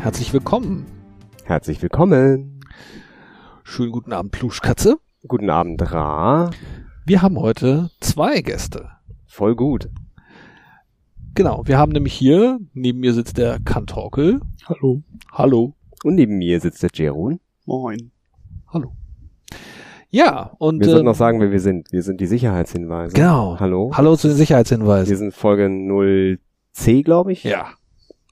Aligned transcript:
Herzlich 0.00 0.32
willkommen. 0.32 0.86
Herzlich 1.44 1.82
willkommen. 1.82 2.60
Schönen 3.64 3.92
guten 3.92 4.12
Abend, 4.12 4.32
Pluschkatze. 4.32 4.98
Guten 5.28 5.50
Abend, 5.50 5.92
Ra. 5.92 6.50
Wir 7.04 7.22
haben 7.22 7.38
heute 7.38 7.90
zwei 8.00 8.40
Gäste. 8.40 8.88
Voll 9.26 9.54
gut. 9.54 9.90
Genau, 11.34 11.62
wir 11.66 11.78
haben 11.78 11.92
nämlich 11.92 12.14
hier, 12.14 12.58
neben 12.72 13.00
mir 13.00 13.12
sitzt 13.12 13.36
der 13.36 13.60
Kantorkel. 13.60 14.40
Hallo. 14.66 15.02
Hallo. 15.32 15.74
Und 16.02 16.14
neben 16.14 16.38
mir 16.38 16.60
sitzt 16.60 16.82
der 16.82 16.90
Jerun. 16.94 17.40
Moin. 17.66 18.10
Hallo. 18.68 18.92
Ja, 20.08 20.52
und 20.58 20.80
Wir 20.80 20.86
sollten 20.86 21.00
ähm, 21.00 21.04
noch 21.06 21.14
sagen, 21.14 21.40
wer 21.40 21.52
wir 21.52 21.60
sind. 21.60 21.92
Wir 21.92 22.02
sind 22.02 22.20
die 22.20 22.26
Sicherheitshinweise. 22.26 23.14
Genau. 23.14 23.60
Hallo. 23.60 23.90
Hallo 23.94 24.16
zu 24.16 24.28
den 24.28 24.32
Wir 24.32 24.38
Sicherheitshinweisen. 24.38 25.16
sind 25.16 25.34
Folge 25.34 25.66
0C, 25.66 27.04
glaube 27.04 27.32
ich. 27.32 27.44
Ja, 27.44 27.68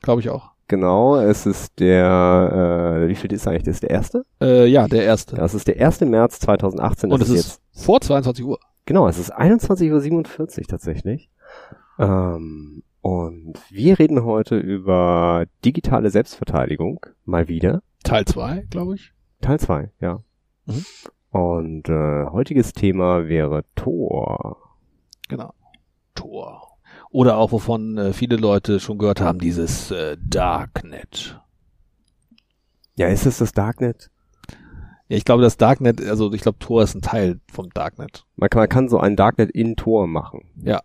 glaube 0.00 0.22
ich 0.22 0.30
auch. 0.30 0.47
Genau. 0.68 1.16
Es 1.16 1.46
ist 1.46 1.80
der, 1.80 3.02
äh, 3.02 3.08
wie 3.08 3.14
viel 3.14 3.32
ist 3.32 3.48
eigentlich? 3.48 3.64
Das 3.64 3.76
ist 3.76 3.82
der 3.82 3.90
erste? 3.90 4.24
Äh, 4.40 4.66
ja, 4.66 4.86
der 4.86 5.04
erste. 5.04 5.36
Das 5.36 5.54
ist 5.54 5.66
der 5.66 5.84
1. 5.84 6.02
März 6.02 6.38
2018. 6.40 7.10
und 7.10 7.22
es 7.22 7.30
ist 7.30 7.46
ist 7.46 7.62
vor 7.72 8.00
22 8.00 8.44
Uhr. 8.44 8.58
Genau, 8.84 9.08
es 9.08 9.18
ist 9.18 9.34
21.47 9.34 10.60
Uhr 10.60 10.64
tatsächlich. 10.66 11.30
Ähm, 11.98 12.82
und 13.00 13.54
wir 13.70 13.98
reden 13.98 14.24
heute 14.24 14.58
über 14.58 15.46
digitale 15.64 16.10
Selbstverteidigung. 16.10 17.04
Mal 17.24 17.48
wieder. 17.48 17.82
Teil 18.04 18.26
2, 18.26 18.66
glaube 18.70 18.96
ich. 18.96 19.12
Teil 19.40 19.58
2, 19.58 19.90
ja. 20.00 20.20
Mhm. 20.66 20.84
Und 21.30 21.88
äh, 21.88 22.26
heutiges 22.26 22.72
Thema 22.72 23.28
wäre 23.28 23.64
Tor. 23.74 24.56
Genau. 25.28 25.54
Tor. 26.14 26.67
Oder 27.10 27.38
auch, 27.38 27.52
wovon 27.52 27.96
äh, 27.96 28.12
viele 28.12 28.36
Leute 28.36 28.80
schon 28.80 28.98
gehört 28.98 29.20
haben, 29.20 29.38
dieses 29.38 29.90
äh, 29.90 30.16
Darknet. 30.20 31.40
Ja, 32.96 33.08
ist 33.08 33.26
es 33.26 33.38
das 33.38 33.52
Darknet? 33.52 34.10
Ja, 35.08 35.16
ich 35.16 35.24
glaube, 35.24 35.42
das 35.42 35.56
Darknet, 35.56 36.06
also 36.06 36.32
ich 36.32 36.42
glaube, 36.42 36.58
Tor 36.58 36.82
ist 36.82 36.94
ein 36.94 37.00
Teil 37.00 37.40
vom 37.50 37.70
Darknet. 37.70 38.26
Man 38.36 38.50
kann, 38.50 38.60
man 38.60 38.68
kann 38.68 38.88
so 38.88 38.98
ein 38.98 39.16
Darknet 39.16 39.50
in 39.50 39.76
Tor 39.76 40.06
machen. 40.06 40.50
Ja. 40.62 40.82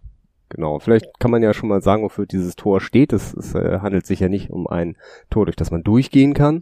Genau. 0.49 0.77
Vielleicht 0.77 1.19
kann 1.19 1.31
man 1.31 1.41
ja 1.41 1.53
schon 1.53 1.69
mal 1.69 1.81
sagen, 1.81 2.03
wofür 2.03 2.27
dieses 2.27 2.55
Tor 2.55 2.79
steht. 2.79 3.11
Es, 3.11 3.33
es 3.33 3.55
äh, 3.55 3.79
handelt 3.79 4.05
sich 4.05 4.19
ja 4.19 4.29
nicht 4.29 4.51
um 4.51 4.67
ein 4.67 4.97
Tor, 5.31 5.45
durch 5.45 5.55
das 5.55 5.71
man 5.71 5.81
durchgehen 5.81 6.35
kann, 6.35 6.57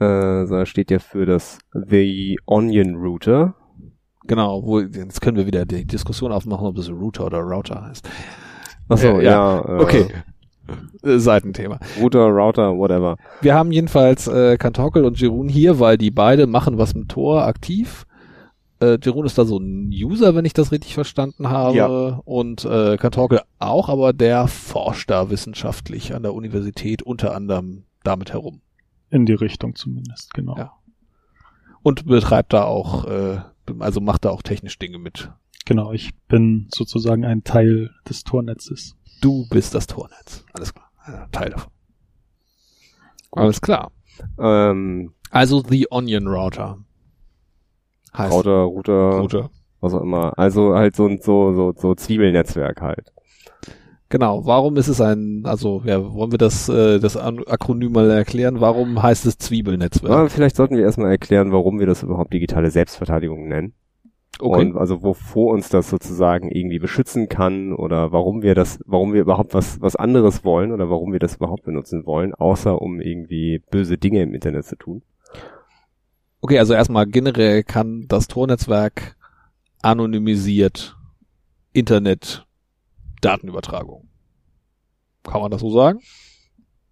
äh, 0.00 0.44
sondern 0.46 0.66
steht 0.66 0.90
ja 0.90 0.98
für 0.98 1.24
das 1.24 1.58
The 1.72 2.40
Onion 2.46 2.96
Router. 2.96 3.54
Genau, 4.26 4.64
wo, 4.64 4.80
jetzt 4.80 5.20
können 5.20 5.36
wir 5.36 5.46
wieder 5.46 5.64
die 5.66 5.86
Diskussion 5.86 6.32
aufmachen, 6.32 6.66
ob 6.66 6.74
das 6.74 6.90
Router 6.90 7.26
oder 7.26 7.38
Router 7.38 7.84
heißt. 7.86 8.08
Achso, 8.90 9.18
Äh, 9.20 9.24
ja. 9.24 9.60
äh, 9.60 9.82
Okay. 9.82 10.06
Äh, 11.02 11.18
Seitenthema. 11.18 11.80
Router, 12.00 12.26
Router, 12.26 12.76
whatever. 12.76 13.16
Wir 13.40 13.54
haben 13.54 13.72
jedenfalls 13.72 14.28
äh, 14.28 14.56
Kantorkel 14.56 15.04
und 15.04 15.18
Jerun 15.18 15.48
hier, 15.48 15.80
weil 15.80 15.96
die 15.98 16.10
beide 16.10 16.46
machen 16.46 16.78
was 16.78 16.94
mit 16.94 17.08
Tor 17.08 17.44
aktiv. 17.44 18.04
Äh, 18.80 18.98
Jerun 19.02 19.26
ist 19.26 19.36
da 19.36 19.44
so 19.44 19.58
ein 19.58 19.90
User, 19.92 20.34
wenn 20.34 20.44
ich 20.44 20.52
das 20.52 20.72
richtig 20.72 20.94
verstanden 20.94 21.48
habe. 21.50 21.76
Ja. 21.76 22.20
Und 22.24 22.64
äh, 22.64 22.96
Kantorkel 22.98 23.40
auch, 23.58 23.88
aber 23.88 24.12
der 24.12 24.46
forscht 24.46 25.10
da 25.10 25.30
wissenschaftlich 25.30 26.14
an 26.14 26.22
der 26.22 26.34
Universität 26.34 27.02
unter 27.02 27.34
anderem 27.34 27.84
damit 28.04 28.32
herum. 28.32 28.60
In 29.10 29.26
die 29.26 29.34
Richtung 29.34 29.74
zumindest, 29.74 30.32
genau. 30.34 30.56
Ja. 30.56 30.72
Und 31.82 32.06
betreibt 32.06 32.52
da 32.52 32.64
auch, 32.64 33.06
äh, 33.06 33.38
also 33.80 34.00
macht 34.00 34.24
da 34.24 34.30
auch 34.30 34.42
technisch 34.42 34.78
Dinge 34.78 34.98
mit. 34.98 35.30
Genau, 35.66 35.92
ich 35.92 36.10
bin 36.28 36.68
sozusagen 36.74 37.24
ein 37.24 37.44
Teil 37.44 37.90
des 38.08 38.24
Tornetzes. 38.24 38.96
Du 39.20 39.46
bist 39.50 39.74
das 39.74 39.86
Tornetz. 39.86 40.44
Alles 40.52 40.74
klar. 40.74 40.90
Ein 41.04 41.30
Teil 41.32 41.50
davon. 41.50 41.70
Alles 43.32 43.60
klar. 43.60 43.92
Ähm, 44.38 45.12
Also 45.30 45.62
The 45.62 45.86
Onion 45.90 46.26
Router. 46.26 46.78
Heißt 48.16 48.32
Router, 48.32 48.62
Router, 48.62 49.10
Router. 49.20 49.50
was 49.80 49.94
auch 49.94 50.02
immer. 50.02 50.36
Also 50.38 50.74
halt 50.74 50.96
so 50.96 51.06
ein 51.06 51.20
so, 51.22 51.54
so, 51.54 51.72
so 51.76 51.94
Zwiebelnetzwerk 51.94 52.80
halt. 52.80 53.12
Genau. 54.08 54.44
Warum 54.44 54.76
ist 54.76 54.88
es 54.88 55.00
ein, 55.00 55.42
also 55.44 55.82
ja, 55.84 56.12
wollen 56.12 56.32
wir 56.32 56.38
das, 56.38 56.68
äh, 56.68 56.98
das 56.98 57.16
Akronym 57.16 57.92
mal 57.92 58.10
erklären? 58.10 58.60
Warum 58.60 59.00
heißt 59.00 59.26
es 59.26 59.38
Zwiebelnetzwerk? 59.38 60.12
Aber 60.12 60.28
vielleicht 60.30 60.56
sollten 60.56 60.76
wir 60.76 60.82
erstmal 60.82 61.12
erklären, 61.12 61.52
warum 61.52 61.78
wir 61.78 61.86
das 61.86 62.02
überhaupt 62.02 62.32
digitale 62.32 62.70
Selbstverteidigung 62.72 63.46
nennen. 63.46 63.74
Okay. 64.38 64.60
Und 64.60 64.76
also 64.76 65.02
wovor 65.02 65.52
uns 65.52 65.68
das 65.68 65.90
sozusagen 65.90 66.50
irgendwie 66.50 66.78
beschützen 66.78 67.28
kann 67.28 67.74
oder 67.74 68.12
warum 68.12 68.42
wir 68.42 68.54
das, 68.54 68.78
warum 68.86 69.12
wir 69.12 69.20
überhaupt 69.20 69.52
was, 69.52 69.80
was 69.82 69.96
anderes 69.96 70.44
wollen 70.44 70.72
oder 70.72 70.88
warum 70.88 71.12
wir 71.12 71.18
das 71.18 71.36
überhaupt 71.36 71.64
benutzen 71.64 72.06
wollen, 72.06 72.34
außer 72.34 72.80
um 72.80 73.00
irgendwie 73.00 73.58
böse 73.70 73.98
Dinge 73.98 74.22
im 74.22 74.32
Internet 74.32 74.64
zu 74.64 74.76
tun. 74.76 75.02
Okay, 76.40 76.58
also 76.58 76.72
erstmal 76.72 77.06
generell 77.06 77.62
kann 77.62 78.06
das 78.08 78.28
Tornetzwerk 78.28 79.16
anonymisiert 79.82 80.96
Internet 81.72 82.46
Datenübertragung. 83.20 84.08
Kann 85.22 85.42
man 85.42 85.50
das 85.50 85.60
so 85.60 85.70
sagen? 85.70 86.00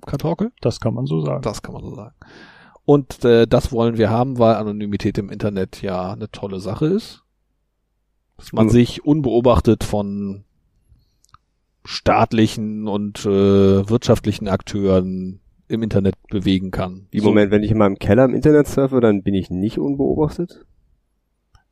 Kartorkel? 0.05 0.53
Das 0.61 0.81
kann 0.81 0.95
man 0.95 1.07
so 1.07 1.25
sagen. 1.25 1.43
Das 1.43 1.63
kann 1.63 1.73
man 1.73 1.83
so 1.83 1.95
sagen. 1.95 2.15
Und 2.85 3.25
äh, 3.25 3.47
das 3.47 3.73
wollen 3.73 3.99
wir 3.99 4.11
haben, 4.11 4.39
weil 4.39 4.55
Anonymität 4.55 5.19
im 5.19 5.31
Internet 5.31 5.83
ja 5.83 6.13
eine 6.13 6.31
tolle 6.31 6.61
Sache 6.61 6.87
ist. 6.87 7.23
Dass 8.39 8.53
man 8.53 8.67
Mhm. 8.67 8.71
sich 8.71 9.05
unbeobachtet 9.05 9.85
von 9.85 10.45
staatlichen 11.85 12.87
und 12.89 13.25
äh, 13.25 13.89
wirtschaftlichen 13.89 14.49
Akteuren 14.49 15.41
im 15.69 15.83
Internet 15.83 16.15
bewegen 16.31 16.71
kann. 16.71 17.07
Im 17.11 17.25
Moment, 17.25 17.51
wenn 17.51 17.63
ich 17.63 17.71
in 17.71 17.79
meinem 17.79 17.99
Keller 17.99 18.25
im 18.25 18.35
Internet 18.35 18.67
surfe, 18.69 19.01
dann 19.01 19.23
bin 19.23 19.35
ich 19.35 19.51
nicht 19.51 19.79
unbeobachtet. 19.79 20.65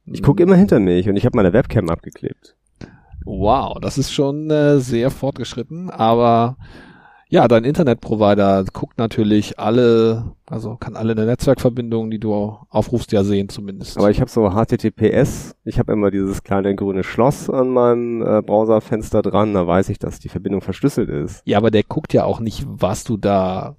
Ich 0.05 0.23
gucke 0.23 0.43
Hm. 0.43 0.49
immer 0.49 0.57
hinter 0.57 0.79
mich 0.81 1.09
und 1.09 1.17
ich 1.17 1.25
habe 1.25 1.37
meine 1.37 1.53
Webcam 1.53 1.89
abgeklebt. 1.91 2.57
Wow, 3.25 3.79
das 3.81 3.99
ist 3.99 4.13
schon 4.13 4.51
äh, 4.51 4.79
sehr 4.81 5.11
fortgeschritten, 5.11 5.91
aber 5.91 6.57
ja, 7.29 7.49
dein 7.49 7.65
Internetprovider 7.65 8.65
guckt 8.73 8.99
natürlich 8.99 9.59
alle, 9.59 10.33
also 10.47 10.77
kann 10.77 10.95
alle 10.95 11.15
der 11.17 11.27
Netzwerkverbindungen, 11.27 12.11
die 12.11 12.21
du 12.21 12.57
aufrufst, 12.69 13.11
ja 13.13 13.25
sehen 13.25 13.49
zumindest. 13.49 13.99
Aber 13.99 14.11
ich 14.11 14.21
habe 14.21 14.31
so 14.31 14.51
HTTPS, 14.51 15.57
ich 15.65 15.79
habe 15.79 15.93
immer 15.93 16.11
dieses 16.13 16.45
kleine 16.45 16.75
grüne 16.77 17.03
Schloss 17.03 17.51
an 17.51 17.71
meinem 17.71 18.23
äh, 18.23 18.43
Browserfenster 18.43 19.23
dran, 19.23 19.55
da 19.55 19.67
weiß 19.67 19.89
ich, 19.89 19.99
dass 19.99 20.21
die 20.21 20.29
Verbindung 20.29 20.61
verschlüsselt 20.61 21.09
ist. 21.09 21.43
ja, 21.45 21.59
aber 21.59 21.73
der 21.73 21.83
guckt 21.83 22.13
ja 22.13 22.25
auch 22.25 22.39
nicht, 22.39 22.65
was 22.69 23.03
du 23.03 23.17
da, 23.17 23.75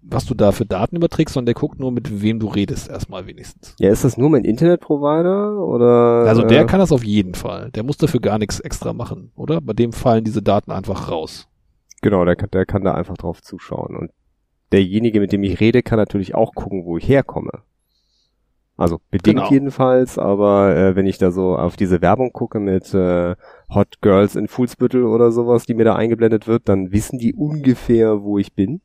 was 0.00 0.24
du 0.24 0.34
da 0.34 0.52
für 0.52 0.64
Daten 0.64 0.96
überträgst, 0.96 1.34
sondern 1.34 1.46
der 1.46 1.60
guckt 1.60 1.78
nur, 1.78 1.92
mit 1.92 2.22
wem 2.22 2.38
du 2.38 2.46
redest, 2.46 2.88
erstmal 2.88 3.26
wenigstens. 3.26 3.74
Ja, 3.78 3.90
ist 3.90 4.04
das 4.04 4.16
nur 4.16 4.30
mein 4.30 4.44
Internetprovider 4.44 5.58
oder? 5.62 6.26
Also 6.26 6.42
der 6.44 6.62
äh, 6.62 6.66
kann 6.66 6.80
das 6.80 6.92
auf 6.92 7.04
jeden 7.04 7.34
Fall. 7.34 7.70
Der 7.72 7.82
muss 7.82 7.98
dafür 7.98 8.20
gar 8.20 8.38
nichts 8.38 8.58
extra 8.60 8.94
machen, 8.94 9.32
oder? 9.36 9.60
Bei 9.60 9.74
dem 9.74 9.92
fallen 9.92 10.24
diese 10.24 10.40
Daten 10.40 10.70
einfach 10.70 11.10
raus. 11.10 11.46
Genau, 12.02 12.24
der 12.24 12.36
kann, 12.36 12.50
der 12.50 12.66
kann 12.66 12.84
da 12.84 12.94
einfach 12.94 13.16
drauf 13.16 13.42
zuschauen. 13.42 13.96
Und 13.96 14.10
derjenige, 14.72 15.20
mit 15.20 15.32
dem 15.32 15.42
ich 15.42 15.60
rede, 15.60 15.82
kann 15.82 15.98
natürlich 15.98 16.34
auch 16.34 16.54
gucken, 16.54 16.84
wo 16.84 16.96
ich 16.98 17.08
herkomme. 17.08 17.62
Also 18.78 19.00
bedingt 19.10 19.36
Genau. 19.38 19.50
jedenfalls, 19.50 20.18
aber 20.18 20.76
äh, 20.76 20.96
wenn 20.96 21.06
ich 21.06 21.16
da 21.16 21.30
so 21.30 21.56
auf 21.56 21.76
diese 21.76 22.02
Werbung 22.02 22.32
gucke 22.32 22.60
mit 22.60 22.92
äh, 22.92 23.34
Hot 23.74 24.02
Girls 24.02 24.36
in 24.36 24.48
Fuhlsbüttel 24.48 25.04
oder 25.04 25.32
sowas, 25.32 25.64
die 25.64 25.72
mir 25.72 25.84
da 25.84 25.96
eingeblendet 25.96 26.46
wird, 26.46 26.68
dann 26.68 26.92
wissen 26.92 27.18
die 27.18 27.32
ungefähr, 27.34 28.22
wo 28.22 28.36
ich 28.36 28.52
bin. 28.52 28.82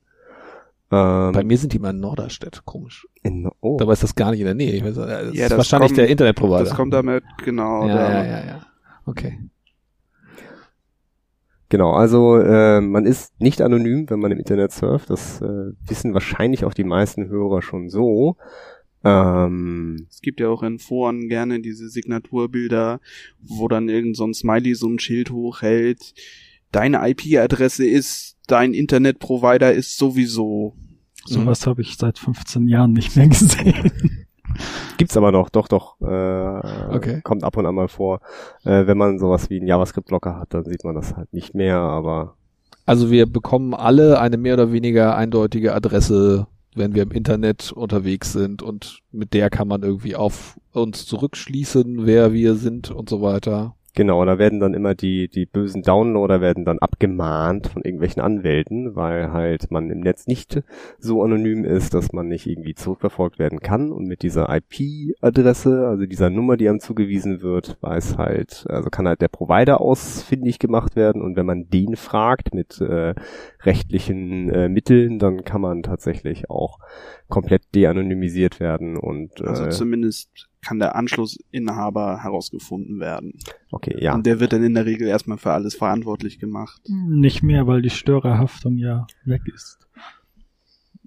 Ähm, 0.93 1.31
Bei 1.33 1.43
mir 1.43 1.57
sind 1.57 1.73
die 1.73 1.79
mal 1.79 1.89
in 1.89 1.99
Norderstedt, 1.99 2.63
komisch. 2.63 3.05
in, 3.21 3.49
oh, 3.59 3.75
Dabei 3.77 3.93
ist 3.93 4.03
das 4.03 4.15
gar 4.15 4.31
nicht 4.31 4.39
in 4.39 4.45
der 4.45 4.55
Nähe. 4.55 4.71
Ich 4.71 4.83
weiß, 4.83 4.95
äh, 4.95 5.07
das 5.25 5.33
Ja, 5.33 5.43
ist 5.43 5.51
das 5.51 5.57
wahrscheinlich 5.57 5.89
kommt- 5.89 5.97
der 5.97 6.07
Internetprovider. 6.07 6.63
Das 6.63 6.73
kommt 6.75 6.93
damit, 6.93 7.23
genau. 7.43 7.85
ja, 7.87 7.93
da. 7.95 8.11
ja, 8.13 8.23
ja, 8.23 8.45
ja. 8.45 8.61
Okay. 9.05 9.39
Genau, 11.71 11.93
also 11.93 12.35
äh, 12.35 12.81
man 12.81 13.05
ist 13.05 13.39
nicht 13.39 13.61
anonym, 13.61 14.09
wenn 14.09 14.19
man 14.19 14.29
im 14.33 14.39
Internet 14.39 14.73
surft. 14.73 15.09
Das 15.09 15.39
äh, 15.39 15.71
wissen 15.87 16.13
wahrscheinlich 16.13 16.65
auch 16.65 16.73
die 16.73 16.83
meisten 16.83 17.29
Hörer 17.29 17.61
schon 17.61 17.89
so. 17.89 18.35
Ähm, 19.05 20.05
Es 20.09 20.19
gibt 20.21 20.41
ja 20.41 20.49
auch 20.49 20.63
in 20.63 20.79
Foren 20.79 21.29
gerne 21.29 21.61
diese 21.61 21.87
Signaturbilder, 21.87 22.99
wo 23.41 23.69
dann 23.69 23.87
irgend 23.87 24.17
so 24.17 24.25
ein 24.25 24.33
Smiley 24.33 24.75
so 24.75 24.89
ein 24.89 24.99
Schild 24.99 25.31
hochhält. 25.31 26.13
Deine 26.73 27.09
IP-Adresse 27.09 27.87
ist, 27.87 28.35
dein 28.47 28.73
Internetprovider 28.73 29.71
ist 29.71 29.97
sowieso. 29.97 30.75
Sowas 31.23 31.65
habe 31.67 31.83
ich 31.83 31.95
seit 31.95 32.19
15 32.19 32.67
Jahren 32.67 32.91
nicht 32.91 33.15
mehr 33.15 33.27
gesehen. 33.29 34.25
Gibt's 34.97 35.17
aber 35.17 35.31
noch, 35.31 35.49
doch, 35.49 35.67
doch. 35.67 35.99
Äh, 36.01 36.95
Okay. 36.95 37.21
Kommt 37.23 37.43
ab 37.43 37.57
und 37.57 37.65
an 37.65 37.75
mal 37.75 37.87
vor. 37.87 38.19
Äh, 38.63 38.85
wenn 38.87 38.97
man 38.97 39.19
sowas 39.19 39.49
wie 39.49 39.57
einen 39.57 39.67
JavaScript-Blocker 39.67 40.37
hat, 40.39 40.53
dann 40.53 40.65
sieht 40.65 40.83
man 40.83 40.95
das 40.95 41.15
halt 41.15 41.31
nicht 41.33 41.55
mehr, 41.55 41.77
aber 41.77 42.35
Also 42.85 43.09
wir 43.11 43.25
bekommen 43.25 43.73
alle 43.73 44.19
eine 44.19 44.37
mehr 44.37 44.55
oder 44.55 44.71
weniger 44.71 45.15
eindeutige 45.15 45.73
Adresse, 45.73 46.47
wenn 46.75 46.93
wir 46.95 47.03
im 47.03 47.11
Internet 47.11 47.71
unterwegs 47.71 48.31
sind 48.33 48.61
und 48.61 48.99
mit 49.11 49.33
der 49.33 49.49
kann 49.49 49.67
man 49.67 49.83
irgendwie 49.83 50.15
auf 50.15 50.57
uns 50.73 51.05
zurückschließen, 51.05 52.05
wer 52.05 52.33
wir 52.33 52.55
sind 52.55 52.91
und 52.91 53.09
so 53.09 53.21
weiter. 53.21 53.75
Genau, 53.93 54.23
da 54.23 54.39
werden 54.39 54.61
dann 54.61 54.73
immer 54.73 54.95
die, 54.95 55.27
die 55.27 55.45
bösen 55.45 55.81
Downloader 55.81 56.39
werden 56.39 56.63
dann 56.63 56.79
abgemahnt 56.79 57.67
von 57.67 57.81
irgendwelchen 57.81 58.21
Anwälten, 58.21 58.95
weil 58.95 59.33
halt 59.33 59.69
man 59.69 59.89
im 59.89 59.99
Netz 59.99 60.27
nicht 60.27 60.63
so 60.97 61.21
anonym 61.21 61.65
ist, 61.65 61.93
dass 61.93 62.13
man 62.13 62.29
nicht 62.29 62.47
irgendwie 62.47 62.73
zurückverfolgt 62.73 63.37
werden 63.37 63.59
kann. 63.59 63.91
Und 63.91 64.05
mit 64.05 64.21
dieser 64.21 64.47
IP-Adresse, 64.49 65.87
also 65.87 66.05
dieser 66.05 66.29
Nummer, 66.29 66.55
die 66.55 66.69
einem 66.69 66.79
zugewiesen 66.79 67.41
wird, 67.41 67.77
weiß 67.81 68.17
halt, 68.17 68.65
also 68.69 68.89
kann 68.89 69.09
halt 69.09 69.19
der 69.19 69.27
Provider 69.27 69.81
ausfindig 69.81 70.59
gemacht 70.59 70.95
werden. 70.95 71.21
Und 71.21 71.35
wenn 71.35 71.45
man 71.45 71.69
den 71.69 71.97
fragt 71.97 72.53
mit 72.53 72.79
äh, 72.79 73.13
rechtlichen 73.63 74.49
äh, 74.49 74.69
Mitteln, 74.69 75.19
dann 75.19 75.43
kann 75.43 75.59
man 75.59 75.83
tatsächlich 75.83 76.49
auch 76.49 76.79
komplett 77.27 77.63
de-anonymisiert 77.75 78.61
werden 78.61 78.95
und 78.95 79.41
Also 79.41 79.65
äh, 79.65 79.69
zumindest 79.69 80.50
kann 80.63 80.79
der 80.79 80.95
Anschlussinhaber 80.95 82.23
herausgefunden 82.23 82.99
werden. 82.99 83.33
okay, 83.71 83.97
ja. 83.99 84.13
Und 84.13 84.25
der 84.25 84.39
wird 84.39 84.53
dann 84.53 84.63
in 84.63 84.73
der 84.75 84.85
Regel 84.85 85.07
erstmal 85.07 85.37
für 85.37 85.51
alles 85.51 85.75
verantwortlich 85.75 86.39
gemacht. 86.39 86.81
Nicht 86.87 87.43
mehr, 87.43 87.67
weil 87.67 87.81
die 87.81 87.89
Störerhaftung 87.89 88.77
ja 88.77 89.07
weg 89.25 89.41
ist. 89.53 89.79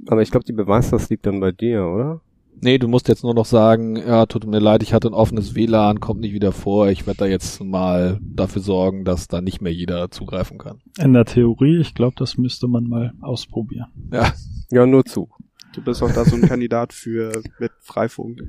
Aber 0.08 0.22
ich 0.22 0.30
glaube, 0.30 0.44
die 0.44 0.52
Beweislast 0.52 1.10
liegt 1.10 1.26
dann 1.26 1.40
bei 1.40 1.52
dir, 1.52 1.86
oder? 1.86 2.20
Nee, 2.60 2.78
du 2.78 2.88
musst 2.88 3.08
jetzt 3.08 3.24
nur 3.24 3.34
noch 3.34 3.46
sagen, 3.46 3.96
ja, 3.96 4.26
tut 4.26 4.46
mir 4.46 4.58
leid, 4.58 4.82
ich 4.82 4.94
hatte 4.94 5.08
ein 5.08 5.14
offenes 5.14 5.54
WLAN, 5.54 6.00
kommt 6.00 6.20
nicht 6.20 6.32
wieder 6.32 6.52
vor. 6.52 6.88
Ich 6.88 7.06
werde 7.06 7.18
da 7.18 7.26
jetzt 7.26 7.62
mal 7.62 8.18
dafür 8.22 8.62
sorgen, 8.62 9.04
dass 9.04 9.28
da 9.28 9.40
nicht 9.40 9.60
mehr 9.60 9.72
jeder 9.72 10.10
zugreifen 10.10 10.58
kann. 10.58 10.80
In 10.98 11.12
der 11.12 11.24
Theorie, 11.24 11.78
ich 11.78 11.94
glaube, 11.94 12.14
das 12.16 12.38
müsste 12.38 12.68
man 12.68 12.84
mal 12.84 13.12
ausprobieren. 13.20 13.88
Ja, 14.12 14.32
Ja, 14.70 14.86
nur 14.86 15.04
zu. 15.04 15.28
Du 15.74 15.82
bist 15.82 16.02
auch 16.02 16.12
da 16.12 16.24
so 16.24 16.36
ein 16.36 16.42
Kandidat 16.48 16.92
für 16.92 17.42
mit 17.58 17.72
Freifunk. 17.80 18.42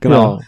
genau. 0.00 0.40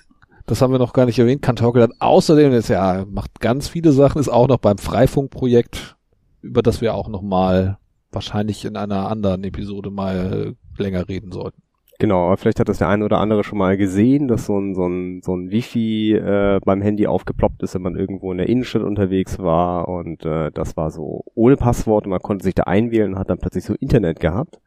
Das 0.47 0.61
haben 0.61 0.73
wir 0.73 0.79
noch 0.79 0.93
gar 0.93 1.07
nicht 1.07 1.19
erwähnt. 1.19 1.41
Kantorkel 1.41 1.83
hat 1.83 1.93
außerdem, 2.01 2.53
ist 2.53 2.69
ja, 2.69 3.05
macht 3.09 3.41
ganz 3.41 3.69
viele 3.69 3.93
Sachen, 3.93 4.21
ist 4.21 4.29
auch 4.29 4.49
noch 4.49 4.59
beim 4.59 4.77
Freifunkprojekt, 4.77 5.97
über 6.41 6.63
das 6.63 6.81
wir 6.81 6.95
auch 6.95 7.09
noch 7.09 7.23
mal 7.23 7.79
wahrscheinlich 8.11 8.65
in 8.65 8.77
einer 8.77 9.09
anderen 9.09 9.45
Episode 9.45 9.91
mal 9.91 10.55
länger 10.77 11.09
reden 11.09 11.31
sollten. 11.31 11.63
Genau, 12.03 12.27
aber 12.27 12.37
vielleicht 12.37 12.59
hat 12.59 12.69
das 12.69 12.79
der 12.79 12.89
eine 12.89 13.05
oder 13.05 13.19
andere 13.19 13.45
schon 13.45 13.59
mal 13.59 13.77
gesehen, 13.77 14.27
dass 14.27 14.47
so 14.47 14.59
ein, 14.59 14.75
so 14.75 14.89
ein, 14.89 15.23
so 15.23 15.37
ein 15.37 15.53
Wifi 15.53 16.15
äh, 16.15 16.59
beim 16.65 16.83
Handy 16.83 17.07
aufgeploppt 17.07 17.63
ist, 17.63 17.77
wenn 17.77 17.83
man 17.83 17.95
irgendwo 17.95 18.33
in 18.33 18.39
der 18.39 18.49
Innenstadt 18.49 18.83
unterwegs 18.83 19.39
war 19.39 19.87
und 19.87 20.25
äh, 20.25 20.51
das 20.51 20.77
war 20.77 20.91
so 20.91 21.23
ohne 21.37 21.57
Passwort 21.57 22.07
und 22.07 22.11
man 22.11 22.19
konnte 22.19 22.43
sich 22.43 22.57
da 22.57 22.65
einwählen 22.65 23.13
und 23.13 23.19
hat 23.21 23.31
dann 23.31 23.39
plötzlich 23.39 23.65
so 23.65 23.75
Internet 23.75 24.19
gehabt. 24.19 24.59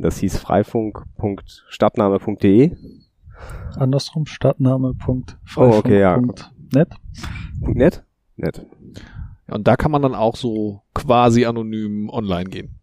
Das 0.00 0.18
hieß 0.18 0.38
freifunk.stadtname.de. 0.38 2.76
Andersrum, 3.76 4.26
Stadtname.freifunk.net. 4.26 5.36
Oh, 5.56 5.76
okay, 5.76 6.00
ja. 6.00 6.20
Net. 6.72 6.88
Net? 7.60 8.04
Net. 8.36 8.66
Ja, 9.48 9.54
Und 9.54 9.68
da 9.68 9.76
kann 9.76 9.90
man 9.90 10.00
dann 10.02 10.14
auch 10.14 10.36
so 10.36 10.82
quasi 10.94 11.44
anonym 11.44 12.08
online 12.08 12.48
gehen. 12.48 12.76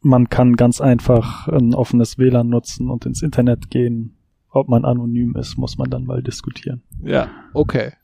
Man 0.00 0.28
kann 0.28 0.54
ganz 0.54 0.80
einfach 0.80 1.48
ein 1.48 1.74
offenes 1.74 2.18
WLAN 2.18 2.48
nutzen 2.48 2.88
und 2.90 3.04
ins 3.04 3.22
Internet 3.22 3.68
gehen. 3.70 4.14
Ob 4.50 4.68
man 4.68 4.84
anonym 4.84 5.34
ist, 5.36 5.58
muss 5.58 5.78
man 5.78 5.90
dann 5.90 6.04
mal 6.04 6.22
diskutieren. 6.22 6.82
Ja, 7.02 7.26
okay. 7.52 7.94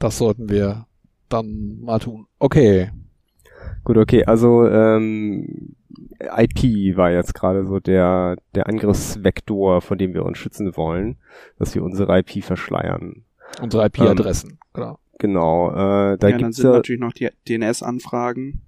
Das 0.00 0.18
sollten 0.18 0.48
wir 0.48 0.86
dann 1.28 1.78
mal 1.80 2.00
tun. 2.00 2.26
Okay. 2.40 2.90
Gut, 3.84 3.96
okay, 3.96 4.24
also 4.24 4.66
ähm, 4.66 5.76
IP 6.20 6.96
war 6.96 7.10
jetzt 7.10 7.34
gerade 7.34 7.64
so 7.64 7.80
der, 7.80 8.36
der 8.54 8.68
Angriffsvektor, 8.68 9.80
von 9.80 9.98
dem 9.98 10.14
wir 10.14 10.24
uns 10.24 10.38
schützen 10.38 10.76
wollen, 10.76 11.16
dass 11.58 11.74
wir 11.74 11.82
unsere 11.82 12.18
IP 12.18 12.44
verschleiern. 12.44 13.24
Unsere 13.60 13.86
IP-Adressen. 13.86 14.58
genau. 14.72 14.98
Genau, 15.18 15.70
äh, 15.70 15.74
da 15.74 16.10
ja, 16.10 16.16
dann 16.16 16.38
gibt's 16.38 16.56
sind 16.56 16.66
ja, 16.66 16.76
natürlich 16.76 17.00
noch 17.00 17.12
die 17.12 17.30
DNS-Anfragen. 17.48 18.60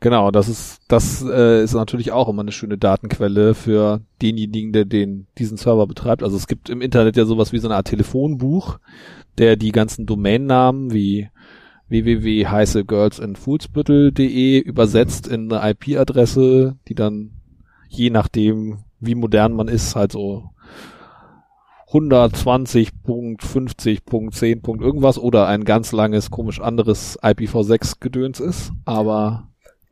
Genau, 0.00 0.30
das 0.30 0.48
ist, 0.48 0.80
das 0.88 1.24
äh, 1.28 1.62
ist 1.62 1.74
natürlich 1.74 2.12
auch 2.12 2.28
immer 2.28 2.42
eine 2.42 2.52
schöne 2.52 2.78
Datenquelle 2.78 3.54
für 3.54 4.00
denjenigen, 4.22 4.72
der 4.72 4.84
den, 4.84 5.26
diesen 5.38 5.56
Server 5.56 5.86
betreibt. 5.88 6.22
Also 6.22 6.36
es 6.36 6.46
gibt 6.46 6.70
im 6.70 6.80
Internet 6.80 7.16
ja 7.16 7.24
sowas 7.24 7.52
wie 7.52 7.58
so 7.58 7.66
eine 7.66 7.74
Art 7.74 7.88
Telefonbuch, 7.88 8.78
der 9.38 9.56
die 9.56 9.72
ganzen 9.72 10.06
Domainnamen 10.06 10.92
wie 10.92 11.28
www.heißegirlsandfoolsbüttel.de 11.88 14.58
übersetzt 14.58 15.26
in 15.26 15.50
eine 15.52 15.70
IP-Adresse, 15.70 16.76
die 16.88 16.94
dann 16.94 17.30
je 17.88 18.10
nachdem, 18.10 18.80
wie 19.00 19.14
modern 19.14 19.54
man 19.54 19.68
ist, 19.68 19.96
halt 19.96 20.12
so 20.12 20.50
120.50.10. 21.90 24.80
irgendwas 24.80 25.18
oder 25.18 25.46
ein 25.46 25.64
ganz 25.64 25.92
langes, 25.92 26.30
komisch 26.30 26.60
anderes 26.60 27.18
IPv6-Gedöns 27.20 28.40
ist. 28.40 28.72
Aber 28.84 29.48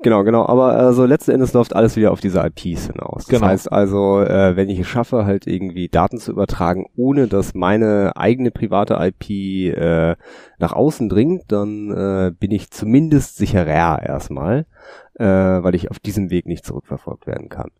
genau, 0.06 0.22
genau, 0.22 0.46
aber 0.46 0.76
also 0.76 1.04
letzten 1.04 1.32
Endes 1.32 1.52
läuft 1.52 1.74
alles 1.74 1.96
wieder 1.96 2.12
auf 2.12 2.20
diese 2.20 2.38
IPs 2.38 2.86
hinaus. 2.86 3.26
Das 3.26 3.40
Genau. 3.40 3.46
heißt 3.48 3.72
also, 3.72 4.20
äh, 4.20 4.54
wenn 4.54 4.68
ich 4.68 4.78
es 4.78 4.86
schaffe, 4.86 5.24
halt 5.24 5.48
irgendwie 5.48 5.88
Daten 5.88 6.18
zu 6.18 6.30
übertragen, 6.30 6.86
ohne 6.94 7.26
dass 7.26 7.54
meine 7.54 8.12
eigene 8.14 8.52
private 8.52 8.94
IP 9.00 9.76
äh, 9.76 10.14
nach 10.60 10.72
außen 10.72 11.08
dringt, 11.08 11.50
dann 11.50 11.90
äh, 11.90 12.32
bin 12.38 12.52
ich 12.52 12.70
zumindest 12.70 13.36
sicherer 13.36 14.00
erstmal, 14.00 14.66
äh, 15.14 15.24
weil 15.24 15.74
ich 15.74 15.90
auf 15.90 15.98
diesem 15.98 16.30
Weg 16.30 16.46
nicht 16.46 16.64
zurückverfolgt 16.64 17.26
werden 17.26 17.48
kann. 17.48 17.72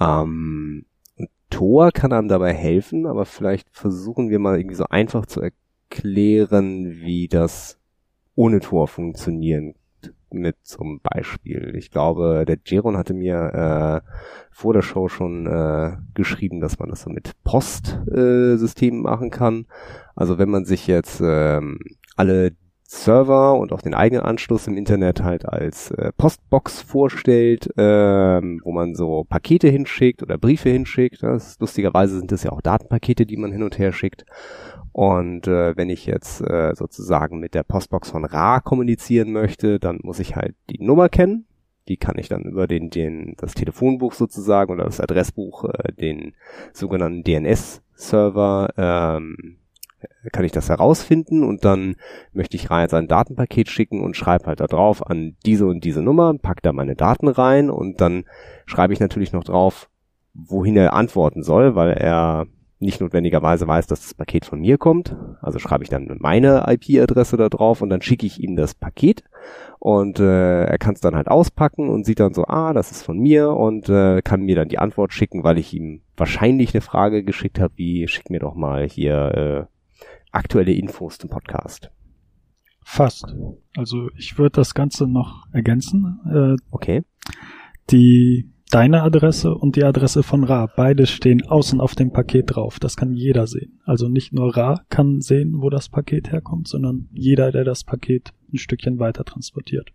Ähm, 0.00 0.86
Tor 1.50 1.92
kann 1.92 2.14
einem 2.14 2.28
dabei 2.28 2.54
helfen, 2.54 3.04
aber 3.04 3.26
vielleicht 3.26 3.68
versuchen 3.70 4.30
wir 4.30 4.38
mal 4.38 4.58
irgendwie 4.58 4.76
so 4.76 4.84
einfach 4.88 5.26
zu 5.26 5.42
erklären, 5.42 6.86
wie 7.02 7.28
das 7.28 7.78
ohne 8.34 8.60
Tor 8.60 8.88
funktionieren 8.88 9.74
mit 10.32 10.56
zum 10.62 11.00
Beispiel. 11.02 11.74
Ich 11.76 11.90
glaube, 11.90 12.44
der 12.46 12.58
Jeron 12.64 12.96
hatte 12.96 13.14
mir 13.14 14.02
äh, 14.04 14.10
vor 14.50 14.74
der 14.74 14.82
Show 14.82 15.08
schon 15.08 15.46
äh, 15.46 15.96
geschrieben, 16.14 16.60
dass 16.60 16.78
man 16.78 16.90
das 16.90 17.02
so 17.02 17.10
mit 17.10 17.32
Postsystemen 17.44 19.00
äh, 19.00 19.02
machen 19.02 19.30
kann. 19.30 19.66
Also 20.14 20.38
wenn 20.38 20.50
man 20.50 20.64
sich 20.64 20.86
jetzt 20.86 21.20
ähm, 21.24 21.78
alle 22.16 22.52
Server 22.92 23.54
und 23.54 23.72
auch 23.72 23.82
den 23.82 23.94
eigenen 23.94 24.24
Anschluss 24.24 24.66
im 24.66 24.76
Internet 24.76 25.22
halt 25.22 25.48
als 25.48 25.92
äh, 25.92 26.10
Postbox 26.18 26.82
vorstellt, 26.82 27.70
ähm, 27.76 28.60
wo 28.64 28.72
man 28.72 28.96
so 28.96 29.24
Pakete 29.28 29.68
hinschickt 29.68 30.24
oder 30.24 30.38
Briefe 30.38 30.70
hinschickt. 30.70 31.22
Das, 31.22 31.56
lustigerweise 31.60 32.18
sind 32.18 32.32
das 32.32 32.42
ja 32.42 32.50
auch 32.50 32.60
Datenpakete, 32.60 33.26
die 33.26 33.36
man 33.36 33.52
hin 33.52 33.62
und 33.62 33.78
her 33.78 33.92
schickt. 33.92 34.24
Und 34.92 35.46
äh, 35.46 35.76
wenn 35.76 35.88
ich 35.88 36.06
jetzt 36.06 36.40
äh, 36.40 36.74
sozusagen 36.74 37.38
mit 37.38 37.54
der 37.54 37.62
Postbox 37.62 38.10
von 38.10 38.24
Ra 38.24 38.60
kommunizieren 38.60 39.32
möchte, 39.32 39.78
dann 39.78 40.00
muss 40.02 40.18
ich 40.18 40.36
halt 40.36 40.54
die 40.68 40.82
Nummer 40.82 41.08
kennen. 41.08 41.46
Die 41.88 41.96
kann 41.96 42.18
ich 42.18 42.28
dann 42.28 42.42
über 42.42 42.66
den, 42.66 42.90
den 42.90 43.34
das 43.36 43.54
Telefonbuch 43.54 44.12
sozusagen 44.12 44.72
oder 44.72 44.84
das 44.84 45.00
Adressbuch, 45.00 45.64
äh, 45.64 45.92
den 45.92 46.34
sogenannten 46.72 47.22
DNS-Server, 47.24 48.70
ähm, 48.76 49.56
kann 50.32 50.44
ich 50.44 50.52
das 50.52 50.68
herausfinden 50.68 51.44
und 51.44 51.64
dann 51.64 51.96
möchte 52.32 52.56
ich 52.56 52.70
Ra 52.70 52.82
jetzt 52.82 52.94
ein 52.94 53.08
Datenpaket 53.08 53.68
schicken 53.68 54.02
und 54.02 54.16
schreibe 54.16 54.46
halt 54.46 54.60
da 54.60 54.66
drauf 54.66 55.06
an 55.06 55.36
diese 55.44 55.66
und 55.66 55.84
diese 55.84 56.02
Nummer, 56.02 56.34
pack 56.38 56.62
da 56.62 56.72
meine 56.72 56.96
Daten 56.96 57.28
rein 57.28 57.70
und 57.70 58.00
dann 58.00 58.24
schreibe 58.66 58.92
ich 58.92 59.00
natürlich 59.00 59.32
noch 59.32 59.44
drauf, 59.44 59.88
wohin 60.32 60.76
er 60.76 60.94
antworten 60.94 61.42
soll, 61.42 61.74
weil 61.74 61.92
er 61.92 62.46
nicht 62.80 63.00
notwendigerweise 63.00 63.68
weiß, 63.68 63.86
dass 63.86 64.00
das 64.00 64.14
Paket 64.14 64.44
von 64.46 64.60
mir 64.60 64.78
kommt. 64.78 65.14
Also 65.42 65.58
schreibe 65.58 65.84
ich 65.84 65.90
dann 65.90 66.16
meine 66.18 66.64
IP-Adresse 66.66 67.36
da 67.36 67.48
drauf 67.48 67.82
und 67.82 67.90
dann 67.90 68.02
schicke 68.02 68.26
ich 68.26 68.42
ihm 68.42 68.56
das 68.56 68.74
Paket 68.74 69.22
und 69.78 70.18
äh, 70.18 70.64
er 70.64 70.78
kann 70.78 70.94
es 70.94 71.00
dann 71.00 71.14
halt 71.14 71.28
auspacken 71.28 71.88
und 71.88 72.04
sieht 72.04 72.20
dann 72.20 72.34
so, 72.34 72.44
ah, 72.46 72.72
das 72.72 72.90
ist 72.90 73.02
von 73.02 73.18
mir 73.18 73.50
und 73.50 73.88
äh, 73.88 74.22
kann 74.22 74.42
mir 74.42 74.56
dann 74.56 74.68
die 74.68 74.78
Antwort 74.78 75.12
schicken, 75.12 75.44
weil 75.44 75.58
ich 75.58 75.74
ihm 75.74 76.02
wahrscheinlich 76.16 76.74
eine 76.74 76.80
Frage 76.80 77.22
geschickt 77.22 77.60
habe, 77.60 77.74
wie 77.76 78.08
schick 78.08 78.30
mir 78.30 78.40
doch 78.40 78.54
mal 78.54 78.88
hier 78.88 79.68
äh, 79.68 80.06
aktuelle 80.32 80.72
Infos 80.72 81.18
zum 81.18 81.28
Podcast. 81.30 81.90
Fast. 82.82 83.36
Also 83.76 84.08
ich 84.16 84.38
würde 84.38 84.56
das 84.56 84.74
Ganze 84.74 85.06
noch 85.06 85.46
ergänzen. 85.52 86.18
Äh, 86.26 86.62
Okay. 86.70 87.02
die 87.90 88.50
deine 88.70 89.02
Adresse 89.02 89.54
und 89.54 89.76
die 89.76 89.84
Adresse 89.84 90.22
von 90.22 90.44
Ra, 90.44 90.66
beide 90.74 91.06
stehen 91.06 91.46
außen 91.46 91.80
auf 91.80 91.94
dem 91.94 92.12
Paket 92.12 92.54
drauf. 92.54 92.78
Das 92.78 92.96
kann 92.96 93.14
jeder 93.14 93.46
sehen. 93.46 93.80
Also 93.84 94.08
nicht 94.08 94.32
nur 94.32 94.56
Ra 94.56 94.84
kann 94.88 95.20
sehen, 95.20 95.60
wo 95.60 95.70
das 95.70 95.88
Paket 95.88 96.32
herkommt, 96.32 96.68
sondern 96.68 97.08
jeder, 97.12 97.52
der 97.52 97.64
das 97.64 97.84
Paket 97.84 98.32
ein 98.52 98.58
Stückchen 98.58 98.98
weiter 98.98 99.24
transportiert. 99.24 99.90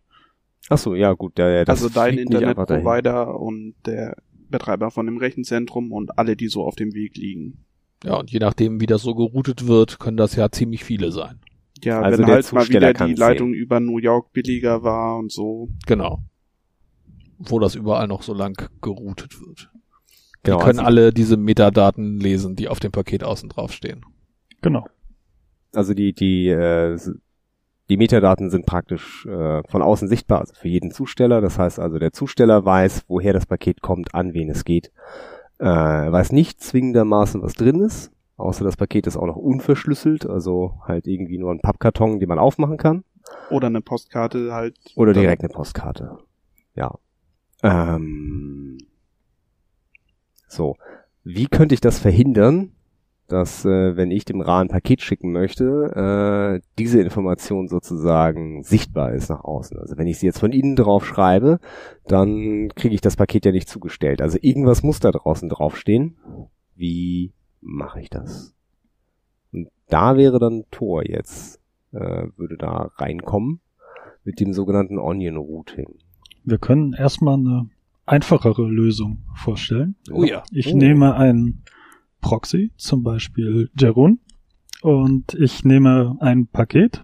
Ach 0.70 0.78
so, 0.78 0.96
ja 0.96 1.14
gut, 1.14 1.38
der, 1.38 1.50
der 1.50 1.66
das 1.66 1.84
also 1.84 1.94
dein. 1.94 2.18
Internetprovider 2.18 3.40
und 3.40 3.76
der 3.86 4.18
Betreiber 4.50 4.92
von 4.92 5.06
dem 5.06 5.18
Rechenzentrum 5.18 5.92
und 5.92 6.18
alle, 6.18 6.36
die 6.36 6.48
so 6.48 6.64
auf 6.64 6.76
dem 6.76 6.94
Weg 6.94 7.18
liegen. 7.18 7.66
ja, 8.04 8.16
und 8.16 8.32
je 8.32 8.40
nachdem, 8.40 8.80
wie 8.82 8.86
das 8.86 9.02
so 9.02 9.16
geroutet 9.16 9.68
wird, 9.68 10.00
können 10.00 10.18
das 10.18 10.36
ja 10.36 10.50
ziemlich 10.52 10.84
viele 10.84 11.12
sein. 11.12 11.40
Ja, 11.84 12.02
Also 12.02 12.20
wenn 12.20 12.28
halt 12.28 12.54
mal 12.54 12.62
Zusteller 12.62 12.88
wieder 12.88 12.94
kann's 12.94 13.16
die 13.16 13.20
Leitung 13.20 13.54
über 13.54 13.80
New 13.80 13.98
York 13.98 14.32
billiger 14.34 14.84
war 14.84 15.18
und 15.18 15.32
so. 15.32 15.70
Genau. 15.86 16.24
Wo 17.38 17.60
das 17.60 17.76
überall 17.76 18.08
noch 18.08 18.22
so 18.24 18.34
lang 18.34 18.70
geroutet 18.82 19.40
wird. 19.42 19.70
Genau, 20.44 20.58
die 20.58 20.64
können 20.64 20.80
also- 20.80 20.88
alle 20.88 21.14
diese 21.14 21.38
Metadaten 21.38 22.20
lesen, 22.20 22.56
die 22.56 22.68
auf 22.68 22.80
dem 22.80 22.92
Paket 22.92 23.24
außen 23.24 23.50
drauf 23.50 23.72
stehen. 23.72 24.06
Genau. 24.62 24.88
also 25.74 25.94
die 25.94 26.14
die 26.14 26.48
äh, 26.48 26.98
die 27.90 27.98
Metadaten 27.98 28.50
sind 28.50 28.66
praktisch 28.66 29.26
äh, 29.28 29.62
von 29.68 29.82
außen 29.82 30.08
sichtbar, 30.08 30.40
also 30.40 30.54
für 30.56 30.68
jeden 30.68 30.92
Zusteller. 30.92 31.40
Das 31.42 31.60
heißt 31.60 31.80
also, 31.80 32.00
der 32.00 32.12
Zusteller 32.14 32.66
weiß, 32.66 33.04
woher 33.08 33.34
das 33.34 33.46
Paket 33.46 33.82
kommt, 33.82 34.16
an 34.16 34.34
wen 34.34 34.50
es 34.50 34.66
geht. 34.66 34.92
Äh, 35.60 35.66
weiß 35.66 36.32
nicht 36.32 36.62
zwingendermaßen, 36.62 37.42
was 37.42 37.54
drin 37.54 37.82
ist, 37.82 38.12
außer 38.38 38.64
das 38.64 38.76
Paket 38.76 39.08
ist 39.08 39.18
auch 39.18 39.28
noch 39.28 39.36
unverschlüsselt, 39.36 40.26
also 40.26 40.80
halt 40.84 41.06
irgendwie 41.08 41.38
nur 41.38 41.52
ein 41.52 41.62
Pappkarton, 41.62 42.20
den 42.20 42.28
man 42.28 42.40
aufmachen 42.40 42.78
kann. 42.78 43.04
Oder 43.50 43.68
eine 43.68 43.82
Postkarte 43.82 44.52
halt. 44.52 44.78
Oder 44.96 45.14
direkt 45.14 45.44
eine 45.44 45.54
Postkarte. 45.54 46.18
Ja. 46.76 46.96
Ähm, 47.66 48.78
so. 50.48 50.76
Wie 51.24 51.48
könnte 51.48 51.74
ich 51.74 51.82
das 51.82 51.98
verhindern, 51.98 52.72
dass, 53.28 53.66
äh, 53.66 53.98
wenn 53.98 54.12
ich 54.12 54.24
dem 54.26 54.42
Ra 54.42 54.62
ein 54.62 54.68
Paket 54.68 55.02
schicken 55.02 55.32
möchte, 55.32 56.60
äh, 56.62 56.62
diese 56.78 57.02
Information 57.02 57.68
sozusagen 57.68 58.64
sichtbar 58.64 59.14
ist 59.14 59.30
nach 59.30 59.44
außen. 59.44 59.80
Also 59.80 59.98
wenn 59.98 60.06
ich 60.06 60.20
sie 60.20 60.28
jetzt 60.28 60.40
von 60.40 60.52
innen 60.52 60.76
drauf 60.76 61.06
schreibe, 61.06 61.60
dann 62.06 62.70
kriege 62.76 62.94
ich 62.94 63.02
das 63.02 63.16
Paket 63.16 63.46
ja 63.46 63.52
nicht 63.52 63.68
zugestellt. 63.68 64.22
Also 64.22 64.38
irgendwas 64.40 64.84
muss 64.84 65.00
da 65.00 65.12
draußen 65.12 65.50
draufstehen. 65.50 66.18
Wie 66.76 67.34
mache 67.62 68.02
ich 68.02 68.12
das? 68.12 68.54
Und 69.52 69.70
da 69.88 70.18
wäre 70.18 70.38
dann 70.38 70.66
Tor 70.70 71.04
jetzt, 71.04 71.60
äh, 71.94 72.28
würde 72.38 72.58
da 72.58 72.92
reinkommen 72.98 73.60
mit 74.24 74.40
dem 74.40 74.54
sogenannten 74.54 75.00
Onion 75.00 75.38
Routing. 75.38 75.98
Wir 76.46 76.58
können 76.58 76.94
erstmal 76.94 77.36
eine 77.36 77.70
einfachere 78.06 78.68
Lösung 78.68 79.24
vorstellen. 79.34 79.96
Oh 80.12 80.24
ja. 80.24 80.44
Ich 80.52 80.74
Oh. 80.74 80.78
nehme 80.78 81.16
ein 81.16 81.64
Proxy, 82.22 82.72
zum 82.78 83.04
Beispiel 83.04 83.70
Jerun, 83.78 84.20
und 84.82 85.34
ich 85.34 85.64
nehme 85.64 86.18
ein 86.20 86.48
Paket, 86.48 87.04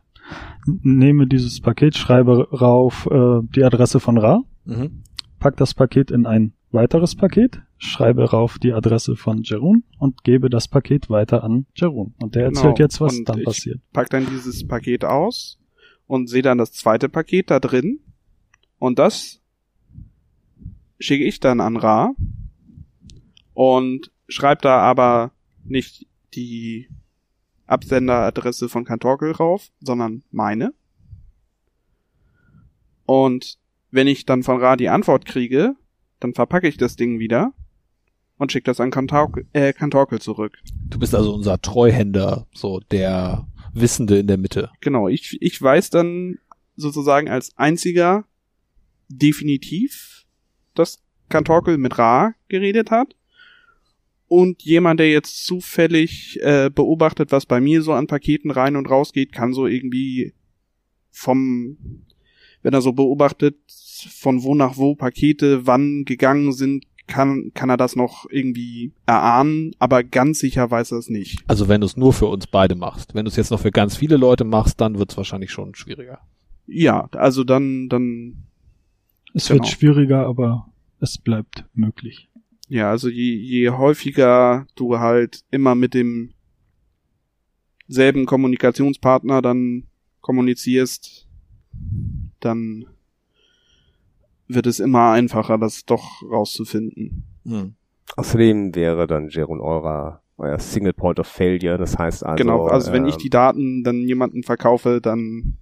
nehme 0.65 1.27
dieses 1.27 1.59
Paket, 1.59 1.97
schreibe 1.97 2.47
rauf 2.51 3.07
äh, 3.11 3.39
die 3.55 3.63
Adresse 3.63 3.99
von 3.99 4.17
Ra, 4.17 4.43
Mhm. 4.65 5.03
pack 5.39 5.57
das 5.57 5.73
Paket 5.73 6.11
in 6.11 6.25
ein 6.27 6.53
weiteres 6.71 7.15
Paket, 7.15 7.61
schreibe 7.79 8.29
rauf 8.29 8.59
die 8.59 8.71
Adresse 8.73 9.15
von 9.15 9.41
Jerun 9.43 9.83
und 9.97 10.23
gebe 10.23 10.49
das 10.49 10.67
Paket 10.67 11.09
weiter 11.09 11.43
an 11.43 11.65
Jerun. 11.75 12.13
Und 12.21 12.35
der 12.35 12.47
Genau. 12.49 12.59
erzählt 12.59 12.79
jetzt, 12.79 13.01
was 13.01 13.17
Und 13.17 13.27
dann 13.29 13.39
ich- 13.39 13.45
passiert. 13.45 13.79
Pack 13.91 14.09
dann 14.11 14.27
dieses 14.27 14.67
Paket 14.67 15.03
aus 15.03 15.59
und 16.05 16.29
sehe 16.29 16.43
dann 16.43 16.59
das 16.59 16.71
zweite 16.73 17.09
Paket 17.09 17.49
da 17.49 17.59
drin. 17.59 17.99
Und 18.81 18.97
das 18.97 19.39
schicke 20.99 21.23
ich 21.23 21.39
dann 21.39 21.61
an 21.61 21.77
Ra 21.77 22.15
und 23.53 24.11
schreibe 24.27 24.63
da 24.63 24.79
aber 24.79 25.33
nicht 25.63 26.07
die 26.33 26.89
Absenderadresse 27.67 28.69
von 28.69 28.83
Kantorkel 28.83 29.33
rauf, 29.33 29.69
sondern 29.81 30.23
meine. 30.31 30.73
Und 33.05 33.59
wenn 33.91 34.07
ich 34.07 34.25
dann 34.25 34.41
von 34.41 34.59
Ra 34.59 34.75
die 34.75 34.89
Antwort 34.89 35.25
kriege, 35.25 35.75
dann 36.19 36.33
verpacke 36.33 36.67
ich 36.67 36.77
das 36.77 36.95
Ding 36.95 37.19
wieder 37.19 37.53
und 38.39 38.51
schicke 38.51 38.65
das 38.71 38.79
an 38.79 38.89
Kantorkel, 38.89 39.45
äh, 39.53 39.73
Kantorkel 39.73 40.19
zurück. 40.19 40.57
Du 40.89 40.97
bist 40.97 41.13
also 41.13 41.35
unser 41.35 41.61
Treuhänder, 41.61 42.47
so 42.51 42.79
der 42.79 43.47
Wissende 43.75 44.17
in 44.17 44.25
der 44.25 44.39
Mitte. 44.39 44.71
Genau, 44.79 45.07
ich, 45.07 45.37
ich 45.39 45.61
weiß 45.61 45.91
dann 45.91 46.39
sozusagen 46.75 47.29
als 47.29 47.55
einziger 47.59 48.25
definitiv, 49.17 50.25
dass 50.73 51.01
Kantorkel 51.29 51.77
mit 51.77 51.97
Ra 51.97 52.33
geredet 52.47 52.91
hat. 52.91 53.15
Und 54.27 54.61
jemand, 54.63 54.99
der 54.99 55.11
jetzt 55.11 55.45
zufällig 55.45 56.39
äh, 56.41 56.69
beobachtet, 56.69 57.31
was 57.31 57.45
bei 57.45 57.59
mir 57.59 57.81
so 57.81 57.91
an 57.91 58.07
Paketen 58.07 58.49
rein 58.49 58.77
und 58.77 58.89
raus 58.89 59.11
geht, 59.11 59.33
kann 59.33 59.53
so 59.53 59.67
irgendwie 59.67 60.33
vom, 61.09 61.77
wenn 62.61 62.73
er 62.73 62.81
so 62.81 62.93
beobachtet, 62.93 63.57
von 63.67 64.43
wo 64.43 64.55
nach 64.55 64.77
wo 64.77 64.95
Pakete 64.95 65.67
wann 65.67 66.05
gegangen 66.05 66.53
sind, 66.53 66.85
kann, 67.07 67.51
kann 67.53 67.69
er 67.69 67.77
das 67.77 67.95
noch 67.95 68.25
irgendwie 68.29 68.93
erahnen, 69.05 69.75
aber 69.79 70.03
ganz 70.03 70.39
sicher 70.39 70.71
weiß 70.71 70.91
er 70.91 70.99
es 70.99 71.09
nicht. 71.09 71.39
Also 71.47 71.67
wenn 71.67 71.81
du 71.81 71.87
es 71.87 71.97
nur 71.97 72.13
für 72.13 72.27
uns 72.27 72.47
beide 72.47 72.75
machst. 72.75 73.13
Wenn 73.13 73.25
du 73.25 73.29
es 73.29 73.35
jetzt 73.35 73.51
noch 73.51 73.59
für 73.59 73.71
ganz 73.71 73.97
viele 73.97 74.17
Leute 74.17 74.45
machst, 74.45 74.79
dann 74.79 74.97
wird 74.97 75.11
es 75.11 75.17
wahrscheinlich 75.17 75.51
schon 75.51 75.75
schwieriger. 75.75 76.19
Ja, 76.67 77.09
also 77.11 77.43
dann, 77.43 77.89
dann 77.89 78.45
Es 79.33 79.47
Genau. 79.47 79.59
wird 79.59 79.67
schwieriger, 79.71 80.25
aber 80.25 80.67
es 80.99 81.17
bleibt 81.17 81.65
möglich. 81.73 82.29
Ja, 82.67 82.89
also 82.89 83.09
je, 83.09 83.35
je 83.35 83.69
häufiger 83.69 84.65
du 84.75 84.99
halt 84.99 85.43
immer 85.51 85.75
mit 85.75 85.93
dem 85.93 86.33
selben 87.87 88.25
Kommunikationspartner 88.25 89.41
dann 89.41 89.83
kommunizierst, 90.21 91.27
dann 92.39 92.85
wird 94.47 94.67
es 94.67 94.79
immer 94.79 95.11
einfacher, 95.11 95.57
das 95.57 95.85
doch 95.85 96.21
rauszufinden. 96.23 97.23
Hm. 97.45 97.75
Außerdem 98.15 98.75
wäre 98.75 99.07
dann 99.07 99.29
Jerun 99.29 99.59
eurer 99.59 100.21
euer 100.37 100.57
Single 100.57 100.93
Point 100.93 101.19
of 101.19 101.27
Failure, 101.27 101.77
das 101.77 101.97
heißt 101.97 102.25
also 102.25 102.41
genau, 102.41 102.65
also 102.65 102.91
wenn 102.91 103.05
ich 103.05 103.15
ähm, 103.15 103.19
die 103.21 103.29
Daten 103.29 103.83
dann 103.83 104.01
jemanden 104.07 104.41
verkaufe, 104.43 104.99
dann 104.99 105.57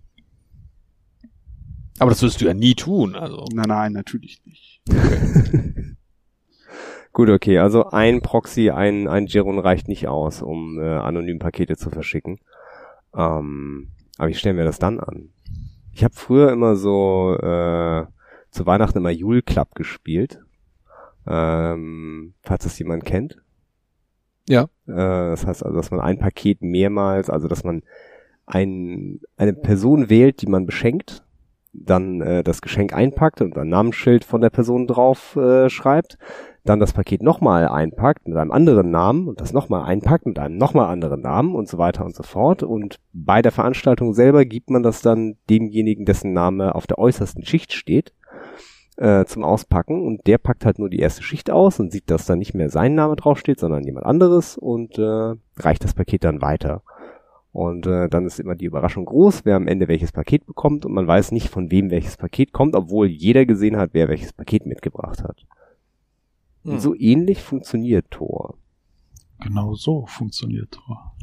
Aber 2.00 2.12
das 2.12 2.22
würdest 2.22 2.41
du 2.41 2.46
ja 2.46 2.53
nie 2.53 2.75
tun. 2.75 3.15
Also 3.15 3.46
nein, 3.53 3.68
nein, 3.68 3.94
natürlich 3.94 4.41
nicht. 4.46 4.82
Gut, 7.12 7.29
okay, 7.29 7.58
also 7.58 7.89
ein 7.89 8.22
Proxy, 8.22 8.70
ein, 8.70 9.08
ein 9.08 9.25
Jerun 9.27 9.60
reicht 9.60 9.88
nicht 9.88 10.08
aus, 10.08 10.41
um 10.41 10.79
äh, 10.79 10.86
anonym 10.86 11.39
Pakete 11.39 11.75
zu 11.75 11.89
verschicken. 11.89 12.39
Ähm, 13.15 13.89
aber 14.18 14.29
wie 14.29 14.36
stellen 14.36 14.58
wir 14.58 14.63
das 14.63 14.79
dann 14.79 15.00
an? 15.00 15.29
Ich 15.91 16.03
habe 16.03 16.13
früher 16.13 16.51
immer 16.51 16.75
so 16.75 17.36
äh, 17.36 18.06
zu 18.51 18.65
Weihnachten 18.65 19.00
immer 19.00 19.10
Jule 19.10 19.41
Club 19.41 19.75
gespielt. 19.75 20.41
Ähm, 21.27 22.34
falls 22.41 22.63
das 22.63 22.79
jemand 22.79 23.06
kennt. 23.06 23.41
Ja. 24.48 24.63
Äh, 24.88 25.29
das 25.32 25.46
heißt 25.46 25.63
also, 25.63 25.75
dass 25.75 25.91
man 25.91 26.00
ein 26.00 26.20
Paket 26.20 26.62
mehrmals, 26.62 27.29
also 27.29 27.48
dass 27.48 27.63
man 27.63 27.84
ein, 28.46 29.20
eine 29.38 29.53
Person 29.53 30.10
wählt, 30.10 30.41
die 30.41 30.48
man 30.48 30.65
beschenkt, 30.65 31.24
dann 31.73 32.21
äh, 32.21 32.43
das 32.43 32.61
Geschenk 32.61 32.93
einpackt 32.93 33.41
und 33.41 33.57
ein 33.57 33.69
Namensschild 33.69 34.23
von 34.23 34.41
der 34.41 34.49
Person 34.49 34.88
drauf 34.88 35.35
äh, 35.35 35.69
schreibt, 35.69 36.17
dann 36.65 36.79
das 36.79 36.93
Paket 36.93 37.23
nochmal 37.23 37.67
einpackt 37.67 38.27
mit 38.27 38.38
einem 38.38 38.51
anderen 38.51 38.91
Namen 38.91 39.27
und 39.27 39.41
das 39.41 39.53
nochmal 39.53 39.83
einpackt 39.83 40.25
mit 40.25 40.39
einem 40.39 40.57
nochmal 40.57 40.88
anderen 40.88 41.21
Namen 41.21 41.55
und 41.55 41.67
so 41.67 41.77
weiter 41.77 42.05
und 42.05 42.15
so 42.15 42.23
fort. 42.23 42.63
Und 42.63 42.99
bei 43.13 43.41
der 43.41 43.51
Veranstaltung 43.51 44.13
selber 44.13 44.45
gibt 44.45 44.69
man 44.69 44.83
das 44.83 45.01
dann 45.01 45.38
demjenigen, 45.49 46.05
dessen 46.05 46.33
Name 46.33 46.75
auf 46.75 46.88
der 46.88 46.99
äußersten 46.99 47.45
Schicht 47.45 47.73
steht, 47.73 48.13
äh, 48.97 49.25
zum 49.25 49.43
Auspacken 49.43 50.05
und 50.05 50.27
der 50.27 50.38
packt 50.38 50.65
halt 50.65 50.77
nur 50.77 50.89
die 50.89 50.99
erste 50.99 51.23
Schicht 51.23 51.49
aus 51.49 51.79
und 51.79 51.91
sieht, 51.91 52.11
dass 52.11 52.25
da 52.25 52.35
nicht 52.35 52.53
mehr 52.53 52.69
sein 52.69 52.95
Name 52.95 53.15
draufsteht, 53.15 53.59
sondern 53.59 53.83
jemand 53.83 54.05
anderes 54.05 54.57
und 54.57 54.97
äh, 54.97 55.35
reicht 55.57 55.83
das 55.83 55.93
Paket 55.93 56.23
dann 56.23 56.41
weiter. 56.41 56.83
Und 57.51 57.88
äh, 57.88 58.10
dann 58.10 58.25
ist 58.25 58.39
immer 58.39 58.56
die 58.56 58.65
Überraschung 58.65 59.06
groß, 59.06 59.44
wer 59.44 59.56
am 59.56 59.68
Ende 59.68 59.88
welches 59.88 60.12
Paket 60.12 60.46
bekommt 60.46 60.86
und 60.86 60.94
man 60.94 61.08
weiß 61.08 61.32
nicht, 61.32 61.50
von 61.50 61.72
wem 61.72 61.89
welches 61.89 62.15
Paket 62.15 62.51
kommt, 62.51 62.75
obwohl 62.75 63.08
jeder 63.08 63.46
gesehen 63.46 63.77
hat, 63.77 63.91
wer 63.94 64.08
welches 64.08 64.34
Paket 64.34 64.65
mitgebracht 64.65 65.24
hat. 65.24 65.46
Hm. 66.63 66.74
Und 66.74 66.79
so 66.79 66.96
ähnlich 66.96 67.41
funktioniert 67.41 68.12
Tor. 68.12 68.58
Genau 69.41 69.74
so 69.74 70.06
funktioniert 70.06 70.72
Tor. 70.72 71.15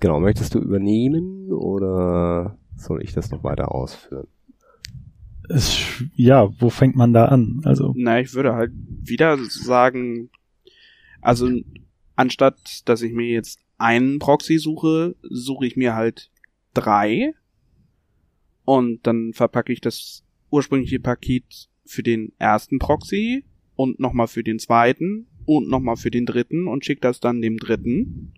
Genau, 0.00 0.20
möchtest 0.20 0.54
du 0.54 0.58
übernehmen 0.58 1.52
oder 1.52 2.58
soll 2.76 3.02
ich 3.02 3.12
das 3.14 3.30
noch 3.30 3.44
weiter 3.44 3.72
ausführen? 3.72 4.26
Es, 5.48 6.02
ja, 6.16 6.48
wo 6.60 6.70
fängt 6.70 6.96
man 6.96 7.12
da 7.12 7.26
an? 7.26 7.60
Also, 7.64 7.94
Na, 7.96 8.18
ich 8.18 8.34
würde 8.34 8.54
halt 8.54 8.72
wieder 8.74 9.38
sagen, 9.38 10.30
also 11.20 11.48
anstatt 12.16 12.88
dass 12.88 13.02
ich 13.02 13.12
mir 13.12 13.28
jetzt 13.28 13.63
einen 13.78 14.18
Proxy 14.18 14.58
suche, 14.58 15.16
suche 15.22 15.66
ich 15.66 15.76
mir 15.76 15.94
halt 15.94 16.30
drei 16.74 17.34
und 18.64 19.06
dann 19.06 19.32
verpacke 19.32 19.72
ich 19.72 19.80
das 19.80 20.24
ursprüngliche 20.50 21.00
Paket 21.00 21.68
für 21.84 22.02
den 22.02 22.32
ersten 22.38 22.78
Proxy 22.78 23.44
und 23.76 24.00
nochmal 24.00 24.28
für 24.28 24.44
den 24.44 24.58
zweiten 24.58 25.26
und 25.44 25.68
nochmal 25.68 25.96
für 25.96 26.10
den 26.10 26.26
dritten 26.26 26.68
und 26.68 26.84
schicke 26.84 27.00
das 27.02 27.20
dann 27.20 27.42
dem 27.42 27.58
dritten. 27.58 28.34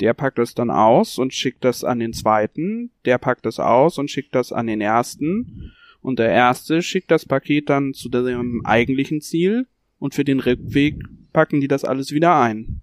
Der 0.00 0.14
packt 0.14 0.38
das 0.38 0.54
dann 0.54 0.70
aus 0.70 1.18
und 1.18 1.32
schickt 1.32 1.64
das 1.64 1.84
an 1.84 2.00
den 2.00 2.12
zweiten. 2.12 2.90
Der 3.04 3.18
packt 3.18 3.46
das 3.46 3.60
aus 3.60 3.98
und 3.98 4.10
schickt 4.10 4.34
das 4.34 4.50
an 4.50 4.66
den 4.66 4.80
ersten. 4.80 5.72
Und 6.00 6.18
der 6.18 6.30
erste 6.30 6.82
schickt 6.82 7.10
das 7.10 7.24
Paket 7.24 7.70
dann 7.70 7.94
zu 7.94 8.08
dem 8.08 8.66
eigentlichen 8.66 9.20
Ziel 9.20 9.68
und 10.00 10.14
für 10.14 10.24
den 10.24 10.40
Rückweg 10.40 10.96
packen 11.32 11.60
die 11.60 11.68
das 11.68 11.84
alles 11.84 12.10
wieder 12.10 12.40
ein. 12.40 12.82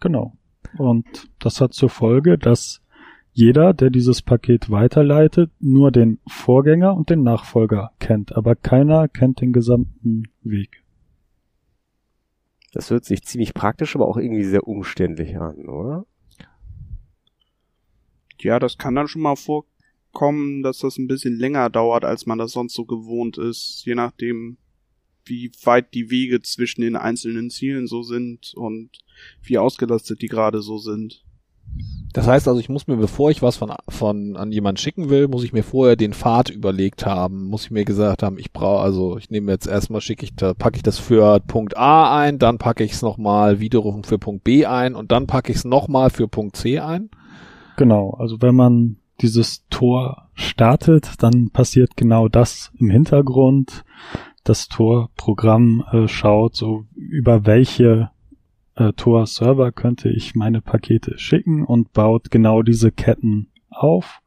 genau. 0.00 0.36
Und 0.78 1.28
das 1.38 1.60
hat 1.60 1.74
zur 1.74 1.88
Folge, 1.90 2.38
dass 2.38 2.82
jeder, 3.32 3.74
der 3.74 3.90
dieses 3.90 4.22
Paket 4.22 4.70
weiterleitet, 4.70 5.50
nur 5.60 5.92
den 5.92 6.20
Vorgänger 6.26 6.94
und 6.94 7.10
den 7.10 7.22
Nachfolger 7.22 7.92
kennt, 7.98 8.34
aber 8.34 8.56
keiner 8.56 9.08
kennt 9.08 9.42
den 9.42 9.52
gesamten 9.52 10.24
Weg. 10.42 10.82
Das 12.72 12.90
hört 12.90 13.04
sich 13.04 13.24
ziemlich 13.24 13.52
praktisch, 13.52 13.94
aber 13.94 14.08
auch 14.08 14.16
irgendwie 14.16 14.44
sehr 14.44 14.66
umständlich 14.66 15.38
an, 15.38 15.66
oder? 15.68 16.06
Ja, 18.40 18.58
das 18.58 18.78
kann 18.78 18.94
dann 18.94 19.08
schon 19.08 19.22
mal 19.22 19.36
vorkommen, 19.36 20.62
dass 20.62 20.78
das 20.78 20.98
ein 20.98 21.06
bisschen 21.06 21.38
länger 21.38 21.68
dauert, 21.68 22.04
als 22.04 22.26
man 22.26 22.38
das 22.38 22.52
sonst 22.52 22.74
so 22.74 22.84
gewohnt 22.84 23.38
ist, 23.38 23.82
je 23.84 23.94
nachdem, 23.94 24.56
wie 25.26 25.52
weit 25.64 25.94
die 25.94 26.10
Wege 26.10 26.40
zwischen 26.42 26.80
den 26.80 26.96
einzelnen 26.96 27.50
Zielen 27.50 27.86
so 27.86 28.02
sind 28.02 28.54
und 28.54 28.90
wie 29.42 29.58
ausgelastet 29.58 30.22
die 30.22 30.28
gerade 30.28 30.62
so 30.62 30.78
sind. 30.78 31.24
Das 32.12 32.26
heißt 32.26 32.48
also, 32.48 32.58
ich 32.58 32.70
muss 32.70 32.86
mir, 32.86 32.96
bevor 32.96 33.30
ich 33.30 33.42
was 33.42 33.58
von, 33.58 33.74
von 33.88 34.36
an 34.36 34.50
jemanden 34.50 34.78
schicken 34.78 35.10
will, 35.10 35.28
muss 35.28 35.44
ich 35.44 35.52
mir 35.52 35.62
vorher 35.62 35.96
den 35.96 36.14
Pfad 36.14 36.48
überlegt 36.48 37.04
haben, 37.04 37.44
muss 37.44 37.64
ich 37.64 37.70
mir 37.70 37.84
gesagt 37.84 38.22
haben, 38.22 38.38
ich 38.38 38.52
brauche, 38.52 38.80
also 38.80 39.18
ich 39.18 39.28
nehme 39.28 39.52
jetzt 39.52 39.66
erstmal, 39.66 40.00
schicke 40.00 40.24
ich 40.24 40.34
da, 40.34 40.54
packe 40.54 40.76
ich 40.76 40.82
das 40.82 40.98
für 40.98 41.40
Punkt 41.40 41.76
A 41.76 42.18
ein, 42.18 42.38
dann 42.38 42.56
packe 42.56 42.84
ich 42.84 42.92
es 42.92 43.02
nochmal 43.02 43.60
wiederum 43.60 44.02
für 44.02 44.18
Punkt 44.18 44.44
B 44.44 44.64
ein 44.64 44.94
und 44.94 45.12
dann 45.12 45.26
packe 45.26 45.52
ich 45.52 45.58
es 45.58 45.64
nochmal 45.66 46.08
für 46.08 46.26
Punkt 46.26 46.56
C 46.56 46.78
ein. 46.78 47.10
Genau, 47.76 48.12
also 48.12 48.40
wenn 48.40 48.54
man 48.54 48.96
dieses 49.20 49.66
Tor 49.68 50.28
startet, 50.32 51.22
dann 51.22 51.50
passiert 51.50 51.96
genau 51.96 52.28
das 52.28 52.72
im 52.78 52.88
Hintergrund. 52.88 53.84
Das 54.46 54.68
Tor-Programm 54.68 55.84
äh, 55.90 56.06
schaut 56.06 56.54
so, 56.54 56.84
über 56.94 57.46
welche 57.46 58.10
äh, 58.76 58.92
Tor-Server 58.92 59.72
könnte 59.72 60.08
ich 60.08 60.36
meine 60.36 60.60
Pakete 60.60 61.18
schicken 61.18 61.64
und 61.64 61.92
baut 61.92 62.30
genau 62.30 62.62
diese 62.62 62.92
Ketten 62.92 63.48
auf 63.70 64.20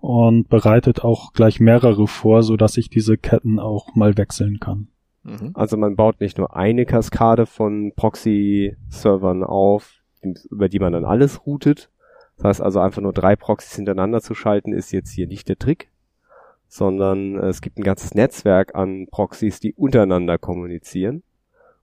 und 0.00 0.48
bereitet 0.48 1.04
auch 1.04 1.34
gleich 1.34 1.60
mehrere 1.60 2.06
vor, 2.06 2.42
so 2.42 2.56
dass 2.56 2.78
ich 2.78 2.88
diese 2.88 3.18
Ketten 3.18 3.58
auch 3.58 3.94
mal 3.94 4.16
wechseln 4.16 4.58
kann. 4.58 4.88
Mhm. 5.22 5.50
Also 5.52 5.76
man 5.76 5.96
baut 5.96 6.18
nicht 6.22 6.38
nur 6.38 6.56
eine 6.56 6.86
Kaskade 6.86 7.44
von 7.44 7.92
Proxy-Servern 7.94 9.44
auf, 9.44 10.02
über 10.50 10.70
die 10.70 10.78
man 10.78 10.94
dann 10.94 11.04
alles 11.04 11.44
routet. 11.44 11.90
Das 12.38 12.44
heißt 12.44 12.62
also 12.62 12.80
einfach 12.80 13.02
nur 13.02 13.12
drei 13.12 13.36
Proxys 13.36 13.76
hintereinander 13.76 14.22
zu 14.22 14.34
schalten, 14.34 14.72
ist 14.72 14.92
jetzt 14.92 15.10
hier 15.10 15.26
nicht 15.26 15.46
der 15.46 15.58
Trick, 15.58 15.90
sondern 16.68 17.36
es 17.36 17.60
gibt 17.60 17.78
ein 17.78 17.82
ganzes 17.82 18.14
Netzwerk 18.14 18.74
an 18.74 19.08
Proxys, 19.10 19.58
die 19.58 19.74
untereinander 19.74 20.38
kommunizieren. 20.38 21.22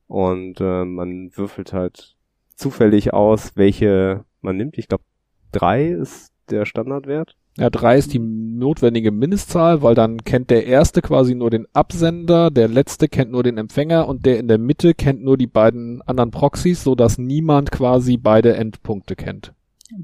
Und 0.08 0.62
äh, 0.62 0.86
man 0.86 1.32
würfelt 1.36 1.74
halt 1.74 2.16
zufällig 2.56 3.14
aus, 3.14 3.56
welche 3.56 4.24
man 4.42 4.58
nimmt. 4.58 4.78
Ich 4.78 4.88
glaube, 4.88 5.04
drei 5.52 5.88
ist 5.88 6.32
der 6.50 6.66
Standardwert. 6.66 7.36
Ja, 7.58 7.70
drei 7.70 7.98
ist 7.98 8.14
die 8.14 8.20
notwendige 8.20 9.12
Mindestzahl, 9.12 9.82
weil 9.82 9.96
dann 9.96 10.24
kennt 10.26 10.50
der 10.50 10.68
erste 10.68 11.02
quasi 11.02 11.36
nur 11.36 11.50
den 11.50 11.68
Absender, 11.74 12.52
der 12.52 12.68
letzte 12.68 13.08
kennt 13.08 13.32
nur 13.32 13.44
den 13.44 13.58
Empfänger 13.58 14.10
und 14.10 14.26
der 14.26 14.40
in 14.40 14.50
der 14.50 14.58
Mitte 14.58 14.94
kennt 14.94 15.24
nur 15.24 15.38
die 15.38 15.48
beiden 15.48 16.02
anderen 16.02 16.32
Proxys, 16.32 16.84
so 16.84 16.96
dass 16.96 17.18
niemand 17.18 17.72
quasi 17.72 18.18
beide 18.18 18.56
Endpunkte 18.56 19.16
kennt. 19.16 19.54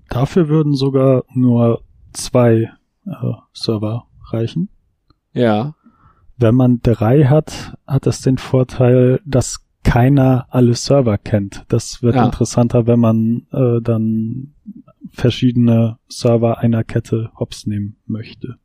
Dafür 0.09 0.47
würden 0.47 0.75
sogar 0.75 1.25
nur 1.33 1.83
zwei 2.13 2.71
äh, 3.05 3.33
Server 3.53 4.07
reichen. 4.33 4.69
Ja. 5.33 5.75
Wenn 6.37 6.55
man 6.55 6.79
drei 6.81 7.25
hat, 7.25 7.75
hat 7.87 8.07
es 8.07 8.21
den 8.21 8.37
Vorteil, 8.37 9.21
dass 9.25 9.57
keiner 9.83 10.45
alle 10.49 10.75
Server 10.75 11.17
kennt. 11.17 11.65
Das 11.69 12.01
wird 12.03 12.15
Ja. 12.15 12.25
interessanter, 12.25 12.87
wenn 12.87 12.99
man 12.99 13.47
äh, 13.51 13.81
dann 13.81 14.53
verschiedene 15.11 15.97
Server 16.07 16.59
einer 16.59 16.83
Kette 16.83 17.31
hops 17.37 17.65
nehmen 17.67 17.97
möchte. 18.05 18.55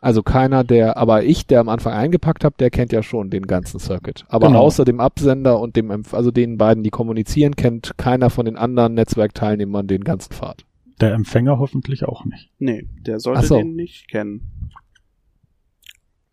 Also 0.00 0.22
keiner 0.22 0.64
der, 0.64 0.96
aber 0.96 1.24
ich, 1.24 1.46
der 1.46 1.60
am 1.60 1.68
Anfang 1.68 1.92
eingepackt 1.92 2.44
habe, 2.44 2.56
der 2.58 2.70
kennt 2.70 2.92
ja 2.92 3.02
schon 3.02 3.30
den 3.30 3.46
ganzen 3.46 3.78
Circuit. 3.78 4.24
Aber 4.28 4.48
Genau. 4.48 4.60
außer 4.60 4.84
dem 4.84 5.00
Absender 5.00 5.60
und 5.60 5.76
dem, 5.76 5.90
also 6.12 6.30
den 6.30 6.56
beiden, 6.58 6.82
die 6.82 6.90
kommunizieren, 6.90 7.54
kennt 7.56 7.96
keiner 7.98 8.30
von 8.30 8.46
den 8.46 8.56
anderen 8.56 8.94
Netzwerkteilnehmern 8.94 9.86
den 9.86 10.02
ganzen 10.04 10.32
Pfad. 10.32 10.64
Der 11.00 11.12
Empfänger 11.12 11.58
hoffentlich 11.58 12.04
auch 12.04 12.24
nicht. 12.24 12.50
Nee, 12.58 12.88
der 13.06 13.20
sollte 13.20 13.46
so. 13.46 13.58
den 13.58 13.74
nicht 13.76 14.08
kennen. 14.08 14.70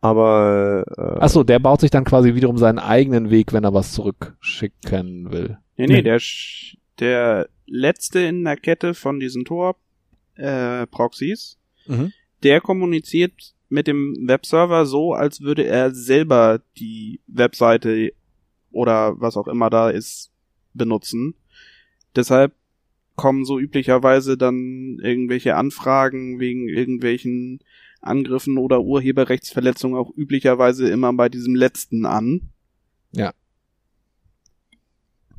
Aber 0.04 0.84
äh, 0.98 1.20
Achso, 1.24 1.44
der 1.46 1.60
baut 1.60 1.80
sich 1.80 1.90
dann 1.90 2.04
quasi 2.04 2.36
wiederum 2.36 2.58
seinen 2.58 2.80
eigenen 2.80 3.30
Weg, 3.30 3.54
wenn 3.54 3.64
er 3.64 3.74
was 3.74 3.94
zurückschicken 3.94 5.32
will. 5.32 5.58
Nee, 5.78 5.88
nee, 5.88 5.94
Nee. 5.96 6.02
der, 6.02 6.20
Sch- 6.20 6.76
der 7.00 7.48
letzte 7.68 8.20
in 8.20 8.44
der 8.44 8.58
Kette 8.58 8.94
von 8.96 9.20
diesen 9.22 9.46
Tor-Proxys, 10.38 11.58
Mhm. 11.88 12.12
der 12.44 12.60
kommuniziert 12.62 13.54
mit 13.70 13.88
dem 13.88 14.16
Webserver 14.28 14.86
so, 14.86 15.14
als 15.14 15.42
würde 15.42 15.64
er 15.66 15.94
selber 15.96 16.62
die 16.78 17.20
Webseite 17.28 18.12
oder 18.72 19.20
was 19.20 19.38
auch 19.38 19.48
immer 19.48 19.70
da 19.70 19.90
ist 19.90 20.32
benutzen. 20.74 21.36
Deshalb 22.16 22.54
kommen 23.16 23.46
so 23.46 23.60
üblicherweise 23.60 24.38
dann 24.38 25.00
irgendwelche 25.02 25.56
Anfragen 25.56 26.40
wegen 26.40 26.68
irgendwelchen 26.68 27.60
Angriffen 28.04 28.58
oder 28.58 28.82
Urheberrechtsverletzungen 28.82 29.98
auch 29.98 30.12
üblicherweise 30.16 30.90
immer 30.90 31.14
bei 31.14 31.30
diesem 31.30 31.56
letzten 31.56 32.06
an. 32.06 32.50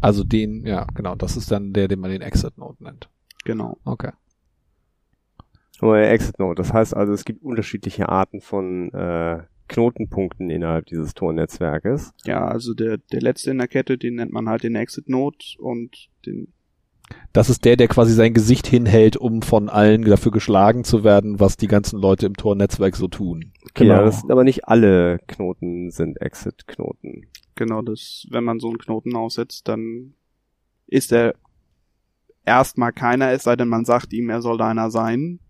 Also 0.00 0.22
den, 0.22 0.66
ja, 0.66 0.87
genau, 0.94 1.14
das 1.14 1.37
ist 1.37 1.50
dann 1.50 1.72
der, 1.72 1.88
den 1.88 2.00
man 2.00 2.11
den 2.11 2.20
Exit 2.20 2.59
Node 2.59 2.83
nennt. 2.85 3.09
Genau. 3.44 3.79
Okay. 3.85 4.12
Oder 5.81 6.11
Exit 6.11 6.38
Node. 6.38 6.57
Das 6.57 6.72
heißt 6.72 6.94
also, 6.94 7.12
es 7.12 7.24
gibt 7.24 7.42
unterschiedliche 7.42 8.09
Arten 8.09 8.40
von 8.40 8.92
äh, 8.92 9.42
Knotenpunkten 9.68 10.50
innerhalb 10.50 10.87
dieses 10.87 11.14
Tornetzwerkes. 11.14 12.12
Ja, 12.24 12.46
also 12.46 12.74
der, 12.74 12.98
der 12.98 13.22
letzte 13.22 13.50
in 13.50 13.59
der 13.59 13.68
Kette, 13.68 13.96
den 13.96 14.16
nennt 14.16 14.33
man 14.33 14.48
halt 14.48 14.62
den 14.62 14.77
Exit 14.77 15.09
Node 15.09 15.38
und 15.59 16.11
den, 16.27 16.53
Das 17.35 17.51
ist 17.51 17.64
der, 17.64 17.77
der 17.77 17.88
quasi 17.88 18.14
sein 18.14 18.33
Gesicht 18.33 18.64
hinhält, 18.68 19.16
um 19.16 19.42
von 19.42 19.68
allen 19.68 20.05
dafür 20.05 20.31
geschlagen 20.31 20.85
zu 20.85 21.03
werden, 21.03 21.40
was 21.40 21.57
die 21.57 21.66
ganzen 21.66 21.99
Leute 21.99 22.27
im 22.27 22.35
Tor-Netzwerk 22.35 22.94
so 22.94 23.09
tun. 23.09 23.53
Genau. 23.75 23.94
Ja, 23.94 24.03
das 24.03 24.20
sind 24.20 24.31
aber 24.31 24.44
nicht 24.44 24.68
alle 24.68 25.18
Knoten 25.27 25.90
sind 25.90 26.20
Exit-Knoten. 26.20 27.27
genau 27.57 27.83
das, 27.83 28.27
wenn 28.31 28.44
man 28.44 28.61
so 28.61 28.68
einen 28.68 28.79
Knoten 28.79 29.16
aussetzt, 29.16 29.66
dann 29.66 30.14
ist 30.87 31.12
er 31.12 31.35
erstmal 32.44 32.92
keiner, 32.92 33.33
es 33.33 33.42
sei 33.42 33.57
denn, 33.57 33.68
man 33.68 33.85
sagt 33.85 34.12
ihm, 34.12 34.31
er 34.31 34.40
soll 34.40 34.62
einer 34.62 34.90
sein. 34.90 35.40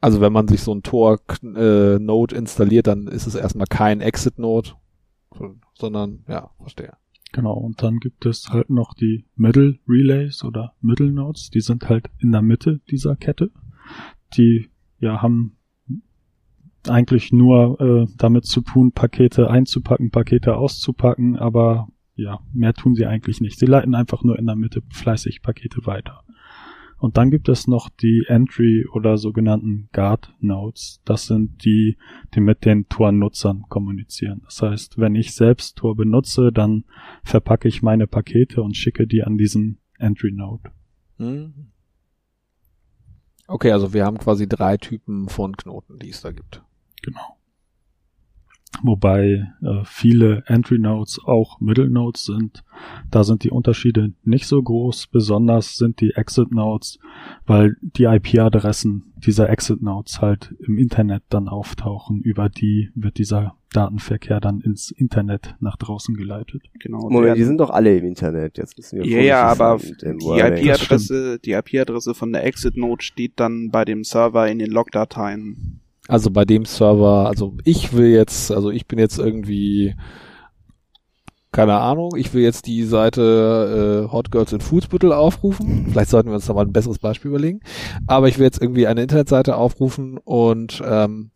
Also 0.00 0.20
wenn 0.20 0.32
man 0.32 0.46
sich 0.46 0.62
so 0.62 0.72
ein 0.72 0.84
Tor-Node 0.84 2.36
installiert, 2.36 2.86
dann 2.86 3.08
ist 3.08 3.26
es 3.26 3.34
erstmal 3.34 3.66
kein 3.66 4.00
Exit-Node, 4.00 4.70
sondern, 5.74 6.24
ja, 6.28 6.50
verstehe. 6.60 6.92
Genau, 7.32 7.54
und 7.54 7.82
dann 7.82 7.98
gibt 7.98 8.24
es 8.26 8.48
halt 8.48 8.70
noch 8.70 8.94
die 8.94 9.26
Middle 9.36 9.78
Relays 9.86 10.44
oder 10.44 10.74
Middle 10.80 11.12
Nodes, 11.12 11.50
die 11.50 11.60
sind 11.60 11.88
halt 11.88 12.10
in 12.18 12.32
der 12.32 12.42
Mitte 12.42 12.80
dieser 12.90 13.16
Kette. 13.16 13.50
Die 14.34 14.68
ja 14.98 15.20
haben 15.22 15.56
eigentlich 16.88 17.32
nur 17.32 17.80
äh, 17.80 18.06
damit 18.16 18.46
zu 18.46 18.60
tun, 18.60 18.92
Pakete 18.92 19.50
einzupacken, 19.50 20.10
Pakete 20.10 20.56
auszupacken, 20.56 21.36
aber 21.36 21.88
ja, 22.14 22.40
mehr 22.52 22.74
tun 22.74 22.94
sie 22.94 23.06
eigentlich 23.06 23.40
nicht. 23.40 23.58
Sie 23.58 23.66
leiten 23.66 23.94
einfach 23.94 24.24
nur 24.24 24.38
in 24.38 24.46
der 24.46 24.56
Mitte 24.56 24.82
fleißig 24.90 25.42
Pakete 25.42 25.86
weiter. 25.86 26.24
Und 26.98 27.16
dann 27.16 27.30
gibt 27.30 27.48
es 27.48 27.68
noch 27.68 27.88
die 27.88 28.24
Entry 28.26 28.84
oder 28.92 29.18
sogenannten 29.18 29.88
Guard 29.92 30.34
Nodes. 30.40 31.00
Das 31.04 31.26
sind 31.26 31.64
die, 31.64 31.96
die 32.34 32.40
mit 32.40 32.64
den 32.64 32.88
Tor-Nutzern 32.88 33.62
kommunizieren. 33.68 34.42
Das 34.44 34.60
heißt, 34.60 34.98
wenn 34.98 35.14
ich 35.14 35.34
selbst 35.34 35.76
Tor 35.76 35.94
benutze, 35.94 36.50
dann 36.52 36.84
verpacke 37.22 37.68
ich 37.68 37.82
meine 37.82 38.08
Pakete 38.08 38.62
und 38.62 38.76
schicke 38.76 39.06
die 39.06 39.22
an 39.22 39.38
diesen 39.38 39.78
Entry 39.98 40.32
Node. 40.32 40.72
Hm. 41.18 41.70
Okay, 43.46 43.70
also 43.70 43.94
wir 43.94 44.04
haben 44.04 44.18
quasi 44.18 44.48
drei 44.48 44.76
Typen 44.76 45.28
von 45.28 45.56
Knoten, 45.56 45.98
die 45.98 46.10
es 46.10 46.20
da 46.20 46.32
gibt. 46.32 46.62
Genau. 47.02 47.37
Wobei 48.82 49.50
äh, 49.62 49.82
viele 49.84 50.44
Entry 50.46 50.78
Nodes 50.78 51.20
auch 51.24 51.60
Middle 51.60 51.88
Nodes 51.88 52.24
sind. 52.24 52.62
Da 53.10 53.24
sind 53.24 53.42
die 53.42 53.50
Unterschiede 53.50 54.12
nicht 54.24 54.46
so 54.46 54.62
groß. 54.62 55.08
Besonders 55.08 55.76
sind 55.76 56.00
die 56.00 56.14
Exit 56.14 56.52
Nodes, 56.52 56.98
weil 57.46 57.76
die 57.80 58.04
IP-Adressen 58.04 59.12
dieser 59.16 59.50
Exit 59.50 59.82
Nodes 59.82 60.20
halt 60.20 60.54
im 60.60 60.78
Internet 60.78 61.24
dann 61.28 61.48
auftauchen. 61.48 62.20
Über 62.20 62.48
die 62.48 62.90
wird 62.94 63.18
dieser 63.18 63.56
Datenverkehr 63.72 64.40
dann 64.40 64.60
ins 64.60 64.90
Internet 64.90 65.56
nach 65.60 65.76
draußen 65.76 66.14
geleitet. 66.14 66.62
Genau. 66.78 67.08
Moment, 67.10 67.36
die 67.36 67.44
sind 67.44 67.58
doch 67.58 67.70
alle 67.70 67.96
im 67.96 68.04
Internet. 68.06 68.58
Jetzt 68.58 68.76
müssen 68.76 69.00
wir 69.00 69.06
ja, 69.06 69.20
ja, 69.20 69.42
aber 69.42 69.78
die. 69.78 70.06
IP-Adresse, 70.06 71.38
die 71.38 71.52
IP-Adresse 71.52 72.14
von 72.14 72.32
der 72.32 72.44
Exit 72.44 72.76
Node 72.76 73.02
steht 73.02 73.32
dann 73.36 73.70
bei 73.70 73.84
dem 73.84 74.04
Server 74.04 74.48
in 74.48 74.58
den 74.58 74.70
Logdateien. 74.70 75.80
Also 76.08 76.30
bei 76.30 76.46
dem 76.46 76.64
Server, 76.64 77.28
also 77.28 77.54
ich 77.64 77.92
will 77.92 78.08
jetzt, 78.08 78.50
also 78.50 78.70
ich 78.70 78.86
bin 78.86 78.98
jetzt 78.98 79.18
irgendwie, 79.18 79.94
keine 81.52 81.74
Ahnung, 81.74 82.12
ich 82.16 82.32
will 82.32 82.42
jetzt 82.42 82.66
die 82.66 82.84
Seite 82.84 84.06
äh, 84.08 84.12
Hot 84.12 84.30
Girls 84.30 84.54
in 84.54 84.60
Fußbüttel 84.60 85.12
aufrufen. 85.12 85.86
Vielleicht 85.90 86.08
sollten 86.08 86.30
wir 86.30 86.36
uns 86.36 86.46
da 86.46 86.54
mal 86.54 86.64
ein 86.64 86.72
besseres 86.72 86.98
Beispiel 86.98 87.28
überlegen. 87.28 87.60
Aber 88.06 88.26
ich 88.26 88.38
will 88.38 88.46
jetzt 88.46 88.60
irgendwie 88.60 88.86
eine 88.86 89.02
Internetseite 89.02 89.56
aufrufen 89.56 90.16
und 90.16 90.82
ähm, 90.82 91.30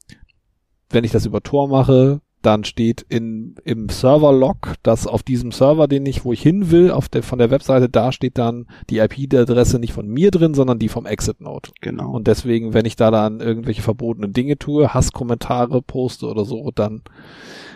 wenn 0.89 1.05
ich 1.05 1.13
das 1.13 1.27
über 1.27 1.43
Tor 1.43 1.69
mache, 1.69 2.23
dann 2.43 2.65
steht 2.65 3.03
in, 3.09 3.55
im 3.65 3.89
Server-Log, 3.89 4.75
dass 4.83 5.07
auf 5.07 5.23
diesem 5.23 5.53
Server, 5.53 5.89
den 5.89 6.05
ich, 6.07 6.25
wo 6.25 6.33
ich 6.33 6.43
hin 6.43 6.71
will, 6.71 6.91
auf 6.91 7.09
der, 7.09 7.23
von 7.23 7.39
der 7.39 7.51
Webseite, 7.51 7.89
da 7.89 8.13
steht 8.13 8.39
dann 8.39 8.67
die 8.91 8.99
IP-Adresse 8.99 9.79
nicht 9.79 9.93
von 9.93 10.09
mir 10.09 10.31
drin, 10.31 10.55
sondern 10.55 10.79
die 10.79 10.89
vom 10.89 11.07
Exit-Node. 11.07 11.71
Genau. 11.81 12.11
Und 12.11 12.27
deswegen, 12.27 12.75
wenn 12.75 12.85
ich 12.85 12.97
da 12.97 13.11
dann 13.11 13.41
irgendwelche 13.41 13.83
verbotenen 13.83 14.33
Dinge 14.33 14.59
tue, 14.59 14.93
Hasskommentare 14.93 15.83
poste 15.83 16.27
oder 16.27 16.45
so, 16.45 16.71
dann, 16.75 17.03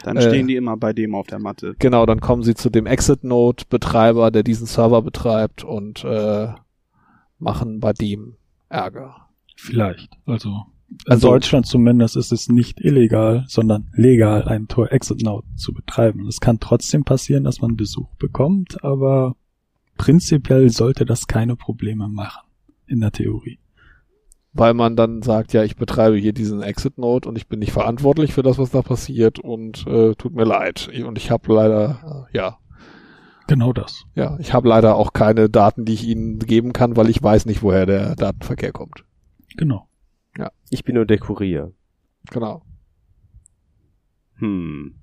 Dann 0.02 0.16
äh, 0.16 0.22
stehen 0.22 0.46
die 0.46 0.56
immer 0.56 0.76
bei 0.76 0.92
dem 0.92 1.14
auf 1.14 1.26
der 1.26 1.38
Matte. 1.38 1.74
genau, 1.78 2.04
dann 2.06 2.20
kommen 2.20 2.42
sie 2.42 2.54
zu 2.54 2.70
dem 2.70 2.86
Exit-Node-Betreiber, 2.86 4.30
der 4.30 4.42
diesen 4.42 4.66
Server 4.66 5.02
betreibt 5.02 5.64
und 5.64 6.04
äh, 6.04 6.48
machen 7.38 7.80
bei 7.80 7.92
dem 7.92 8.34
Ärger. 8.68 9.28
Vielleicht. 9.56 10.10
Also 10.26 10.66
in 10.88 11.10
Also- 11.12 11.28
Deutschland 11.28 11.66
zumindest 11.66 12.16
ist 12.16 12.32
es 12.32 12.48
nicht 12.48 12.80
illegal, 12.80 13.44
sondern 13.48 13.88
legal, 13.94 14.44
einen 14.48 14.68
Tor-Exit-Node 14.68 15.46
zu 15.56 15.72
betreiben. 15.72 16.26
Es 16.26 16.40
kann 16.40 16.60
trotzdem 16.60 17.04
passieren, 17.04 17.44
dass 17.44 17.60
man 17.60 17.76
Besuch 17.76 18.14
bekommt, 18.18 18.82
aber 18.84 19.34
prinzipiell 19.98 20.70
sollte 20.70 21.04
das 21.04 21.26
keine 21.26 21.56
Probleme 21.56 22.08
machen. 22.08 22.42
In 22.88 23.00
der 23.00 23.10
Theorie. 23.10 23.58
Weil 24.52 24.72
man 24.74 24.94
dann 24.94 25.20
sagt, 25.22 25.52
ja, 25.52 25.64
ich 25.64 25.76
betreibe 25.76 26.16
hier 26.16 26.32
diesen 26.32 26.62
Exit-Node 26.62 27.28
und 27.28 27.36
ich 27.36 27.48
bin 27.48 27.58
nicht 27.58 27.72
verantwortlich 27.72 28.32
für 28.32 28.42
das, 28.44 28.58
was 28.58 28.70
da 28.70 28.80
passiert 28.82 29.38
und 29.40 29.86
äh, 29.88 30.14
tut 30.14 30.34
mir 30.34 30.44
leid. 30.44 30.88
Und 31.04 31.18
ich 31.18 31.30
habe 31.32 31.52
leider, 31.52 32.26
äh, 32.32 32.36
ja, 32.36 32.58
Genau 33.48 33.72
das. 33.72 34.04
ja, 34.14 34.38
ich 34.38 34.54
habe 34.54 34.68
leider 34.68 34.94
auch 34.96 35.12
keine 35.12 35.50
Daten, 35.50 35.84
die 35.84 35.94
ich 35.94 36.06
Ihnen 36.06 36.38
geben 36.38 36.72
kann, 36.72 36.96
weil 36.96 37.10
ich 37.10 37.20
weiß 37.22 37.46
nicht, 37.46 37.62
woher 37.62 37.86
der 37.86 38.14
Datenverkehr 38.16 38.72
kommt. 38.72 39.04
Genau. 39.56 39.88
Ich 40.70 40.84
bin 40.84 40.94
nur 40.94 41.06
der 41.06 41.18
Kurier. 41.18 41.72
Genau. 42.30 42.62
Hm. 44.36 44.96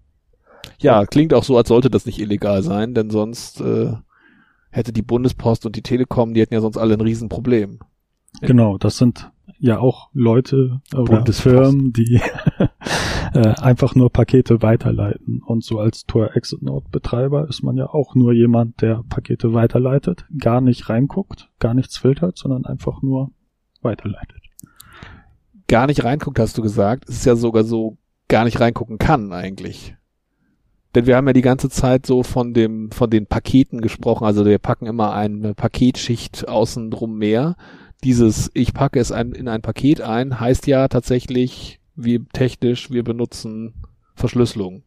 Ja, 0.80 1.06
klingt 1.06 1.34
auch 1.34 1.44
so, 1.44 1.58
als 1.58 1.70
sollte 1.70 1.90
das 1.90 2.06
nicht 2.06 2.20
illegal 2.20 2.62
sein, 2.64 2.94
denn 2.94 3.10
sonst 3.10 3.62
äh, 3.62 3.94
hätte 4.70 4.94
die 4.94 5.02
Bundespost 5.02 5.66
und 5.66 5.76
die 5.76 5.82
Telekom, 5.82 6.34
die 6.34 6.42
hätten 6.42 6.54
ja 6.54 6.62
sonst 6.62 6.78
alle 6.78 6.94
ein 6.94 7.02
Riesenproblem. 7.02 7.80
Genau, 8.42 8.78
das 8.78 8.98
sind 8.98 9.32
ja 9.60 9.80
auch 9.80 10.10
Leute 10.14 10.82
oder 10.94 11.04
Bundespost. 11.04 11.42
Firmen, 11.42 11.94
die 11.94 12.20
äh, 13.34 13.54
einfach 13.62 13.96
nur 13.96 14.12
Pakete 14.12 14.62
weiterleiten. 14.62 15.42
Und 15.46 15.64
so 15.64 15.80
als 15.80 16.06
Tor-Exit-Node-Betreiber 16.06 17.48
ist 17.48 17.64
man 17.64 17.78
ja 17.78 17.88
auch 17.88 18.16
nur 18.16 18.34
jemand, 18.34 18.82
der 18.82 19.04
Pakete 19.08 19.54
weiterleitet, 19.54 20.26
gar 20.38 20.62
nicht 20.62 20.90
reinguckt, 20.90 21.50
gar 21.60 21.74
nichts 21.74 21.98
filtert, 21.98 22.38
sondern 22.38 22.66
einfach 22.66 23.02
nur 23.02 23.32
weiterleitet. 23.82 24.42
Gar 25.68 25.88
nicht 25.88 26.04
reinguckt, 26.04 26.40
hast 26.40 26.58
du 26.58 26.62
gesagt. 26.62 27.10
Es 27.10 27.18
ist 27.18 27.26
ja 27.26 27.36
sogar 27.36 27.64
so, 27.64 27.98
gar 28.28 28.46
nicht 28.46 28.60
reingucken 28.60 28.98
kann 28.98 29.32
eigentlich. 29.32 29.96
Denn 30.96 31.08
wir 31.08 31.16
haben 31.16 31.28
ja 31.28 31.34
die 31.34 31.42
ganze 31.42 31.70
Zeit 31.70 32.06
so 32.06 32.22
von 32.22 32.54
dem, 32.54 32.92
von 32.92 33.10
den 33.10 33.26
Paketen 33.26 33.82
gesprochen. 33.82 34.26
Also 34.26 34.46
wir 34.46 34.60
packen 34.60 34.86
immer 34.86 35.14
eine 35.14 35.56
Paketschicht 35.56 36.48
außen 36.48 36.92
drum 36.92 37.18
mehr. 37.18 37.56
Dieses, 38.04 38.52
ich 38.54 38.74
packe 38.74 39.00
es 39.00 39.12
ein, 39.12 39.32
in 39.32 39.48
ein 39.48 39.62
Paket 39.62 40.02
ein, 40.02 40.40
heißt 40.40 40.68
ja 40.68 40.88
tatsächlich, 40.88 41.80
wir 41.96 42.26
technisch, 42.34 42.92
wir 42.92 43.04
benutzen 43.04 43.74
Verschlüsselung. 44.16 44.84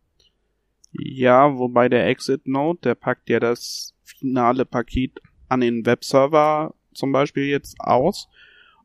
Ja, 0.93 1.59
wobei 1.59 1.89
der 1.89 2.07
Exit 2.07 2.47
Node, 2.47 2.81
der 2.83 2.95
packt 2.95 3.29
ja 3.29 3.41
das 3.41 3.95
finale 4.05 4.65
Paket 4.65 5.21
an 5.49 5.61
den 5.61 5.85
Webserver 5.87 6.75
zum 6.93 7.13
Beispiel 7.13 7.45
jetzt 7.45 7.81
aus. 7.81 8.29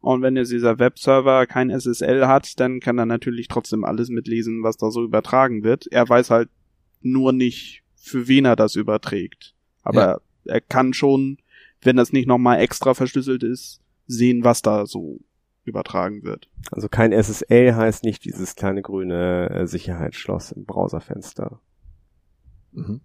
Und 0.01 0.23
wenn 0.23 0.35
jetzt 0.35 0.51
dieser 0.51 0.79
Webserver 0.79 1.45
kein 1.45 1.69
SSL 1.69 2.27
hat, 2.27 2.59
dann 2.59 2.79
kann 2.79 2.97
er 2.97 3.05
natürlich 3.05 3.47
trotzdem 3.47 3.83
alles 3.83 4.09
mitlesen, 4.09 4.63
was 4.63 4.77
da 4.77 4.89
so 4.89 5.03
übertragen 5.03 5.63
wird. 5.63 5.87
Er 5.91 6.09
weiß 6.09 6.31
halt 6.31 6.49
nur 7.01 7.31
nicht, 7.31 7.83
für 7.95 8.27
wen 8.27 8.45
er 8.45 8.55
das 8.55 8.75
überträgt. 8.75 9.53
Aber 9.83 10.21
er 10.45 10.61
kann 10.61 10.93
schon, 10.93 11.37
wenn 11.81 11.97
das 11.97 12.13
nicht 12.13 12.27
nochmal 12.27 12.59
extra 12.59 12.95
verschlüsselt 12.95 13.43
ist, 13.43 13.79
sehen, 14.07 14.43
was 14.43 14.63
da 14.63 14.87
so 14.87 15.19
übertragen 15.65 16.23
wird. 16.23 16.49
Also 16.71 16.89
kein 16.89 17.11
SSL 17.11 17.75
heißt 17.75 18.03
nicht 18.03 18.25
dieses 18.25 18.55
kleine 18.55 18.81
grüne 18.81 19.49
äh, 19.51 19.67
Sicherheitsschloss 19.67 20.51
im 20.51 20.65
Browserfenster. 20.65 21.59
Mhm. 22.71 23.01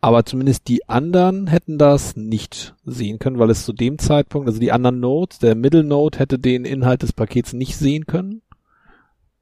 Aber 0.00 0.24
zumindest 0.24 0.68
die 0.68 0.88
anderen 0.88 1.46
hätten 1.46 1.78
das 1.78 2.16
nicht 2.16 2.74
sehen 2.84 3.18
können, 3.18 3.38
weil 3.38 3.50
es 3.50 3.64
zu 3.64 3.72
dem 3.72 3.98
Zeitpunkt, 3.98 4.46
also 4.46 4.60
die 4.60 4.70
anderen 4.72 5.00
Nodes, 5.00 5.38
der 5.38 5.54
Middle 5.54 5.84
Node 5.84 6.18
hätte 6.18 6.38
den 6.38 6.64
Inhalt 6.64 7.02
des 7.02 7.12
Pakets 7.12 7.52
nicht 7.54 7.76
sehen 7.76 8.06
können, 8.06 8.42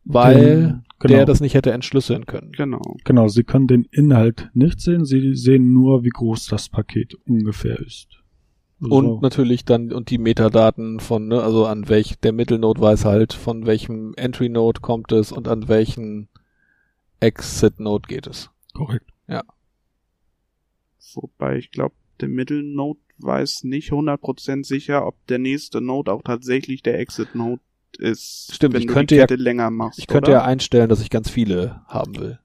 weil 0.04 0.34
Den- 0.36 0.82
genau. 1.00 1.14
der 1.14 1.26
das 1.26 1.40
nicht 1.40 1.54
hätte 1.54 1.72
entschlüsseln 1.72 2.26
können. 2.26 2.52
Genau. 2.52 2.80
Genau, 3.04 3.28
Sie 3.28 3.42
können 3.44 3.66
den 3.66 3.84
Inhalt 3.90 4.50
nicht 4.54 4.80
sehen, 4.80 5.04
Sie 5.04 5.34
sehen 5.34 5.72
nur, 5.72 6.04
wie 6.04 6.10
groß 6.10 6.46
das 6.46 6.68
Paket 6.68 7.14
ungefähr 7.26 7.78
ist. 7.80 8.08
Also, 8.80 8.94
Und 8.96 9.22
natürlich 9.22 9.64
dann, 9.64 9.92
und 9.92 10.10
die 10.10 10.18
Metadaten 10.18 11.00
von, 11.00 11.28
ne, 11.28 11.42
also 11.42 11.66
an 11.66 11.88
welch, 11.88 12.18
der 12.20 12.32
Middle 12.32 12.58
Node 12.58 12.80
weiß 12.80 13.04
halt, 13.06 13.32
von 13.32 13.66
welchem 13.66 14.14
Entry 14.16 14.48
Node 14.48 14.80
kommt 14.80 15.10
es 15.12 15.32
und 15.32 15.48
an 15.48 15.68
welchen 15.68 16.28
Exit 17.20 17.80
Node 17.80 18.06
geht 18.08 18.26
es. 18.26 18.50
korrekt. 18.72 19.10
Wobei 21.14 21.58
ich 21.58 21.70
glaube, 21.70 21.94
der 22.20 22.28
Middle 22.28 22.62
Node 22.62 23.00
weiß 23.18 23.64
nicht 23.64 23.92
100% 23.92 24.64
sicher, 24.64 25.06
ob 25.06 25.14
der 25.26 25.38
nächste 25.38 25.80
Node 25.80 26.12
auch 26.12 26.22
tatsächlich 26.22 26.82
der 26.82 26.98
Exit 26.98 27.34
Node 27.34 27.60
ist. 27.98 28.50
Stimmt, 28.52 28.74
wenn 28.74 28.80
ich 28.80 28.86
du 28.86 28.92
könnte 28.92 29.14
die 29.14 29.20
ja- 29.20 29.26
länger 29.40 29.70
machst. 29.70 29.98
Ich 29.98 30.06
könnte 30.06 30.30
oder? 30.30 30.40
ja 30.40 30.44
einstellen, 30.44 30.88
dass 30.88 31.00
ich 31.00 31.10
ganz 31.10 31.30
viele 31.30 31.82
haben 31.86 32.18
will. 32.18 32.38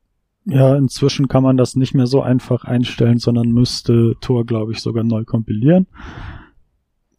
Ja, 0.45 0.75
inzwischen 0.75 1.27
kann 1.27 1.43
man 1.43 1.57
das 1.57 1.75
nicht 1.75 1.93
mehr 1.93 2.07
so 2.07 2.21
einfach 2.21 2.63
einstellen, 2.63 3.19
sondern 3.19 3.51
müsste 3.51 4.15
Tor, 4.21 4.45
glaube 4.45 4.71
ich, 4.71 4.79
sogar 4.79 5.03
neu 5.03 5.23
kompilieren. 5.23 5.87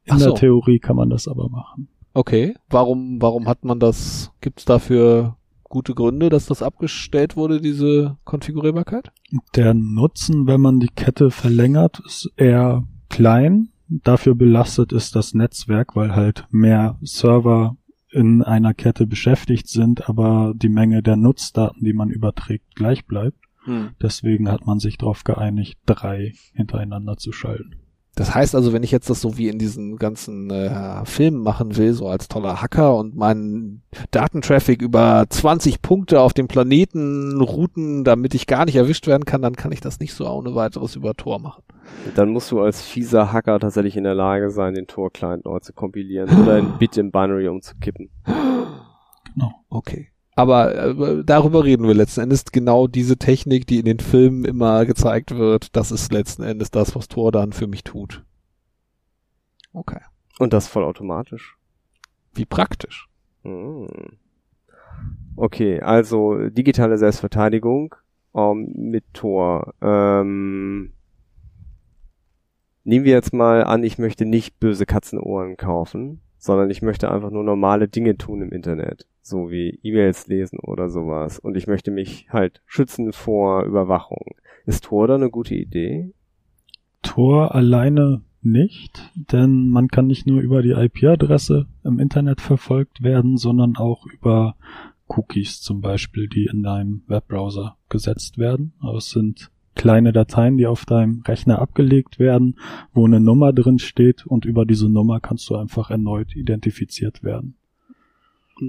In 0.04 0.18
so. 0.18 0.26
der 0.26 0.34
Theorie 0.34 0.78
kann 0.78 0.96
man 0.96 1.10
das 1.10 1.28
aber 1.28 1.48
machen. 1.48 1.88
Okay, 2.12 2.54
warum, 2.68 3.22
warum 3.22 3.46
hat 3.46 3.64
man 3.64 3.78
das, 3.78 4.32
gibt's 4.40 4.64
dafür 4.64 5.36
gute 5.70 5.94
Gründe, 5.94 6.28
dass 6.28 6.44
das 6.44 6.62
abgestellt 6.62 7.36
wurde, 7.36 7.62
diese 7.62 8.18
Konfigurierbarkeit? 8.24 9.10
Der 9.56 9.72
Nutzen, 9.72 10.46
wenn 10.46 10.60
man 10.60 10.80
die 10.80 10.88
Kette 10.94 11.30
verlängert, 11.30 12.02
ist 12.04 12.30
eher 12.36 12.84
klein. 13.08 13.70
Dafür 13.88 14.34
belastet 14.34 14.92
ist 14.92 15.16
das 15.16 15.32
Netzwerk, 15.32 15.96
weil 15.96 16.14
halt 16.14 16.46
mehr 16.50 16.98
Server 17.00 17.76
in 18.10 18.42
einer 18.42 18.74
Kette 18.74 19.06
beschäftigt 19.06 19.68
sind, 19.68 20.08
aber 20.08 20.52
die 20.54 20.68
Menge 20.68 21.02
der 21.02 21.16
Nutzdaten, 21.16 21.84
die 21.84 21.92
man 21.94 22.10
überträgt, 22.10 22.74
gleich 22.74 23.06
bleibt. 23.06 23.38
Deswegen 24.00 24.50
hat 24.50 24.66
man 24.66 24.80
sich 24.80 24.98
darauf 24.98 25.22
geeinigt, 25.22 25.78
drei 25.86 26.32
hintereinander 26.54 27.16
zu 27.16 27.30
schalten. 27.30 27.76
Das 28.16 28.34
heißt 28.34 28.54
also, 28.54 28.72
wenn 28.72 28.82
ich 28.82 28.90
jetzt 28.90 29.08
das 29.08 29.20
so 29.20 29.38
wie 29.38 29.48
in 29.48 29.58
diesen 29.58 29.96
ganzen 29.96 30.50
äh, 30.50 31.04
Filmen 31.04 31.42
machen 31.42 31.76
will, 31.76 31.92
so 31.92 32.08
als 32.08 32.28
toller 32.28 32.60
Hacker 32.60 32.96
und 32.96 33.16
meinen 33.16 33.82
Datentraffic 34.10 34.82
über 34.82 35.24
20 35.28 35.80
Punkte 35.80 36.20
auf 36.20 36.32
dem 36.34 36.48
Planeten 36.48 37.40
routen, 37.40 38.04
damit 38.04 38.34
ich 38.34 38.46
gar 38.46 38.64
nicht 38.64 38.76
erwischt 38.76 39.06
werden 39.06 39.24
kann, 39.24 39.42
dann 39.42 39.56
kann 39.56 39.72
ich 39.72 39.80
das 39.80 40.00
nicht 40.00 40.12
so 40.12 40.28
ohne 40.28 40.54
weiteres 40.54 40.96
über 40.96 41.14
Tor 41.14 41.38
machen. 41.38 41.62
Dann 42.14 42.30
musst 42.30 42.50
du 42.50 42.60
als 42.60 42.82
fieser 42.82 43.32
Hacker 43.32 43.58
tatsächlich 43.58 43.96
in 43.96 44.04
der 44.04 44.14
Lage 44.14 44.50
sein, 44.50 44.74
den 44.74 44.86
Tor-Client 44.86 45.44
neu 45.44 45.60
zu 45.60 45.72
kompilieren 45.72 46.42
oder 46.42 46.54
ein 46.56 46.78
Bit 46.78 46.96
im 46.96 47.10
Binary 47.10 47.48
umzukippen. 47.48 48.10
Genau. 49.34 49.52
Okay. 49.68 50.08
Aber 50.40 50.74
äh, 50.74 51.22
darüber 51.22 51.64
reden 51.64 51.86
wir 51.86 51.92
letzten 51.92 52.22
Endes. 52.22 52.46
Genau 52.46 52.86
diese 52.86 53.18
Technik, 53.18 53.66
die 53.66 53.78
in 53.78 53.84
den 53.84 54.00
Filmen 54.00 54.46
immer 54.46 54.86
gezeigt 54.86 55.36
wird, 55.36 55.76
das 55.76 55.92
ist 55.92 56.14
letzten 56.14 56.42
Endes 56.44 56.70
das, 56.70 56.96
was 56.96 57.08
Tor 57.08 57.30
dann 57.30 57.52
für 57.52 57.66
mich 57.66 57.84
tut. 57.84 58.24
Okay. 59.74 60.00
Und 60.38 60.54
das 60.54 60.66
vollautomatisch. 60.66 61.58
Wie 62.32 62.46
praktisch. 62.46 63.06
Hm. 63.42 63.86
Okay, 65.36 65.80
also 65.82 66.48
digitale 66.48 66.96
Selbstverteidigung 66.96 67.94
ähm, 68.34 68.72
mit 68.74 69.04
Tor. 69.12 69.74
Ähm, 69.82 70.94
nehmen 72.84 73.04
wir 73.04 73.12
jetzt 73.12 73.34
mal 73.34 73.62
an, 73.64 73.84
ich 73.84 73.98
möchte 73.98 74.24
nicht 74.24 74.58
böse 74.58 74.86
Katzenohren 74.86 75.58
kaufen, 75.58 76.22
sondern 76.40 76.70
ich 76.70 76.82
möchte 76.82 77.10
einfach 77.10 77.30
nur 77.30 77.44
normale 77.44 77.86
Dinge 77.86 78.16
tun 78.16 78.40
im 78.40 78.50
Internet, 78.50 79.06
so 79.20 79.50
wie 79.50 79.78
E-Mails 79.82 80.26
lesen 80.26 80.58
oder 80.58 80.88
sowas. 80.88 81.38
Und 81.38 81.56
ich 81.56 81.66
möchte 81.66 81.90
mich 81.90 82.26
halt 82.30 82.62
schützen 82.66 83.12
vor 83.12 83.64
Überwachung. 83.64 84.34
Ist 84.64 84.84
Tor 84.84 85.06
da 85.06 85.14
eine 85.14 85.30
gute 85.30 85.54
Idee? 85.54 86.12
Tor 87.02 87.54
alleine 87.54 88.22
nicht, 88.42 89.10
denn 89.14 89.68
man 89.68 89.88
kann 89.88 90.06
nicht 90.06 90.26
nur 90.26 90.40
über 90.40 90.62
die 90.62 90.70
IP-Adresse 90.70 91.66
im 91.84 91.98
Internet 91.98 92.40
verfolgt 92.40 93.02
werden, 93.02 93.36
sondern 93.36 93.76
auch 93.76 94.06
über 94.06 94.56
Cookies 95.08 95.60
zum 95.60 95.82
Beispiel, 95.82 96.26
die 96.26 96.46
in 96.46 96.62
deinem 96.62 97.02
Webbrowser 97.06 97.76
gesetzt 97.90 98.38
werden. 98.38 98.72
Aber 98.80 98.96
es 98.96 99.10
sind 99.10 99.50
kleine 99.74 100.12
Dateien, 100.12 100.56
die 100.56 100.66
auf 100.66 100.84
deinem 100.84 101.22
Rechner 101.26 101.60
abgelegt 101.60 102.18
werden, 102.18 102.58
wo 102.92 103.06
eine 103.06 103.20
Nummer 103.20 103.52
drin 103.52 103.78
steht 103.78 104.26
und 104.26 104.44
über 104.44 104.66
diese 104.66 104.88
Nummer 104.88 105.20
kannst 105.20 105.48
du 105.50 105.56
einfach 105.56 105.90
erneut 105.90 106.36
identifiziert 106.36 107.22
werden. 107.22 107.56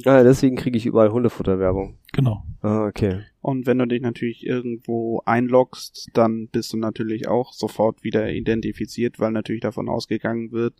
Ah, 0.05 0.23
deswegen 0.23 0.55
kriege 0.55 0.77
ich 0.77 0.85
überall 0.85 1.11
Hundefutterwerbung. 1.11 1.97
Genau. 2.13 2.45
Ah, 2.61 2.85
okay. 2.85 3.23
Und 3.41 3.65
wenn 3.65 3.77
du 3.77 3.87
dich 3.87 4.01
natürlich 4.01 4.45
irgendwo 4.45 5.21
einloggst, 5.25 6.09
dann 6.13 6.47
bist 6.47 6.71
du 6.71 6.77
natürlich 6.77 7.27
auch 7.27 7.51
sofort 7.51 8.03
wieder 8.03 8.31
identifiziert, 8.31 9.19
weil 9.19 9.31
natürlich 9.31 9.61
davon 9.61 9.89
ausgegangen 9.89 10.51
wird, 10.51 10.75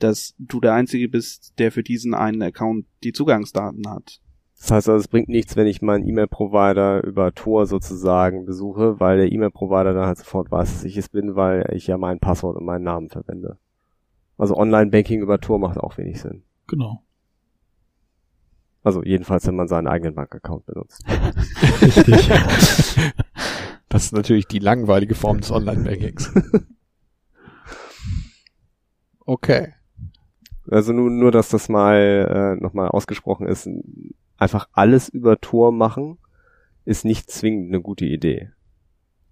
dass 0.00 0.34
du 0.38 0.60
der 0.60 0.74
Einzige 0.74 1.08
bist, 1.08 1.54
der 1.58 1.70
für 1.70 1.82
diesen 1.82 2.14
einen 2.14 2.42
Account 2.42 2.86
die 3.04 3.12
Zugangsdaten 3.12 3.88
hat. 3.88 4.20
Das 4.60 4.70
heißt 4.70 4.88
also, 4.90 5.00
es 5.00 5.08
bringt 5.08 5.30
nichts, 5.30 5.56
wenn 5.56 5.66
ich 5.66 5.80
meinen 5.80 6.06
E-Mail-Provider 6.06 7.02
über 7.02 7.34
Tor 7.34 7.66
sozusagen 7.66 8.44
besuche, 8.44 9.00
weil 9.00 9.16
der 9.16 9.32
E-Mail-Provider 9.32 9.94
dann 9.94 10.06
halt 10.06 10.18
sofort 10.18 10.50
weiß, 10.50 10.74
dass 10.74 10.84
ich 10.84 10.98
es 10.98 11.08
bin, 11.08 11.34
weil 11.34 11.72
ich 11.74 11.86
ja 11.86 11.96
mein 11.96 12.20
Passwort 12.20 12.56
und 12.56 12.66
meinen 12.66 12.84
Namen 12.84 13.08
verwende. 13.08 13.56
Also 14.36 14.56
Online-Banking 14.56 15.22
über 15.22 15.40
Tor 15.40 15.58
macht 15.58 15.78
auch 15.78 15.96
wenig 15.96 16.20
Sinn. 16.20 16.42
Genau. 16.66 17.02
Also 18.82 19.02
jedenfalls, 19.02 19.46
wenn 19.46 19.56
man 19.56 19.68
seinen 19.68 19.86
eigenen 19.86 20.14
Bankaccount 20.14 20.66
benutzt. 20.66 21.04
Richtig. 21.82 22.30
Das 23.88 24.04
ist 24.04 24.12
natürlich 24.12 24.46
die 24.46 24.58
langweilige 24.58 25.14
Form 25.14 25.40
des 25.40 25.50
Online-Bankings. 25.50 26.32
Okay. 29.24 29.74
Also 30.70 30.92
nur, 30.92 31.08
nur 31.08 31.32
dass 31.32 31.48
das 31.48 31.68
mal 31.68 32.56
äh, 32.58 32.62
nochmal 32.62 32.88
ausgesprochen 32.88 33.46
ist, 33.46 33.68
einfach 34.40 34.68
alles 34.72 35.08
über 35.08 35.40
Tor 35.40 35.72
machen, 35.72 36.18
ist 36.84 37.04
nicht 37.04 37.30
zwingend 37.30 37.68
eine 37.68 37.82
gute 37.82 38.06
Idee. 38.06 38.50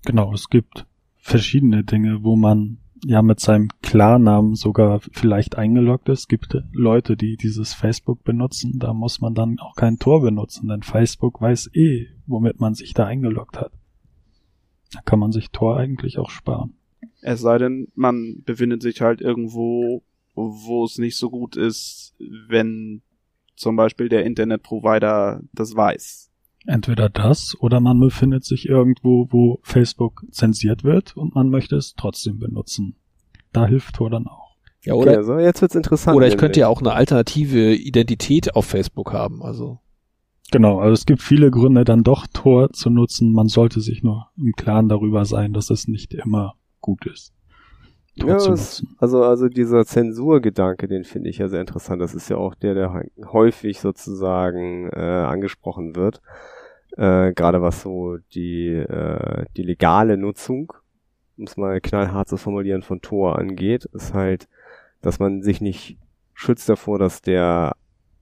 Genau, 0.05 0.33
es 0.33 0.49
gibt 0.49 0.87
verschiedene 1.17 1.85
Dinge, 1.85 2.23
wo 2.23 2.37
man 2.37 2.79
ja 3.05 3.23
mit 3.23 3.41
seinem 3.41 3.69
Klarnamen 3.83 4.55
sogar 4.55 5.01
vielleicht 5.01 5.57
eingeloggt 5.57 6.09
ist. 6.09 6.21
Es 6.21 6.29
gibt 6.29 6.57
Leute, 6.73 7.17
die 7.17 7.37
dieses 7.37 7.75
Facebook 7.75 8.25
benutzen, 8.25 8.79
da 8.79 8.93
muss 8.93 9.21
man 9.21 9.35
dann 9.35 9.59
auch 9.59 9.75
kein 9.75 9.99
Tor 9.99 10.23
benutzen, 10.23 10.69
denn 10.69 10.83
Facebook 10.83 11.41
weiß 11.41 11.71
eh, 11.75 12.07
womit 12.27 12.61
man 12.61 12.75
sich 12.75 12.95
da 12.95 13.07
eingeloggt 13.07 13.59
hat. 13.59 13.73
Da 14.93 15.01
kann 15.03 15.19
man 15.19 15.33
sich 15.33 15.51
Tor 15.51 15.77
eigentlich 15.77 16.19
auch 16.19 16.31
sparen. 16.31 16.75
Es 17.21 17.41
sei 17.41 17.59
denn, 17.59 17.89
man 17.95 18.43
befindet 18.45 18.83
sich 18.83 19.01
halt 19.01 19.21
irgendwo, 19.21 20.03
wo 20.35 20.85
es 20.85 20.99
nicht 20.99 21.17
so 21.17 21.31
gut 21.31 21.57
ist, 21.57 22.15
wenn 22.49 23.03
zum 23.59 23.77
Beispiel 23.77 24.09
der 24.09 24.25
Internetprovider 24.25 25.43
das 25.53 25.77
weiß. 25.77 26.31
Entweder 26.67 27.09
das 27.09 27.57
oder 27.61 27.81
man 27.81 27.99
befindet 27.99 28.45
sich 28.45 28.69
irgendwo, 28.69 29.29
wo 29.31 29.61
Facebook 29.63 30.25
zensiert 30.31 30.85
wird 30.85 31.17
und 31.17 31.35
man 31.35 31.49
möchte 31.49 31.77
es 31.77 31.95
trotzdem 31.97 32.39
benutzen. 32.39 32.97
Da 33.53 33.67
hilft 33.67 33.97
Tor 33.97 34.11
dann 34.11 34.27
auch. 34.27 34.57
Ja, 34.85 34.95
Okay, 34.95 35.03
oder, 35.03 35.17
also 35.17 35.39
jetzt 35.39 35.61
wird's 35.63 35.75
interessant. 35.75 36.17
oder 36.17 36.29
ich 36.29 36.37
könnte 36.37 36.61
ja 36.61 36.69
auch 36.69 36.81
eine 36.81 36.93
alternative 36.93 37.75
Identität 37.75 38.55
auf 38.55 38.67
Facebook 38.67 39.13
haben. 39.13 39.43
Also 39.43 39.81
Genau, 40.51 40.79
also 40.79 40.95
es 40.95 41.05
gibt 41.05 41.23
viele 41.23 41.51
Gründe, 41.51 41.85
dann 41.85 42.03
doch 42.03 42.27
Tor 42.33 42.73
zu 42.73 42.89
nutzen. 42.89 43.33
Man 43.33 43.49
sollte 43.49 43.81
sich 43.81 44.03
nur 44.03 44.29
im 44.37 44.53
Klaren 44.55 44.89
darüber 44.89 45.25
sein, 45.27 45.53
dass 45.53 45.69
es 45.69 45.89
nicht 45.89 46.15
immer 46.15 46.55
gut 46.81 47.07
ist. 47.07 47.35
Ja, 48.25 48.37
es, 48.37 48.85
also, 48.99 49.23
also 49.23 49.49
dieser 49.49 49.85
Zensurgedanke, 49.85 50.89
den 50.89 51.05
finde 51.05 51.31
ich 51.31 51.39
ja 51.39 51.49
sehr 51.49 51.61
interessant. 51.61 52.03
Das 52.03 52.15
ist 52.15 52.29
ja 52.29 52.37
auch 52.37 52.55
der, 52.55 52.75
der 52.75 53.05
häufig 53.33 53.81
sozusagen 53.81 54.89
äh, 54.91 55.01
angesprochen 55.01 55.97
wird. 55.97 56.21
Äh, 56.97 57.33
Gerade 57.33 57.63
was 57.63 57.83
so 57.83 58.19
die, 58.35 58.69
äh, 58.69 59.45
die 59.57 59.63
legale 59.63 60.17
Nutzung, 60.17 60.73
um 61.37 61.45
es 61.45 61.57
mal 61.57 61.81
knallhart 61.81 62.29
zu 62.29 62.37
formulieren, 62.37 62.83
von 62.83 63.01
Tor 63.01 63.39
angeht, 63.39 63.85
ist 63.93 64.15
halt, 64.15 64.49
dass 65.01 65.19
man 65.19 65.43
sich 65.43 65.61
nicht 65.61 65.97
schützt 66.35 66.69
davor, 66.69 66.99
dass 66.99 67.23
der 67.23 67.77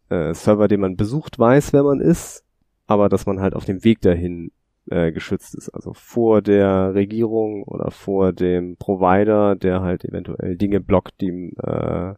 äh, 0.09 0.35
Server, 0.35 0.69
den 0.69 0.81
man 0.81 0.97
besucht, 0.97 1.39
weiß, 1.39 1.73
wer 1.73 1.83
man 1.83 2.01
ist, 2.01 2.45
aber 2.87 3.09
dass 3.09 3.27
man 3.27 3.41
halt 3.41 3.55
auf 3.55 3.65
dem 3.65 3.83
Weg 3.85 4.01
dahin 4.01 4.53
äh, 4.91 5.13
geschützt 5.13 5.55
ist. 5.55 5.69
Also 5.71 5.93
vor 5.93 6.43
der 6.43 6.95
Regierung 6.95 7.65
oder 7.65 7.91
vor 7.91 8.33
dem 8.33 8.77
Provider, 8.77 9.57
der 9.57 9.81
halt 9.83 10.05
eventuell 10.05 10.57
Dinge 10.57 10.81
blockt, 10.81 11.21
die 11.21 11.55
äh, 11.63 12.15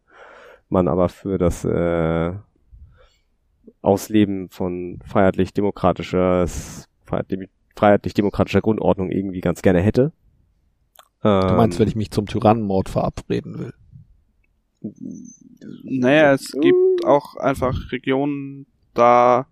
man 0.68 0.88
aber 0.88 1.08
für 1.08 1.38
das 1.38 1.64
äh, 1.64 2.32
Ausleben 3.80 4.50
von 4.50 4.98
freiheitlich-demokratischer 5.04 6.46
freiheitlich-demokratischer 7.74 8.60
Grundordnung 8.60 9.10
irgendwie 9.10 9.40
ganz 9.40 9.62
gerne 9.62 9.80
hätte. 9.80 10.12
du 11.22 11.28
meinst, 11.28 11.78
Ähm, 11.78 11.80
wenn 11.80 11.88
ich 11.88 11.96
mich 11.96 12.10
zum 12.10 12.26
Tyrannenmord 12.26 12.88
verabreden 12.88 13.58
will. 13.58 13.72
Naja, 15.84 16.34
es 16.34 16.52
gibt 16.52 17.04
auch 17.04 17.36
einfach 17.36 17.90
Regionen, 17.90 18.66
da 18.94 19.46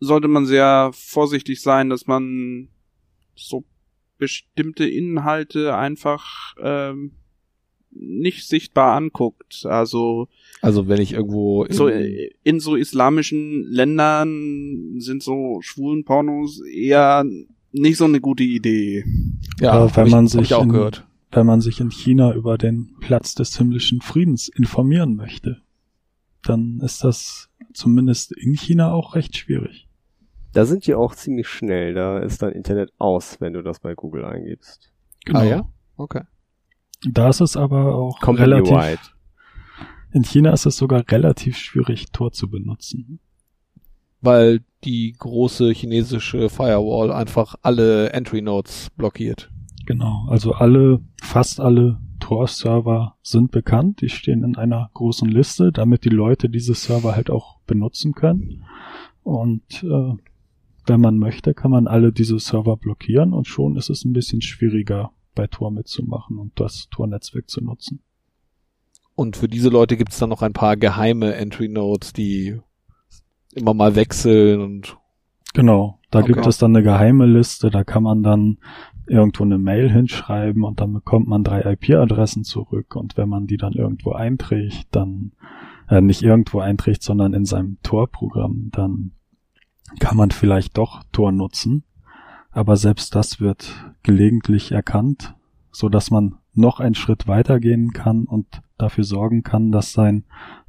sollte 0.00 0.28
man 0.28 0.46
sehr 0.46 0.90
vorsichtig 0.94 1.60
sein, 1.60 1.90
dass 1.90 2.06
man 2.06 2.68
so 3.34 3.64
bestimmte 4.18 4.86
Inhalte 4.88 5.76
einfach 5.76 6.54
ähm, 6.60 7.12
nicht 7.90 8.46
sichtbar 8.46 8.96
anguckt. 8.96 9.64
Also 9.64 10.28
Also 10.60 10.88
wenn 10.88 11.00
ich 11.00 11.12
irgendwo 11.12 11.64
in, 11.64 11.72
so 11.74 11.88
äh, 11.88 12.30
in 12.42 12.60
so 12.60 12.74
islamischen 12.76 13.64
Ländern 13.70 15.00
sind 15.00 15.22
so 15.22 15.58
schwulen 15.62 16.04
Pornos 16.04 16.60
eher 16.66 17.24
nicht 17.72 17.96
so 17.96 18.04
eine 18.04 18.20
gute 18.20 18.44
Idee. 18.44 19.04
ja, 19.60 19.72
Aber 19.72 19.94
wenn 19.96 20.06
ich, 20.06 20.12
man 20.12 20.26
sich 20.26 20.40
ich 20.42 20.54
auch 20.54 20.62
in- 20.64 20.70
gehört. 20.70 21.04
Wenn 21.30 21.44
man 21.44 21.60
sich 21.60 21.78
in 21.80 21.90
China 21.90 22.34
über 22.34 22.56
den 22.56 22.94
Platz 23.00 23.34
des 23.34 23.58
himmlischen 23.58 24.00
Friedens 24.00 24.48
informieren 24.48 25.14
möchte, 25.14 25.60
dann 26.42 26.80
ist 26.82 27.04
das 27.04 27.50
zumindest 27.74 28.32
in 28.32 28.54
China 28.54 28.92
auch 28.92 29.14
recht 29.14 29.36
schwierig. 29.36 29.87
Da 30.52 30.64
sind 30.64 30.86
die 30.86 30.94
auch 30.94 31.14
ziemlich 31.14 31.48
schnell. 31.48 31.94
Da 31.94 32.18
ist 32.18 32.42
dein 32.42 32.52
Internet 32.52 32.92
aus, 32.98 33.40
wenn 33.40 33.52
du 33.52 33.62
das 33.62 33.80
bei 33.80 33.94
Google 33.94 34.24
eingibst. 34.24 34.90
Genau. 35.24 35.40
Ah 35.40 35.44
ja? 35.44 35.68
Okay. 35.96 36.22
Da 37.08 37.28
ist 37.28 37.40
es 37.40 37.56
aber 37.56 37.94
auch 37.94 38.20
Company 38.20 38.48
relativ, 38.48 38.76
wide. 38.76 39.00
in 40.12 40.24
China 40.24 40.52
ist 40.52 40.66
es 40.66 40.76
sogar 40.76 41.04
relativ 41.08 41.56
schwierig, 41.56 42.06
Tor 42.12 42.32
zu 42.32 42.50
benutzen. 42.50 43.20
Weil 44.20 44.60
die 44.84 45.14
große 45.16 45.70
chinesische 45.70 46.48
Firewall 46.48 47.12
einfach 47.12 47.54
alle 47.62 48.10
Entry 48.10 48.42
Nodes 48.42 48.90
blockiert. 48.96 49.50
Genau, 49.86 50.26
also 50.28 50.52
alle, 50.52 51.00
fast 51.22 51.60
alle 51.60 52.00
Tor-Server 52.20 53.16
sind 53.22 53.52
bekannt. 53.52 54.00
Die 54.00 54.08
stehen 54.08 54.44
in 54.44 54.56
einer 54.56 54.90
großen 54.94 55.28
Liste, 55.28 55.72
damit 55.72 56.04
die 56.04 56.10
Leute 56.10 56.48
diese 56.48 56.74
Server 56.74 57.14
halt 57.14 57.30
auch 57.30 57.60
benutzen 57.60 58.12
können. 58.12 58.64
Und 59.22 59.84
äh, 59.84 60.14
wenn 60.88 61.00
man 61.00 61.18
möchte, 61.18 61.54
kann 61.54 61.70
man 61.70 61.86
alle 61.86 62.12
diese 62.12 62.38
Server 62.38 62.76
blockieren 62.76 63.32
und 63.32 63.46
schon 63.46 63.76
ist 63.76 63.90
es 63.90 64.04
ein 64.04 64.12
bisschen 64.12 64.42
schwieriger, 64.42 65.12
bei 65.34 65.46
Tor 65.46 65.70
mitzumachen 65.70 66.38
und 66.38 66.58
das 66.58 66.88
Tor-Netzwerk 66.90 67.48
zu 67.48 67.62
nutzen. 67.62 68.00
Und 69.14 69.36
für 69.36 69.48
diese 69.48 69.68
Leute 69.68 69.96
gibt 69.96 70.12
es 70.12 70.18
dann 70.18 70.28
noch 70.30 70.42
ein 70.42 70.52
paar 70.52 70.76
geheime 70.76 71.34
Entry 71.34 71.68
Nodes, 71.68 72.12
die 72.12 72.60
immer 73.54 73.74
mal 73.74 73.94
wechseln 73.96 74.60
und 74.60 74.96
Genau, 75.54 75.98
da 76.10 76.20
Okay. 76.20 76.32
gibt 76.32 76.46
es 76.46 76.58
dann 76.58 76.76
eine 76.76 76.84
geheime 76.84 77.24
Liste, 77.26 77.70
da 77.70 77.82
kann 77.82 78.02
man 78.02 78.22
dann 78.22 78.58
irgendwo 79.06 79.44
eine 79.44 79.58
Mail 79.58 79.90
hinschreiben 79.90 80.62
und 80.62 80.80
dann 80.80 80.92
bekommt 80.92 81.26
man 81.26 81.42
drei 81.42 81.62
IP-Adressen 81.72 82.44
zurück 82.44 82.94
und 82.94 83.16
wenn 83.16 83.28
man 83.28 83.46
die 83.46 83.56
dann 83.56 83.72
irgendwo 83.72 84.12
einträgt, 84.12 84.88
dann 84.90 85.32
äh, 85.88 86.02
nicht 86.02 86.22
irgendwo 86.22 86.60
einträgt, 86.60 87.02
sondern 87.02 87.32
in 87.32 87.46
seinem 87.46 87.78
Tor-Programm, 87.82 88.68
dann 88.72 89.12
kann 90.00 90.16
man 90.16 90.30
vielleicht 90.30 90.76
doch 90.78 91.02
Tor 91.12 91.32
nutzen, 91.32 91.84
aber 92.50 92.76
selbst 92.76 93.14
das 93.14 93.40
wird 93.40 93.92
gelegentlich 94.02 94.72
erkannt, 94.72 95.34
so 95.70 95.88
dass 95.88 96.10
man 96.10 96.36
noch 96.54 96.80
einen 96.80 96.94
Schritt 96.94 97.28
weitergehen 97.28 97.92
kann 97.92 98.24
und 98.24 98.62
dafür 98.78 99.04
sorgen 99.04 99.42
kann, 99.42 99.70
dass 99.70 99.92
sein 99.92 100.24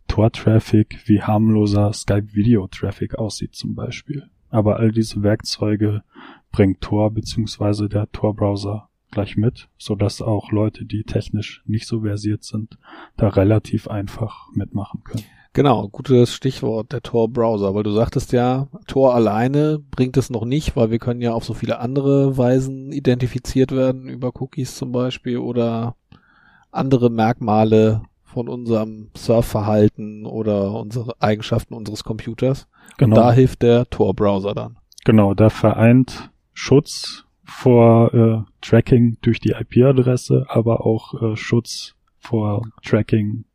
Tor-Traffic 0.07 1.03
wie 1.05 1.21
harmloser 1.21 1.93
Skype-Video-Traffic 1.93 3.15
aussieht 3.15 3.55
zum 3.55 3.75
Beispiel. 3.75 4.29
Aber 4.49 4.77
all 4.77 4.91
diese 4.91 5.21
Werkzeuge 5.21 6.03
bringt 6.51 6.81
Tor 6.81 7.11
bzw. 7.11 7.87
der 7.87 8.11
Tor-Browser 8.11 8.89
gleich 9.11 9.37
mit, 9.37 9.69
so 9.77 9.95
dass 9.95 10.21
auch 10.21 10.51
Leute, 10.51 10.85
die 10.85 11.03
technisch 11.03 11.63
nicht 11.65 11.87
so 11.87 12.01
versiert 12.01 12.43
sind, 12.43 12.77
da 13.17 13.29
relativ 13.29 13.87
einfach 13.87 14.49
mitmachen 14.53 15.03
können. 15.03 15.25
Genau, 15.53 15.87
gutes 15.87 16.33
Stichwort, 16.33 16.91
der 16.91 17.01
Tor-Browser, 17.01 17.73
weil 17.73 17.83
du 17.83 17.91
sagtest 17.91 18.31
ja, 18.33 18.67
Tor 18.85 19.15
alleine 19.15 19.79
bringt 19.79 20.15
es 20.15 20.29
noch 20.29 20.45
nicht, 20.45 20.75
weil 20.75 20.91
wir 20.91 20.99
können 20.99 21.21
ja 21.21 21.33
auf 21.33 21.43
so 21.43 21.53
viele 21.53 21.79
andere 21.79 22.37
Weisen 22.37 22.91
identifiziert 22.91 23.71
werden, 23.71 24.07
über 24.07 24.31
Cookies 24.39 24.75
zum 24.75 24.91
Beispiel 24.91 25.39
oder 25.39 25.95
andere 26.71 27.09
Merkmale 27.09 28.03
von 28.23 28.47
unserem 28.47 29.09
Surfverhalten 29.15 30.27
oder 30.27 30.71
unsere 30.73 31.19
Eigenschaften 31.19 31.73
unseres 31.73 32.03
Computers. 32.03 32.67
Genau. 32.97 33.15
Da 33.15 33.31
hilft 33.31 33.63
der 33.63 33.89
Tor-Browser 33.89 34.53
dann. 34.53 34.77
Genau, 35.03 35.33
der 35.33 35.49
vereint 35.49 36.29
Schutz 36.53 37.25
vor 37.43 38.13
äh, 38.13 38.41
Tracking 38.61 39.17
durch 39.21 39.39
die 39.39 39.55
IP-Adresse, 39.59 40.45
aber 40.47 40.85
auch 40.85 41.19
äh, 41.19 41.35
Schutz 41.35 41.95
vor 42.19 42.61
Tracking 42.83 43.45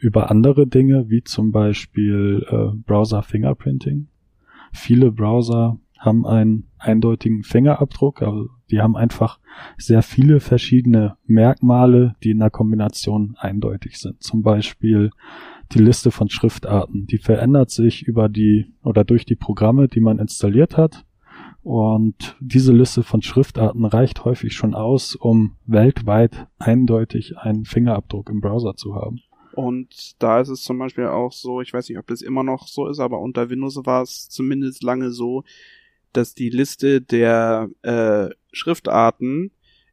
über 0.00 0.30
andere 0.30 0.66
Dinge, 0.66 1.08
wie 1.08 1.22
zum 1.22 1.52
Beispiel 1.52 2.46
äh, 2.48 2.76
Browser 2.86 3.22
Fingerprinting. 3.22 4.08
viele 4.72 5.10
Browser 5.10 5.78
haben 5.98 6.26
einen 6.26 6.68
eindeutigen 6.78 7.42
Fingerabdruck, 7.42 8.22
also 8.22 8.48
die 8.70 8.80
haben 8.80 8.96
einfach 8.96 9.40
sehr 9.78 10.02
viele 10.02 10.40
verschiedene 10.40 11.16
Merkmale, 11.26 12.16
die 12.22 12.30
in 12.30 12.38
der 12.38 12.50
Kombination 12.50 13.36
eindeutig 13.38 13.98
sind. 13.98 14.22
Zum 14.22 14.42
Beispiel 14.42 15.10
die 15.72 15.78
Liste 15.78 16.10
von 16.10 16.28
Schriftarten, 16.28 17.06
die 17.06 17.18
verändert 17.18 17.70
sich 17.70 18.02
über 18.02 18.28
die 18.28 18.72
oder 18.82 19.04
durch 19.04 19.24
die 19.24 19.36
Programme, 19.36 19.88
die 19.88 20.00
man 20.00 20.18
installiert 20.18 20.76
hat. 20.76 21.04
Und 21.62 22.36
diese 22.38 22.72
Liste 22.72 23.02
von 23.02 23.22
Schriftarten 23.22 23.84
reicht 23.84 24.24
häufig 24.24 24.54
schon 24.54 24.74
aus, 24.74 25.16
um 25.16 25.56
weltweit 25.66 26.46
eindeutig 26.58 27.38
einen 27.38 27.64
Fingerabdruck 27.64 28.30
im 28.30 28.40
Browser 28.40 28.76
zu 28.76 28.94
haben. 28.94 29.20
Und 29.56 30.22
da 30.22 30.40
ist 30.40 30.48
es 30.48 30.62
zum 30.62 30.78
Beispiel 30.78 31.06
auch 31.06 31.32
so, 31.32 31.60
ich 31.60 31.72
weiß 31.72 31.88
nicht, 31.88 31.98
ob 31.98 32.06
das 32.06 32.20
immer 32.20 32.42
noch 32.42 32.68
so 32.68 32.88
ist, 32.88 33.00
aber 33.00 33.20
unter 33.20 33.48
Windows 33.48 33.76
war 33.84 34.02
es 34.02 34.28
zumindest 34.28 34.82
lange 34.82 35.10
so, 35.10 35.44
dass 36.12 36.34
die 36.34 36.50
Liste 36.50 37.00
der 37.00 37.70
äh, 37.82 38.28
Schriftarten 38.52 39.50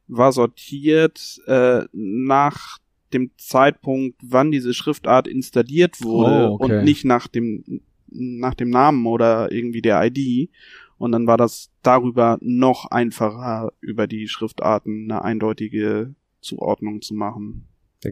war 0.08 0.32
sortiert 0.34 1.41
äh, 1.47 1.84
nach 1.93 2.80
dem 3.13 3.32
Zeitpunkt, 3.38 4.19
wann 4.23 4.52
diese 4.52 4.73
Schriftart 4.73 5.28
installiert 5.28 6.02
wurde 6.02 6.49
Oh, 6.49 6.54
okay. 6.56 6.78
und 6.80 6.84
nicht 6.84 7.06
nach 7.06 7.28
dem 7.28 7.82
nach 8.15 8.54
dem 8.54 8.69
Namen 8.69 9.06
oder 9.08 9.52
irgendwie 9.52 9.82
der 9.82 10.04
ID. 10.04 10.49
Und 10.97 11.13
dann 11.13 11.26
war 11.26 11.38
das 11.38 11.71
darüber 11.82 12.38
noch 12.41 12.91
einfacher, 12.91 13.73
über 13.82 14.08
die 14.08 14.28
Schriftarten 14.28 15.10
eine 15.10 15.23
eindeutige 15.23 16.13
Zuordnung 16.41 17.02
zu 17.02 17.15
machen. 17.15 17.65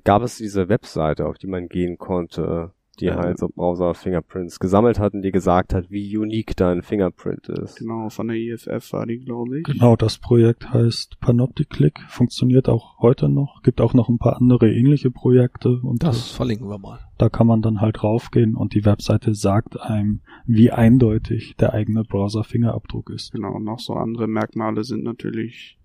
Gab 0.03 0.21
es 0.23 0.37
diese 0.37 0.69
Webseite, 0.69 1.27
auf 1.27 1.37
die 1.37 1.47
man 1.47 1.67
gehen 1.67 1.97
konnte, 1.97 2.71
die 2.99 3.05
Ja. 3.05 3.15
halt 3.15 3.39
so 3.39 3.47
Browser-Fingerprints 3.47 4.59
gesammelt 4.59 4.99
hat 4.99 5.13
und 5.13 5.21
die 5.23 5.31
gesagt 5.31 5.73
hat, 5.73 5.89
wie 5.89 6.15
unique 6.17 6.55
dein 6.55 6.83
Fingerprint 6.83 7.47
ist. 7.49 7.77
Genau, 7.77 8.09
von 8.09 8.27
der 8.27 8.37
IFF 8.37 8.91
war 8.93 9.05
die, 9.07 9.17
glaube 9.19 9.59
ich. 9.59 9.63
Genau, 9.63 9.95
das 9.95 10.17
Projekt 10.19 10.69
heißt 10.71 11.19
Panopticlick, 11.19 11.99
funktioniert 12.09 12.69
auch 12.69 12.99
heute 12.99 13.27
noch, 13.29 13.63
gibt 13.63 13.81
auch 13.81 13.93
noch 13.93 14.07
ein 14.09 14.17
paar 14.19 14.35
andere 14.37 14.71
ähnliche 14.71 15.09
Projekte 15.09 15.79
und 15.81 16.03
Das 16.03 16.29
verlinken 16.31 16.67
wir 16.69 16.77
mal. 16.77 16.99
da 17.17 17.29
kann 17.29 17.47
man 17.47 17.61
dann 17.61 17.81
halt 17.81 18.03
raufgehen 18.03 18.55
und 18.55 18.75
die 18.75 18.85
Webseite 18.85 19.33
sagt 19.33 19.79
einem, 19.79 20.19
wie 20.45 20.69
eindeutig 20.71 21.55
der 21.55 21.73
eigene 21.73 22.03
Browser-Fingerabdruck 22.03 23.09
ist. 23.09 23.31
Genau, 23.31 23.53
und 23.55 23.63
noch 23.63 23.79
so 23.79 23.93
andere 23.93 24.27
Merkmale 24.27 24.83
sind 24.83 25.03
natürlich 25.03 25.79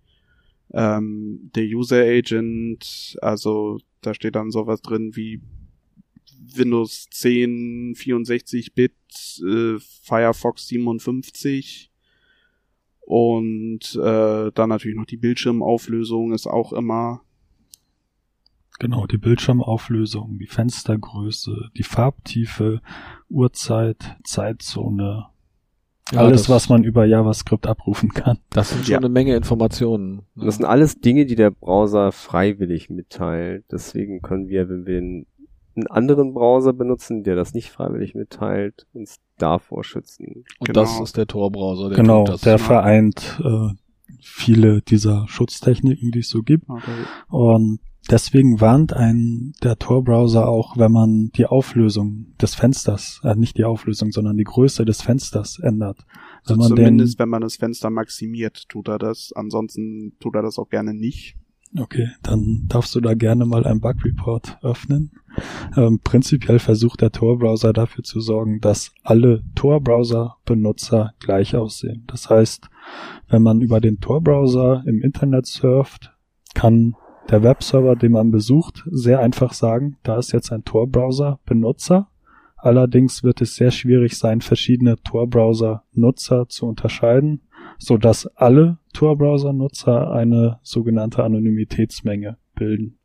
ähm, 0.72 1.50
der 1.54 1.64
User 1.64 2.02
Agent, 2.02 3.16
also 3.22 3.78
da 4.06 4.14
steht 4.14 4.36
dann 4.36 4.50
sowas 4.50 4.80
drin 4.82 5.16
wie 5.16 5.40
Windows 6.54 7.08
10, 7.10 7.94
64-Bit, 7.96 8.92
äh, 9.44 9.78
Firefox 10.02 10.68
57 10.68 11.90
und 13.00 13.94
äh, 13.94 14.50
dann 14.52 14.68
natürlich 14.68 14.96
noch 14.96 15.06
die 15.06 15.16
Bildschirmauflösung 15.16 16.32
ist 16.32 16.46
auch 16.46 16.72
immer. 16.72 17.22
Genau, 18.78 19.06
die 19.06 19.16
Bildschirmauflösung, 19.16 20.38
die 20.38 20.46
Fenstergröße, 20.46 21.70
die 21.76 21.82
Farbtiefe, 21.82 22.82
Uhrzeit, 23.28 24.16
Zeitzone, 24.24 25.28
Ja, 26.12 26.20
alles, 26.20 26.42
das, 26.42 26.50
was 26.50 26.68
man 26.68 26.84
über 26.84 27.04
JavaScript 27.04 27.66
abrufen 27.66 28.10
kann. 28.14 28.38
Das 28.50 28.70
sind 28.70 28.84
schon 28.84 28.92
Ja. 28.92 28.98
eine 28.98 29.08
Menge 29.08 29.34
Informationen. 29.34 30.20
Und 30.36 30.46
das 30.46 30.56
sind 30.56 30.64
alles 30.64 31.00
Dinge, 31.00 31.26
die 31.26 31.34
der 31.34 31.50
Browser 31.50 32.12
freiwillig 32.12 32.90
mitteilt. 32.90 33.64
Deswegen 33.72 34.22
können 34.22 34.48
wir, 34.48 34.68
wenn 34.68 34.86
wir 34.86 34.98
einen, 34.98 35.26
anderen 35.90 36.32
Browser 36.32 36.72
benutzen, 36.72 37.22
der 37.22 37.36
das 37.36 37.52
nicht 37.52 37.70
freiwillig 37.70 38.14
mitteilt, 38.14 38.86
uns 38.94 39.16
davor 39.36 39.84
schützen. 39.84 40.44
Und 40.58 40.68
Genau. 40.68 40.80
das 40.80 40.98
ist 41.00 41.16
der 41.18 41.26
Tor-Browser. 41.26 41.88
Der 41.90 41.96
genau, 41.96 42.24
der 42.24 42.58
vereint 42.58 43.38
äh, 43.44 43.74
viele 44.20 44.80
dieser 44.80 45.26
Schutztechniken, 45.28 46.12
die 46.12 46.20
es 46.20 46.30
so 46.30 46.42
gibt. 46.42 46.64
Und 47.28 47.80
deswegen 48.10 48.60
warnt 48.60 48.92
ein 48.92 49.54
der 49.62 49.78
Tor-Browser 49.78 50.48
auch, 50.48 50.76
wenn 50.76 50.92
man 50.92 51.30
die 51.36 51.46
Auflösung 51.46 52.26
des 52.40 52.54
Fensters, 52.54 53.20
äh, 53.24 53.34
nicht 53.34 53.58
die 53.58 53.64
Auflösung, 53.64 54.12
sondern 54.12 54.36
die 54.36 54.44
Größe 54.44 54.84
des 54.84 55.02
Fensters 55.02 55.58
ändert. 55.58 55.98
Also 56.42 56.54
Wenn 56.54 56.58
man 56.58 56.68
den, 56.68 56.76
zumindest 56.76 57.18
wenn 57.18 57.28
man 57.28 57.42
das 57.42 57.56
Fenster 57.56 57.90
maximiert, 57.90 58.68
tut 58.68 58.88
er 58.88 58.98
das. 58.98 59.32
Ansonsten 59.34 60.16
tut 60.20 60.34
er 60.34 60.42
das 60.42 60.58
auch 60.58 60.68
gerne 60.68 60.94
nicht. 60.94 61.36
okay, 61.78 62.08
dann 62.22 62.64
darfst 62.68 62.94
du 62.94 63.00
da 63.00 63.14
gerne 63.14 63.44
mal 63.44 63.66
einen 63.66 63.80
Bug-Report 63.80 64.58
öffnen. 64.62 65.10
Ähm, 65.76 66.00
prinzipiell 66.02 66.58
versucht 66.58 67.02
der 67.02 67.12
Tor-Browser 67.12 67.72
dafür 67.72 68.04
zu 68.04 68.20
sorgen, 68.20 68.60
dass 68.60 68.92
alle 69.02 69.42
Tor-Browser-Benutzer 69.54 71.12
gleich 71.18 71.56
aussehen. 71.56 72.04
Das 72.06 72.30
heißt, 72.30 72.68
wenn 73.28 73.42
man 73.42 73.60
über 73.60 73.80
den 73.80 74.00
Tor-Browser 74.00 74.84
im 74.86 75.02
Internet 75.02 75.46
surft, 75.46 76.12
kann 76.54 76.94
der 77.30 77.42
Webserver, 77.42 77.96
den 77.96 78.12
man 78.12 78.30
besucht, 78.30 78.84
sehr 78.90 79.20
einfach 79.20 79.52
sagen, 79.52 79.96
da 80.02 80.18
ist 80.18 80.32
jetzt 80.32 80.52
ein 80.52 80.64
Tor-Browser-Benutzer. 80.64 82.08
Allerdings 82.56 83.22
wird 83.22 83.40
es 83.40 83.54
sehr 83.56 83.70
schwierig 83.70 84.16
sein, 84.16 84.40
verschiedene 84.40 84.96
Tor-Browser-Nutzer 85.02 86.48
zu 86.48 86.66
unterscheiden, 86.66 87.42
so 87.78 87.96
dass 87.98 88.26
alle 88.36 88.78
Tor-Browser-Nutzer 88.92 90.10
eine 90.12 90.58
sogenannte 90.62 91.22
Anonymitätsmenge 91.24 92.38
bilden. 92.54 92.98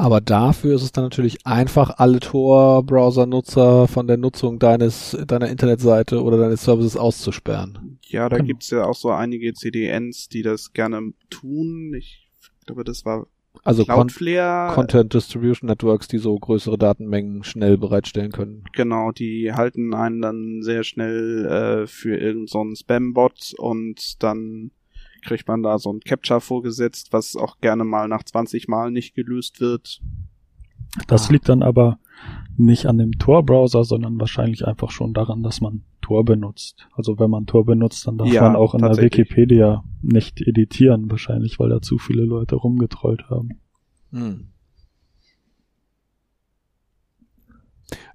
Aber 0.00 0.20
dafür 0.20 0.76
ist 0.76 0.82
es 0.82 0.92
dann 0.92 1.04
natürlich 1.04 1.44
einfach, 1.44 1.98
alle 1.98 2.20
Tor-Browser-Nutzer 2.20 3.88
von 3.88 4.06
der 4.06 4.16
Nutzung 4.16 4.60
deines, 4.60 5.18
deiner 5.26 5.48
Internetseite 5.48 6.22
oder 6.22 6.38
deines 6.38 6.62
Services 6.62 6.96
auszusperren. 6.96 7.98
Ja, 8.02 8.28
da 8.28 8.36
Genau. 8.36 8.46
gibt's 8.46 8.70
ja 8.70 8.84
auch 8.84 8.94
so 8.94 9.10
einige 9.10 9.52
CDNs, 9.54 10.28
die 10.28 10.42
das 10.42 10.72
gerne 10.72 11.12
tun. 11.30 11.92
Ich 11.98 12.30
glaube, 12.64 12.84
das 12.84 13.04
war 13.04 13.26
Also 13.64 13.84
Cloudflare. 13.84 14.74
Content 14.74 15.12
Distribution 15.14 15.68
Networks, 15.68 16.08
die 16.08 16.18
so 16.18 16.36
größere 16.38 16.78
Datenmengen 16.78 17.44
schnell 17.44 17.76
bereitstellen 17.78 18.32
können. 18.32 18.64
Genau, 18.72 19.12
die 19.12 19.52
halten 19.52 19.94
einen 19.94 20.20
dann 20.22 20.62
sehr 20.62 20.84
schnell 20.84 21.46
äh, 21.46 21.86
für 21.86 22.16
irgendeinen 22.16 22.46
so 22.48 22.60
einen 22.60 22.76
Spam-Bot 22.76 23.54
und 23.58 24.22
dann 24.22 24.70
kriegt 25.24 25.48
man 25.48 25.62
da 25.62 25.78
so 25.78 25.92
ein 25.92 26.00
Capture 26.00 26.40
vorgesetzt, 26.40 27.08
was 27.12 27.36
auch 27.36 27.60
gerne 27.60 27.84
mal 27.84 28.08
nach 28.08 28.22
20 28.22 28.68
Mal 28.68 28.90
nicht 28.90 29.14
gelöst 29.14 29.60
wird. 29.60 30.00
Das 31.06 31.28
Ah. 31.28 31.32
liegt 31.32 31.48
dann 31.48 31.62
aber 31.62 31.98
nicht 32.58 32.86
an 32.86 32.98
dem 32.98 33.12
Tor-Browser, 33.18 33.84
sondern 33.84 34.18
wahrscheinlich 34.18 34.66
einfach 34.66 34.90
schon 34.90 35.14
daran, 35.14 35.42
dass 35.42 35.60
man 35.60 35.82
Tor 36.00 36.24
benutzt. 36.24 36.88
Also 36.92 37.18
wenn 37.18 37.30
man 37.30 37.46
Tor 37.46 37.64
benutzt, 37.64 38.06
dann 38.06 38.18
darf 38.18 38.32
Ja, 38.32 38.42
man 38.42 38.56
auch 38.56 38.74
in 38.74 38.80
der. 38.80 38.96
Wikipedia 38.96 39.84
nicht 40.02 40.40
editieren, 40.40 41.10
wahrscheinlich, 41.10 41.58
weil 41.58 41.68
da 41.68 41.80
zu 41.80 41.98
viele 41.98 42.24
Leute 42.24 42.56
rumgetrollt 42.56 43.30
haben. 43.30 43.60
Hm. 44.10 44.48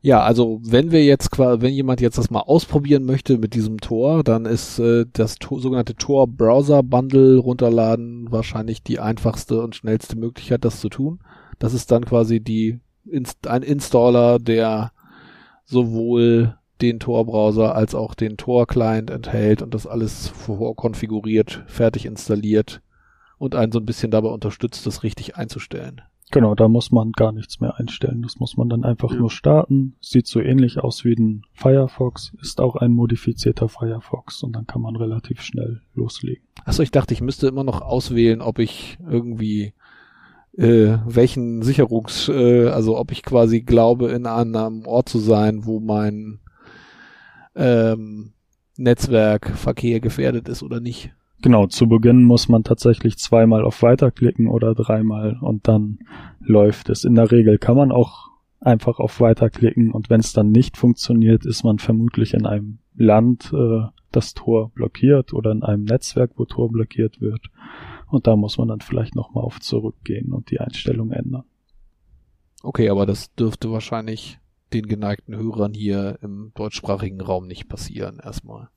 Ja, 0.01 0.21
also 0.21 0.59
wenn 0.63 0.91
wir 0.91 1.03
jetzt 1.05 1.31
quasi, 1.31 1.61
wenn 1.61 1.73
jemand 1.73 2.01
jetzt 2.01 2.17
das 2.17 2.29
mal 2.29 2.41
ausprobieren 2.41 3.05
möchte 3.05 3.37
mit 3.37 3.53
diesem 3.53 3.79
Tor, 3.79 4.23
dann 4.23 4.45
ist 4.45 4.77
äh, 4.79 5.05
das 5.11 5.35
Tor, 5.35 5.61
sogenannte 5.61 5.95
Tor 5.95 6.27
Browser 6.27 6.83
Bundle 6.83 7.37
runterladen 7.37 8.29
wahrscheinlich 8.29 8.83
die 8.83 8.99
einfachste 8.99 9.61
und 9.61 9.75
schnellste 9.75 10.17
Möglichkeit, 10.17 10.65
das 10.65 10.81
zu 10.81 10.89
tun. 10.89 11.19
Das 11.57 11.73
ist 11.73 11.89
dann 11.91 12.03
quasi 12.03 12.41
die 12.41 12.81
Inst 13.05 13.47
ein 13.47 13.63
Installer, 13.63 14.39
der 14.39 14.91
sowohl 15.65 16.57
den 16.81 16.99
Tor-Browser 16.99 17.75
als 17.75 17.95
auch 17.95 18.13
den 18.13 18.37
Tor-Client 18.37 19.09
enthält 19.09 19.61
und 19.61 19.73
das 19.73 19.87
alles 19.87 20.27
vorkonfiguriert, 20.29 21.63
fertig 21.67 22.05
installiert 22.05 22.81
und 23.37 23.55
einen 23.55 23.71
so 23.71 23.79
ein 23.79 23.85
bisschen 23.85 24.11
dabei 24.11 24.29
unterstützt, 24.29 24.85
das 24.85 25.03
richtig 25.03 25.35
einzustellen. 25.37 26.01
Genau, 26.31 26.55
da 26.55 26.67
muss 26.67 26.91
man 26.91 27.11
gar 27.11 27.31
nichts 27.31 27.59
mehr 27.59 27.77
einstellen. 27.79 28.23
Das 28.23 28.39
muss 28.39 28.57
man 28.57 28.67
dann 28.67 28.83
einfach 28.83 29.11
Ja. 29.11 29.19
nur 29.19 29.29
starten. 29.29 29.95
Sieht 30.01 30.25
so 30.25 30.39
ähnlich 30.39 30.79
aus 30.79 31.05
wie 31.05 31.13
ein 31.13 31.43
Firefox, 31.53 32.33
ist 32.41 32.59
auch 32.59 32.75
ein 32.75 32.91
modifizierter 32.91 33.69
Firefox 33.69 34.41
und 34.41 34.53
dann 34.53 34.65
kann 34.65 34.81
man 34.81 34.95
relativ 34.95 35.41
schnell 35.41 35.81
loslegen. 35.93 36.43
Achso, 36.65 36.81
ich 36.81 36.89
dachte, 36.89 37.13
ich 37.13 37.21
müsste 37.21 37.47
immer 37.47 37.63
noch 37.63 37.81
auswählen, 37.81 38.41
ob 38.41 38.57
ich 38.57 38.97
irgendwie 39.07 39.73
äh, 40.57 40.97
welchen 41.05 41.61
Sicherungs, 41.61 42.29
äh, 42.29 42.67
also 42.67 42.97
ob 42.97 43.11
ich 43.11 43.23
quasi 43.23 43.61
glaube, 43.61 44.11
in 44.11 44.25
einem 44.25 44.85
Ort 44.85 45.09
zu 45.09 45.19
sein, 45.19 45.65
wo 45.65 45.79
mein 45.79 46.39
ähm, 47.55 48.33
Netzwerkverkehr 48.77 49.99
gefährdet 49.99 50.49
ist 50.49 50.63
oder 50.63 50.79
nicht. 50.79 51.11
Genau, 51.41 51.67
zu 51.67 51.87
Beginn 51.89 52.23
muss 52.23 52.47
man 52.47 52.63
tatsächlich 52.63 53.17
zweimal 53.17 53.65
auf 53.65 53.81
Weiterklicken 53.81 54.47
oder 54.47 54.73
dreimal 54.73 55.37
und 55.41 55.67
dann 55.67 55.99
läuft 56.39 56.89
es. 56.89 57.03
In 57.03 57.15
der 57.15 57.31
Regel 57.31 57.57
kann 57.57 57.75
man 57.75 57.91
auch 57.91 58.29
einfach 58.61 58.99
auf 58.99 59.19
Weiterklicken 59.19 59.91
und 59.91 60.09
wenn 60.09 60.21
es 60.21 60.31
dann 60.31 60.51
nicht 60.51 60.77
funktioniert, 60.77 61.45
ist 61.45 61.63
man 61.63 61.79
vermutlich 61.79 62.33
in 62.33 62.45
einem 62.45 62.77
Land, 62.95 63.51
äh, 63.53 63.81
das 64.11 64.33
Tor 64.33 64.69
blockiert 64.69 65.33
oder 65.33 65.51
in 65.51 65.63
einem 65.63 65.83
Netzwerk, 65.83 66.31
wo 66.37 66.45
Tor 66.45 66.71
blockiert 66.71 67.19
wird. 67.19 67.49
Und 68.13 68.27
da 68.27 68.35
muss 68.35 68.59
man 68.59 68.67
dann 68.67 68.81
vielleicht 68.81 69.15
nochmal 69.15 69.43
auf 69.43 69.59
zurückgehen 69.59 70.33
und 70.33 70.51
die 70.51 70.59
Einstellung 70.59 71.11
ändern. 71.11 71.45
Okay, 72.61 72.89
aber 72.89 73.07
das 73.07 73.33
dürfte 73.33 73.71
wahrscheinlich 73.71 74.37
den 74.71 74.85
geneigten 74.85 75.35
Hörern 75.35 75.73
hier 75.73 76.19
im 76.21 76.51
deutschsprachigen 76.53 77.21
Raum 77.21 77.47
nicht 77.47 77.67
passieren, 77.67 78.19
erstmal. 78.23 78.69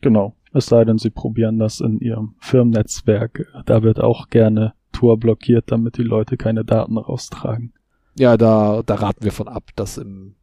Genau. 0.00 0.34
Es 0.52 0.66
sei 0.66 0.84
denn, 0.84 0.98
sie 0.98 1.10
probieren 1.10 1.60
das 1.60 1.78
in 1.78 2.00
ihrem 2.00 2.34
Firmennetzwerk. 2.40 3.46
Da 3.66 3.84
wird 3.84 4.00
auch 4.00 4.30
gerne 4.30 4.74
Tor 4.90 5.16
blockiert, 5.16 5.70
damit 5.70 5.96
die 5.96 6.02
Leute 6.02 6.36
keine 6.36 6.64
Daten 6.64 6.98
raustragen. 6.98 7.72
Ja, 8.18 8.36
da, 8.36 8.82
da 8.84 8.96
raten 8.96 9.22
wir 9.22 9.32
von 9.32 9.46
ab, 9.46 9.70
das 9.76 9.96
im, 9.96 10.34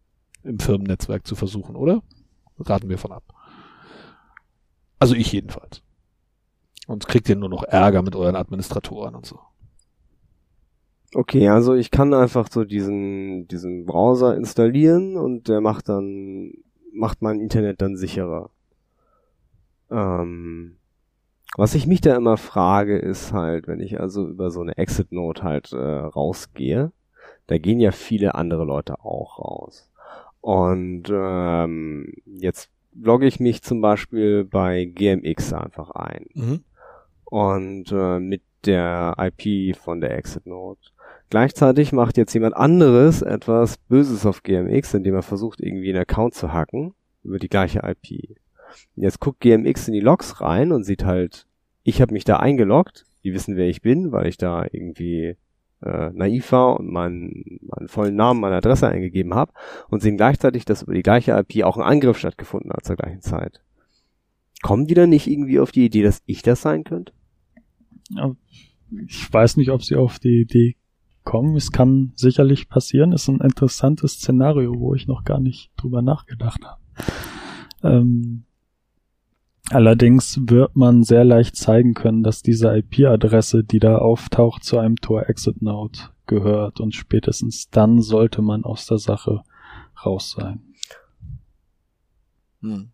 im 0.43 0.59
Firmennetzwerk 0.59 1.27
zu 1.27 1.35
versuchen, 1.35 1.75
oder? 1.75 2.01
Raten 2.57 2.87
wir 2.87 2.97
von 2.97 3.11
ab. 3.11 3.25
Also 4.97 5.13
ich 5.13 5.29
jedenfalls. 5.33 5.83
Und 6.87 7.07
kriegt 7.07 7.29
ihr 7.29 7.35
nur 7.35 7.49
noch 7.49 7.63
Ärger 7.63 8.01
mit 8.01 8.15
euren 8.15 8.35
Administratoren 8.35 9.15
und 9.15 9.25
so. 9.25 9.39
Okay, 11.15 11.47
also 11.47 11.75
ich 11.75 11.91
kann 11.91 12.13
einfach 12.13 12.49
so 12.51 12.63
diesen, 12.63 13.47
diesen 13.47 13.85
Browser 13.85 14.35
installieren 14.35 15.15
und 15.15 15.47
der 15.47 15.61
macht 15.61 15.87
dann, 15.87 16.53
macht 16.91 17.21
mein 17.21 17.39
Internet 17.39 17.81
dann 17.81 17.95
sicherer. 17.95 18.49
Ähm, 19.91 20.77
was 21.55 21.75
ich 21.75 21.85
mich 21.85 22.01
da 22.01 22.15
immer 22.15 22.37
frage, 22.37 22.97
ist 22.97 23.31
halt, 23.31 23.67
wenn 23.67 23.79
ich 23.79 23.99
also 23.99 24.27
über 24.27 24.49
so 24.49 24.61
eine 24.61 24.75
Exit-Note 24.77 25.43
halt 25.43 25.71
äh, 25.71 25.77
rausgehe, 25.77 26.91
da 27.45 27.57
gehen 27.59 27.79
ja 27.79 27.91
viele 27.91 28.33
andere 28.33 28.65
Leute 28.65 28.99
auch 29.01 29.37
raus. 29.37 29.91
Und 30.41 31.03
ähm, 31.11 32.11
jetzt 32.25 32.69
logge 32.95 33.27
ich 33.27 33.39
mich 33.39 33.61
zum 33.61 33.81
Beispiel 33.81 34.45
bei 34.45 34.85
GMX 34.85 35.53
einfach 35.53 35.91
ein. 35.91 36.25
Mhm. 36.33 36.63
Und 37.33 37.91
äh, 37.91 38.19
mit 38.19 38.43
der 38.63 39.15
IP 39.17 39.75
von 39.75 40.01
der 40.01 40.15
Exit-Note. 40.15 40.91
Gleichzeitig 41.31 41.91
macht 41.91 42.15
jetzt 42.15 42.35
jemand 42.35 42.55
anderes 42.55 43.23
etwas 43.23 43.79
Böses 43.79 44.27
auf 44.27 44.43
GMX, 44.43 44.93
indem 44.93 45.15
er 45.15 45.23
versucht, 45.23 45.59
irgendwie 45.59 45.89
einen 45.89 46.03
Account 46.03 46.35
zu 46.35 46.53
hacken 46.53 46.93
über 47.23 47.39
die 47.39 47.49
gleiche 47.49 47.79
IP. 47.79 48.37
Jetzt 48.95 49.19
guckt 49.19 49.39
GMX 49.39 49.87
in 49.87 49.95
die 49.95 49.99
Logs 49.99 50.41
rein 50.41 50.71
und 50.71 50.83
sieht 50.83 51.05
halt, 51.05 51.47
ich 51.81 52.03
habe 52.03 52.13
mich 52.13 52.23
da 52.23 52.37
eingeloggt, 52.37 53.03
die 53.23 53.33
wissen, 53.33 53.57
wer 53.57 53.67
ich 53.67 53.81
bin, 53.81 54.11
weil 54.11 54.27
ich 54.27 54.37
da 54.37 54.67
irgendwie 54.71 55.35
äh, 55.81 56.11
naiv 56.13 56.51
war 56.51 56.79
und 56.79 56.91
meinen, 56.91 57.61
meinen 57.63 57.87
vollen 57.87 58.15
Namen, 58.15 58.41
meine 58.41 58.57
Adresse 58.57 58.87
eingegeben 58.87 59.33
habe 59.33 59.53
und 59.89 60.03
sehen 60.03 60.17
gleichzeitig, 60.17 60.65
dass 60.65 60.83
über 60.83 60.93
die 60.93 61.01
gleiche 61.01 61.31
IP 61.31 61.63
auch 61.63 61.77
ein 61.77 61.83
Angriff 61.83 62.19
stattgefunden 62.19 62.71
hat 62.71 62.85
zur 62.85 62.95
gleichen 62.95 63.21
Zeit. 63.21 63.63
Kommen 64.61 64.85
die 64.85 64.93
dann 64.93 65.09
nicht 65.09 65.25
irgendwie 65.25 65.59
auf 65.59 65.71
die 65.71 65.85
Idee, 65.85 66.03
dass 66.03 66.21
ich 66.27 66.43
das 66.43 66.61
sein 66.61 66.83
könnte? 66.83 67.11
Ich 69.07 69.31
weiß 69.31 69.57
nicht, 69.57 69.69
ob 69.69 69.83
sie 69.83 69.95
auf 69.95 70.19
die 70.19 70.41
Idee 70.41 70.75
kommen. 71.23 71.55
Es 71.55 71.71
kann 71.71 72.11
sicherlich 72.15 72.69
passieren. 72.69 73.11
Ist 73.11 73.27
ein 73.27 73.41
interessantes 73.41 74.13
Szenario, 74.13 74.79
wo 74.79 74.93
ich 74.93 75.07
noch 75.07 75.23
gar 75.23 75.39
nicht 75.39 75.71
drüber 75.77 76.01
nachgedacht 76.01 76.61
habe. 76.63 76.81
Ähm, 77.83 78.43
allerdings 79.69 80.39
wird 80.45 80.75
man 80.75 81.03
sehr 81.03 81.23
leicht 81.23 81.55
zeigen 81.55 81.93
können, 81.93 82.23
dass 82.23 82.41
diese 82.41 82.75
IP-Adresse, 82.75 83.63
die 83.63 83.79
da 83.79 83.97
auftaucht, 83.97 84.63
zu 84.63 84.77
einem 84.77 84.97
Tor-Exit-Node 84.97 85.99
gehört 86.27 86.79
und 86.79 86.95
spätestens 86.95 87.69
dann 87.69 88.01
sollte 88.01 88.41
man 88.41 88.63
aus 88.63 88.85
der 88.85 88.97
Sache 88.97 89.41
raus 90.05 90.35
sein. 90.37 90.61
Hm. 92.61 92.89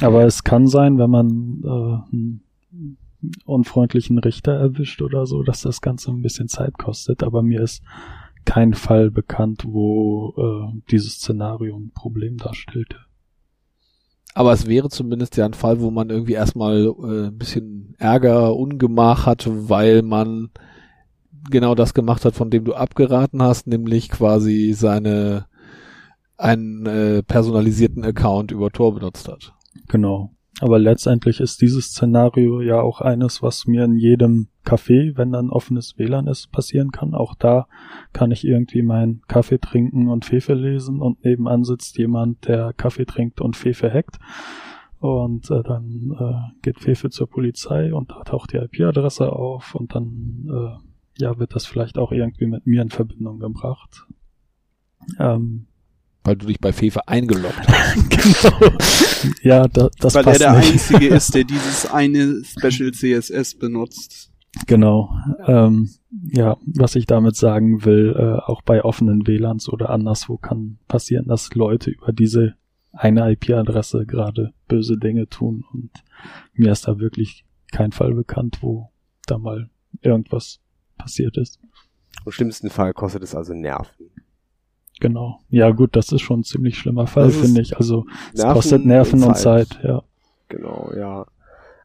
Aber 0.00 0.24
es 0.24 0.44
kann 0.44 0.66
sein, 0.66 0.98
wenn 0.98 1.10
man 1.10 1.62
äh, 1.64 2.78
unfreundlichen 3.44 4.18
Richter 4.18 4.52
erwischt 4.52 5.02
oder 5.02 5.26
so, 5.26 5.42
dass 5.42 5.62
das 5.62 5.80
Ganze 5.80 6.10
ein 6.10 6.22
bisschen 6.22 6.48
Zeit 6.48 6.78
kostet. 6.78 7.22
Aber 7.22 7.42
mir 7.42 7.60
ist 7.62 7.82
kein 8.44 8.74
Fall 8.74 9.10
bekannt, 9.10 9.64
wo 9.66 10.34
äh, 10.36 10.80
dieses 10.90 11.14
Szenario 11.14 11.76
ein 11.76 11.90
Problem 11.92 12.36
darstellte. 12.36 12.96
Aber 14.34 14.52
es 14.52 14.66
wäre 14.66 14.88
zumindest 14.88 15.36
ja 15.36 15.46
ein 15.46 15.54
Fall, 15.54 15.80
wo 15.80 15.90
man 15.90 16.10
irgendwie 16.10 16.34
erstmal 16.34 16.86
äh, 16.86 17.26
ein 17.26 17.38
bisschen 17.38 17.94
Ärger, 17.98 18.54
Ungemach 18.54 19.26
hat, 19.26 19.48
weil 19.48 20.02
man 20.02 20.50
genau 21.50 21.74
das 21.74 21.94
gemacht 21.94 22.24
hat, 22.24 22.34
von 22.34 22.50
dem 22.50 22.64
du 22.64 22.74
abgeraten 22.74 23.42
hast, 23.42 23.66
nämlich 23.66 24.10
quasi 24.10 24.72
seine 24.74 25.46
einen 26.36 26.86
äh, 26.86 27.22
personalisierten 27.22 28.04
Account 28.04 28.52
über 28.52 28.70
Tor 28.70 28.94
benutzt 28.94 29.28
hat. 29.28 29.54
Genau. 29.88 30.30
Aber 30.60 30.78
letztendlich 30.78 31.38
ist 31.40 31.60
dieses 31.60 31.86
Szenario 31.86 32.60
ja 32.60 32.80
auch 32.80 33.00
eines, 33.00 33.42
was 33.42 33.66
mir 33.66 33.84
in 33.84 33.96
jedem 33.96 34.48
Café, 34.64 35.16
wenn 35.16 35.30
dann 35.30 35.50
offenes 35.50 35.98
WLAN 35.98 36.26
ist, 36.26 36.50
passieren 36.50 36.90
kann. 36.90 37.14
Auch 37.14 37.34
da 37.36 37.68
kann 38.12 38.32
ich 38.32 38.44
irgendwie 38.44 38.82
meinen 38.82 39.22
Kaffee 39.28 39.58
trinken 39.58 40.08
und 40.08 40.24
Fefe 40.24 40.54
lesen 40.54 41.00
und 41.00 41.24
nebenan 41.24 41.62
sitzt 41.62 41.96
jemand, 41.96 42.48
der 42.48 42.72
Kaffee 42.72 43.04
trinkt 43.04 43.40
und 43.40 43.56
Fefe 43.56 43.92
hackt. 43.92 44.18
Und 44.98 45.48
äh, 45.50 45.62
dann 45.62 46.16
äh, 46.18 46.60
geht 46.62 46.80
Fefe 46.80 47.08
zur 47.10 47.28
Polizei 47.28 47.94
und 47.94 48.10
da 48.10 48.24
taucht 48.24 48.52
die 48.52 48.56
IP-Adresse 48.56 49.32
auf 49.32 49.76
und 49.76 49.94
dann 49.94 50.48
äh, 50.50 51.22
ja 51.22 51.38
wird 51.38 51.54
das 51.54 51.66
vielleicht 51.66 51.98
auch 51.98 52.10
irgendwie 52.10 52.46
mit 52.46 52.66
mir 52.66 52.82
in 52.82 52.90
Verbindung 52.90 53.38
gebracht. 53.38 54.06
Ähm, 55.20 55.66
Weil 56.28 56.36
du 56.36 56.46
dich 56.46 56.60
bei 56.60 56.74
Fefe 56.74 57.08
eingeloggt 57.08 57.66
hast. 57.66 58.10
genau. 58.42 58.76
Ja, 59.42 59.66
da, 59.66 59.88
das 59.98 60.14
Weil 60.14 60.20
er 60.20 60.24
passt 60.24 60.40
der 60.40 60.52
nicht. 60.58 60.72
Einzige 60.72 61.06
ist, 61.14 61.34
der 61.34 61.44
dieses 61.44 61.86
eine 61.90 62.42
Special 62.44 62.92
CSS 62.92 63.54
benutzt. 63.54 64.30
Genau. 64.66 65.10
Ähm, 65.46 65.88
ja, 66.30 66.58
was 66.66 66.96
ich 66.96 67.06
damit 67.06 67.36
sagen 67.36 67.86
will, 67.86 68.14
äh, 68.14 68.42
auch 68.46 68.60
bei 68.60 68.84
offenen 68.84 69.26
WLANs 69.26 69.70
oder 69.70 69.88
anderswo 69.88 70.36
kann 70.36 70.76
passieren, 70.86 71.28
dass 71.28 71.54
Leute 71.54 71.92
über 71.92 72.12
diese 72.12 72.56
eine 72.92 73.32
IP-Adresse 73.32 74.04
gerade 74.04 74.52
böse 74.68 74.98
Dinge 74.98 75.30
tun 75.30 75.64
und 75.72 75.90
mir 76.52 76.72
ist 76.72 76.88
da 76.88 76.98
wirklich 76.98 77.46
kein 77.72 77.92
Fall 77.92 78.12
bekannt, 78.12 78.58
wo 78.60 78.90
da 79.24 79.38
mal 79.38 79.70
irgendwas 80.02 80.60
passiert 80.98 81.38
ist. 81.38 81.58
Im 82.26 82.32
schlimmsten 82.32 82.68
Fall 82.68 82.92
kostet 82.92 83.22
es 83.22 83.34
also 83.34 83.54
Nerven. 83.54 84.10
Genau. 85.00 85.40
Ja 85.50 85.70
gut, 85.70 85.96
das 85.96 86.12
ist 86.12 86.22
schon 86.22 86.40
ein 86.40 86.44
ziemlich 86.44 86.78
schlimmer 86.78 87.06
Fall, 87.06 87.30
finde 87.30 87.60
ich. 87.60 87.76
Also 87.76 88.06
es 88.32 88.40
Nerven 88.40 88.54
kostet 88.54 88.86
Nerven 88.86 89.22
und 89.22 89.36
Zeit, 89.36 89.80
ja. 89.82 90.02
Genau, 90.48 90.90
ja. 90.96 91.26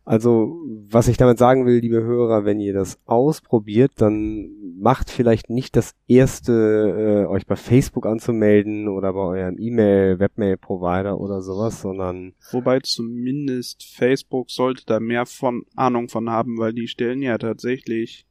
Also, 0.06 0.60
was 0.90 1.08
ich 1.08 1.16
damit 1.16 1.38
sagen 1.38 1.66
will, 1.66 1.80
liebe 1.80 2.04
Hörer, 2.04 2.44
wenn 2.44 2.60
ihr 2.60 2.74
das 2.74 3.00
ausprobiert, 3.06 3.94
dann 3.98 4.50
macht 4.78 5.10
vielleicht 5.10 5.50
nicht 5.50 5.78
das 5.78 5.96
erste, 6.10 7.24
äh, 7.24 7.26
euch 7.26 7.48
bei 7.48 7.56
Facebook 7.56 8.06
anzumelden 8.06 8.90
oder 8.90 9.14
bei 9.14 9.22
eurem 9.22 9.58
E-Mail, 9.58 10.20
Webmail-Provider 10.20 11.18
oder 11.18 11.42
sowas, 11.42 11.82
sondern 11.82 12.34
Wobei 12.52 12.82
zumindest 12.82 13.84
Facebook 13.84 14.52
sollte 14.52 14.84
da 14.86 15.00
mehr 15.00 15.26
von 15.26 15.64
Ahnung 15.78 16.10
von 16.10 16.30
haben, 16.30 16.58
weil 16.58 16.74
die 16.74 16.90
stellen 16.90 17.22
ja 17.22 17.38
tatsächlich 17.38 18.26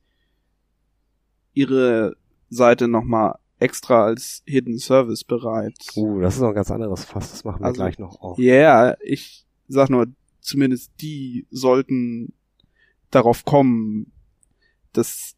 ihre 1.54 2.16
Seite 2.50 2.86
nochmal 2.86 3.36
extra 3.62 4.04
als 4.04 4.42
Hidden 4.46 4.78
Service 4.78 5.24
bereit. 5.24 5.78
uh, 5.96 6.20
das 6.20 6.34
ist 6.34 6.40
noch 6.40 6.48
ein 6.48 6.54
ganz 6.54 6.70
anderes 6.70 7.04
Fass, 7.04 7.30
das 7.30 7.44
machen 7.44 7.60
wir 7.60 7.66
Also, 7.66 7.76
gleich 7.82 7.98
noch 7.98 8.20
auf. 8.20 8.38
Ja, 8.38 8.54
yeah, 8.54 8.96
ich 9.02 9.46
sag 9.68 9.88
nur, 9.90 10.06
zumindest 10.40 10.92
die 11.00 11.46
sollten 11.50 12.32
darauf 13.10 13.44
kommen, 13.44 14.12
dass 14.92 15.34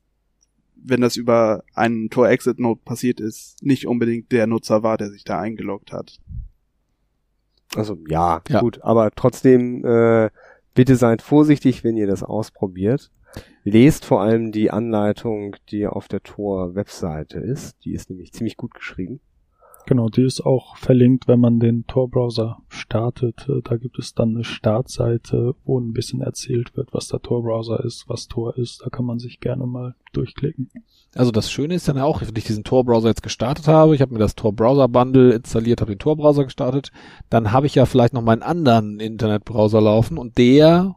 wenn 0.77 1.01
das 1.01 1.17
über 1.17 1.65
einen 1.75 2.11
Tor-Exit-Node 2.11 2.81
passiert 2.85 3.19
ist, 3.21 3.63
nicht 3.63 3.87
unbedingt 3.87 4.31
der 4.33 4.47
Nutzer 4.47 4.83
war, 4.83 4.99
der 4.99 5.11
sich 5.11 5.25
da 5.25 5.41
eingeloggt 5.41 5.93
hat. 5.93 6.19
Also 7.75 7.97
ja, 8.09 8.43
Ja. 8.49 8.61
gut, 8.61 8.83
aber 8.83 9.11
trotzdem 9.13 9.85
äh, 9.85 10.31
bitte 10.75 10.97
seid 10.97 11.23
vorsichtig, 11.23 11.85
wenn 11.85 11.97
ihr 11.97 12.07
das 12.07 12.23
ausprobiert. 12.23 13.11
Lest 13.65 14.05
vor 14.05 14.21
allem 14.21 14.53
die 14.53 14.71
Anleitung, 14.71 15.57
die 15.71 15.87
auf 15.87 16.07
der 16.09 16.23
Tor-Webseite 16.23 17.39
ist. 17.39 17.85
Die 17.85 17.93
ist 17.93 18.11
nämlich 18.11 18.33
ziemlich 18.33 18.57
gut 18.57 18.75
geschrieben. 18.75 19.21
Genau, 19.87 20.09
die 20.09 20.23
ist 20.23 20.41
auch 20.41 20.77
verlinkt, 20.77 21.29
wenn 21.29 21.41
man 21.41 21.61
den 21.61 21.87
Tor-Browser 21.87 22.59
startet. 22.69 23.47
Äh, 23.49 23.61
Da 23.63 23.77
gibt 23.77 23.99
es 23.99 24.15
dann 24.15 24.31
eine 24.31 24.45
Startseite, 24.45 25.55
wo 25.65 25.79
ein 25.79 25.93
bisschen 25.93 26.23
erzählt 26.23 26.75
wird, 26.77 26.95
was 26.95 27.09
der 27.09 27.21
Tor-Browser 27.21 27.85
ist, 27.85 28.09
was 28.09 28.29
Tor 28.29 28.57
ist. 28.57 28.83
Da 28.85 28.89
kann 28.89 29.05
man 29.05 29.19
sich 29.19 29.41
gerne 29.41 29.67
mal 29.67 29.95
durchklicken. 30.15 30.71
Also 31.15 31.31
das 31.31 31.51
Schöne 31.51 31.75
ist 31.75 31.87
dann 31.87 31.99
auch, 31.99 32.23
wenn 32.23 32.35
ich 32.35 32.45
diesen 32.45 32.65
Tor-Browser 32.65 33.09
jetzt 33.09 33.23
gestartet 33.23 33.69
habe, 33.69 33.95
ich 33.95 34.01
habe 34.01 34.13
mir 34.13 34.21
das 34.21 34.35
Tor-Browser-Bundle 34.35 35.33
installiert, 35.33 35.81
habe 35.83 35.93
den 35.93 35.99
Tor-Browser 35.99 36.45
gestartet, 36.45 36.91
dann 37.29 37.53
habe 37.53 37.67
ich 37.67 37.75
ja 37.75 37.85
vielleicht 37.85 38.15
noch 38.15 38.23
meinen 38.23 38.43
anderen 38.43 39.01
Internetbrowser 39.01 39.81
laufen 39.83 40.17
und 40.17 40.39
der, 40.39 40.97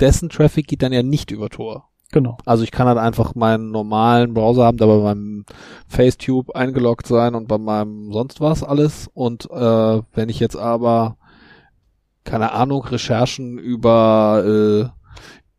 dessen 0.00 0.30
Traffic 0.30 0.66
geht 0.66 0.82
dann 0.82 0.92
ja 0.92 1.02
nicht 1.02 1.30
über 1.30 1.48
Tor. 1.48 1.90
Genau. 2.12 2.38
Also 2.46 2.62
ich 2.62 2.70
kann 2.70 2.86
halt 2.86 2.98
einfach 2.98 3.34
meinen 3.34 3.70
normalen 3.70 4.32
Browser 4.32 4.64
haben, 4.64 4.78
da 4.78 4.86
bei 4.86 4.98
meinem 4.98 5.44
Facetube 5.88 6.54
eingeloggt 6.54 7.06
sein 7.06 7.34
und 7.34 7.48
bei 7.48 7.58
meinem 7.58 8.12
sonst 8.12 8.40
was 8.40 8.62
alles. 8.62 9.10
Und 9.12 9.50
äh, 9.50 10.02
wenn 10.14 10.28
ich 10.28 10.38
jetzt 10.38 10.56
aber, 10.56 11.16
keine 12.24 12.52
Ahnung, 12.52 12.84
Recherchen 12.84 13.58
über 13.58 14.92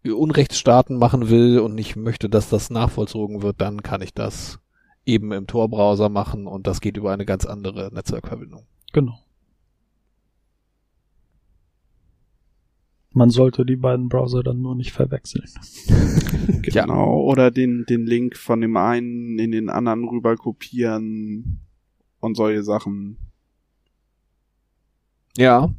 äh, 0.06 0.10
Unrechtsstaaten 0.10 0.98
machen 0.98 1.30
will 1.30 1.60
und 1.60 1.76
nicht 1.76 1.96
möchte, 1.98 2.30
dass 2.30 2.50
das 2.50 2.70
nachvollzogen 2.70 3.42
wird, 3.42 3.60
dann 3.60 3.84
kann 3.84 4.02
ich 4.02 4.14
das 4.14 4.60
eben 5.06 5.32
im 5.32 5.48
Tor-Browser 5.48 6.10
machen 6.10 6.48
und 6.48 6.68
das 6.68 6.82
geht 6.82 6.98
über 6.98 7.12
eine 7.12 7.26
ganz 7.26 7.46
andere 7.46 7.90
Netzwerkverbindung. 7.94 8.66
Genau. 8.94 9.20
Man 13.18 13.32
sollte 13.32 13.66
die 13.66 13.76
beiden 13.76 14.10
Browser 14.10 14.44
dann 14.44 14.62
nur 14.62 14.76
nicht 14.76 14.92
verwechseln. 14.92 15.50
Genau. 16.62 17.22
Oder 17.22 17.50
den, 17.50 17.86
den 17.90 18.06
Link 18.06 18.38
von 18.38 18.62
dem 18.62 18.78
einen 18.78 19.40
in 19.40 19.52
den 19.52 19.70
anderen 19.70 20.08
rüber 20.08 20.36
kopieren 20.36 21.62
und 22.20 22.36
solche 22.36 22.62
Sachen. 22.62 23.18
Ja, 25.36 25.74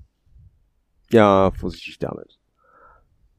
Ja, 1.11 1.53
vorsichtig 1.53 1.99
damit. 1.99 2.39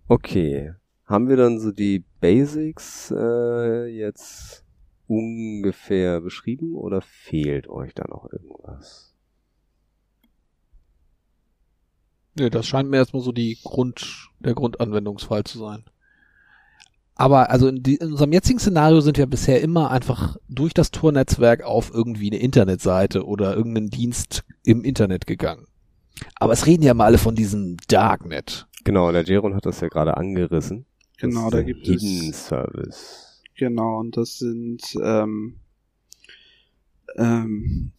Okay. 0.08 0.74
Haben 1.06 1.28
wir 1.28 1.36
dann 1.36 1.60
so 1.60 1.72
die 1.72 2.06
Basics 2.22 3.12
äh, 3.12 3.86
jetzt 3.88 4.64
ungefähr 5.08 6.22
beschrieben 6.22 6.76
oder 6.76 7.02
fehlt 7.02 7.68
euch 7.68 7.94
da 7.96 8.06
noch 8.08 8.32
irgendwas? 8.32 9.09
Nee, 12.40 12.50
das 12.50 12.66
scheint 12.66 12.90
mir 12.90 12.98
erstmal 12.98 13.22
so 13.22 13.32
die 13.32 13.58
Grund, 13.64 14.30
der 14.40 14.54
Grundanwendungsfall 14.54 15.44
zu 15.44 15.60
sein. 15.60 15.84
Aber 17.16 17.50
also 17.50 17.68
in, 17.68 17.84
die, 17.84 17.96
in 17.96 18.12
unserem 18.12 18.32
jetzigen 18.32 18.60
Szenario 18.60 19.02
sind 19.02 19.18
wir 19.18 19.28
bisher 19.28 19.62
immer 19.62 19.92
einfach 19.92 20.38
durch 20.48 20.74
das 20.74 20.92
Tor-Netzwerk 20.92 21.64
auf 21.64 21.92
irgendwie 21.94 22.32
eine 22.32 22.40
Internetseite 22.40 23.26
oder 23.26 23.58
irgendeinen 23.58 23.90
Dienst 23.90 24.46
im 24.64 24.86
Internet 24.86 25.28
gegangen. 25.28 25.68
Aber 26.36 26.54
es 26.54 26.66
reden 26.66 26.84
ja 26.84 26.94
mal 26.94 27.06
alle 27.06 27.18
von 27.18 27.36
diesem 27.36 27.76
Darknet. 27.90 28.68
Genau, 28.86 29.12
der 29.12 29.26
Jeron 29.26 29.54
hat 29.54 29.66
das 29.66 29.82
ja 29.82 29.90
gerade 29.90 30.16
angerissen. 30.16 30.86
Das 31.20 31.30
Genau, 31.30 31.46
ist 31.48 31.54
da 31.54 31.62
gibt 31.62 31.86
Hidden 31.86 32.30
es 32.30 32.48
Service. 32.48 33.42
Genau, 33.58 34.00
und 34.00 34.16
das 34.16 34.38
sind 34.38 34.82
ähm, 35.04 35.58
ähm, 37.18 37.92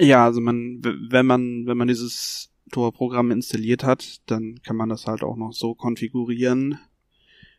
ja, 0.00 0.24
also 0.24 0.40
man, 0.40 0.80
wenn 1.10 1.26
man, 1.26 1.66
wenn 1.66 1.76
man 1.76 1.88
dieses 1.88 2.51
Tor-Programm 2.72 3.30
installiert 3.30 3.84
hat, 3.84 4.20
dann 4.26 4.60
kann 4.62 4.76
man 4.76 4.88
das 4.88 5.06
halt 5.06 5.22
auch 5.22 5.36
noch 5.36 5.52
so 5.52 5.74
konfigurieren, 5.74 6.78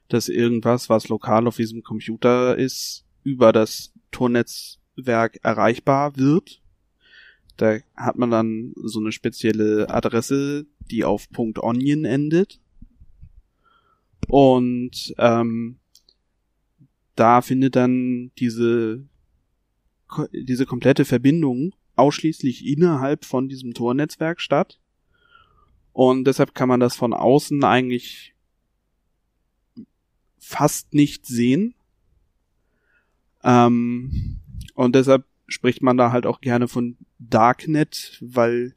dass 0.09 0.27
irgendwas, 0.27 0.89
was 0.89 1.07
lokal 1.07 1.47
auf 1.47 1.55
diesem 1.55 1.83
Computer 1.83 2.57
ist, 2.57 3.05
über 3.23 3.53
das 3.53 3.93
Tornetzwerk 4.11 5.39
erreichbar 5.43 6.17
wird. 6.17 6.61
Da 7.55 7.77
hat 7.95 8.17
man 8.17 8.31
dann 8.31 8.73
so 8.75 8.99
eine 8.99 9.13
spezielle 9.13 9.89
Adresse, 9.89 10.65
die 10.91 11.05
auf 11.05 11.29
.onion 11.37 12.03
endet. 12.03 12.59
Und 14.27 15.13
ähm, 15.17 15.77
da 17.15 17.41
findet 17.41 17.75
dann 17.75 18.31
diese 18.39 19.05
diese 20.31 20.65
komplette 20.65 21.05
Verbindung 21.05 21.73
ausschließlich 21.95 22.65
innerhalb 22.65 23.25
von 23.25 23.47
diesem 23.49 23.73
Tornetzwerk 23.73 24.41
statt. 24.41 24.79
Und 25.93 26.25
deshalb 26.25 26.55
kann 26.55 26.67
man 26.67 26.79
das 26.79 26.95
von 26.95 27.13
außen 27.13 27.63
eigentlich 27.63 28.33
fast 30.39 30.93
nicht 30.93 31.25
sehen. 31.25 31.75
Ähm, 33.43 34.39
und 34.73 34.95
deshalb 34.95 35.25
spricht 35.47 35.81
man 35.81 35.97
da 35.97 36.11
halt 36.11 36.25
auch 36.25 36.41
gerne 36.41 36.67
von 36.67 36.97
Darknet, 37.19 38.17
weil 38.21 38.75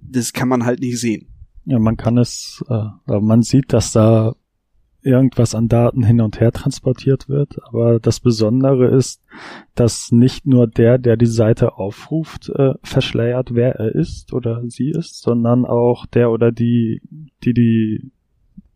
das 0.00 0.32
kann 0.32 0.48
man 0.48 0.64
halt 0.64 0.80
nicht 0.80 0.98
sehen. 0.98 1.28
Ja, 1.66 1.78
man 1.78 1.96
kann 1.96 2.18
es, 2.18 2.64
äh, 2.68 3.20
man 3.20 3.42
sieht, 3.42 3.72
dass 3.72 3.92
da 3.92 4.34
irgendwas 5.04 5.54
an 5.54 5.68
Daten 5.68 6.02
hin 6.02 6.20
und 6.20 6.40
her 6.40 6.50
transportiert 6.50 7.28
wird. 7.28 7.58
Aber 7.64 8.00
das 8.00 8.20
Besondere 8.20 8.86
ist, 8.86 9.22
dass 9.74 10.10
nicht 10.10 10.46
nur 10.46 10.66
der, 10.66 10.98
der 10.98 11.16
die 11.16 11.26
Seite 11.26 11.76
aufruft, 11.76 12.48
äh, 12.48 12.74
verschleiert, 12.82 13.54
wer 13.54 13.76
er 13.76 13.94
ist 13.94 14.32
oder 14.32 14.62
sie 14.68 14.90
ist, 14.90 15.20
sondern 15.20 15.64
auch 15.64 16.06
der 16.06 16.30
oder 16.30 16.52
die, 16.52 17.02
die 17.44 17.54
die 17.54 18.10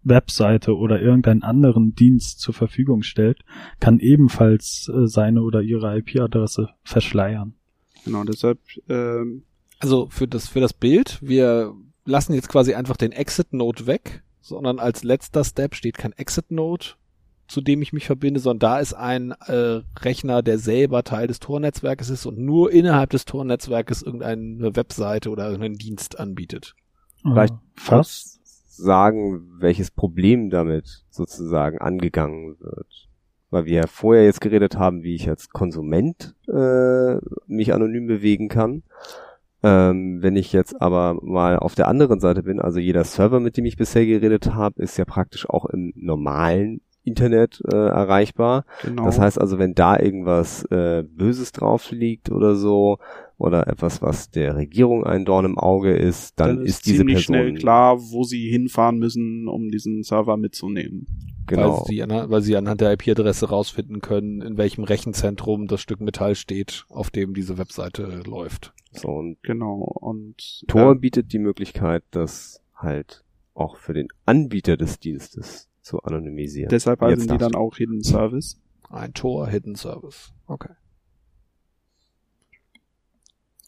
Webseite 0.05 0.76
oder 0.76 1.01
irgendeinen 1.01 1.43
anderen 1.43 1.95
Dienst 1.95 2.41
zur 2.41 2.55
Verfügung 2.55 3.03
stellt, 3.03 3.41
kann 3.81 3.99
ebenfalls 3.99 4.91
äh, 4.95 5.07
seine 5.07 5.43
oder 5.43 5.62
ihre 5.62 5.99
IP-Adresse 5.99 6.70
verschleiern. 6.83 7.55
Genau, 8.05 8.24
deshalb 8.24 8.59
ähm, 8.89 9.43
Also 9.81 10.09
für 10.11 10.29
das, 10.29 10.49
für 10.49 10.61
das 10.61 10.72
Bild, 10.72 11.18
wir 11.20 11.74
lassen 12.05 12.35
jetzt 12.35 12.49
quasi 12.49 12.74
einfach 12.74 12.97
den 12.97 13.12
Exit-Node 13.12 13.87
weg, 13.87 14.22
sondern 14.41 14.78
als 14.78 15.05
letzter 15.05 15.45
Step 15.45 15.74
steht 15.74 15.99
kein 15.99 16.12
Exit-Node, 16.12 16.86
zu 17.49 17.61
dem 17.62 17.80
ich 17.82 17.93
mich 17.93 18.07
verbinde, 18.07 18.41
sondern 18.41 18.59
da 18.70 18.78
ist 18.78 18.95
ein 18.95 19.32
äh, 19.47 19.80
Rechner, 20.01 20.43
der 20.43 20.59
selber 20.59 21.03
Teil 21.05 21.26
des 21.28 21.41
Tor-Netzwerkes 21.41 22.11
ist 22.11 22.26
und 22.26 22.39
nur 22.39 22.70
innerhalb 22.72 23.11
des 23.11 23.24
Tor-Netzwerkes 23.24 24.03
irgendeine 24.03 24.76
Webseite 24.76 25.30
oder 25.30 25.45
irgendeinen 25.47 25.78
Dienst 25.78 26.18
anbietet. 26.20 26.74
Vielleicht 27.22 27.55
Äh, 27.55 27.57
fast. 27.74 28.39
sagen, 28.76 29.57
welches 29.61 29.91
Problem 29.91 30.51
damit 30.51 31.05
sozusagen 31.11 31.78
angegangen 31.78 32.57
wird. 32.61 33.09
Weil 33.51 33.64
wir 33.64 33.74
ja 33.76 33.86
vorher 33.86 34.24
jetzt 34.24 34.43
geredet 34.43 34.76
haben, 34.76 35.03
wie 35.03 35.14
ich 35.14 35.26
als 35.28 35.49
Konsument 35.49 36.34
äh, 36.49 37.14
mich 37.47 37.72
anonym 37.72 38.07
bewegen 38.07 38.49
kann. 38.49 38.82
Ähm, 39.63 40.23
wenn 40.23 40.37
ich 40.37 40.53
jetzt 40.53 40.81
aber 40.81 41.19
mal 41.23 41.59
auf 41.59 41.75
der 41.75 41.89
anderen 41.89 42.21
Seite 42.21 42.45
bin, 42.45 42.61
also 42.61 42.79
jeder 42.79 43.05
Server, 43.05 43.41
mit 43.41 43.57
dem 43.57 43.65
ich 43.65 43.77
bisher 43.77 44.07
geredet 44.07 44.55
habe, 44.55 44.83
ist 44.83 44.97
ja 44.99 45.05
praktisch 45.05 45.49
auch 45.49 45.67
im 45.67 45.93
normalen 45.97 46.81
Internet 47.03 47.61
äh, 47.73 47.77
erreichbar. 47.77 48.65
genau. 48.83 49.05
Das 49.07 49.19
heißt 49.19 49.41
also, 49.41 49.59
wenn 49.59 49.75
da 49.75 49.99
irgendwas 49.99 50.65
äh, 50.65 51.03
Böses 51.03 51.53
drauf 51.53 51.91
liegt 51.91 52.31
oder 52.31 52.55
so, 52.55 52.99
oder 53.39 53.69
etwas, 53.69 54.03
was 54.03 54.31
der 54.31 54.57
Regierung 54.57 55.05
ein 55.05 55.25
Dorn 55.25 55.45
im 55.45 55.59
Auge 55.59 55.95
ist, 55.95 56.39
dann, 56.41 56.61
ist 56.65 56.87
diese 56.87 56.99
ziemlich 56.99 57.27
Person 57.27 57.37
schnell 57.37 57.55
klar, 57.55 57.99
wo 57.99 58.25
sie 58.25 58.49
hinfahren 58.51 58.99
müssen, 58.99 59.47
um 59.47 59.69
diesen 59.71 60.03
Server 60.03 60.37
mitzunehmen. 60.37 61.07
Genau. 61.49 61.78
Weil 61.80 61.86
sie, 61.86 62.03
anhand, 62.03 62.30
weil 62.30 62.42
sie 62.42 62.57
anhand 62.57 62.80
der 62.80 62.92
IP-Adresse 62.92 63.49
rausfinden 63.49 64.01
können, 64.01 64.40
in 64.40 64.57
welchem 64.57 64.84
Rechenzentrum 64.84 65.66
das 65.66 65.80
Stück 65.80 66.01
Metall 66.01 66.34
steht, 66.34 66.84
auf 66.88 67.11
dem 67.11 67.34
diese 67.34 67.59
Webseite 67.59 68.22
läuft. 68.26 68.72
So, 68.92 69.09
und 69.09 69.42
Genau. 69.42 69.76
Und 69.76 70.64
Tor 70.68 70.92
äh, 70.92 70.94
bietet 70.94 71.32
die 71.32 71.38
Möglichkeit, 71.38 72.05
das 72.11 72.62
halt 72.74 73.24
auch 73.55 73.76
für 73.76 73.92
den 73.92 74.09
Anbieter 74.24 74.76
des 74.76 75.01
Dienstes 75.01 75.68
zu 75.82 76.03
anonymisieren. 76.03 76.68
deshalb 76.68 77.01
heißen 77.01 77.28
die 77.28 77.38
dann 77.38 77.53
du. 77.53 77.59
auch 77.59 77.76
Hidden 77.76 78.03
Service. 78.03 78.61
Ein 78.90 79.14
Tor 79.14 79.49
Hidden 79.49 79.74
Service. 79.74 80.32
Okay. 80.46 80.70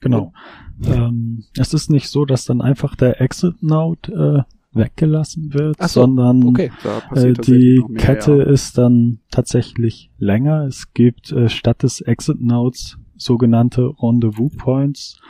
Genau. 0.00 0.32
Ähm, 0.82 1.44
es 1.58 1.74
ist 1.74 1.90
nicht 1.90 2.08
so, 2.08 2.24
dass 2.24 2.46
dann 2.46 2.62
einfach 2.62 2.94
der 2.96 3.20
Exit-Node 3.20 4.46
äh, 4.48 4.54
weggelassen 4.72 5.52
wird, 5.52 5.76
so, 5.80 5.86
sondern 6.02 6.44
Okay. 6.44 6.70
Äh, 7.14 7.32
die 7.32 7.82
Kette 7.96 8.36
ja. 8.36 8.44
ist 8.44 8.78
dann 8.78 9.20
tatsächlich 9.30 10.10
länger. 10.18 10.64
Es 10.66 10.92
gibt 10.94 11.32
äh, 11.32 11.48
statt 11.48 11.82
des 11.82 12.00
Exit-Nodes 12.00 12.98
sogenannte 13.16 13.92
Rendezvous 14.00 14.56
Points 14.56 15.20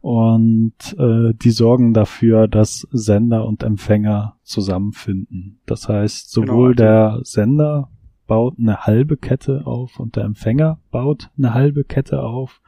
und 0.00 0.74
äh, 0.98 1.32
die 1.34 1.50
sorgen 1.50 1.92
dafür, 1.94 2.46
dass 2.46 2.86
Sender 2.92 3.44
und 3.46 3.62
Empfänger 3.62 4.36
zusammenfinden. 4.42 5.60
Das 5.66 5.88
heißt, 5.88 6.34
Genau, 6.34 6.46
sowohl 6.46 6.68
also- 6.68 6.76
der 6.76 7.20
Sender 7.24 7.90
baut 8.26 8.54
eine 8.60 8.82
halbe 8.86 9.16
Kette 9.16 9.66
auf 9.66 9.98
und 9.98 10.14
der 10.14 10.24
Empfänger 10.24 10.78
baut 10.92 11.30
eine 11.36 11.52
halbe 11.52 11.82
Kette 11.82 12.22
auf 12.22 12.60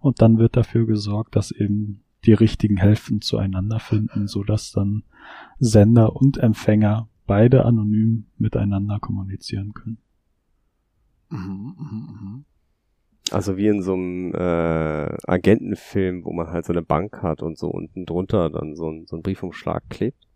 und 0.00 0.20
dann 0.20 0.38
wird 0.38 0.56
dafür 0.56 0.86
gesorgt, 0.86 1.36
dass 1.36 1.52
eben 1.52 2.03
die 2.26 2.32
richtigen 2.32 2.76
Hälften 2.76 3.20
zueinander 3.20 3.80
finden, 3.80 4.26
so 4.26 4.42
dass 4.44 4.72
dann 4.72 5.04
Sender 5.58 6.16
und 6.16 6.38
Empfänger 6.38 7.08
beide 7.26 7.64
anonym 7.64 8.26
miteinander 8.38 8.98
kommunizieren 9.00 9.72
können. 9.72 9.98
Mhm, 11.30 11.74
mhm, 11.78 12.18
mhm. 12.20 12.44
Also 13.30 13.56
wie 13.56 13.68
in 13.68 13.82
so 13.82 13.94
einem 13.94 14.34
äh, 14.34 15.16
Agentenfilm, 15.26 16.24
wo 16.24 16.32
man 16.32 16.48
halt 16.48 16.66
so 16.66 16.72
eine 16.72 16.82
Bank 16.82 17.22
hat 17.22 17.42
und 17.42 17.56
so 17.56 17.68
unten 17.68 18.04
drunter 18.04 18.50
dann 18.50 18.76
so 18.76 18.90
ein, 18.90 19.06
so 19.06 19.16
ein 19.16 19.22
Briefumschlag 19.22 19.82
klebt. 19.88 20.26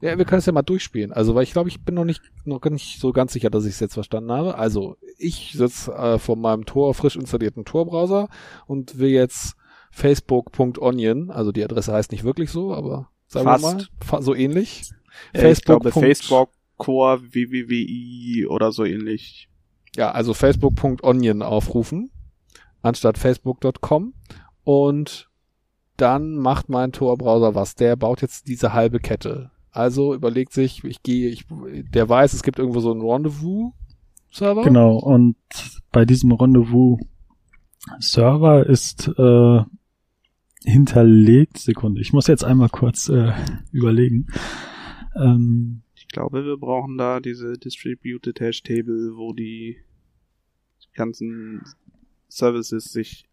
Ja, 0.00 0.18
wir 0.18 0.24
können 0.24 0.40
es 0.40 0.46
ja 0.46 0.52
mal 0.52 0.62
durchspielen. 0.62 1.12
Also, 1.12 1.34
weil 1.34 1.44
ich 1.44 1.52
glaube, 1.52 1.68
ich 1.68 1.82
bin 1.84 1.94
noch 1.94 2.04
nicht, 2.04 2.20
noch 2.44 2.62
nicht 2.64 3.00
so 3.00 3.12
ganz 3.12 3.32
sicher, 3.32 3.50
dass 3.50 3.64
ich 3.64 3.72
es 3.72 3.80
jetzt 3.80 3.94
verstanden 3.94 4.32
habe. 4.32 4.58
Also, 4.58 4.96
ich 5.18 5.52
sitze 5.54 5.92
äh, 5.92 6.18
vor 6.18 6.36
meinem 6.36 6.66
Tor, 6.66 6.94
frisch 6.94 7.16
installierten 7.16 7.64
Tor-Browser 7.64 8.28
und 8.66 8.98
will 8.98 9.10
jetzt 9.10 9.56
facebook.onion, 9.90 11.30
also 11.30 11.52
die 11.52 11.64
Adresse 11.64 11.92
heißt 11.92 12.10
nicht 12.10 12.24
wirklich 12.24 12.50
so, 12.50 12.74
aber 12.74 13.10
sagen 13.28 13.44
Fast. 13.44 13.64
wir 13.64 13.74
mal, 13.74 13.86
fa 14.00 14.22
so 14.22 14.34
ähnlich. 14.34 14.90
Äh, 15.32 15.52
ich 15.52 15.62
glaube 15.62 15.92
Facebook. 15.92 16.04
Facebook 16.04 16.50
Core 16.76 17.22
wwwi 17.32 18.46
oder 18.48 18.72
so 18.72 18.84
ähnlich. 18.84 19.48
Ja, 19.94 20.10
also 20.10 20.34
facebook.onion 20.34 21.42
aufrufen, 21.42 22.10
anstatt 22.82 23.16
facebook.com 23.16 24.14
und 24.64 25.30
dann 25.96 26.34
macht 26.34 26.68
mein 26.68 26.90
Tor-Browser 26.90 27.54
was. 27.54 27.76
Der 27.76 27.94
baut 27.94 28.22
jetzt 28.22 28.48
diese 28.48 28.72
halbe 28.72 28.98
Kette. 28.98 29.52
Also 29.74 30.14
überlegt 30.14 30.52
sich, 30.52 30.84
ich 30.84 31.02
gehe, 31.02 31.28
ich, 31.30 31.46
der 31.92 32.08
weiß, 32.08 32.32
es 32.32 32.44
gibt 32.44 32.60
irgendwo 32.60 32.78
so 32.78 32.92
einen 32.92 33.02
Rendezvous-Server. 33.02 34.62
Genau, 34.62 34.98
und 34.98 35.34
bei 35.90 36.04
diesem 36.04 36.30
Rendezvous-Server 36.30 38.66
ist 38.66 39.08
äh, 39.18 39.62
hinterlegt. 40.64 41.58
Sekunde, 41.58 42.00
ich 42.00 42.12
muss 42.12 42.28
jetzt 42.28 42.44
einmal 42.44 42.68
kurz 42.68 43.08
äh, 43.08 43.32
überlegen. 43.72 44.28
Ähm, 45.16 45.82
Ich 45.96 46.06
glaube, 46.06 46.44
wir 46.44 46.56
brauchen 46.56 46.96
da 46.96 47.18
diese 47.18 47.54
Distributed 47.54 48.38
Hash 48.38 48.62
Table, 48.62 49.16
wo 49.16 49.32
die 49.32 49.78
ganzen 50.94 51.62
Services 52.28 52.92
sich 52.92 53.24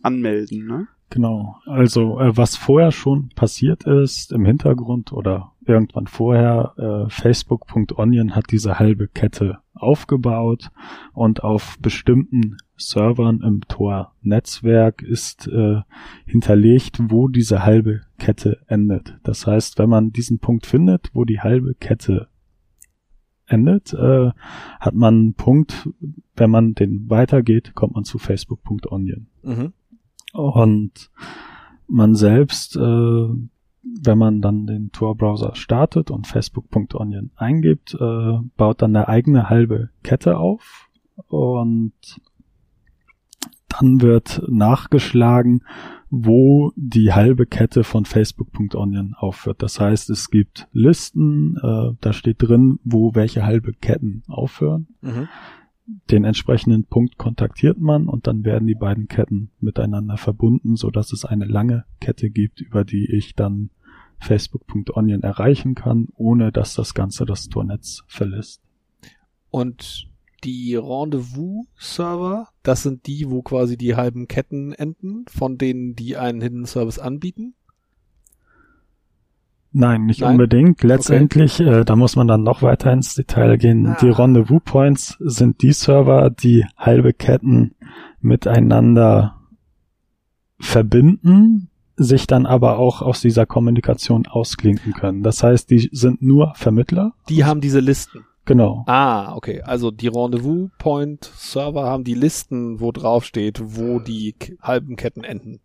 anmelden, 0.00 0.66
ne? 0.66 0.88
Genau. 1.10 1.56
Also 1.64 2.20
äh, 2.20 2.36
was 2.36 2.56
vorher 2.56 2.92
schon 2.92 3.30
passiert 3.30 3.84
ist 3.84 4.32
im 4.32 4.44
Hintergrund 4.44 5.12
oder 5.12 5.52
irgendwann 5.64 6.06
vorher, 6.06 6.74
äh, 6.76 7.10
Facebook.onion 7.10 8.34
hat 8.34 8.46
diese 8.50 8.78
halbe 8.78 9.08
Kette 9.08 9.58
aufgebaut 9.74 10.70
und 11.12 11.44
auf 11.44 11.78
bestimmten 11.80 12.56
Servern 12.76 13.40
im 13.42 13.62
Tor-Netzwerk 13.68 15.02
ist 15.02 15.46
äh, 15.48 15.80
hinterlegt, 16.26 16.98
wo 17.10 17.28
diese 17.28 17.64
halbe 17.64 18.02
Kette 18.18 18.58
endet. 18.66 19.18
Das 19.22 19.46
heißt, 19.46 19.78
wenn 19.78 19.88
man 19.88 20.12
diesen 20.12 20.38
Punkt 20.38 20.66
findet, 20.66 21.10
wo 21.14 21.24
die 21.24 21.40
halbe 21.40 21.74
Kette 21.74 22.28
endet, 23.46 23.94
äh, 23.94 24.30
hat 24.80 24.94
man 24.94 25.14
einen 25.14 25.34
Punkt, 25.34 25.88
wenn 26.36 26.50
man 26.50 26.74
den 26.74 27.08
weitergeht, 27.08 27.74
kommt 27.74 27.94
man 27.94 28.04
zu 28.04 28.18
Facebook.onion. 28.18 29.28
Mhm. 29.42 29.72
Und 30.32 31.10
man 31.86 32.14
selbst, 32.14 32.76
äh, 32.76 32.80
wenn 32.80 34.18
man 34.18 34.40
dann 34.40 34.66
den 34.66 34.92
Tor-Browser 34.92 35.54
startet 35.54 36.10
und 36.10 36.26
facebook.onion 36.26 37.30
eingibt, 37.36 37.94
äh, 37.94 38.38
baut 38.56 38.82
dann 38.82 38.94
eine 38.94 39.08
eigene 39.08 39.48
halbe 39.48 39.90
Kette 40.02 40.38
auf 40.38 40.88
und 41.28 41.92
dann 43.68 44.00
wird 44.00 44.42
nachgeschlagen, 44.48 45.62
wo 46.10 46.72
die 46.74 47.12
halbe 47.12 47.46
Kette 47.46 47.84
von 47.84 48.04
facebook.onion 48.04 49.14
aufhört. 49.14 49.62
Das 49.62 49.78
heißt, 49.78 50.08
es 50.10 50.30
gibt 50.30 50.68
Listen, 50.72 51.56
äh, 51.62 51.94
da 52.00 52.12
steht 52.12 52.42
drin, 52.42 52.78
wo 52.82 53.14
welche 53.14 53.44
halbe 53.44 53.72
Ketten 53.72 54.22
aufhören 54.26 54.88
Mhm. 55.00 55.28
Den 56.10 56.24
entsprechenden 56.24 56.84
Punkt 56.84 57.16
kontaktiert 57.16 57.78
man 57.78 58.08
und 58.08 58.26
dann 58.26 58.44
werden 58.44 58.66
die 58.66 58.74
beiden 58.74 59.08
Ketten 59.08 59.50
miteinander 59.60 60.18
verbunden, 60.18 60.76
so 60.76 60.90
dass 60.90 61.12
es 61.12 61.24
eine 61.24 61.46
lange 61.46 61.84
Kette 62.00 62.30
gibt, 62.30 62.60
über 62.60 62.84
die 62.84 63.10
ich 63.10 63.34
dann 63.34 63.70
Facebook.onion 64.18 65.22
erreichen 65.22 65.74
kann, 65.74 66.08
ohne 66.14 66.52
dass 66.52 66.74
das 66.74 66.94
Ganze 66.94 67.24
das 67.24 67.48
Tornetz 67.48 68.02
verlässt. 68.06 68.60
Und 69.50 70.08
die 70.44 70.76
Rendezvous-Server, 70.76 72.48
das 72.62 72.82
sind 72.82 73.06
die, 73.06 73.30
wo 73.30 73.42
quasi 73.42 73.76
die 73.76 73.96
halben 73.96 74.28
Ketten 74.28 74.72
enden, 74.72 75.24
von 75.28 75.58
denen 75.58 75.94
die 75.94 76.16
einen 76.16 76.40
Hidden 76.40 76.66
Service 76.66 76.98
anbieten. 76.98 77.54
Nein, 79.72 80.06
nicht 80.06 80.20
Nein? 80.20 80.32
unbedingt. 80.32 80.82
Letztendlich, 80.82 81.60
äh, 81.60 81.84
da 81.84 81.94
muss 81.94 82.16
man 82.16 82.26
dann 82.26 82.42
noch 82.42 82.62
weiter 82.62 82.92
ins 82.92 83.14
Detail 83.14 83.58
gehen. 83.58 83.86
Ah. 83.86 83.98
Die 84.00 84.08
Rendezvous 84.08 84.62
Points 84.64 85.16
sind 85.20 85.62
die 85.62 85.72
Server, 85.72 86.30
die 86.30 86.64
halbe 86.76 87.12
Ketten 87.12 87.74
miteinander 88.20 89.36
verbinden, 90.58 91.70
sich 91.96 92.26
dann 92.26 92.46
aber 92.46 92.78
auch 92.78 93.02
aus 93.02 93.20
dieser 93.20 93.46
Kommunikation 93.46 94.26
ausklinken 94.26 94.92
können. 94.92 95.22
Das 95.22 95.42
heißt, 95.42 95.70
die 95.70 95.88
sind 95.92 96.22
nur 96.22 96.54
Vermittler. 96.54 97.12
Die 97.28 97.44
haben 97.44 97.60
diese 97.60 97.80
Listen. 97.80 98.24
Genau. 98.44 98.84
Ah, 98.86 99.36
okay. 99.36 99.60
Also 99.60 99.90
die 99.90 100.08
Rendezvous 100.08 100.70
Point 100.78 101.24
Server 101.36 101.84
haben 101.84 102.04
die 102.04 102.14
Listen, 102.14 102.80
wo 102.80 102.92
drauf 102.92 103.24
steht, 103.24 103.60
wo 103.62 104.00
die 104.00 104.34
halben 104.62 104.96
Ketten 104.96 105.22
enden. 105.22 105.60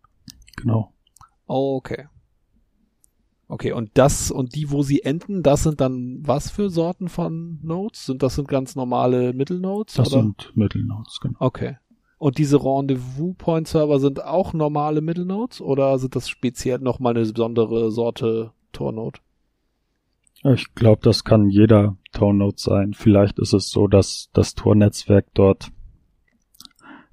Genau. 0.56 0.92
Okay. 1.46 2.08
Okay, 3.46 3.72
und 3.72 3.90
das 3.94 4.30
und 4.30 4.54
die, 4.54 4.70
wo 4.70 4.82
sie 4.82 5.02
enden, 5.02 5.42
das 5.42 5.64
sind 5.64 5.80
dann 5.80 6.20
was 6.22 6.50
für 6.50 6.70
Sorten 6.70 7.08
von 7.08 7.58
Nodes? 7.62 8.06
Sind 8.06 8.22
das 8.22 8.36
sind 8.36 8.48
ganz 8.48 8.74
normale 8.74 9.32
Mittelnodes? 9.32 9.94
Das 9.94 10.12
oder? 10.12 10.22
sind 10.22 10.52
Mittelnodes, 10.54 11.20
genau. 11.20 11.36
Okay. 11.40 11.76
Und 12.18 12.38
diese 12.38 12.64
Rendezvous 12.64 13.34
Point 13.36 13.68
Server 13.68 14.00
sind 14.00 14.24
auch 14.24 14.54
normale 14.54 15.02
Mittelnodes 15.02 15.60
oder 15.60 15.98
sind 15.98 16.16
das 16.16 16.28
speziell 16.28 16.78
nochmal 16.78 17.14
eine 17.14 17.26
besondere 17.26 17.90
Sorte 17.90 18.52
Tor-Node? 18.72 19.20
Ich 20.54 20.74
glaube, 20.74 21.00
das 21.02 21.24
kann 21.24 21.48
jeder 21.48 21.96
Tor-Node 22.12 22.56
sein. 22.58 22.94
Vielleicht 22.94 23.38
ist 23.38 23.52
es 23.52 23.70
so, 23.70 23.88
dass 23.88 24.30
das 24.32 24.54
Tor-Netzwerk 24.54 25.26
dort 25.34 25.70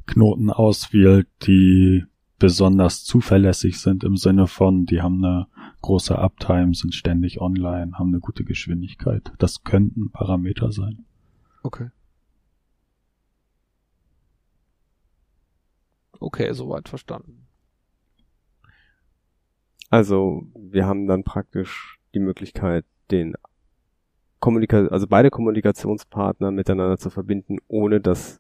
Knoten 0.06 0.50
auswählt, 0.50 1.28
die 1.46 2.04
besonders 2.40 3.04
zuverlässig 3.04 3.80
sind 3.80 4.04
im 4.04 4.18
Sinne 4.18 4.48
von, 4.48 4.86
die 4.86 5.02
haben 5.02 5.24
eine 5.24 5.48
große 5.82 6.18
Uptime, 6.18 6.74
sind 6.74 6.94
ständig 6.94 7.42
online, 7.42 7.94
haben 7.98 8.10
eine 8.10 8.20
gute 8.20 8.44
Geschwindigkeit. 8.44 9.32
Das 9.40 9.64
könnten 9.64 10.12
Parameter 10.12 10.72
sein. 10.72 11.06
Okay. 11.64 11.90
Okay, 16.20 16.54
soweit 16.54 16.88
verstanden. 16.88 17.48
Also 19.90 20.48
wir 20.56 20.86
haben 20.86 21.08
dann 21.08 21.24
praktisch 21.24 22.00
die 22.14 22.20
Möglichkeit, 22.20 22.86
den 23.10 23.36
Kommunika 24.40 24.88
also 24.88 25.08
beide 25.08 25.30
Kommunikationspartner 25.30 26.52
miteinander 26.52 26.98
zu 26.98 27.10
verbinden, 27.10 27.58
ohne 27.68 28.02
dass 28.02 28.40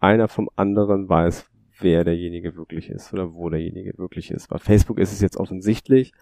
einer 0.00 0.28
vom 0.28 0.48
anderen 0.56 1.08
weiß, 1.08 1.50
wer 1.80 2.04
derjenige 2.04 2.56
wirklich 2.56 2.88
ist 2.88 3.12
oder 3.12 3.34
wo 3.34 3.50
derjenige 3.50 3.98
wirklich 3.98 4.30
ist. 4.30 4.48
Bei 4.48 4.58
Facebook 4.58 4.98
ist 4.98 5.12
es 5.12 5.20
jetzt 5.20 5.36
offensichtlich, 5.36 6.12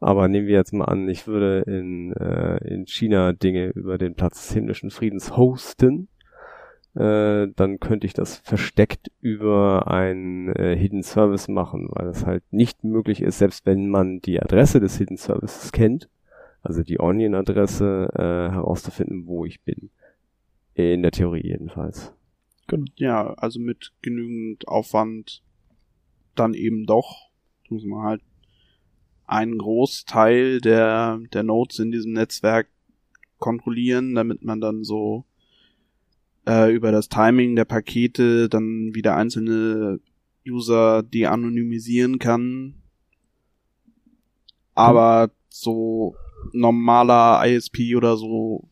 aber 0.00 0.28
nehmen 0.28 0.46
wir 0.46 0.56
jetzt 0.56 0.72
mal 0.72 0.84
an, 0.84 1.08
ich 1.08 1.26
würde 1.26 1.60
in, 1.66 2.12
äh, 2.12 2.56
in 2.66 2.86
China 2.86 3.32
Dinge 3.32 3.68
über 3.68 3.98
den 3.98 4.14
Platz 4.14 4.46
des 4.46 4.52
himmlischen 4.54 4.90
Friedens 4.90 5.36
hosten, 5.36 6.08
äh, 6.94 7.48
dann 7.56 7.80
könnte 7.80 8.06
ich 8.06 8.12
das 8.12 8.36
versteckt 8.36 9.10
über 9.20 9.88
einen 9.88 10.48
äh, 10.54 10.76
Hidden 10.76 11.02
Service 11.02 11.48
machen, 11.48 11.88
weil 11.90 12.08
es 12.08 12.24
halt 12.24 12.44
nicht 12.52 12.84
möglich 12.84 13.20
ist, 13.20 13.38
selbst 13.38 13.66
wenn 13.66 13.88
man 13.88 14.20
die 14.20 14.40
Adresse 14.40 14.78
des 14.78 14.96
Hidden 14.98 15.16
Services 15.16 15.72
kennt, 15.72 16.08
also 16.62 16.82
die 16.82 17.00
Onion-Adresse, 17.00 18.10
äh, 18.14 18.52
herauszufinden, 18.52 19.26
wo 19.26 19.44
ich 19.44 19.62
bin. 19.62 19.90
In 20.74 21.02
der 21.02 21.12
Theorie 21.12 21.46
jedenfalls. 21.46 22.12
Ja, 22.96 23.34
also 23.34 23.60
mit 23.60 23.92
genügend 24.02 24.66
Aufwand 24.66 25.42
dann 26.34 26.54
eben 26.54 26.84
doch, 26.84 27.30
muss 27.68 27.84
man 27.84 28.02
halt 28.02 28.22
einen 29.26 29.58
Großteil 29.58 30.60
der, 30.60 31.20
der 31.32 31.42
Nodes 31.42 31.78
in 31.78 31.90
diesem 31.90 32.12
Netzwerk 32.12 32.68
kontrollieren, 33.38 34.14
damit 34.14 34.44
man 34.44 34.60
dann 34.60 34.84
so 34.84 35.24
äh, 36.46 36.72
über 36.74 36.92
das 36.92 37.08
Timing 37.08 37.56
der 37.56 37.64
Pakete 37.64 38.48
dann 38.48 38.94
wieder 38.94 39.16
einzelne 39.16 40.00
User 40.46 41.02
de-anonymisieren 41.02 42.18
kann. 42.18 42.74
Aber 44.74 45.30
so 45.48 46.16
normaler 46.52 47.46
ISP 47.46 47.96
oder 47.96 48.16
so 48.16 48.68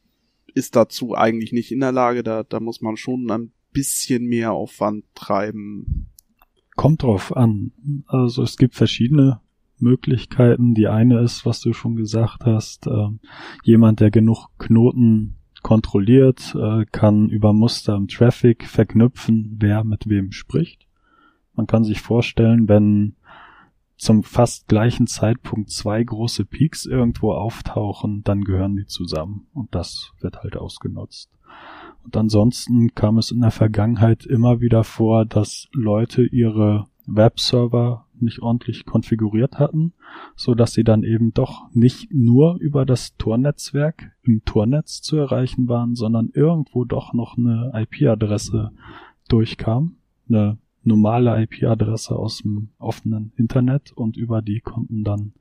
ist 0.54 0.76
dazu 0.76 1.14
eigentlich 1.14 1.52
nicht 1.52 1.72
in 1.72 1.80
der 1.80 1.92
Lage. 1.92 2.22
Da, 2.22 2.42
da 2.42 2.60
muss 2.60 2.80
man 2.80 2.96
schon 2.96 3.30
ein 3.30 3.52
bisschen 3.72 4.26
mehr 4.26 4.52
Aufwand 4.52 5.04
treiben. 5.14 6.08
Kommt 6.76 7.02
drauf 7.02 7.36
an. 7.36 7.72
Also 8.06 8.42
es 8.42 8.56
gibt 8.56 8.74
verschiedene 8.74 9.41
Möglichkeiten. 9.82 10.74
Die 10.74 10.88
eine 10.88 11.20
ist, 11.20 11.44
was 11.44 11.60
du 11.60 11.72
schon 11.72 11.96
gesagt 11.96 12.44
hast, 12.46 12.86
ähm, 12.86 13.20
jemand, 13.62 14.00
der 14.00 14.10
genug 14.10 14.48
Knoten 14.58 15.36
kontrolliert, 15.62 16.56
äh, 16.58 16.86
kann 16.90 17.28
über 17.28 17.52
Muster 17.52 17.94
im 17.96 18.08
Traffic 18.08 18.64
verknüpfen, 18.64 19.56
wer 19.60 19.84
mit 19.84 20.08
wem 20.08 20.32
spricht. 20.32 20.86
Man 21.54 21.66
kann 21.66 21.84
sich 21.84 22.00
vorstellen, 22.00 22.68
wenn 22.68 23.16
zum 23.96 24.24
fast 24.24 24.66
gleichen 24.66 25.06
Zeitpunkt 25.06 25.70
zwei 25.70 26.02
große 26.02 26.44
Peaks 26.44 26.86
irgendwo 26.86 27.32
auftauchen, 27.32 28.22
dann 28.24 28.42
gehören 28.42 28.74
die 28.74 28.86
zusammen 28.86 29.46
und 29.52 29.74
das 29.74 30.12
wird 30.20 30.38
halt 30.42 30.56
ausgenutzt. 30.56 31.30
Und 32.02 32.16
ansonsten 32.16 32.94
kam 32.94 33.18
es 33.18 33.30
in 33.30 33.42
der 33.42 33.52
Vergangenheit 33.52 34.26
immer 34.26 34.60
wieder 34.60 34.82
vor, 34.82 35.24
dass 35.24 35.68
Leute 35.72 36.24
ihre 36.24 36.86
Webserver 37.06 38.06
nicht 38.20 38.40
ordentlich 38.40 38.84
konfiguriert 38.84 39.58
hatten, 39.58 39.92
so 40.36 40.54
dass 40.54 40.72
sie 40.72 40.84
dann 40.84 41.02
eben 41.02 41.32
doch 41.32 41.68
nicht 41.72 42.12
nur 42.12 42.56
über 42.60 42.84
das 42.84 43.16
Tornetzwerk 43.16 44.12
im 44.22 44.44
Tornetz 44.44 45.00
zu 45.00 45.16
erreichen 45.16 45.68
waren, 45.68 45.94
sondern 45.94 46.30
irgendwo 46.32 46.84
doch 46.84 47.12
noch 47.12 47.36
eine 47.36 47.72
IP-Adresse 47.74 48.72
durchkam, 49.28 49.96
eine 50.28 50.58
normale 50.84 51.42
IP-Adresse 51.42 52.16
aus 52.16 52.38
dem 52.38 52.70
offenen 52.78 53.32
Internet 53.36 53.92
und 53.92 54.16
über 54.16 54.42
die 54.42 54.60
konnten 54.60 55.04
dann 55.04 55.32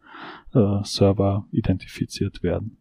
äh, 0.54 0.84
Server 0.84 1.48
identifiziert 1.52 2.44
werden. 2.44 2.78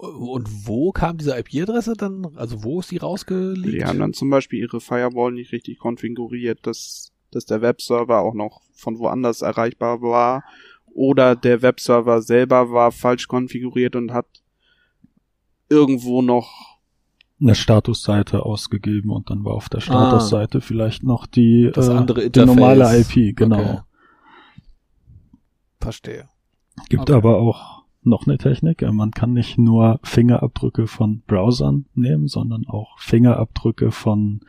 Und 0.00 0.66
wo 0.66 0.92
kam 0.92 1.18
diese 1.18 1.38
IP-Adresse 1.38 1.92
dann? 1.92 2.24
Also 2.36 2.64
wo 2.64 2.80
ist 2.80 2.90
die 2.90 2.96
rausgelegt? 2.96 3.82
Die 3.82 3.84
haben 3.84 3.98
dann 3.98 4.14
zum 4.14 4.30
Beispiel 4.30 4.60
ihre 4.60 4.80
Firewall 4.80 5.32
nicht 5.32 5.52
richtig 5.52 5.78
konfiguriert, 5.78 6.66
dass 6.66 7.12
dass 7.30 7.46
der 7.46 7.62
Webserver 7.62 8.20
auch 8.20 8.34
noch 8.34 8.62
von 8.72 8.98
woanders 8.98 9.42
erreichbar 9.42 10.00
war 10.02 10.44
oder 10.86 11.36
der 11.36 11.62
Webserver 11.62 12.22
selber 12.22 12.70
war 12.72 12.92
falsch 12.92 13.28
konfiguriert 13.28 13.96
und 13.96 14.12
hat 14.12 14.26
irgendwo 15.68 16.22
noch 16.22 16.78
eine 17.40 17.54
Statusseite 17.54 18.44
ausgegeben 18.44 19.10
und 19.10 19.30
dann 19.30 19.44
war 19.44 19.54
auf 19.54 19.68
der 19.68 19.80
Statusseite 19.80 20.58
ah, 20.58 20.60
vielleicht 20.60 21.04
noch 21.04 21.26
die, 21.26 21.70
das 21.72 21.88
äh, 21.88 21.92
andere 21.92 22.28
die 22.28 22.44
normale 22.44 23.00
IP, 23.00 23.36
genau. 23.36 23.60
Okay. 23.60 23.78
Verstehe. 25.80 26.28
Gibt 26.88 27.02
okay. 27.02 27.14
aber 27.14 27.38
auch 27.38 27.84
noch 28.02 28.26
eine 28.26 28.38
Technik. 28.38 28.82
Man 28.82 29.10
kann 29.10 29.32
nicht 29.32 29.58
nur 29.58 30.00
Fingerabdrücke 30.02 30.86
von 30.86 31.22
Browsern 31.26 31.86
nehmen, 31.94 32.28
sondern 32.28 32.66
auch 32.66 32.98
Fingerabdrücke 32.98 33.90
von 33.90 34.40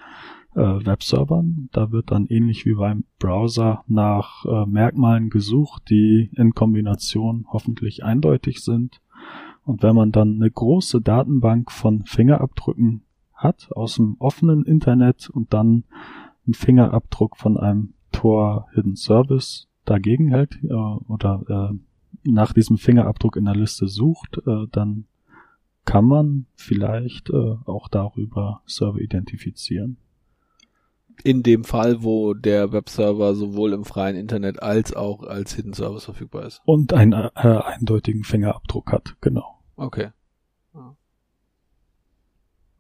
äh, 0.56 0.60
Webservern. 0.60 1.70
Da 1.72 1.92
wird 1.92 2.12
dann 2.12 2.28
ähnlich 2.28 2.66
wie 2.66 2.74
beim 2.74 3.06
Browser 3.20 3.84
nach 3.88 4.46
äh, 4.46 4.66
Merkmalen 4.66 5.30
gesucht, 5.30 5.90
die 5.90 6.30
in 6.36 6.54
Kombination 6.54 7.46
hoffentlich 7.52 8.04
eindeutig 8.04 8.64
sind 8.64 9.02
und 9.64 9.84
wenn 9.84 9.96
man 9.96 10.12
dann 10.12 10.36
eine 10.36 10.50
große 10.50 11.02
Datenbank 11.02 11.72
von 11.72 12.06
Fingerabdrücken 12.06 13.04
hat 13.34 13.72
aus 13.72 13.96
dem 13.96 14.16
offenen 14.20 14.66
Internet 14.66 15.30
und 15.30 15.54
dann 15.54 15.84
einen 16.46 16.54
Fingerabdruck 16.54 17.38
von 17.38 17.58
einem 17.58 17.94
Tor 18.12 18.68
Hidden 18.74 18.96
Service 18.96 19.68
dagegen 19.86 20.30
hält 20.30 20.60
äh, 20.64 20.74
oder 20.74 21.72
äh, 21.74 22.30
nach 22.30 22.54
diesem 22.54 22.78
Fingerabdruck 22.78 23.36
in 23.36 23.46
der 23.46 23.56
Liste 23.56 23.88
sucht, 23.88 24.42
äh, 24.46 24.68
dann 24.72 25.06
kann 25.86 26.06
man 26.06 26.46
vielleicht 26.56 27.30
äh, 27.30 27.56
auch 27.66 27.88
darüber 27.88 28.62
Server 28.66 29.00
identifizieren. 29.00 29.98
In 31.24 31.44
dem 31.44 31.64
Fall, 31.64 32.04
wo 32.04 32.34
der 32.34 32.72
Webserver 32.72 33.36
sowohl 33.36 33.74
im 33.74 33.86
freien 33.86 34.16
Internet 34.16 34.62
als 34.62 34.94
auch 34.94 35.24
als 35.24 35.54
Hidden 35.54 35.74
Service 35.74 36.06
verfügbar 36.06 36.46
ist. 36.46 36.62
Und 36.66 36.94
einen 36.94 37.14
äh, 37.14 37.30
eindeutigen 37.36 38.24
Fingerabdruck 38.24 38.92
hat, 38.92 39.16
genau. 39.22 39.60
Okay. 39.76 40.10
Ja. 40.74 40.96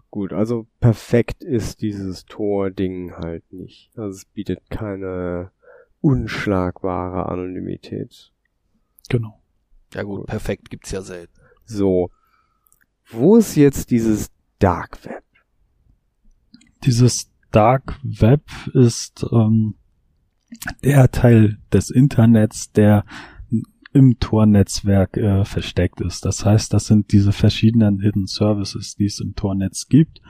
Gut, 0.09 0.33
also 0.33 0.67
perfekt 0.79 1.43
ist 1.43 1.81
dieses 1.81 2.25
Tor-Ding 2.25 3.13
halt 3.13 3.51
nicht. 3.53 3.91
Also 3.95 4.17
es 4.17 4.25
bietet 4.25 4.69
keine 4.69 5.51
unschlagbare 6.01 7.29
Anonymität. 7.29 8.31
Genau. 9.09 9.41
Ja 9.93 10.03
gut, 10.03 10.19
gut. 10.19 10.27
perfekt 10.27 10.69
gibt's 10.69 10.91
ja 10.91 11.01
selten. 11.01 11.33
So. 11.65 12.09
Wo 13.07 13.37
ist 13.37 13.55
jetzt 13.55 13.91
dieses 13.91 14.31
Dark 14.59 15.03
Web? 15.05 15.23
Dieses 16.83 17.30
Dark 17.51 17.99
Web 18.03 18.43
ist 18.73 19.25
ähm, 19.31 19.75
der 20.83 21.11
Teil 21.11 21.57
des 21.71 21.89
Internets, 21.89 22.71
der 22.71 23.05
im 23.93 24.19
Tor-Netzwerk 24.19 25.17
äh, 25.17 25.43
versteckt 25.43 25.99
ist. 26.01 26.23
Das 26.23 26.45
heißt, 26.45 26.73
das 26.73 26.85
sind 26.85 27.11
diese 27.11 27.33
verschiedenen 27.33 27.99
Hidden 27.99 28.25
Services, 28.25 28.95
die 28.95 29.05
es 29.05 29.19
im 29.19 29.35
Tornetz 29.35 29.87
gibt, 29.89 30.21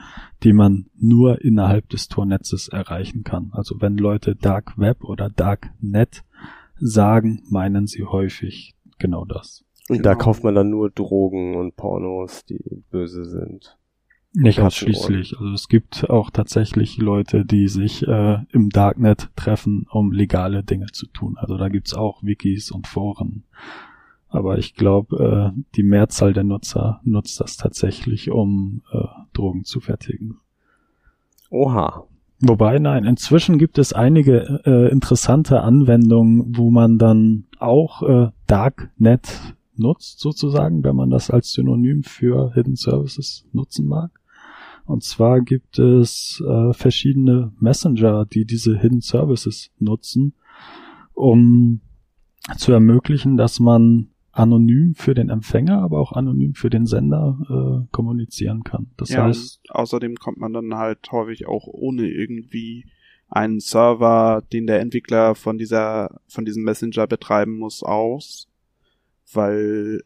die 0.42 0.52
man 0.52 0.86
nur 0.98 1.42
innerhalb 1.42 1.88
des 1.88 2.08
Tornetzes 2.08 2.68
erreichen 2.68 3.22
kann. 3.22 3.50
Also 3.52 3.80
wenn 3.80 3.96
Leute 3.96 4.34
Dark 4.34 4.78
Web 4.78 5.04
oder 5.04 5.30
Dark 5.30 5.70
Net 5.80 6.24
sagen, 6.76 7.42
meinen 7.48 7.86
sie 7.86 8.04
häufig 8.04 8.74
genau 8.98 9.24
das. 9.24 9.64
Und 9.88 9.98
genau. 9.98 10.10
da 10.10 10.14
kauft 10.16 10.42
man 10.42 10.54
dann 10.54 10.70
nur 10.70 10.90
Drogen 10.90 11.56
und 11.56 11.76
Pornos, 11.76 12.44
die 12.44 12.82
böse 12.90 13.24
sind. 13.24 13.78
Nicht 14.34 14.60
ausschließlich. 14.60 15.36
Also 15.38 15.52
es 15.52 15.68
gibt 15.68 16.08
auch 16.08 16.30
tatsächlich 16.30 16.96
Leute, 16.96 17.44
die 17.44 17.68
sich 17.68 18.06
äh, 18.06 18.38
im 18.50 18.70
Darknet 18.70 19.28
treffen, 19.36 19.86
um 19.90 20.10
legale 20.10 20.62
Dinge 20.62 20.86
zu 20.86 21.06
tun. 21.06 21.36
Also 21.36 21.58
da 21.58 21.68
gibt's 21.68 21.92
auch 21.92 22.22
Wikis 22.22 22.70
und 22.70 22.86
Foren. 22.86 23.44
Aber 24.28 24.56
ich 24.56 24.74
glaube, 24.74 25.52
äh, 25.54 25.62
die 25.76 25.82
Mehrzahl 25.82 26.32
der 26.32 26.44
Nutzer 26.44 27.00
nutzt 27.04 27.38
das 27.40 27.58
tatsächlich, 27.58 28.30
um 28.30 28.80
äh, 28.90 29.04
Drogen 29.34 29.64
zu 29.64 29.80
fertigen. 29.80 30.38
Oha. 31.50 32.04
Wobei, 32.40 32.78
nein, 32.78 33.04
inzwischen 33.04 33.58
gibt 33.58 33.78
es 33.78 33.92
einige 33.92 34.62
äh, 34.64 34.90
interessante 34.90 35.60
Anwendungen, 35.60 36.56
wo 36.56 36.70
man 36.70 36.98
dann 36.98 37.44
auch 37.58 38.02
äh, 38.02 38.30
Darknet 38.46 39.54
nutzt, 39.76 40.18
sozusagen, 40.18 40.82
wenn 40.82 40.96
man 40.96 41.10
das 41.10 41.30
als 41.30 41.52
Synonym 41.52 42.02
für 42.02 42.52
Hidden 42.54 42.76
Services 42.76 43.46
nutzen 43.52 43.86
mag. 43.86 44.10
Und 44.84 45.04
zwar 45.04 45.40
gibt 45.40 45.78
es 45.78 46.42
äh, 46.46 46.72
verschiedene 46.72 47.52
Messenger, 47.60 48.26
die 48.26 48.44
diese 48.44 48.78
Hidden 48.78 49.00
Services 49.00 49.70
nutzen, 49.78 50.34
um 51.14 51.80
zu 52.56 52.72
ermöglichen, 52.72 53.36
dass 53.36 53.60
man 53.60 54.08
anonym 54.32 54.94
für 54.94 55.14
den 55.14 55.28
Empfänger, 55.28 55.82
aber 55.82 56.00
auch 56.00 56.12
anonym 56.12 56.54
für 56.54 56.70
den 56.70 56.86
Sender 56.86 57.38
äh, 57.84 57.88
kommunizieren 57.92 58.64
kann. 58.64 58.90
Das 58.96 59.10
ja, 59.10 59.24
heißt, 59.24 59.60
außerdem 59.68 60.16
kommt 60.16 60.38
man 60.38 60.52
dann 60.52 60.74
halt 60.74 61.12
häufig 61.12 61.46
auch 61.46 61.66
ohne 61.66 62.08
irgendwie 62.08 62.86
einen 63.28 63.60
Server, 63.60 64.42
den 64.52 64.66
der 64.66 64.80
Entwickler 64.80 65.34
von 65.34 65.58
dieser 65.58 66.20
von 66.28 66.44
diesem 66.44 66.64
Messenger 66.64 67.06
betreiben 67.06 67.58
muss, 67.58 67.82
aus, 67.82 68.48
weil 69.32 70.02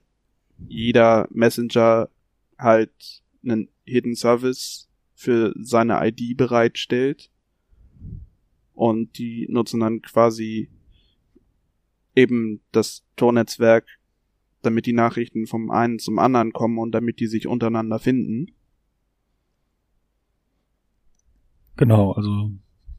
jeder 0.58 1.28
Messenger 1.30 2.08
halt 2.58 3.22
einen 3.44 3.68
Hidden 3.86 4.14
Service 4.14 4.88
für 5.14 5.54
seine 5.58 6.06
ID 6.06 6.36
bereitstellt. 6.36 7.30
Und 8.74 9.16
die 9.18 9.46
nutzen 9.48 9.80
dann 9.80 10.02
quasi 10.02 10.70
eben 12.14 12.60
das 12.72 13.04
Tornetzwerk, 13.16 13.86
damit 14.62 14.86
die 14.86 14.92
Nachrichten 14.92 15.46
vom 15.46 15.70
einen 15.70 15.98
zum 15.98 16.18
anderen 16.18 16.52
kommen 16.52 16.78
und 16.78 16.92
damit 16.92 17.20
die 17.20 17.26
sich 17.26 17.46
untereinander 17.46 17.98
finden. 17.98 18.52
Genau, 21.76 22.12
also 22.12 22.52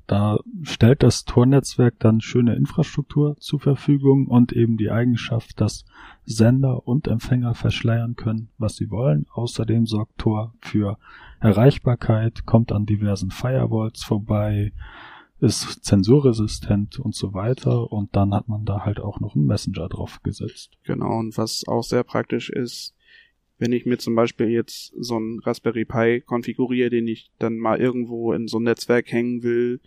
da 0.08 0.40
stellt 0.64 1.04
das 1.04 1.26
Tornetzwerk 1.26 2.00
dann 2.00 2.22
schöne 2.22 2.56
Infrastruktur 2.56 3.36
zur 3.40 3.60
Verfügung 3.60 4.28
und 4.28 4.54
eben 4.54 4.78
die 4.78 4.90
Eigenschaft, 4.90 5.60
dass 5.60 5.84
Sender 6.24 6.88
und 6.88 7.10
Empfänger 7.10 7.54
verschleiern 7.56 8.16
können, 8.16 8.50
was 8.58 8.78
sie 8.78 8.90
wollen. 8.90 9.26
Außerdem 9.34 9.86
sorgt 9.86 10.18
Tor 10.18 10.54
für 10.62 10.98
Erreichbarkeit, 11.42 12.46
kommt 12.46 12.72
an 12.72 12.86
diversen 12.86 13.32
Firewalls 13.32 14.04
vorbei, 14.04 14.72
ist 15.42 15.84
zensurresistent 15.84 17.00
und 17.00 17.14
so 17.14 17.34
weiter. 17.34 17.92
Und 17.92 18.16
dann 18.16 18.34
hat 18.34 18.48
man 18.48 18.64
da 18.64 18.86
halt 18.86 19.02
auch 19.02 19.20
noch 19.20 19.36
einen 19.36 19.46
Messenger 19.46 19.90
drauf 19.90 20.24
gesetzt. 20.24 20.78
Genau, 20.84 21.20
und 21.20 21.38
was 21.38 21.66
auch 21.68 21.84
sehr 21.84 22.06
praktisch 22.06 22.50
ist, 22.50 22.96
wenn 23.60 23.74
ich 23.74 23.86
mir 23.86 23.98
zum 23.98 24.16
Beispiel 24.16 24.48
jetzt 24.50 24.94
so 24.98 25.16
einen 25.16 25.40
Raspberry 25.40 25.84
Pi 25.84 26.22
konfiguriere, 26.26 26.90
den 26.90 27.08
ich 27.08 27.32
dann 27.40 27.58
mal 27.58 27.80
irgendwo 27.80 28.32
in 28.32 28.48
so 28.48 28.60
ein 28.60 28.64
Netzwerk 28.64 29.12
hängen 29.12 29.44
will, 29.44 29.82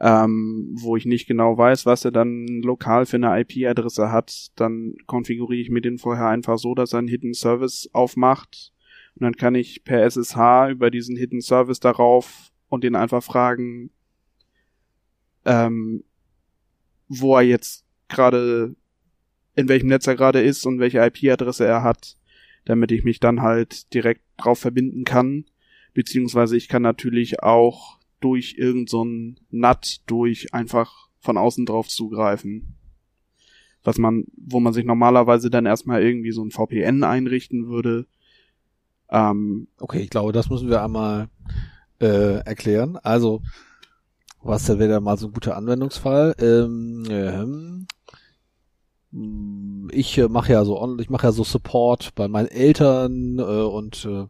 ähm, 0.00 0.70
wo 0.74 0.96
ich 0.96 1.06
nicht 1.06 1.26
genau 1.26 1.58
weiß, 1.58 1.86
was 1.86 2.04
er 2.04 2.12
dann 2.12 2.46
lokal 2.62 3.06
für 3.06 3.16
eine 3.16 3.40
IP-Adresse 3.40 4.12
hat, 4.12 4.48
dann 4.56 4.94
konfiguriere 5.06 5.60
ich 5.60 5.70
mir 5.70 5.80
den 5.80 5.98
vorher 5.98 6.28
einfach 6.28 6.58
so, 6.58 6.74
dass 6.74 6.92
er 6.92 7.00
einen 7.00 7.08
Hidden 7.08 7.34
Service 7.34 7.90
aufmacht 7.92 8.72
und 9.18 9.24
dann 9.24 9.36
kann 9.36 9.56
ich 9.56 9.82
per 9.82 10.02
SSH 10.04 10.70
über 10.70 10.90
diesen 10.92 11.16
Hidden 11.16 11.40
Service 11.40 11.80
darauf 11.80 12.52
und 12.68 12.84
den 12.84 12.94
einfach 12.94 13.22
fragen, 13.22 13.90
ähm, 15.44 16.04
wo 17.08 17.34
er 17.36 17.42
jetzt 17.42 17.84
gerade, 18.06 18.76
in 19.56 19.68
welchem 19.68 19.88
Netz 19.88 20.06
er 20.06 20.14
gerade 20.14 20.40
ist 20.40 20.64
und 20.66 20.78
welche 20.78 21.04
IP-Adresse 21.04 21.66
er 21.66 21.82
hat, 21.82 22.16
damit 22.66 22.92
ich 22.92 23.02
mich 23.02 23.18
dann 23.18 23.42
halt 23.42 23.92
direkt 23.92 24.22
drauf 24.36 24.60
verbinden 24.60 25.02
kann. 25.02 25.46
Beziehungsweise 25.94 26.56
ich 26.56 26.68
kann 26.68 26.82
natürlich 26.82 27.42
auch 27.42 27.97
durch 28.20 28.56
irgendeinen 28.58 29.36
so 29.36 29.42
NAT 29.50 30.00
durch 30.06 30.52
einfach 30.54 31.08
von 31.20 31.36
außen 31.36 31.66
drauf 31.66 31.88
zugreifen. 31.88 32.76
Was 33.84 33.98
man, 33.98 34.24
wo 34.36 34.60
man 34.60 34.72
sich 34.72 34.84
normalerweise 34.84 35.50
dann 35.50 35.66
erstmal 35.66 36.02
irgendwie 36.02 36.32
so 36.32 36.44
ein 36.44 36.50
VPN 36.50 37.04
einrichten 37.04 37.68
würde. 37.68 38.06
Ähm, 39.10 39.68
okay, 39.78 40.00
ich 40.00 40.10
glaube, 40.10 40.32
das 40.32 40.50
müssen 40.50 40.68
wir 40.68 40.82
einmal 40.82 41.28
äh, 42.00 42.40
erklären. 42.40 42.96
Also, 42.96 43.42
was 44.42 44.66
da 44.66 44.78
wäre 44.78 45.00
mal 45.00 45.16
so 45.16 45.28
ein 45.28 45.32
guter 45.32 45.56
Anwendungsfall. 45.56 46.34
Ähm, 46.40 47.04
äh, 47.08 47.88
ich 49.92 50.18
äh, 50.18 50.28
mache 50.28 50.52
ja 50.52 50.64
so 50.64 50.98
ich 50.98 51.08
mache 51.08 51.26
ja 51.26 51.32
so 51.32 51.44
Support 51.44 52.14
bei 52.14 52.28
meinen 52.28 52.48
Eltern 52.48 53.38
äh, 53.38 53.42
und 53.42 54.04
äh, 54.04 54.26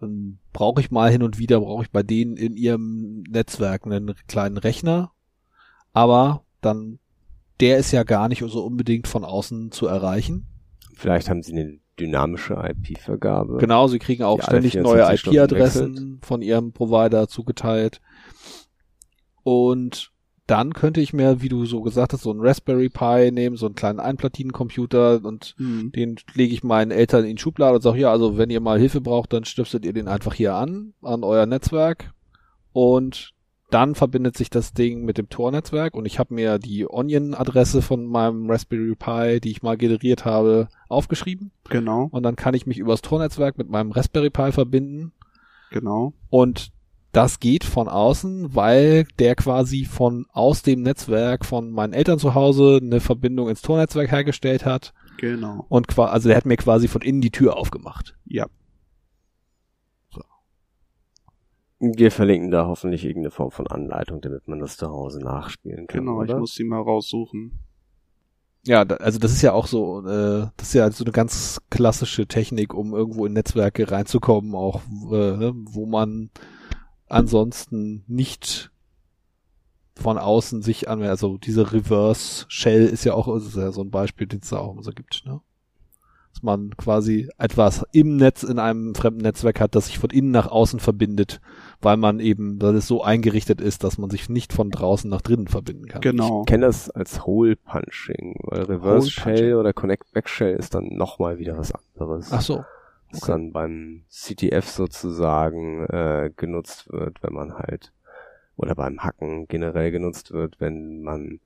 dann 0.00 0.38
brauche 0.52 0.80
ich 0.80 0.90
mal 0.90 1.10
hin 1.10 1.22
und 1.22 1.38
wieder, 1.38 1.60
brauche 1.60 1.84
ich 1.84 1.90
bei 1.90 2.02
denen 2.02 2.36
in 2.36 2.56
ihrem 2.56 3.22
Netzwerk 3.28 3.86
einen 3.86 4.14
kleinen 4.26 4.56
Rechner, 4.56 5.12
aber 5.92 6.44
dann, 6.60 6.98
der 7.60 7.78
ist 7.78 7.92
ja 7.92 8.02
gar 8.02 8.28
nicht 8.28 8.42
so 8.46 8.64
unbedingt 8.64 9.08
von 9.08 9.24
außen 9.24 9.70
zu 9.70 9.86
erreichen. 9.86 10.46
Vielleicht 10.94 11.28
haben 11.28 11.42
sie 11.42 11.52
eine 11.52 11.78
dynamische 11.98 12.54
IP-Vergabe. 12.54 13.58
Genau, 13.58 13.86
sie 13.88 13.98
kriegen 13.98 14.22
auch 14.22 14.42
ständig 14.42 14.74
neue 14.74 15.02
IP-Adressen 15.12 16.20
von 16.22 16.42
ihrem 16.42 16.72
Provider 16.72 17.28
zugeteilt. 17.28 18.00
Und 19.42 20.09
dann 20.50 20.72
könnte 20.74 21.00
ich 21.00 21.12
mir, 21.12 21.40
wie 21.42 21.48
du 21.48 21.64
so 21.64 21.80
gesagt 21.80 22.12
hast, 22.12 22.22
so 22.22 22.30
einen 22.30 22.40
Raspberry 22.40 22.88
Pi 22.88 23.30
nehmen, 23.30 23.56
so 23.56 23.66
einen 23.66 23.74
kleinen 23.74 24.00
Einplatinencomputer 24.00 25.24
und 25.24 25.54
Hm. 25.58 25.92
den 25.92 26.16
lege 26.34 26.52
ich 26.52 26.64
meinen 26.64 26.90
Eltern 26.90 27.24
in 27.24 27.36
die 27.36 27.42
Schublade 27.42 27.76
und 27.76 27.82
sage, 27.82 28.00
ja, 28.00 28.10
also 28.10 28.36
wenn 28.36 28.50
ihr 28.50 28.60
mal 28.60 28.78
Hilfe 28.78 29.00
braucht, 29.00 29.32
dann 29.32 29.44
stöpselt 29.44 29.84
ihr 29.84 29.92
den 29.92 30.08
einfach 30.08 30.34
hier 30.34 30.54
an, 30.54 30.94
an 31.02 31.22
euer 31.24 31.46
Netzwerk. 31.46 32.12
Und 32.72 33.32
dann 33.70 33.94
verbindet 33.94 34.36
sich 34.36 34.50
das 34.50 34.72
Ding 34.74 35.04
mit 35.04 35.16
dem 35.16 35.28
Tor-Netzwerk. 35.28 35.94
Und 35.94 36.04
ich 36.04 36.18
habe 36.18 36.34
mir 36.34 36.58
die 36.58 36.86
Onion-Adresse 36.88 37.82
von 37.82 38.04
meinem 38.06 38.50
Raspberry 38.50 38.96
Pi, 38.96 39.40
die 39.40 39.52
ich 39.52 39.62
mal 39.62 39.76
generiert 39.76 40.24
habe, 40.24 40.68
aufgeschrieben. 40.88 41.52
Genau, 41.68 42.08
und 42.10 42.24
dann 42.24 42.34
kann 42.34 42.54
ich 42.54 42.66
mich 42.66 42.78
übers 42.78 43.02
Tor-Netzwerk 43.02 43.58
mit 43.58 43.70
meinem 43.70 43.92
Raspberry 43.92 44.30
Pi 44.30 44.50
verbinden. 44.52 45.12
Genau. 45.70 46.12
und 46.30 46.72
das 47.12 47.40
geht 47.40 47.64
von 47.64 47.88
außen, 47.88 48.54
weil 48.54 49.04
der 49.18 49.34
quasi 49.34 49.84
von 49.84 50.26
aus 50.32 50.62
dem 50.62 50.82
Netzwerk 50.82 51.44
von 51.44 51.70
meinen 51.70 51.92
Eltern 51.92 52.18
zu 52.18 52.34
Hause 52.34 52.78
eine 52.82 53.00
Verbindung 53.00 53.48
ins 53.48 53.62
Tornetzwerk 53.62 54.10
hergestellt 54.10 54.64
hat 54.64 54.92
Genau. 55.18 55.66
und 55.68 55.88
qua 55.88 56.06
also 56.06 56.28
der 56.28 56.36
hat 56.36 56.46
mir 56.46 56.56
quasi 56.56 56.88
von 56.88 57.02
innen 57.02 57.20
die 57.20 57.30
Tür 57.30 57.56
aufgemacht. 57.56 58.16
Ja. 58.24 58.46
Wir 61.78 62.10
verlinken 62.10 62.50
da 62.50 62.66
hoffentlich 62.66 63.04
irgendeine 63.04 63.30
Form 63.30 63.50
von 63.50 63.66
Anleitung, 63.66 64.20
damit 64.20 64.46
man 64.46 64.60
das 64.60 64.76
zu 64.76 64.88
Hause 64.88 65.20
nachspielen 65.20 65.86
kann. 65.86 66.00
Genau, 66.00 66.22
ich 66.22 66.30
oder? 66.30 66.38
muss 66.38 66.54
die 66.54 66.64
mal 66.64 66.80
raussuchen. 66.80 67.58
Ja, 68.66 68.84
da, 68.84 68.96
also 68.96 69.18
das 69.18 69.32
ist 69.32 69.40
ja 69.40 69.54
auch 69.54 69.66
so, 69.66 70.00
äh, 70.00 70.48
das 70.58 70.68
ist 70.68 70.74
ja 70.74 70.90
so 70.90 71.04
eine 71.04 71.12
ganz 71.12 71.58
klassische 71.70 72.26
Technik, 72.26 72.74
um 72.74 72.92
irgendwo 72.92 73.24
in 73.24 73.32
Netzwerke 73.32 73.90
reinzukommen, 73.90 74.54
auch 74.54 74.82
äh, 75.10 75.36
ne, 75.38 75.52
wo 75.56 75.86
man 75.86 76.28
ansonsten 77.10 78.04
nicht 78.06 78.70
von 79.96 80.18
außen 80.18 80.62
sich 80.62 80.88
an, 80.88 81.02
also 81.02 81.38
diese 81.38 81.72
Reverse 81.72 82.46
Shell 82.48 82.86
ist 82.86 83.04
ja 83.04 83.14
auch 83.14 83.34
ist 83.36 83.56
ja 83.56 83.70
so 83.70 83.82
ein 83.82 83.90
Beispiel, 83.90 84.26
den 84.26 84.40
es 84.40 84.48
da 84.48 84.58
auch 84.58 84.72
immer 84.72 84.82
so 84.82 84.92
gibt, 84.92 85.22
ne? 85.26 85.40
Dass 86.32 86.44
man 86.44 86.76
quasi 86.76 87.28
etwas 87.38 87.84
im 87.90 88.16
Netz 88.16 88.44
in 88.44 88.60
einem 88.60 88.94
fremden 88.94 89.22
Netzwerk 89.22 89.58
hat, 89.58 89.74
das 89.74 89.86
sich 89.86 89.98
von 89.98 90.10
innen 90.10 90.30
nach 90.30 90.46
außen 90.46 90.78
verbindet, 90.78 91.40
weil 91.80 91.96
man 91.96 92.20
eben, 92.20 92.62
weil 92.62 92.76
es 92.76 92.86
so 92.86 93.02
eingerichtet 93.02 93.60
ist, 93.60 93.82
dass 93.82 93.98
man 93.98 94.10
sich 94.10 94.28
nicht 94.28 94.52
von 94.52 94.70
draußen 94.70 95.10
nach 95.10 95.22
drinnen 95.22 95.48
verbinden 95.48 95.86
kann. 95.86 96.00
Genau. 96.00 96.42
Ich 96.42 96.46
kenne 96.46 96.66
das 96.66 96.88
als 96.88 97.26
Hole 97.26 97.56
Punching, 97.56 98.36
weil 98.44 98.62
Reverse 98.62 99.06
Hole 99.06 99.10
Shell 99.10 99.34
Punching. 99.34 99.54
oder 99.54 99.72
Connect 99.72 100.12
Back 100.12 100.28
Shell 100.28 100.54
ist 100.54 100.74
dann 100.74 100.86
nochmal 100.86 101.38
wieder 101.38 101.58
was 101.58 101.72
anderes. 101.72 102.28
Ach 102.30 102.40
so. 102.40 102.64
Okay. 103.12 103.32
dann 103.32 103.52
beim 103.52 104.04
CTF 104.08 104.68
sozusagen 104.68 105.84
äh, 105.86 106.30
genutzt 106.36 106.92
wird, 106.92 107.22
wenn 107.22 107.32
man 107.32 107.54
halt 107.54 107.92
oder 108.56 108.74
beim 108.74 109.02
Hacken 109.02 109.48
generell 109.48 109.90
genutzt 109.90 110.32
wird, 110.32 110.60
wenn 110.60 111.02
man 111.02 111.40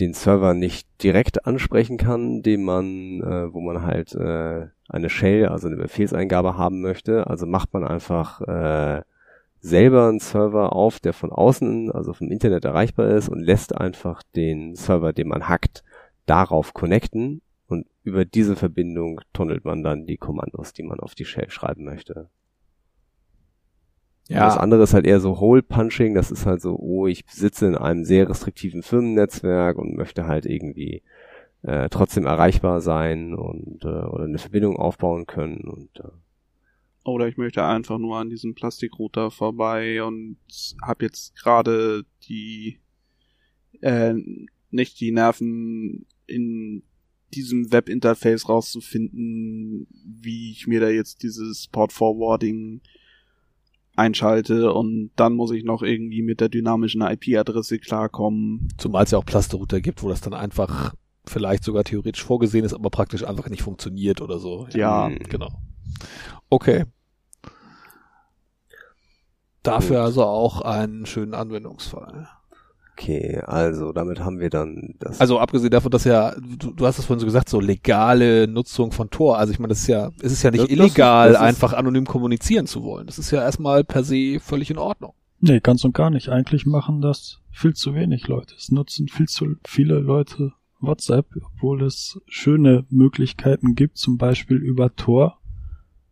den 0.00 0.14
Server 0.14 0.54
nicht 0.54 0.88
direkt 1.02 1.46
ansprechen 1.46 1.98
kann, 1.98 2.42
den 2.42 2.64
man, 2.64 3.20
äh, 3.20 3.52
wo 3.52 3.60
man 3.60 3.82
halt 3.82 4.14
äh, 4.14 4.66
eine 4.88 5.10
Shell, 5.10 5.46
also 5.46 5.68
eine 5.68 5.76
Befehlseingabe 5.76 6.56
haben 6.56 6.80
möchte. 6.80 7.26
Also 7.26 7.46
macht 7.46 7.72
man 7.72 7.84
einfach 7.84 8.40
äh, 8.42 9.02
selber 9.60 10.08
einen 10.08 10.18
Server 10.18 10.74
auf, 10.74 10.98
der 10.98 11.12
von 11.12 11.30
außen, 11.30 11.92
also 11.92 12.12
vom 12.12 12.30
Internet 12.30 12.64
erreichbar 12.64 13.08
ist 13.10 13.28
und 13.28 13.40
lässt 13.40 13.76
einfach 13.76 14.22
den 14.34 14.74
Server, 14.74 15.12
den 15.12 15.28
man 15.28 15.48
hackt, 15.48 15.84
darauf 16.26 16.74
connecten 16.74 17.42
über 18.04 18.24
diese 18.24 18.56
Verbindung 18.56 19.20
tunnelt 19.32 19.64
man 19.64 19.82
dann 19.82 20.06
die 20.06 20.16
Kommandos, 20.16 20.72
die 20.72 20.82
man 20.82 21.00
auf 21.00 21.14
die 21.14 21.24
Shell 21.24 21.50
schreiben 21.50 21.84
möchte. 21.84 22.30
Und 24.34 24.42
Das 24.44 24.56
Ja, 24.56 24.56
andere 24.56 24.82
ist 24.82 24.94
halt 24.94 25.06
eher 25.06 25.20
so 25.20 25.40
Hole 25.40 25.62
Punching, 25.62 26.14
das 26.14 26.30
ist 26.30 26.46
halt 26.46 26.60
so, 26.62 26.76
oh, 26.78 27.06
ich 27.06 27.24
sitze 27.28 27.66
in 27.66 27.76
einem 27.76 28.04
sehr 28.04 28.28
restriktiven 28.28 28.82
Firmennetzwerk 28.82 29.78
und 29.78 29.94
möchte 29.96 30.26
halt 30.26 30.46
irgendwie 30.46 31.02
äh, 31.62 31.88
trotzdem 31.90 32.26
erreichbar 32.26 32.80
sein 32.80 33.34
und 33.34 33.84
äh, 33.84 33.88
oder 33.88 34.24
eine 34.24 34.38
Verbindung 34.38 34.76
aufbauen 34.76 35.26
können 35.26 35.62
und 35.68 36.00
äh, 36.00 36.08
Oder 37.04 37.26
ich 37.26 37.36
möchte 37.36 37.64
einfach 37.64 37.98
nur 37.98 38.16
an 38.18 38.30
diesem 38.30 38.54
Plastikrouter 38.54 39.30
vorbei 39.30 40.02
und 40.04 40.36
habe 40.82 41.04
jetzt 41.04 41.34
gerade 41.36 42.04
die 42.28 42.78
äh, 43.80 44.14
nicht 44.70 45.00
die 45.00 45.10
Nerven 45.12 46.06
in 46.26 46.84
diesem 47.34 47.72
Webinterface 47.72 48.48
rauszufinden, 48.48 49.86
wie 50.04 50.52
ich 50.52 50.66
mir 50.66 50.80
da 50.80 50.88
jetzt 50.88 51.22
dieses 51.22 51.68
Port 51.68 51.92
Forwarding 51.92 52.80
einschalte 53.94 54.72
und 54.72 55.10
dann 55.16 55.34
muss 55.34 55.50
ich 55.50 55.64
noch 55.64 55.82
irgendwie 55.82 56.22
mit 56.22 56.40
der 56.40 56.48
dynamischen 56.48 57.02
IP-Adresse 57.02 57.78
klarkommen. 57.78 58.68
zumal 58.78 59.04
es 59.04 59.10
ja 59.10 59.18
auch 59.18 59.26
Plasterrouter 59.26 59.80
gibt, 59.80 60.02
wo 60.02 60.08
das 60.08 60.20
dann 60.22 60.32
einfach 60.34 60.94
vielleicht 61.26 61.62
sogar 61.62 61.84
theoretisch 61.84 62.24
vorgesehen 62.24 62.64
ist, 62.64 62.72
aber 62.74 62.90
praktisch 62.90 63.24
einfach 63.24 63.48
nicht 63.48 63.62
funktioniert 63.62 64.20
oder 64.20 64.38
so. 64.38 64.66
Ja, 64.72 65.08
Mhm. 65.10 65.18
Genau. 65.28 65.50
Okay. 66.48 66.84
Dafür 69.62 69.98
Gut. 69.98 70.06
also 70.06 70.24
auch 70.24 70.62
einen 70.62 71.06
schönen 71.06 71.34
Anwendungsfall. 71.34 72.28
Okay, 72.92 73.40
also 73.46 73.92
damit 73.92 74.20
haben 74.20 74.38
wir 74.40 74.50
dann 74.50 74.94
das 75.00 75.20
Also 75.20 75.38
abgesehen 75.38 75.70
davon, 75.70 75.90
dass 75.90 76.04
ja, 76.04 76.34
du, 76.58 76.72
du 76.72 76.86
hast 76.86 76.98
es 76.98 77.04
vorhin 77.06 77.20
so 77.20 77.26
gesagt, 77.26 77.48
so 77.48 77.60
legale 77.60 78.46
Nutzung 78.48 78.92
von 78.92 79.10
Tor. 79.10 79.38
Also 79.38 79.52
ich 79.52 79.58
meine, 79.58 79.68
das 79.70 79.80
ist 79.80 79.86
ja, 79.88 80.10
es 80.22 80.32
ist 80.32 80.42
ja 80.42 80.50
nicht 80.50 80.64
Das- 80.64 80.70
illegal, 80.70 81.28
das 81.32 81.38
ist- 81.40 81.42
einfach 81.46 81.72
anonym 81.72 82.06
kommunizieren 82.06 82.66
zu 82.66 82.82
wollen. 82.82 83.06
Das 83.06 83.18
ist 83.18 83.30
ja 83.30 83.42
erstmal 83.42 83.84
per 83.84 84.04
se 84.04 84.38
völlig 84.40 84.70
in 84.70 84.78
Ordnung. 84.78 85.14
Nee, 85.40 85.60
ganz 85.60 85.84
und 85.84 85.94
gar 85.94 86.10
nicht. 86.10 86.28
Eigentlich 86.28 86.66
machen 86.66 87.00
das 87.00 87.40
viel 87.50 87.74
zu 87.74 87.94
wenig 87.94 88.28
Leute. 88.28 88.54
Es 88.56 88.70
nutzen 88.70 89.08
viel 89.08 89.26
zu 89.26 89.56
viele 89.66 89.98
Leute 89.98 90.52
WhatsApp, 90.80 91.26
obwohl 91.42 91.82
es 91.82 92.20
schöne 92.28 92.84
Möglichkeiten 92.90 93.74
gibt, 93.74 93.98
zum 93.98 94.18
Beispiel 94.18 94.56
über 94.58 94.94
Tor 94.94 95.38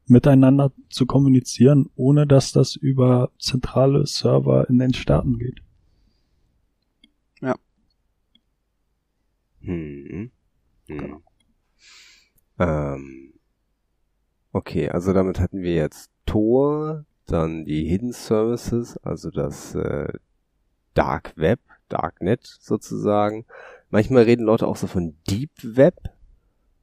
miteinander 0.07 0.73
zu 0.89 1.07
kommunizieren, 1.07 1.89
ohne 1.95 2.27
dass 2.27 2.53
das 2.53 2.75
über 2.75 3.31
zentrale 3.39 4.07
Server 4.07 4.69
in 4.69 4.79
den 4.79 4.93
Staaten 4.95 5.39
geht. 5.39 5.61
Hm. 9.61 10.31
Hm. 10.87 10.99
Genau. 10.99 11.23
Ähm, 12.59 13.35
okay, 14.53 14.89
also 14.89 15.13
damit 15.13 15.41
hatten 15.41 15.63
wir 15.63 15.75
jetzt 15.75 16.11
Tor, 16.27 17.05
dann 17.27 17.65
die 17.65 17.85
Hidden 17.89 18.13
Services, 18.13 18.97
also 18.99 19.31
das 19.31 19.75
äh, 19.75 20.13
Dark 20.95 21.37
Web, 21.37 21.61
Darknet 21.89 22.47
sozusagen. 22.61 23.47
Manchmal 23.91 24.25
reden 24.25 24.45
Leute 24.45 24.67
auch 24.67 24.77
so 24.77 24.87
von 24.87 25.17
Deep 25.29 25.51
Web. 25.63 25.97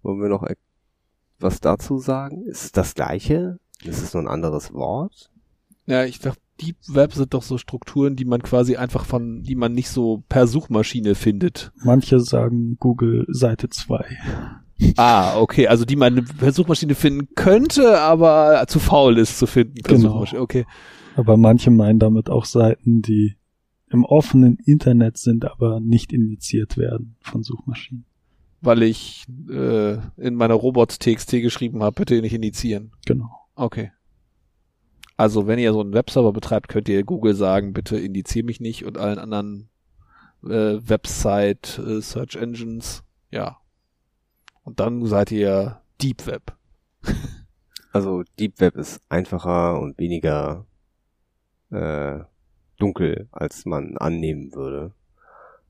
Wollen 0.02 0.22
wir 0.22 0.30
noch 0.30 0.44
e- 0.44 0.56
was 1.40 1.60
dazu 1.60 2.00
sagen? 2.00 2.44
Ist 2.46 2.66
es 2.66 2.72
das 2.72 2.96
gleiche? 2.96 3.60
Ist 3.84 4.02
es 4.02 4.14
nur 4.14 4.24
ein 4.24 4.28
anderes 4.28 4.74
Wort? 4.74 5.32
Ja, 5.86 6.04
ich 6.04 6.20
dachte, 6.20 6.42
Deep 6.62 6.78
Web 6.88 7.14
sind 7.14 7.34
doch 7.34 7.44
so 7.44 7.58
Strukturen, 7.58 8.16
die 8.16 8.26
man 8.26 8.42
quasi 8.42 8.76
einfach 8.76 9.06
von, 9.06 9.44
die 9.44 9.56
man 9.56 9.74
nicht 9.74 9.90
so 9.90 10.24
per 10.30 10.48
Suchmaschine 10.48 11.16
findet. 11.16 11.72
Manche 11.84 12.20
sagen 12.20 12.78
Google 12.80 13.26
Seite 13.30 13.70
2. 13.70 14.06
Ah, 14.96 15.40
okay, 15.40 15.68
also 15.68 15.86
die 15.86 15.96
man 15.96 16.26
per 16.26 16.52
Suchmaschine 16.52 16.96
finden 16.96 17.30
könnte, 17.36 18.00
aber 18.00 18.66
zu 18.68 18.80
faul 18.80 19.18
ist 19.18 19.40
zu 19.40 19.48
finden. 19.48 19.76
Genau. 19.84 20.10
Suchmaschine. 20.10 20.42
Okay. 20.42 20.66
Aber 21.16 21.36
manche 21.36 21.72
meinen 21.72 21.98
damit 21.98 22.30
auch 22.30 22.46
Seiten, 22.46 23.02
die 23.02 23.38
im 23.90 24.06
offenen 24.06 24.58
Internet 24.66 25.18
sind, 25.18 25.46
aber 25.46 25.80
nicht 25.80 26.14
indiziert 26.14 26.78
werden 26.78 27.16
von 27.22 27.44
Suchmaschinen. 27.44 28.06
Weil 28.62 28.84
ich 28.84 29.26
äh, 29.50 29.94
in 30.18 30.36
meiner 30.36 30.56
Robots.txt 30.56 31.32
geschrieben 31.32 31.82
habe, 31.84 31.96
bitte 31.96 32.22
nicht 32.22 32.34
indizieren. 32.34 32.92
Genau. 33.06 33.30
Okay. 33.56 33.92
Also 35.18 35.48
wenn 35.48 35.60
ihr 35.60 35.74
so 35.74 35.82
einen 35.82 35.94
Webserver 35.94 36.32
betreibt, 36.32 36.70
könnt 36.70 36.88
ihr 36.88 37.04
Google 37.04 37.34
sagen, 37.34 37.74
bitte 37.74 37.98
indizier 37.98 38.44
mich 38.44 38.60
nicht 38.60 38.86
und 38.86 38.98
allen 38.98 39.18
anderen 39.18 39.70
äh, 40.44 40.78
Website, 40.80 41.80
äh, 41.80 42.02
Search 42.02 42.36
Engines, 42.36 43.04
ja. 43.32 43.58
Und 44.64 44.80
dann 44.80 45.06
seid 45.06 45.32
ihr 45.32 45.82
Deep 46.02 46.26
Web. 46.28 46.56
Also 47.94 48.22
Deep 48.38 48.60
Web 48.60 48.76
ist 48.76 49.02
einfacher 49.10 49.80
und 49.80 49.98
weniger 49.98 50.68
äh, 51.72 52.20
dunkel, 52.78 53.28
als 53.32 53.66
man 53.66 53.98
annehmen 53.98 54.54
würde. 54.54 54.94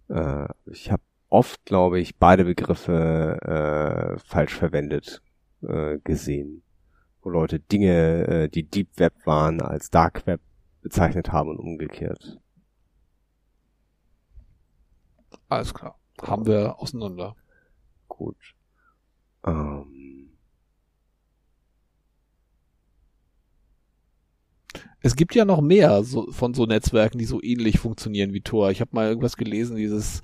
Äh, 0.09 0.47
ich 0.65 0.91
habe 0.91 1.03
oft, 1.29 1.63
glaube 1.63 1.99
ich, 2.01 2.17
beide 2.17 2.43
Begriffe 2.43 4.17
äh, 4.17 4.19
falsch 4.19 4.55
verwendet 4.55 5.21
äh, 5.61 5.99
gesehen, 6.03 6.63
wo 7.27 7.31
Leute 7.31 7.59
Dinge, 7.59 8.27
äh, 8.27 8.47
die 8.47 8.63
Deep 8.63 8.87
Web 8.95 9.13
waren, 9.25 9.61
als 9.61 9.89
Dark 9.89 10.25
Web 10.27 10.39
bezeichnet 10.81 11.33
haben 11.33 11.49
und 11.49 11.59
umgekehrt. 11.59 12.39
Alles 15.49 15.73
klar. 15.73 15.99
Haben 16.21 16.45
wir 16.45 16.79
auseinander. 16.79 17.35
Gut. 18.07 18.37
Ähm, 19.45 20.29
Es 24.99 25.15
gibt 25.15 25.35
ja 25.35 25.45
noch 25.45 25.61
mehr 25.61 26.03
so, 26.03 26.31
von 26.31 26.53
so 26.53 26.65
Netzwerken, 26.65 27.17
die 27.19 27.25
so 27.25 27.41
ähnlich 27.41 27.79
funktionieren 27.79 28.33
wie 28.33 28.41
Tor. 28.41 28.71
Ich 28.71 28.81
habe 28.81 28.91
mal 28.93 29.07
irgendwas 29.07 29.37
gelesen, 29.37 29.77
dieses 29.77 30.23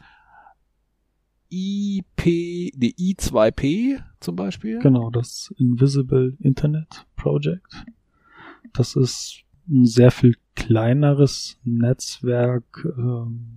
IP, 1.54 2.24
die 2.76 2.96
I2P 3.16 4.00
zum 4.20 4.36
Beispiel. 4.36 4.80
Genau, 4.80 5.10
das 5.10 5.54
Invisible 5.58 6.36
Internet 6.40 7.06
Project. 7.16 7.86
Das 8.74 8.96
ist 8.96 9.42
ein 9.70 9.86
sehr 9.86 10.12
viel 10.12 10.36
kleineres 10.56 11.60
Netzwerk. 11.64 12.86
Ähm, 12.98 13.50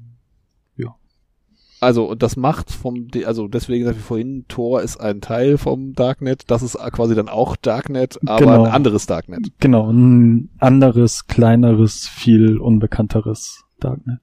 Also, 1.79 2.09
und 2.09 2.23
das 2.23 2.37
macht 2.37 2.71
vom, 2.71 3.09
also 3.27 3.49
deswegen 3.49 3.85
sagte 3.85 3.99
ich 4.01 4.05
vorhin, 4.07 4.47
Tor 4.49 4.81
ist 4.81 4.97
ein 4.99 5.21
Teil 5.21 5.59
vom 5.59 5.93
Darknet. 5.93 6.51
Das 6.51 6.63
ist 6.63 6.79
quasi 6.93 7.15
dann 7.15 7.29
auch 7.29 7.55
Darknet, 7.55 8.19
aber 8.25 8.39
Genau. 8.39 8.65
ein 8.65 8.73
anderes 8.73 9.05
Darknet. 9.05 9.53
genau, 9.61 9.93
ein 9.93 10.49
anderes, 10.59 11.27
kleineres, 11.27 12.09
viel 12.09 12.57
unbekannteres 12.57 13.63
Darknet. 13.79 14.21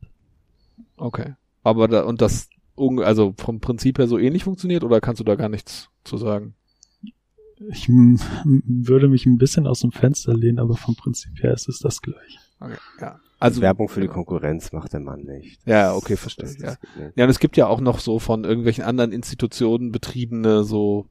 Okay. 0.97 1.35
Aber 1.63 1.87
da, 1.87 2.05
und 2.05 2.21
das, 2.21 2.49
also 2.75 3.33
vom 3.37 3.59
Prinzip 3.59 3.99
her 3.99 4.07
so 4.07 4.17
ähnlich 4.17 4.43
funktioniert 4.43 4.83
oder 4.83 5.01
kannst 5.01 5.19
du 5.19 5.23
da 5.23 5.35
gar 5.35 5.49
nichts 5.49 5.89
zu 6.03 6.17
sagen? 6.17 6.55
Ich 7.69 7.87
würde 7.87 9.07
mich 9.07 9.25
ein 9.25 9.37
bisschen 9.37 9.67
aus 9.67 9.79
dem 9.81 9.91
Fenster 9.91 10.35
lehnen, 10.35 10.59
aber 10.59 10.75
vom 10.75 10.95
Prinzip 10.95 11.41
her 11.41 11.53
ist 11.53 11.69
es 11.69 11.79
das 11.79 12.01
gleiche. 12.01 12.39
Okay, 12.59 12.73
ja. 12.99 13.19
Also, 13.39 13.61
Werbung 13.61 13.89
für 13.89 13.99
die 14.01 14.07
Konkurrenz 14.07 14.71
macht 14.71 14.93
der 14.93 15.01
Mann 15.01 15.21
nicht. 15.23 15.59
Ja, 15.65 15.93
okay, 15.95 16.15
verstehe, 16.15 16.45
Das- 16.45 16.57
ja. 16.57 16.65
das 16.67 16.77
nicht. 16.97 17.17
Ja, 17.17 17.23
und 17.25 17.29
es 17.29 17.39
gibt 17.39 17.57
ja 17.57 17.67
auch 17.67 17.81
noch 17.81 17.99
so 17.99 18.19
von 18.19 18.43
irgendwelchen 18.45 18.83
anderen 18.85 19.11
Institutionen 19.11 19.91
betriebene, 19.91 20.63
so 20.63 21.07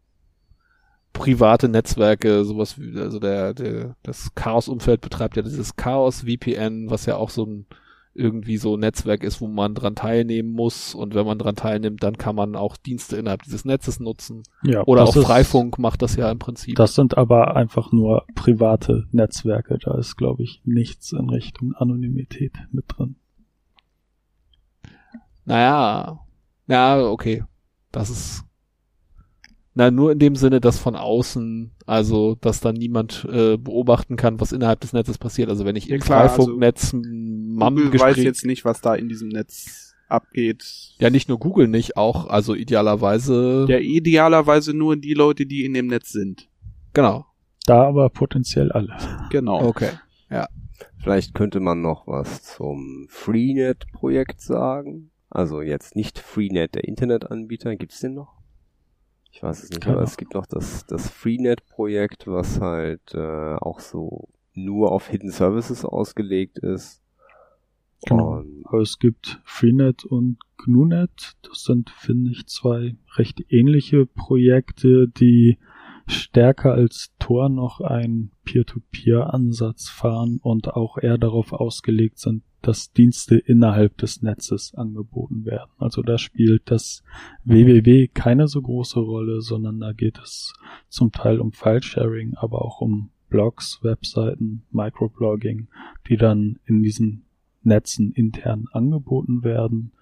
private 1.12 1.68
Netzwerke, 1.68 2.44
sowas 2.44 2.78
wie, 2.78 2.98
also 2.98 3.18
der, 3.18 3.52
der, 3.52 3.96
das 4.02 4.34
Chaos-Umfeld 4.34 5.02
betreibt 5.02 5.36
ja 5.36 5.42
dieses 5.42 5.76
Chaos-VPN, 5.76 6.88
was 6.90 7.04
ja 7.06 7.16
auch 7.16 7.28
so 7.30 7.44
ein, 7.44 7.66
irgendwie 8.14 8.58
so 8.58 8.76
ein 8.76 8.80
Netzwerk 8.80 9.22
ist, 9.22 9.40
wo 9.40 9.46
man 9.46 9.74
dran 9.74 9.94
teilnehmen 9.94 10.52
muss 10.52 10.94
und 10.94 11.14
wenn 11.14 11.24
man 11.24 11.38
dran 11.38 11.56
teilnimmt, 11.56 12.02
dann 12.02 12.18
kann 12.18 12.36
man 12.36 12.56
auch 12.56 12.76
Dienste 12.76 13.16
innerhalb 13.16 13.42
dieses 13.42 13.64
Netzes 13.64 14.00
nutzen. 14.00 14.42
Ja, 14.64 14.82
Oder 14.84 15.04
auch 15.04 15.16
ist- 15.16 15.24
Freifunk 15.24 15.78
macht 15.78 16.02
das 16.02 16.16
ja 16.16 16.30
im 16.30 16.38
Prinzip. 16.38 16.76
Das 16.76 16.94
sind 16.94 17.16
aber 17.16 17.56
einfach 17.56 17.90
nur 17.90 18.26
private 18.34 19.06
Netzwerke. 19.12 19.78
Da 19.78 19.96
ist, 19.96 20.16
glaube 20.16 20.42
ich, 20.42 20.60
nichts 20.64 21.12
in 21.12 21.30
Richtung 21.30 21.72
Anonymität 21.74 22.52
mit 22.70 22.84
drin. 22.88 23.16
Naja, 25.44 26.20
ja, 26.68 27.02
okay. 27.04 27.44
Das 27.90 28.10
ist, 28.10 28.44
na, 29.74 29.90
nur 29.90 30.12
in 30.12 30.18
dem 30.18 30.36
Sinne, 30.36 30.60
dass 30.60 30.78
von 30.78 30.96
außen, 30.96 31.70
also, 31.86 32.36
dass 32.40 32.60
dann 32.60 32.74
niemand 32.76 33.26
äh, 33.30 33.56
beobachten 33.56 34.16
kann, 34.16 34.40
was 34.40 34.52
innerhalb 34.52 34.80
des 34.80 34.92
Netzes 34.92 35.18
passiert. 35.18 35.48
Also, 35.48 35.64
wenn 35.64 35.76
ich 35.76 35.86
Ja, 35.86 35.96
im 35.96 36.02
also 36.02 36.12
Freifunknetz 36.12 36.92
ein 36.92 37.56
Google 37.58 38.00
weiß 38.00 38.16
jetzt 38.18 38.44
nicht, 38.44 38.64
was 38.64 38.80
da 38.80 38.94
in 38.94 39.08
diesem 39.08 39.28
Netz 39.28 39.94
abgeht. 40.08 40.64
ja, 40.98 41.08
nicht 41.10 41.28
nur 41.28 41.38
Google 41.38 41.68
nicht, 41.68 41.96
auch, 41.96 42.26
also 42.28 42.54
idealerweise, 42.54 43.66
Ja, 43.68 43.78
idealerweise 43.78 44.74
nur 44.74 44.96
die 44.96 45.14
Leute, 45.14 45.46
die 45.46 45.64
in 45.64 45.72
dem 45.74 45.86
Netz 45.86 46.10
sind. 46.10 46.48
genau. 46.92 47.26
Da 47.64 47.84
aber 47.84 48.10
potenziell 48.10 48.72
alle. 48.72 48.96
Genau. 49.30 49.62
Okay. 49.64 49.90
Vielleicht 50.98 51.34
könnte 51.34 51.58
man 51.60 51.80
noch 51.82 52.06
was 52.06 52.42
zum 52.44 53.06
Freenet-Projekt 53.08 54.40
sagen. 54.40 55.10
Also 55.30 55.60
jetzt 55.62 55.96
nicht 55.96 56.18
Freenet, 56.18 56.74
der 56.74 56.84
Internetanbieter. 56.84 57.74
Gibt's 57.76 58.00
den 58.00 58.14
noch? 58.14 58.34
Ich 59.32 59.42
weiß 59.42 59.64
es 59.64 59.70
nicht, 59.70 59.80
Keine 59.80 59.96
aber 59.96 60.04
es 60.04 60.18
gibt 60.18 60.34
noch 60.34 60.46
das, 60.46 60.86
das 60.86 61.08
Freenet-Projekt, 61.08 62.26
was 62.26 62.60
halt 62.60 63.14
äh, 63.14 63.54
auch 63.54 63.80
so 63.80 64.28
nur 64.52 64.92
auf 64.92 65.08
Hidden 65.08 65.30
Services 65.30 65.86
ausgelegt 65.86 66.58
ist. 66.58 67.02
Genau. 68.04 68.38
Und 68.38 68.62
Aber 68.66 68.82
es 68.82 68.98
gibt 68.98 69.40
Freenet 69.44 70.04
und 70.04 70.38
GNUNet. 70.58 71.36
Das 71.42 71.64
sind, 71.64 71.90
finde 71.90 72.32
ich, 72.32 72.46
zwei 72.46 72.94
recht 73.16 73.42
ähnliche 73.48 74.04
Projekte, 74.04 75.08
die 75.08 75.56
stärker 76.06 76.72
als 76.72 77.12
Tor 77.18 77.48
noch 77.48 77.80
einen 77.80 78.32
Peer-to-Peer-Ansatz 78.44 79.88
fahren 79.88 80.40
und 80.42 80.68
auch 80.68 80.98
eher 80.98 81.16
darauf 81.16 81.52
ausgelegt 81.52 82.18
sind, 82.18 82.42
dass 82.62 82.92
Dienste 82.92 83.36
innerhalb 83.36 83.96
des 83.98 84.22
Netzes 84.22 84.74
angeboten 84.74 85.44
werden. 85.44 85.70
Also 85.78 86.02
da 86.02 86.18
spielt 86.18 86.70
das 86.70 87.02
www 87.44 88.08
keine 88.08 88.48
so 88.48 88.62
große 88.62 89.00
Rolle, 89.00 89.40
sondern 89.40 89.80
da 89.80 89.92
geht 89.92 90.18
es 90.18 90.54
zum 90.88 91.12
Teil 91.12 91.40
um 91.40 91.52
File-Sharing, 91.52 92.34
aber 92.34 92.64
auch 92.64 92.80
um 92.80 93.10
Blogs, 93.28 93.80
Webseiten, 93.82 94.62
Microblogging, 94.70 95.68
die 96.08 96.16
dann 96.16 96.58
in 96.66 96.82
diesen 96.82 97.24
Netzen 97.62 98.12
intern 98.12 98.66
angeboten 98.72 99.42
werden. 99.42 99.92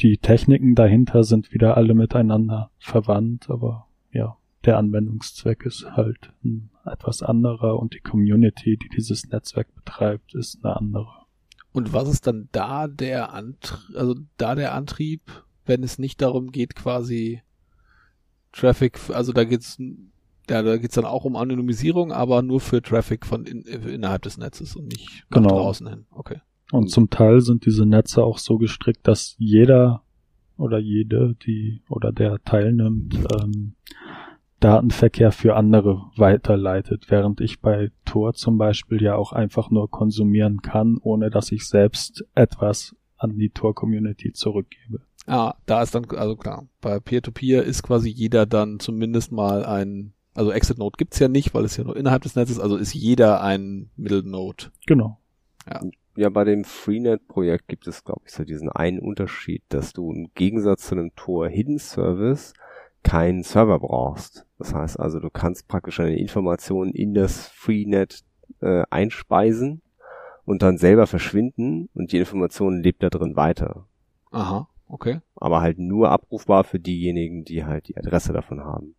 Die 0.00 0.16
Techniken 0.16 0.74
dahinter 0.74 1.22
sind 1.24 1.52
wieder 1.52 1.76
alle 1.76 1.94
miteinander 1.94 2.70
verwandt, 2.78 3.50
aber 3.50 3.86
ja, 4.12 4.36
der 4.66 4.78
Anwendungszweck 4.78 5.64
ist 5.64 5.84
halt 5.96 6.32
ein 6.44 6.70
etwas 6.84 7.22
anderer 7.22 7.78
und 7.78 7.94
die 7.94 8.00
Community, 8.00 8.76
die 8.76 8.88
dieses 8.96 9.28
Netzwerk 9.28 9.74
betreibt, 9.74 10.34
ist 10.34 10.64
eine 10.64 10.76
andere. 10.76 11.24
Und 11.72 11.92
was 11.92 12.08
ist 12.08 12.26
dann 12.26 12.48
da 12.52 12.86
der 12.86 13.32
Antrieb, 13.32 13.96
also 13.96 14.14
da 14.36 14.54
der 14.54 14.74
Antrieb, 14.74 15.22
wenn 15.66 15.82
es 15.82 15.98
nicht 15.98 16.22
darum 16.22 16.52
geht, 16.52 16.76
quasi 16.76 17.42
Traffic, 18.52 18.98
also 19.10 19.32
da 19.32 19.44
geht's, 19.44 19.78
ja, 20.48 20.62
da 20.62 20.76
geht's 20.76 20.94
dann 20.94 21.04
auch 21.04 21.24
um 21.24 21.36
Anonymisierung, 21.36 22.12
aber 22.12 22.42
nur 22.42 22.60
für 22.60 22.80
Traffic 22.82 23.26
von 23.26 23.46
in, 23.46 23.62
innerhalb 23.62 24.22
des 24.22 24.38
Netzes 24.38 24.76
und 24.76 24.86
nicht 24.86 25.24
nach 25.30 25.38
Genau. 25.38 25.56
draußen 25.56 25.88
hin. 25.88 26.06
Okay. 26.10 26.40
Und 26.70 26.90
zum 26.90 27.10
Teil 27.10 27.40
sind 27.40 27.66
diese 27.66 27.86
Netze 27.86 28.22
auch 28.22 28.38
so 28.38 28.58
gestrickt, 28.58 29.06
dass 29.06 29.34
jeder 29.38 30.02
oder 30.56 30.78
jede, 30.78 31.34
die 31.44 31.82
oder 31.88 32.12
der 32.12 32.42
teilnimmt, 32.44 33.18
ähm, 33.40 33.74
Datenverkehr 34.64 35.30
für 35.30 35.56
andere 35.56 36.10
weiterleitet, 36.16 37.10
während 37.10 37.42
ich 37.42 37.60
bei 37.60 37.90
Tor 38.06 38.32
zum 38.32 38.56
Beispiel 38.56 39.02
ja 39.02 39.14
auch 39.14 39.32
einfach 39.32 39.70
nur 39.70 39.90
konsumieren 39.90 40.62
kann, 40.62 40.96
ohne 41.02 41.28
dass 41.28 41.52
ich 41.52 41.68
selbst 41.68 42.24
etwas 42.34 42.96
an 43.18 43.36
die 43.36 43.50
Tor-Community 43.50 44.32
zurückgebe. 44.32 45.02
Ah, 45.26 45.54
da 45.66 45.82
ist 45.82 45.94
dann, 45.94 46.06
also 46.16 46.36
klar, 46.36 46.66
bei 46.80 46.98
Peer-to-Peer 46.98 47.62
ist 47.62 47.82
quasi 47.82 48.08
jeder 48.08 48.46
dann 48.46 48.80
zumindest 48.80 49.32
mal 49.32 49.66
ein, 49.66 50.14
also 50.34 50.50
Exit 50.50 50.78
Node 50.78 50.96
gibt's 50.96 51.18
ja 51.18 51.28
nicht, 51.28 51.52
weil 51.52 51.66
es 51.66 51.76
ja 51.76 51.84
nur 51.84 51.96
innerhalb 51.96 52.22
des 52.22 52.34
Netzes, 52.34 52.58
also 52.58 52.78
ist 52.78 52.94
jeder 52.94 53.42
ein 53.42 53.90
Middle 53.96 54.22
Node. 54.22 54.70
Genau. 54.86 55.18
ja, 56.16 56.30
bei 56.30 56.44
dem 56.44 56.64
Freenet-Projekt 56.64 57.68
gibt 57.68 57.86
es, 57.86 58.02
glaube 58.02 58.22
ich, 58.24 58.32
so 58.32 58.44
diesen 58.44 58.70
einen 58.70 59.00
Unterschied, 59.00 59.62
dass 59.68 59.92
du 59.92 60.10
im 60.10 60.30
Gegensatz 60.34 60.86
zu 60.86 60.94
einem 60.94 61.14
Tor 61.16 61.48
Hidden 61.48 61.78
Service 61.78 62.54
keinen 63.04 63.42
Server 63.44 63.78
brauchst. 63.78 64.46
Das 64.64 64.72
heißt 64.72 64.98
also, 64.98 65.20
du 65.20 65.28
kannst 65.28 65.68
praktisch 65.68 65.98
deine 65.98 66.16
Informationen 66.16 66.94
in 66.94 67.12
das 67.12 67.48
Freenet 67.48 68.24
äh, 68.60 68.82
einspeisen 68.88 69.82
und 70.46 70.62
dann 70.62 70.78
selber 70.78 71.06
verschwinden 71.06 71.90
und 71.92 72.12
die 72.12 72.16
Information 72.16 72.80
lebt 72.80 73.02
da 73.02 73.10
drin 73.10 73.36
weiter. 73.36 73.86
Aha, 74.30 74.66
okay. 74.88 75.20
Aber 75.36 75.60
halt 75.60 75.78
nur 75.78 76.10
abrufbar 76.10 76.64
für 76.64 76.80
diejenigen, 76.80 77.44
die 77.44 77.66
halt 77.66 77.88
die 77.88 77.98
Adresse 77.98 78.32
davon 78.32 78.64
haben. 78.64 78.94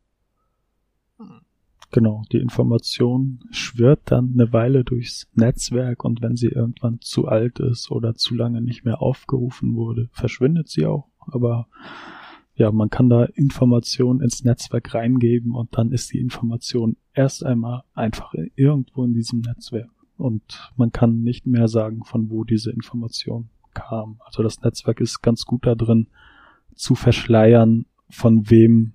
Genau, 1.92 2.22
die 2.32 2.40
Information 2.40 3.40
schwirrt 3.50 4.02
dann 4.06 4.34
eine 4.36 4.54
Weile 4.54 4.84
durchs 4.84 5.28
Netzwerk 5.34 6.06
und 6.06 6.22
wenn 6.22 6.36
sie 6.36 6.50
irgendwann 6.50 7.00
zu 7.02 7.28
alt 7.28 7.60
ist 7.60 7.90
oder 7.90 8.14
zu 8.14 8.36
lange 8.36 8.62
nicht 8.62 8.86
mehr 8.86 9.02
aufgerufen 9.02 9.74
wurde, 9.74 10.10
verschwindet 10.12 10.70
sie 10.70 10.86
auch. 10.86 11.10
Aber 11.22 11.68
ja, 12.56 12.72
man 12.72 12.90
kann 12.90 13.10
da 13.10 13.26
Informationen 13.26 14.22
ins 14.22 14.44
Netzwerk 14.44 14.94
reingeben 14.94 15.54
und 15.54 15.78
dann 15.78 15.92
ist 15.92 16.14
die 16.14 16.20
Information 16.20 16.96
erst 17.14 17.46
einmal 17.46 17.84
einfach 17.94 18.34
irgendwo 18.56 19.04
in 19.04 19.14
diesem 19.14 19.42
Netzwerk. 19.42 19.90
Und 20.18 20.72
man 20.78 20.94
kann 20.94 21.22
nicht 21.22 21.46
mehr 21.46 21.68
sagen, 21.68 22.06
von 22.06 22.30
wo 22.30 22.46
diese 22.46 22.72
Information 22.72 23.50
kam. 23.74 24.22
Also 24.24 24.42
das 24.42 24.62
Netzwerk 24.62 25.02
ist 25.02 25.22
ganz 25.22 25.46
gut 25.46 25.66
da 25.66 25.76
drin, 25.76 26.08
zu 26.76 26.96
verschleiern, 26.96 27.86
von 28.10 28.50
wem 28.50 28.94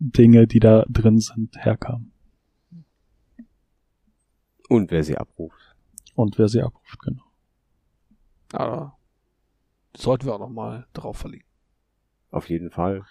Dinge, 0.00 0.48
die 0.48 0.58
da 0.58 0.84
drin 0.88 1.20
sind, 1.20 1.56
herkamen. 1.56 2.10
Und 4.68 4.90
wer 4.90 5.04
sie 5.04 5.16
abruft. 5.16 5.76
Und 6.14 6.38
wer 6.38 6.48
sie 6.48 6.62
abruft, 6.62 6.98
genau. 7.02 7.22
Aber 8.52 8.96
sollten 9.96 10.26
wir 10.26 10.34
auch 10.34 10.40
nochmal 10.40 10.86
drauf 10.92 11.18
verlegen. 11.18 11.44
Auf 12.32 12.48
jeden 12.48 12.70
Fall. 12.70 13.02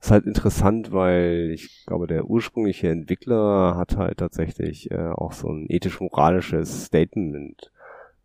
Ist 0.00 0.10
halt 0.10 0.26
interessant, 0.26 0.92
weil 0.92 1.50
ich 1.52 1.84
glaube, 1.86 2.06
der 2.06 2.26
ursprüngliche 2.26 2.90
Entwickler 2.90 3.74
hat 3.76 3.96
halt 3.96 4.18
tatsächlich 4.18 4.90
äh, 4.90 5.08
auch 5.08 5.32
so 5.32 5.48
ein 5.48 5.66
ethisch-moralisches 5.68 6.84
Statement 6.84 7.72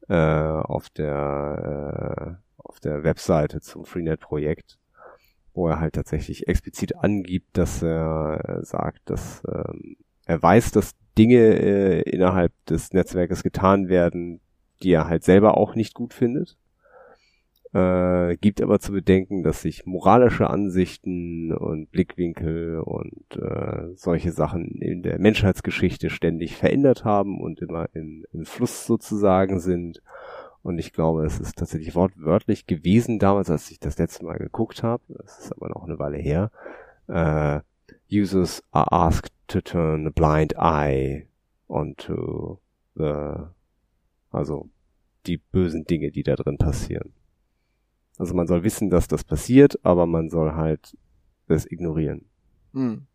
äh, 0.10 0.14
auf 0.14 0.90
der 0.90 2.38
äh, 2.38 2.58
auf 2.58 2.80
der 2.80 3.04
Webseite 3.04 3.62
zum 3.62 3.86
Freenet-Projekt, 3.86 4.78
wo 5.54 5.68
er 5.68 5.80
halt 5.80 5.96
tatsächlich 5.96 6.48
explizit 6.48 6.96
angibt, 6.98 7.58
dass 7.58 7.82
er 7.82 8.42
äh, 8.48 8.66
sagt, 8.66 9.10
dass 9.10 9.42
ähm, 9.48 9.96
er 10.26 10.42
weiß, 10.42 10.72
dass 10.72 10.92
Dinge 11.18 11.40
äh, 11.40 12.02
innerhalb 12.02 12.54
des 12.66 12.94
Netzwerkes 12.94 13.42
getan 13.44 13.88
werden, 13.90 14.42
die 14.84 14.92
er 14.92 15.08
halt 15.08 15.24
selber 15.24 15.58
auch 15.58 15.76
nicht 15.76 15.94
gut 15.94 16.14
findet. 16.14 16.58
Äh, 17.74 18.36
gibt 18.36 18.62
aber 18.62 18.80
zu 18.82 18.92
bedenken, 18.92 19.44
dass 19.44 19.62
sich 19.62 19.86
moralische 19.86 20.50
Ansichten 20.50 21.54
und 21.54 21.90
Blickwinkel 21.90 22.80
und 22.82 23.38
äh, 23.38 23.96
solche 23.96 24.34
Sachen 24.34 24.82
in 24.82 25.04
der 25.04 25.20
Menschheitsgeschichte 25.20 26.10
ständig 26.10 26.58
verändert 26.58 27.06
haben 27.06 27.40
und 27.40 27.62
immer 27.62 27.88
im, 27.94 28.26
im 28.34 28.46
Fluss 28.46 28.86
sozusagen 28.86 29.62
sind. 29.62 30.02
Und 30.64 30.80
ich 30.80 30.92
glaube, 30.92 31.26
es 31.26 31.40
ist 31.40 31.58
tatsächlich 31.58 31.96
wortwörtlich 31.96 32.68
gewesen 32.68 33.20
damals, 33.20 33.50
als 33.50 33.72
ich 33.72 33.80
das 33.80 33.98
letzte 33.98 34.26
Mal 34.26 34.38
geguckt 34.38 34.84
habe. 34.84 35.04
Das 35.08 35.40
ist 35.40 35.54
aber 35.54 35.70
noch 35.70 35.86
eine 35.86 35.98
Weile 35.98 36.18
her. 36.18 36.52
Äh, 37.08 37.62
users 38.12 38.62
are 38.72 38.92
asked 38.92 39.32
to 39.48 39.62
turn 39.62 40.06
a 40.08 40.10
blind 40.10 40.56
eye 40.58 41.26
onto 41.70 42.60
the, 42.96 43.46
also 44.30 44.68
die 45.26 45.38
bösen 45.38 45.86
Dinge, 45.86 46.12
die 46.12 46.24
da 46.24 46.36
drin 46.36 46.58
passieren. 46.58 47.14
Also 48.22 48.36
man 48.36 48.46
soll 48.46 48.64
wissen, 48.64 48.92
dass 48.92 49.08
das 49.08 49.24
passiert, 49.24 49.80
aber 49.84 50.06
man 50.06 50.30
soll 50.30 50.52
halt 50.54 50.96
das 51.48 51.66
ignorieren. 51.66 52.26
Hm. 52.72 53.08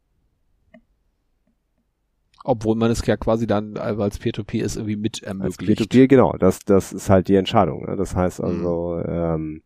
Obwohl 2.43 2.75
man 2.75 2.91
es 2.91 3.07
ja 3.07 3.17
quasi 3.17 3.47
dann, 3.47 3.77
äh, 3.77 3.97
weil 3.97 4.09
es 4.09 4.19
Peer-to-Peer 4.19 4.65
ist, 4.65 4.75
irgendwie 4.75 4.97
mit 4.97 5.23
Als 5.23 5.29
ermöglicht. 5.29 5.79
Peer-to-Peer, 5.79 6.09
genau, 6.09 6.33
das, 6.33 6.59
das 6.59 6.93
ist 6.93 7.09
halt 7.09 7.29
die 7.29 7.37
Entscheidung. 7.37 7.85
Ne? 7.89 7.95
Das 7.95 8.17
heißt 8.17 8.41
Mhm. 8.41 8.45
also, 8.47 8.99
ähm, 9.07 9.63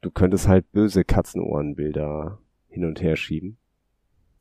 du 0.00 0.12
könntest 0.12 0.46
halt 0.46 0.70
böse 0.70 1.02
Katzenohrenbilder 1.02 2.38
hin 2.68 2.84
und 2.84 3.02
her 3.02 3.16
schieben. 3.16 3.56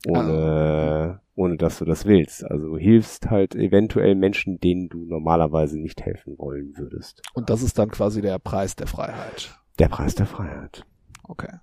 Ohne, 0.07 1.19
ohne 1.33 1.57
dass 1.57 1.79
du 1.79 1.85
das 1.85 2.05
willst. 2.05 2.45
Also 2.45 2.67
du 2.69 2.77
hilfst 2.77 3.31
halt 3.31 3.55
eventuell 3.55 4.13
Menschen, 4.13 4.59
denen 4.59 4.87
du 4.87 5.03
normalerweise 5.05 5.79
nicht 5.79 6.01
helfen 6.03 6.37
wollen 6.37 6.77
würdest. 6.77 7.23
Und 7.33 7.49
das 7.49 7.63
ist 7.63 7.79
dann 7.79 7.89
quasi 7.89 8.21
der 8.21 8.37
Preis 8.37 8.75
der 8.75 8.85
Freiheit. 8.87 9.58
Der 9.79 9.87
Preis 9.87 10.13
der 10.13 10.25
Freiheit. 10.27 10.85
Okay. 11.23 11.59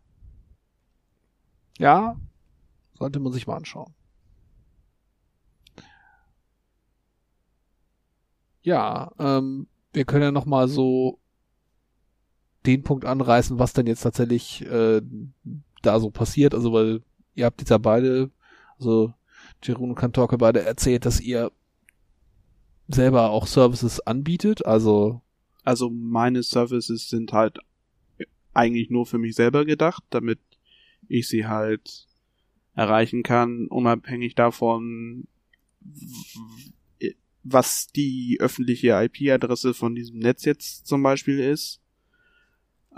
Ja, 1.79 2.17
sollte 2.95 3.21
man 3.21 3.33
sich 3.33 3.47
mal 3.47 3.57
anschauen. 3.57 3.93
Ja, 8.63 9.13
ähm, 9.19 9.69
wir 9.93 10.05
können 10.07 10.23
ja 10.23 10.33
noch 10.33 10.47
mal 10.47 10.67
so 10.67 11.21
den 12.65 12.83
Punkt 12.83 13.05
anreißen, 13.05 13.59
was 13.59 13.75
denn 13.75 13.87
jetzt 13.87 14.01
tatsächlich 14.01 14.63
äh, 14.63 15.03
da 15.83 16.01
so 16.01 16.11
passiert. 16.11 16.55
Also 16.55 16.73
weil 16.73 17.03
ihr 17.35 17.45
habt 17.45 17.61
jetzt 17.61 17.71
ja 17.71 17.79
beide, 17.79 18.31
also 18.79 19.13
Jerun 19.63 19.91
und 19.91 19.97
Kantorke 19.97 20.39
beide 20.39 20.63
erzählt, 20.63 21.05
dass 21.05 21.21
ihr 21.21 21.53
selber 22.89 23.31
auch 23.31 23.47
Services 23.47 24.01
anbietet. 24.01 24.65
Also 24.65 25.21
Also 25.65 25.91
meine 25.91 26.43
Services 26.43 27.09
sind 27.09 27.33
halt 27.33 27.59
eigentlich 28.57 28.91
nur 28.91 29.07
für 29.07 29.19
mich 29.19 29.35
selber 29.35 29.65
gedacht, 29.65 30.03
damit 30.11 30.39
ich 31.09 31.29
sie 31.29 31.47
halt 31.47 32.07
erreichen 32.75 33.23
kann, 33.23 33.67
unabhängig 33.69 34.35
davon, 34.35 35.27
was 37.43 37.87
die 37.89 38.39
öffentliche 38.41 39.01
IP-Adresse 39.03 39.73
von 39.73 39.95
diesem 39.95 40.19
Netz 40.19 40.45
jetzt 40.45 40.87
zum 40.87 41.03
Beispiel 41.03 41.39
ist. 41.39 41.81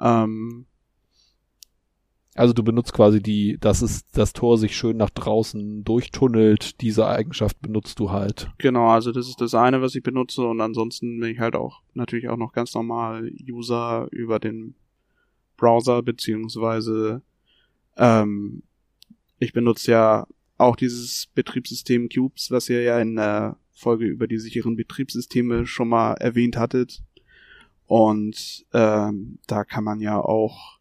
Ähm, 0.01 0.67
Also 2.35 2.55
du 2.55 2.63
benutzt 2.63 2.93
quasi 2.93 3.21
die, 3.21 3.59
dass 3.59 3.83
es 3.83 4.07
das 4.11 4.33
Tor 4.33 4.59
sich 4.59 4.77
schön 4.77 4.97
nach 4.97 5.11
draußen 5.11 5.85
durchtunnelt, 5.85 6.81
diese 6.81 7.07
Eigenschaft 7.07 7.61
benutzt 7.61 7.99
du 7.99 8.11
halt. 8.11 8.51
Genau, 8.59 8.89
also 8.89 9.13
das 9.13 9.29
ist 9.29 9.41
das 9.41 9.55
eine, 9.55 9.83
was 9.83 9.95
ich 9.95 10.03
benutze 10.03 10.43
und 10.43 10.61
ansonsten 10.61 11.19
bin 11.21 11.31
ich 11.31 11.41
halt 11.41 11.57
auch 11.57 11.83
natürlich 11.95 12.29
auch 12.29 12.37
noch 12.37 12.53
ganz 12.53 12.75
normal 12.75 13.31
User 13.49 14.09
über 14.13 14.39
den 14.39 14.77
Browser 15.59 16.03
beziehungsweise 16.03 17.21
ähm, 17.99 18.63
ich 19.39 19.53
benutze 19.53 19.91
ja 19.91 20.27
auch 20.57 20.75
dieses 20.77 21.27
Betriebssystem 21.35 22.09
Cubes, 22.09 22.51
was 22.51 22.69
ihr 22.71 22.83
ja 22.83 22.99
in 22.99 23.17
der 23.17 23.59
Folge 23.73 24.07
über 24.07 24.27
die 24.27 24.39
sicheren 24.39 24.75
Betriebssysteme 24.77 25.67
schon 25.67 25.89
mal 25.89 26.15
erwähnt 26.15 26.57
hattet. 26.57 27.03
Und 27.87 28.67
ähm, 28.73 29.39
da 29.47 29.65
kann 29.65 29.85
man 29.85 30.01
ja 30.01 30.21
auch 30.21 30.79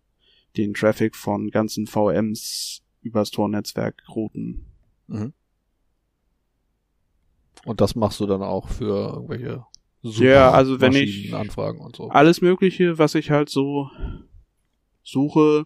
den 0.57 0.73
Traffic 0.73 1.15
von 1.15 1.51
ganzen 1.51 1.85
VMs 1.85 2.81
übers 3.01 3.29
Tor-Netzwerk 3.31 4.03
routen. 4.09 4.65
Mhm. 5.07 5.33
Und 7.65 7.81
das 7.81 7.95
machst 7.95 8.19
du 8.19 8.25
dann 8.25 8.41
auch 8.41 8.69
für 8.69 9.13
irgendwelche 9.13 9.65
Ja, 10.01 10.51
also 10.51 10.79
wenn 10.81 10.93
ich- 10.93 11.33
und 11.33 11.95
so. 11.95 12.09
alles 12.09 12.41
Mögliche, 12.41 12.97
was 12.97 13.15
ich 13.15 13.29
halt 13.29 13.49
so 13.49 13.89
suche, 15.07 15.65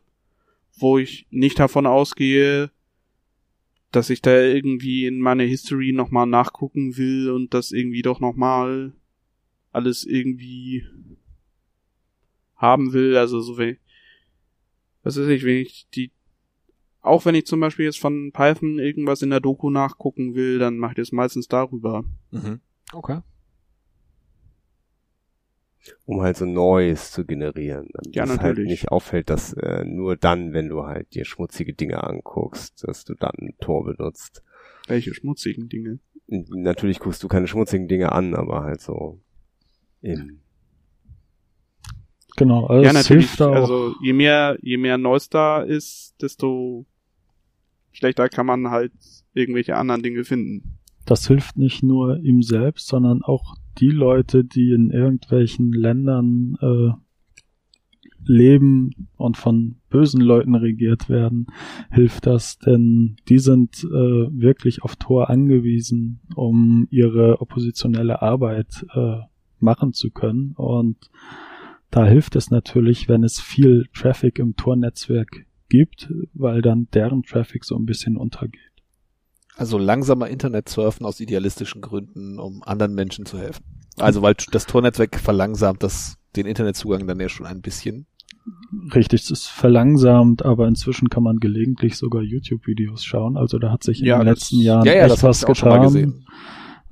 wo 0.77 0.97
ich 0.97 1.25
nicht 1.31 1.59
davon 1.59 1.85
ausgehe, 1.85 2.71
dass 3.91 4.09
ich 4.09 4.21
da 4.21 4.39
irgendwie 4.39 5.05
in 5.05 5.19
meine 5.19 5.43
History 5.43 5.91
nochmal 5.91 6.27
nachgucken 6.27 6.95
will 6.95 7.29
und 7.31 7.53
das 7.53 7.71
irgendwie 7.71 8.03
doch 8.03 8.19
nochmal 8.19 8.93
alles 9.71 10.05
irgendwie 10.05 10.85
haben 12.55 12.93
will. 12.93 13.17
Also 13.17 13.41
so 13.41 13.57
wenn, 13.57 13.77
was 15.03 15.19
weiß 15.19 15.27
ich, 15.27 15.43
wenn 15.43 15.57
ich 15.57 15.87
die, 15.93 16.11
auch 17.01 17.25
wenn 17.25 17.35
ich 17.35 17.47
zum 17.47 17.59
Beispiel 17.59 17.85
jetzt 17.85 17.99
von 17.99 18.31
Python 18.31 18.79
irgendwas 18.79 19.23
in 19.23 19.31
der 19.31 19.39
Doku 19.39 19.71
nachgucken 19.71 20.35
will, 20.35 20.59
dann 20.59 20.77
mache 20.77 20.91
ich 20.91 20.97
das 20.97 21.11
meistens 21.11 21.47
darüber. 21.47 22.03
Mhm. 22.29 22.61
Okay. 22.93 23.21
Um 26.05 26.21
halt 26.21 26.37
so 26.37 26.45
Neues 26.45 27.11
zu 27.11 27.25
generieren. 27.25 27.87
Damit 27.93 28.15
Ja, 28.15 28.23
es 28.23 28.29
halt 28.31 28.41
natürlich. 28.43 28.69
nicht 28.69 28.91
auffällt, 28.91 29.29
dass 29.29 29.53
äh, 29.53 29.83
nur 29.85 30.15
dann, 30.15 30.53
wenn 30.53 30.69
du 30.69 30.83
halt 30.83 31.13
dir 31.15 31.25
schmutzige 31.25 31.73
Dinge 31.73 32.03
anguckst, 32.03 32.87
dass 32.87 33.03
du 33.05 33.13
dann 33.15 33.33
ein 33.39 33.55
Tor 33.59 33.85
benutzt. 33.85 34.43
Welche 34.87 35.13
schmutzigen 35.13 35.69
Dinge. 35.69 35.99
Natürlich 36.27 36.99
guckst 36.99 37.21
du 37.23 37.27
keine 37.27 37.47
schmutzigen 37.47 37.87
Dinge 37.87 38.11
an, 38.11 38.35
aber 38.35 38.63
halt 38.63 38.81
so 38.81 39.19
im 40.01 40.39
Genau, 42.37 42.65
also 42.67 42.83
ja, 42.83 42.89
es 42.89 42.93
natürlich. 42.95 43.25
hilft 43.27 43.41
auch. 43.41 43.53
Also 43.53 43.93
je 44.01 44.13
mehr, 44.13 44.57
je 44.61 44.77
mehr 44.77 44.97
Neues 44.97 45.29
da 45.29 45.61
ist, 45.61 46.15
desto 46.21 46.85
schlechter 47.91 48.29
kann 48.29 48.45
man 48.45 48.69
halt 48.69 48.93
irgendwelche 49.33 49.75
anderen 49.75 50.01
Dinge 50.01 50.23
finden. 50.23 50.77
das 51.05 51.27
hilft 51.27 51.57
nicht 51.57 51.83
nur 51.83 52.17
ihm 52.19 52.41
selbst, 52.41 52.87
sondern 52.87 53.21
auch 53.21 53.55
die 53.77 53.89
Leute, 53.89 54.43
die 54.43 54.71
in 54.71 54.91
irgendwelchen 54.91 55.71
Ländern 55.71 56.57
äh, 56.61 56.91
leben 58.23 59.07
und 59.17 59.37
von 59.37 59.77
bösen 59.89 60.21
Leuten 60.21 60.55
regiert 60.55 61.09
werden, 61.09 61.47
hilft 61.91 62.27
das, 62.27 62.59
denn 62.59 63.17
die 63.27 63.39
sind 63.39 63.83
äh, 63.83 63.87
wirklich 63.89 64.83
auf 64.83 64.95
Tor 64.95 65.29
angewiesen, 65.29 66.21
um 66.35 66.87
ihre 66.91 67.41
oppositionelle 67.41 68.21
Arbeit 68.21 68.85
äh, 68.93 69.17
machen 69.59 69.93
zu 69.93 70.11
können. 70.11 70.53
Und 70.55 70.97
da 71.89 72.05
hilft 72.05 72.35
es 72.35 72.51
natürlich, 72.51 73.09
wenn 73.09 73.23
es 73.23 73.39
viel 73.39 73.85
Traffic 73.93 74.39
im 74.39 74.55
Tor-Netzwerk 74.55 75.45
gibt, 75.69 76.11
weil 76.33 76.61
dann 76.61 76.87
deren 76.93 77.23
Traffic 77.23 77.65
so 77.65 77.75
ein 77.75 77.85
bisschen 77.85 78.17
untergeht. 78.17 78.70
Also 79.61 79.77
langsamer 79.77 80.27
Internet 80.27 80.69
surfen 80.69 81.05
aus 81.05 81.19
idealistischen 81.19 81.81
Gründen, 81.81 82.39
um 82.39 82.63
anderen 82.63 82.95
Menschen 82.95 83.27
zu 83.27 83.37
helfen. 83.37 83.63
Also 83.97 84.23
weil 84.23 84.33
das 84.51 84.65
Tornetzwerk 84.65 85.19
verlangsamt 85.19 85.83
das, 85.83 86.17
den 86.35 86.47
Internetzugang 86.47 87.05
dann 87.05 87.19
ja 87.19 87.29
schon 87.29 87.45
ein 87.45 87.61
bisschen. 87.61 88.07
Richtig, 88.95 89.21
es 89.21 89.29
ist 89.29 89.47
verlangsamt, 89.49 90.43
aber 90.43 90.67
inzwischen 90.67 91.09
kann 91.09 91.21
man 91.21 91.37
gelegentlich 91.39 91.95
sogar 91.95 92.23
YouTube-Videos 92.23 93.03
schauen. 93.05 93.37
Also 93.37 93.59
da 93.59 93.71
hat 93.71 93.83
sich 93.83 93.99
in 93.99 94.07
Ja, 94.07 94.17
den 94.17 94.25
das- 94.25 94.39
letzten 94.39 94.61
Jahren 94.61 94.85
ja, 94.87 94.93
ja, 94.95 95.01
echt 95.03 95.11
das 95.11 95.23
was 95.23 95.43
ich 95.43 95.47
auch 95.49 95.55
schon 95.55 95.69
mal 95.69 95.75
getan. 95.77 95.93
gesehen. 95.93 96.25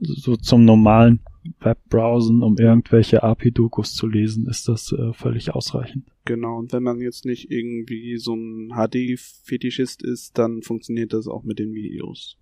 So 0.02 0.36
zum 0.36 0.64
normalen 0.64 1.22
Webbrowsen, 1.62 2.44
um 2.44 2.56
irgendwelche 2.58 3.24
API-Dokus 3.24 3.96
zu 3.96 4.06
lesen, 4.06 4.46
ist 4.48 4.68
das 4.68 4.92
äh, 4.92 5.12
völlig 5.14 5.56
ausreichend. 5.56 6.06
Genau. 6.26 6.60
Und 6.60 6.72
wenn 6.72 6.84
man 6.84 7.00
jetzt 7.02 7.26
nicht 7.26 7.50
irgendwie 7.50 8.18
so 8.18 8.36
ein 8.36 8.70
HD-Fetischist 8.76 10.04
ist, 10.04 10.38
dann 10.38 10.62
funktioniert 10.62 11.14
das 11.14 11.28
auch 11.28 11.44
mit 11.44 11.58
den 11.58 11.74
Videos. 11.74 12.38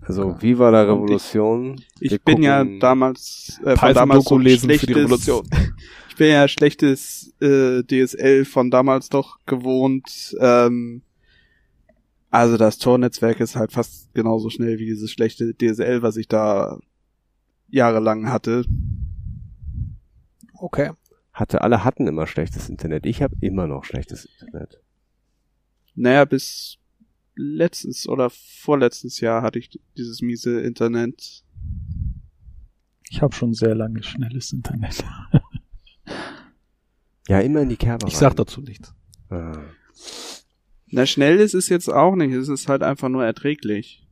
Also 0.00 0.30
Ja. 0.30 0.42
Viva 0.42 0.70
la 0.70 0.82
Und 0.82 0.88
ich- 0.88 0.92
Revolution. 1.32 1.80
Ich 2.00 2.10
Wir 2.12 2.18
bin 2.18 2.42
ja 2.42 2.64
damals, 2.64 3.60
äh, 3.64 3.76
von 3.76 3.94
damals 3.94 4.24
so 4.24 4.38
lesen 4.38 4.68
für 4.70 4.86
die 4.86 4.92
schlechtes- 4.92 4.96
Revolution. 5.04 5.48
Ich 6.10 6.18
bin 6.18 6.28
ja 6.30 6.46
schlechtes 6.46 7.34
äh, 7.40 7.82
DSL 7.82 8.44
von 8.44 8.70
damals 8.70 9.08
doch 9.08 9.38
gewohnt. 9.46 10.36
Ähm, 10.38 11.02
also 12.30 12.56
das 12.56 12.78
Tor-Netzwerk 12.78 13.40
ist 13.40 13.56
halt 13.56 13.72
fast 13.72 14.14
genauso 14.14 14.48
schnell 14.48 14.78
wie 14.78 14.86
dieses 14.86 15.10
schlechte 15.10 15.54
DSL, 15.54 16.02
was 16.02 16.16
ich 16.16 16.28
da 16.28 16.78
jahrelang 17.68 18.30
hatte. 18.30 18.64
Okay. 20.54 20.92
Hatte, 21.32 21.62
alle 21.62 21.82
hatten 21.82 22.06
immer 22.06 22.28
schlechtes 22.28 22.68
Internet. 22.68 23.06
Ich 23.06 23.20
habe 23.20 23.34
immer 23.40 23.66
noch 23.66 23.82
schlechtes 23.84 24.24
Internet. 24.40 24.80
Naja, 25.96 26.24
bis 26.26 26.78
letztes 27.36 28.08
oder 28.08 28.30
vorletztes 28.30 29.20
Jahr 29.20 29.42
hatte 29.42 29.58
ich 29.58 29.80
dieses 29.96 30.22
miese 30.22 30.60
Internet. 30.60 31.42
Ich 33.10 33.22
habe 33.22 33.34
schon 33.34 33.54
sehr 33.54 33.74
lange 33.74 34.02
schnelles 34.02 34.52
Internet. 34.52 35.04
Ja, 37.28 37.40
immer 37.40 37.62
in 37.62 37.70
die 37.70 37.76
Kerbe 37.76 38.06
Ich 38.06 38.14
rein. 38.14 38.20
sag 38.20 38.36
dazu 38.36 38.60
nichts. 38.60 38.94
Ah. 39.30 39.58
Na, 40.90 41.06
schnell 41.06 41.38
ist 41.38 41.54
es 41.54 41.70
jetzt 41.70 41.88
auch 41.90 42.14
nicht. 42.16 42.34
Es 42.34 42.48
ist 42.48 42.68
halt 42.68 42.82
einfach 42.82 43.08
nur 43.08 43.24
erträglich. 43.24 44.06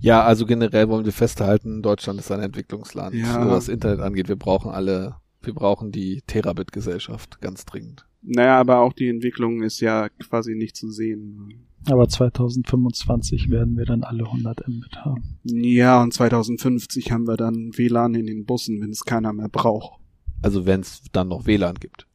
Ja, 0.00 0.22
also 0.24 0.46
generell 0.46 0.88
wollen 0.88 1.04
wir 1.04 1.12
festhalten, 1.12 1.82
Deutschland 1.82 2.20
ist 2.20 2.30
ein 2.30 2.40
Entwicklungsland, 2.40 3.14
Ja. 3.14 3.50
was 3.50 3.68
Internet 3.68 4.00
angeht. 4.00 4.28
Wir 4.28 4.36
brauchen 4.36 4.70
alle, 4.70 5.16
wir 5.42 5.52
brauchen 5.52 5.92
die 5.92 6.22
Terabit-Gesellschaft 6.26 7.40
ganz 7.42 7.64
dringend. 7.66 8.06
Naja, 8.22 8.58
aber 8.58 8.78
auch 8.78 8.92
die 8.94 9.08
Entwicklung 9.08 9.62
ist 9.62 9.80
ja 9.80 10.08
quasi 10.08 10.54
nicht 10.54 10.76
zu 10.76 10.90
sehen. 10.90 11.66
Aber 11.86 12.08
2025 12.08 13.50
werden 13.50 13.76
wir 13.76 13.84
dann 13.84 14.04
alle 14.04 14.24
100 14.24 14.66
Mbit 14.68 14.96
haben. 15.04 15.38
Ja, 15.44 16.02
und 16.02 16.14
2050 16.14 17.12
haben 17.12 17.26
wir 17.26 17.36
dann 17.36 17.72
WLAN 17.76 18.14
in 18.14 18.26
den 18.26 18.44
Bussen, 18.46 18.80
wenn 18.80 18.90
es 18.90 19.04
keiner 19.04 19.32
mehr 19.32 19.48
braucht. 19.48 20.00
Also 20.42 20.66
wenn 20.66 20.80
es 20.80 21.02
dann 21.12 21.28
noch 21.28 21.46
WLAN 21.46 21.76
gibt. 21.76 22.06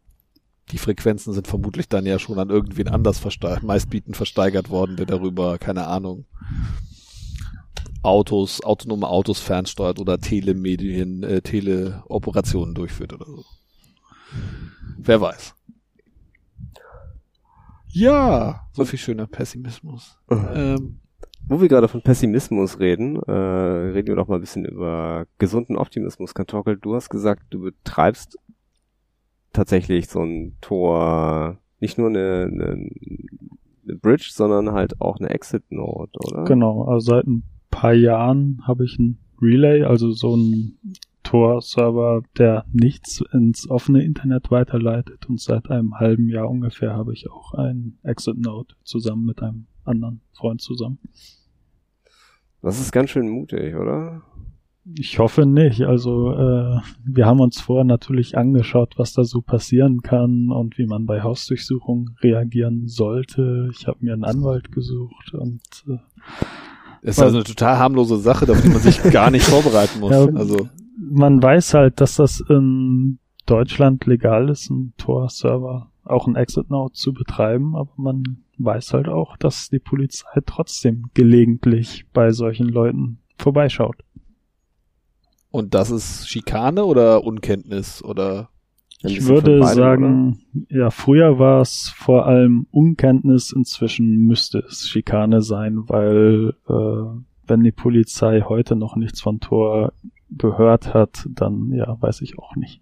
Die 0.72 0.78
Frequenzen 0.78 1.34
sind 1.34 1.48
vermutlich 1.48 1.88
dann 1.88 2.06
ja 2.06 2.20
schon 2.20 2.38
an 2.38 2.50
irgendwen 2.50 2.88
anders 2.88 3.20
versteigert, 3.20 3.64
meistbietend 3.64 4.16
versteigert 4.16 4.70
worden, 4.70 4.98
der 4.98 5.08
darüber, 5.08 5.58
keine 5.58 5.88
Ahnung, 5.88 6.26
Autos, 8.02 8.62
autonome 8.62 9.08
Autos 9.08 9.40
fernsteuert 9.40 10.00
oder 10.00 10.20
Telemedien, 10.20 11.24
äh, 11.24 11.42
Teleoperationen 11.42 12.74
durchführt 12.74 13.14
oder 13.14 13.26
so. 13.26 13.44
Wer 14.98 15.22
weiß. 15.22 15.56
Ja, 17.92 18.68
so 18.72 18.86
viel 18.86 19.00
schöner 19.00 19.28
Pessimismus. 19.28 20.18
Ähm, 20.30 21.00
Wo 21.48 21.60
wir 21.60 21.68
gerade 21.68 21.88
von 21.88 22.02
Pessimismus 22.02 22.80
reden, 22.80 23.16
äh, 23.16 23.32
reden 23.32 24.08
wir 24.08 24.16
doch 24.16 24.28
mal 24.28 24.36
ein 24.36 24.42
bisschen 24.42 24.66
über 24.66 25.26
gesunden 25.38 25.76
Optimismus. 25.76 26.34
Kantorkel, 26.34 26.78
du 26.78 26.96
hast 26.96 27.10
gesagt, 27.10 27.44
du 27.50 27.62
betreibst 27.62 28.38
tatsächlich 29.54 30.08
so 30.08 30.22
ein 30.22 30.56
Tor, 30.62 31.58
nicht 31.80 31.98
nur 31.98 32.10
eine, 32.10 32.50
eine, 32.52 32.90
eine 33.84 33.96
Bridge, 33.96 34.30
sondern 34.32 34.72
halt 34.72 35.02
auch 35.02 35.18
eine 35.20 35.30
Exit-Node, 35.30 36.12
oder? 36.28 36.44
Genau, 36.44 36.84
also 36.84 37.12
seit 37.12 37.26
ein 37.26 37.44
paar 37.72 37.94
Jahren 37.94 38.62
habe 38.68 38.86
ich 38.86 38.98
ein 39.00 39.18
Relay, 39.42 39.84
also 39.84 40.12
so 40.12 40.36
ein 40.36 40.78
Tor-Server, 41.30 42.24
der 42.40 42.66
nichts 42.74 43.22
ins 43.34 43.70
offene 43.70 44.04
Internet 44.04 44.50
weiterleitet. 44.50 45.30
Und 45.30 45.40
seit 45.40 45.70
einem 45.70 46.00
halben 46.00 46.28
Jahr 46.28 46.50
ungefähr 46.50 46.94
habe 46.94 47.14
ich 47.14 47.30
auch 47.30 47.54
ein 47.54 48.00
Exit-Node 48.04 48.74
zusammen 48.84 49.26
mit 49.26 49.44
einem 49.44 49.68
anderen 49.84 50.22
Freund 50.34 50.60
zusammen. 50.60 50.98
Das 52.64 52.80
ist 52.80 52.92
ganz 52.92 53.12
schön 53.12 53.30
mutig, 53.30 53.76
oder? 53.76 54.24
Ich 54.98 55.20
hoffe 55.20 55.46
nicht. 55.46 55.84
Also 55.84 56.32
äh, 56.32 56.80
wir 57.06 57.28
haben 57.28 57.42
uns 57.42 57.62
vorher 57.62 57.86
natürlich 57.86 58.36
angeschaut, 58.36 58.96
was 58.98 59.14
da 59.14 59.24
so 59.24 59.42
passieren 59.42 60.02
kann 60.02 60.50
und 60.50 60.80
wie 60.80 60.88
man 60.88 61.06
bei 61.06 61.22
Hausdurchsuchungen 61.22 62.16
reagieren 62.24 62.88
sollte. 62.88 63.70
Ich 63.72 63.86
habe 63.86 64.00
mir 64.02 64.14
einen 64.14 64.24
Anwalt 64.24 64.72
gesucht 64.72 65.36
und 65.36 65.62
äh, 65.88 66.00
ist 67.04 67.22
also 67.22 67.38
eine 67.38 67.44
total 67.44 67.78
harmlose 67.78 68.18
Sache, 68.18 68.52
auf 68.52 68.62
die 68.62 68.70
man 68.70 68.80
sich 68.82 69.02
gar 69.04 69.30
nicht 69.30 69.46
vorbereiten 69.46 70.00
muss. 70.00 70.12
Ja, 70.12 70.26
Also 70.26 70.68
man 71.10 71.42
weiß 71.42 71.74
halt, 71.74 72.02
dass 72.02 72.16
das 72.16 72.40
in 72.40 73.20
Deutschland 73.46 74.06
legal 74.06 74.50
ist, 74.50 74.70
einen 74.70 74.94
Tor-Server, 74.98 75.92
auch 76.04 76.28
einen 76.28 76.36
Exit-Node 76.36 76.94
zu 76.94 77.14
betreiben, 77.14 77.76
aber 77.76 77.92
man 77.98 78.44
weiß 78.58 78.94
halt 78.94 79.08
auch, 79.08 79.38
dass 79.38 79.70
die 79.70 79.80
Polizei 79.80 80.42
trotzdem 80.46 81.10
gelegentlich 81.14 82.06
bei 82.14 82.32
solchen 82.32 82.68
Leuten 82.68 83.20
vorbeischaut. 83.38 84.04
und 85.52 85.74
das 85.74 85.90
ist 85.90 86.30
Schikane 86.30 86.86
oder 86.86 87.24
Unkenntnis 87.24 88.04
oder 88.04 88.50
Ich 89.02 89.26
würde 89.26 89.60
beidem, 89.60 89.76
sagen, 89.76 90.40
ja, 90.70 90.92
früher 90.92 91.40
war 91.40 91.62
es 91.62 91.92
vor 91.96 92.28
allem 92.28 92.68
Unkenntnis, 92.70 93.52
inzwischen 93.52 94.28
müsste 94.28 94.60
es 94.60 94.88
Schikane 94.88 95.42
sein, 95.42 95.88
weil 95.88 96.54
äh, 96.68 97.22
wenn 97.48 97.64
die 97.64 97.72
Polizei 97.72 98.42
heute 98.42 98.76
noch 98.76 98.96
nichts 98.96 99.22
von 99.22 99.40
Tor 99.40 99.94
gehört 100.38 100.94
hat, 100.94 101.26
dann 101.30 101.72
ja, 101.74 101.98
weiß 102.02 102.22
ich 102.22 102.38
auch 102.40 102.56
nicht. 102.56 102.82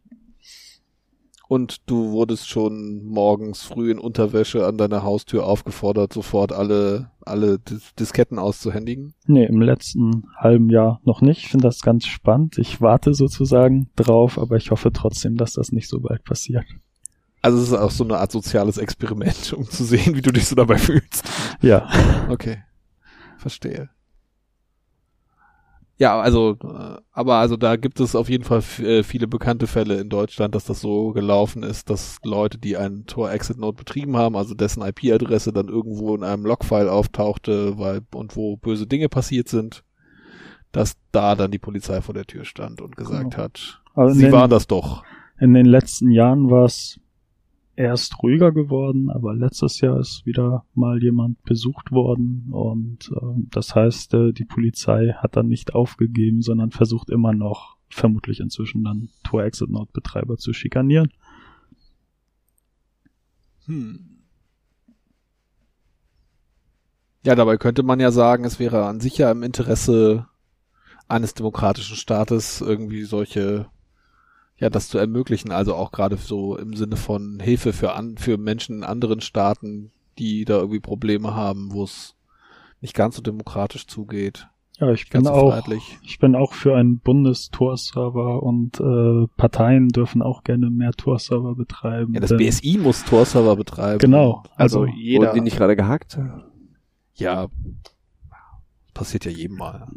und 1.50 1.90
du 1.90 2.12
wurdest 2.12 2.50
schon 2.50 3.06
morgens 3.06 3.64
früh 3.64 3.90
in 3.92 4.00
Unterwäsche 4.00 4.66
an 4.66 4.78
deiner 4.78 5.04
Haustür 5.04 5.46
aufgefordert, 5.46 6.12
sofort 6.14 6.52
alle 6.52 7.12
alle 7.22 7.60
Dis 7.60 7.94
Disketten 7.96 8.40
auszuhändigen. 8.40 9.14
Nee, 9.26 9.46
im 9.46 9.62
letzten 9.62 10.26
halben 10.38 10.70
Jahr 10.70 11.00
noch 11.04 11.22
nicht. 11.22 11.44
Ich 11.44 11.50
finde 11.50 11.68
das 11.68 11.82
ganz 11.82 12.06
spannend. 12.06 12.58
Ich 12.58 12.80
warte 12.82 13.14
sozusagen 13.14 13.90
drauf, 13.96 14.38
aber 14.38 14.56
ich 14.58 14.72
hoffe 14.72 14.92
trotzdem, 14.94 15.36
dass 15.38 15.54
das 15.54 15.72
nicht 15.72 15.88
so 15.90 16.00
bald 16.00 16.24
passiert. 16.24 16.66
Also 17.42 17.58
es 17.60 17.68
ist 17.70 17.74
auch 17.74 17.92
so 17.92 18.04
eine 18.04 18.18
Art 18.18 18.32
soziales 18.32 18.78
Experiment, 18.78 19.54
um 19.58 19.70
zu 19.70 19.84
sehen, 19.86 20.16
wie 20.16 20.22
du 20.22 20.32
dich 20.32 20.48
so 20.48 20.56
dabei 20.56 20.78
fühlst. 20.78 21.24
Ja, 21.62 21.88
Okay, 22.30 22.58
verstehe. 23.38 23.90
Ja, 26.00 26.20
also, 26.20 26.58
äh, 26.64 27.02
aber 27.12 27.36
also 27.38 27.58
da 27.58 27.76
gibt 27.76 28.00
es 28.00 28.16
auf 28.16 28.30
jeden 28.30 28.44
Fall 28.44 28.62
äh, 28.84 29.02
viele 29.02 29.28
bekannte 29.28 29.66
Fälle 29.66 30.00
in 30.00 30.10
Deutschland, 30.10 30.54
dass 30.54 30.66
das 30.66 30.80
so 30.80 31.12
gelaufen 31.12 31.64
ist, 31.64 31.90
dass 31.90 32.18
Leute, 32.24 32.60
die 32.60 32.78
einen 32.78 33.08
Tor-Exit-Node 33.08 33.78
betrieben 33.78 34.16
haben, 34.16 34.36
also 34.36 34.54
dessen 34.54 34.84
IP-Adresse 34.84 35.52
dann 35.54 35.70
irgendwo 35.70 36.14
in 36.16 36.24
einem 36.24 36.46
Logfile 36.46 36.92
auftauchte, 36.92 37.80
weil 37.80 38.02
und 38.14 38.36
wo 38.36 38.58
böse 38.58 38.86
Dinge 38.86 39.10
passiert 39.10 39.50
sind, 39.50 39.84
dass 40.72 40.94
da 41.12 41.34
dann 41.34 41.50
die 41.50 41.58
Polizei 41.60 42.02
vor 42.02 42.14
der 42.14 42.26
Tür 42.26 42.46
stand 42.46 42.80
und 42.82 42.96
gesagt 42.96 43.32
Genau. 43.32 43.44
hat, 43.44 43.82
in 43.96 44.14
sie 44.14 44.24
den, 44.26 44.32
waren 44.34 44.52
das 44.52 44.68
doch. 44.68 45.04
in 45.40 45.56
den 45.56 45.66
letzten 45.66 46.12
Jahren 46.12 46.52
war 46.52 46.66
es 46.66 47.00
erst 47.78 48.22
ruhiger 48.22 48.52
geworden, 48.52 49.10
aber 49.10 49.34
letztes 49.34 49.80
Jahr 49.80 50.00
ist 50.00 50.26
wieder 50.26 50.66
mal 50.74 51.02
jemand 51.02 51.42
besucht 51.44 51.92
worden 51.92 52.48
und 52.52 53.12
äh, 53.16 53.46
das 53.52 53.76
heißt, 53.76 54.14
äh, 54.16 54.34
die 54.34 54.46
Polizei 54.46 55.14
hat 55.16 55.38
dann 55.38 55.48
nicht 55.48 55.76
aufgegeben, 55.76 56.42
sondern 56.42 56.72
versucht 56.72 57.10
immer 57.10 57.34
noch, 57.34 57.78
vermutlich 57.90 58.40
inzwischen 58.40 58.84
dann 58.84 59.10
Tor-Exit-Node-Betreiber 59.24 60.38
zu 60.38 60.54
schikanieren. 60.54 61.12
Hm. 63.66 64.18
Ja, 67.24 67.36
dabei 67.36 67.58
könnte 67.58 67.84
man 67.84 68.00
ja 68.00 68.10
sagen, 68.12 68.44
es 68.44 68.60
wäre 68.60 68.86
an 68.86 69.00
sich 69.00 69.18
ja 69.18 69.30
im 69.32 69.44
Interesse 69.44 70.28
eines 71.08 71.34
demokratischen 71.34 71.96
Staates 71.96 72.62
irgendwie 72.62 73.04
solche, 73.04 73.68
ja, 74.58 74.70
das 74.70 74.90
zu 74.90 74.98
ermöglichen, 74.98 75.52
also 75.52 75.76
auch 75.76 75.92
gerade 75.92 76.18
so 76.18 76.58
im 76.58 76.76
Sinne 76.76 76.96
von 76.98 77.40
Hilfe 77.40 77.74
für 77.74 77.94
an, 77.94 78.18
für 78.18 78.38
Menschen 78.38 78.78
in 78.78 78.84
anderen 78.84 79.22
Staaten, 79.22 79.92
die 80.18 80.46
da 80.46 80.58
irgendwie 80.58 80.80
Probleme 80.80 81.36
haben, 81.36 81.72
wo 81.74 81.84
es 81.84 82.16
nicht 82.82 82.94
ganz 82.96 83.16
so 83.16 83.22
demokratisch 83.22 83.86
zugeht, 83.88 84.48
Ja, 84.80 84.92
ich 84.92 85.10
bin 85.10 85.24
ganz 85.24 85.28
so 85.28 85.34
auch 85.34 85.50
freiheitlich. 85.52 85.98
Ich 86.04 86.20
bin 86.20 86.36
auch 86.36 86.54
für 86.54 86.76
einen 86.76 87.00
Bundestor-Server 87.00 88.42
und 88.44 88.80
äh, 88.80 89.28
Parteien 89.38 89.90
dürfen 89.90 90.22
auch 90.22 90.44
gerne 90.44 90.70
mehr 90.70 90.92
Tor-Server 90.92 91.56
betreiben. 91.56 92.14
Ja, 92.14 92.20
das 92.20 92.30
denn- 92.30 92.38
BSI 92.38 92.78
muss 92.82 93.04
Tor-Server 93.06 93.56
betreiben. 93.56 94.00
Genau. 94.00 94.44
Also, 94.56 94.82
Also, 94.82 94.86
jeder. 94.96 95.28
Wurden 95.28 95.36
die 95.36 95.42
nicht 95.42 95.58
gerade 95.58 95.76
gehackt? 95.76 96.20
Ja, 97.16 97.48
passiert 98.94 99.26
ja 99.26 99.32
jedem 99.32 99.58
Mal. 99.58 99.88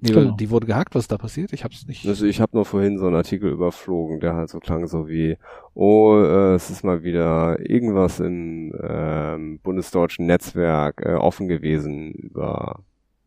Nee, 0.00 0.12
Genau. 0.12 0.36
die 0.36 0.50
wurde 0.50 0.66
gehackt, 0.68 0.94
was 0.94 1.04
ist 1.04 1.12
da 1.12 1.18
passiert? 1.18 1.52
Ich 1.52 1.64
hab's 1.64 1.86
nicht. 1.88 2.06
Also 2.06 2.24
ich 2.24 2.40
habe 2.40 2.56
nur 2.56 2.64
vorhin 2.64 2.98
so 2.98 3.06
einen 3.06 3.16
Artikel 3.16 3.50
überflogen, 3.50 4.20
der 4.20 4.34
halt 4.34 4.48
so 4.48 4.60
klang 4.60 4.86
so 4.86 5.08
wie, 5.08 5.36
oh, 5.74 6.16
äh, 6.22 6.54
es 6.54 6.70
ist 6.70 6.84
mal 6.84 7.02
wieder 7.02 7.58
irgendwas 7.68 8.20
im 8.20 8.72
ähm, 8.80 9.58
bundesdeutschen 9.62 10.26
Netzwerk 10.26 11.02
äh, 11.04 11.14
offen 11.14 11.48
gewesen 11.48 12.12
über 12.12 12.84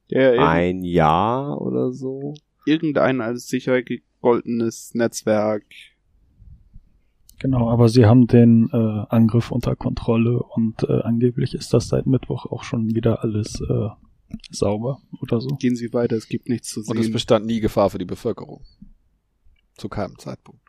ir 0.08 0.42
ein 0.48 0.84
Jahr 0.84 1.60
oder 1.62 1.92
so. 1.92 2.36
irgendein 2.66 3.20
als 3.20 3.48
sicher 3.50 3.82
gegoltenes 3.82 4.94
Netzwerk. 4.94 5.64
genau, 7.40 7.70
aber 7.70 7.90
sie 7.90 8.06
haben 8.06 8.28
den 8.28 8.70
äh, 8.72 9.06
Angriff 9.10 9.52
unter 9.52 9.76
Kontrolle 9.76 10.42
und 10.42 10.84
äh, 10.84 11.02
angeblich 11.02 11.54
ist 11.54 11.74
das 11.74 11.88
seit 11.90 12.06
Mittwoch 12.06 12.46
auch 12.46 12.64
schon 12.64 12.94
wieder 12.96 13.24
alles 13.24 13.60
äh, 13.62 13.90
sauber 14.50 15.02
oder 15.22 15.40
so. 15.42 15.50
Gehen 15.58 15.76
Sie 15.76 15.92
weiter, 15.94 16.16
es 16.16 16.28
gibt 16.28 16.50
nichts 16.50 16.70
zu 16.70 16.82
Und 16.82 16.98
es 16.98 17.06
sehen. 17.06 17.14
bestand 17.14 17.46
nie 17.46 17.60
Gefahr 17.60 17.90
für 17.90 17.98
die 17.98 18.06
Bevölkerung. 18.06 18.64
Zu 19.78 19.90
keinem 19.90 20.18
Zeitpunkt. 20.20 20.62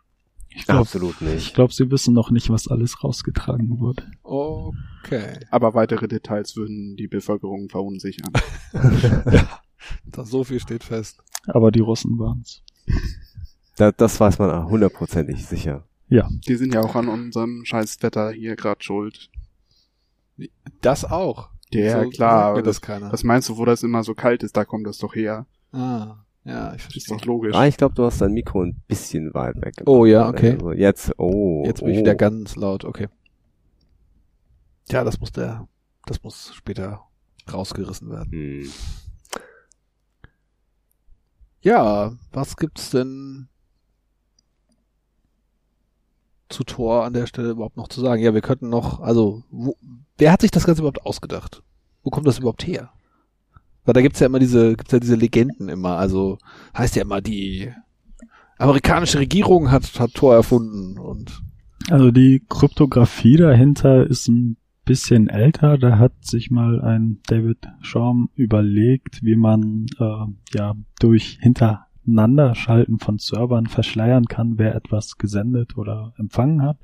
Ich 0.54 0.66
glaube, 0.66 0.80
Absolut 0.80 1.14
ich 1.14 1.20
nicht. 1.22 1.54
glaub, 1.54 1.72
sie 1.72 1.90
wissen 1.90 2.12
noch 2.12 2.30
nicht, 2.30 2.50
was 2.50 2.68
alles 2.68 3.02
rausgetragen 3.02 3.78
wurde. 3.80 4.10
Okay. 4.22 5.38
Aber 5.50 5.72
weitere 5.74 6.08
Details 6.08 6.56
würden 6.56 6.94
die 6.96 7.08
Bevölkerung 7.08 7.68
verunsichern. 7.68 8.32
Das, 10.04 10.30
so 10.30 10.44
viel 10.44 10.60
steht 10.60 10.84
fest. 10.84 11.18
Aber 11.48 11.72
die 11.72 11.80
Russen 11.80 12.16
waren's. 12.16 12.62
Da, 13.76 13.90
das 13.90 14.20
weiß 14.20 14.38
man 14.38 14.66
hundertprozentig 14.68 15.44
sicher. 15.44 15.88
Ja, 16.08 16.28
Die 16.46 16.54
sind 16.54 16.72
ja 16.72 16.82
auch 16.82 16.94
an 16.94 17.08
unserem 17.08 17.64
scheiß 17.64 18.00
Wetter 18.02 18.30
hier 18.30 18.54
gerade 18.54 18.80
schuld. 18.84 19.28
Das 20.82 21.04
auch. 21.04 21.50
Ja, 21.74 22.02
So 22.04 22.10
klar. 22.10 22.30
sagt 22.30 22.44
aber 22.44 22.56
mir 22.56 22.62
das, 22.62 22.76
das 22.76 22.80
keiner. 22.82 23.12
was 23.12 23.24
meinst 23.24 23.48
du, 23.48 23.56
wo 23.56 23.64
das 23.64 23.82
immer 23.82 24.02
so 24.04 24.14
kalt 24.14 24.42
ist? 24.42 24.56
Da 24.56 24.64
kommt 24.64 24.86
das 24.86 24.98
doch 24.98 25.14
her. 25.14 25.46
ah, 25.72 26.16
ja, 26.44 26.70
ich 26.74 26.84
Ist 26.86 26.92
verstehe. 26.92 27.16
doch 27.18 27.24
logisch. 27.24 27.54
Ah, 27.54 27.66
ich 27.66 27.76
glaube, 27.76 27.94
du 27.94 28.04
hast 28.04 28.20
dein 28.20 28.32
Mikro 28.32 28.62
ein 28.62 28.74
bisschen 28.88 29.32
weit 29.32 29.60
weg. 29.62 29.74
Oh 29.86 30.04
ja, 30.06 30.28
okay. 30.28 30.52
Also 30.54 30.72
jetzt, 30.72 31.12
oh. 31.18 31.62
Jetzt 31.64 31.80
bin 31.80 31.90
ich 31.90 31.98
oh. 31.98 32.00
wieder 32.00 32.14
ganz 32.16 32.56
laut, 32.56 32.84
okay. 32.84 33.08
Ja, 34.90 35.04
das 35.04 35.20
muss 35.20 35.30
der, 35.30 35.68
das 36.06 36.22
muss 36.24 36.52
später 36.54 37.02
rausgerissen 37.52 38.10
werden. 38.10 38.30
Hm. 38.32 38.70
Ja, 41.60 42.12
was 42.32 42.56
gibt's 42.56 42.90
denn 42.90 43.48
zu 46.52 46.64
Tor 46.64 47.04
an 47.04 47.12
der 47.12 47.26
Stelle 47.26 47.50
überhaupt 47.50 47.76
noch 47.76 47.88
zu 47.88 48.00
sagen? 48.00 48.22
Ja, 48.22 48.34
wir 48.34 48.40
könnten 48.40 48.68
noch, 48.68 49.00
also, 49.00 49.42
wo, 49.50 49.76
wer 50.18 50.32
hat 50.32 50.42
sich 50.42 50.50
das 50.50 50.64
Ganze 50.64 50.82
überhaupt 50.82 51.04
ausgedacht? 51.04 51.62
Wo 52.02 52.10
kommt 52.10 52.26
das 52.26 52.38
überhaupt 52.38 52.66
her? 52.66 52.90
Weil 53.84 53.94
da 53.94 54.02
gibt's 54.02 54.20
ja 54.20 54.26
immer 54.26 54.38
diese, 54.38 54.76
gibt's 54.76 54.92
ja 54.92 55.00
diese 55.00 55.16
Legenden 55.16 55.68
immer, 55.68 55.96
also, 55.96 56.38
heißt 56.76 56.96
ja 56.96 57.02
immer, 57.02 57.20
die 57.20 57.72
amerikanische 58.58 59.18
Regierung 59.18 59.70
hat, 59.70 59.98
hat 59.98 60.14
Tor 60.14 60.34
erfunden 60.34 60.98
und, 60.98 61.42
Also 61.90 62.10
die 62.10 62.44
Kryptographie 62.48 63.36
dahinter 63.36 64.06
ist 64.06 64.28
ein 64.28 64.56
bisschen 64.84 65.28
älter. 65.28 65.78
Da 65.78 65.98
hat 65.98 66.12
sich 66.24 66.50
mal 66.50 66.80
ein 66.80 67.20
David 67.26 67.68
Schaum 67.80 68.30
überlegt, 68.34 69.22
wie 69.22 69.36
man 69.36 69.86
äh, 69.98 70.56
ja 70.56 70.74
durch 71.00 71.38
Hintereinanderschalten 72.04 72.98
von 72.98 73.18
Servern 73.18 73.66
verschleiern 73.66 74.26
kann, 74.26 74.58
wer 74.58 74.74
etwas 74.74 75.18
gesendet 75.18 75.76
oder 75.76 76.12
empfangen 76.18 76.62
hat. 76.62 76.78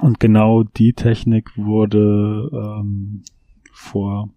Und 0.00 0.20
genau 0.20 0.64
die 0.64 0.92
Technik 0.92 1.56
wurde 1.56 2.50
ähm, 2.52 3.22
vor 3.72 4.28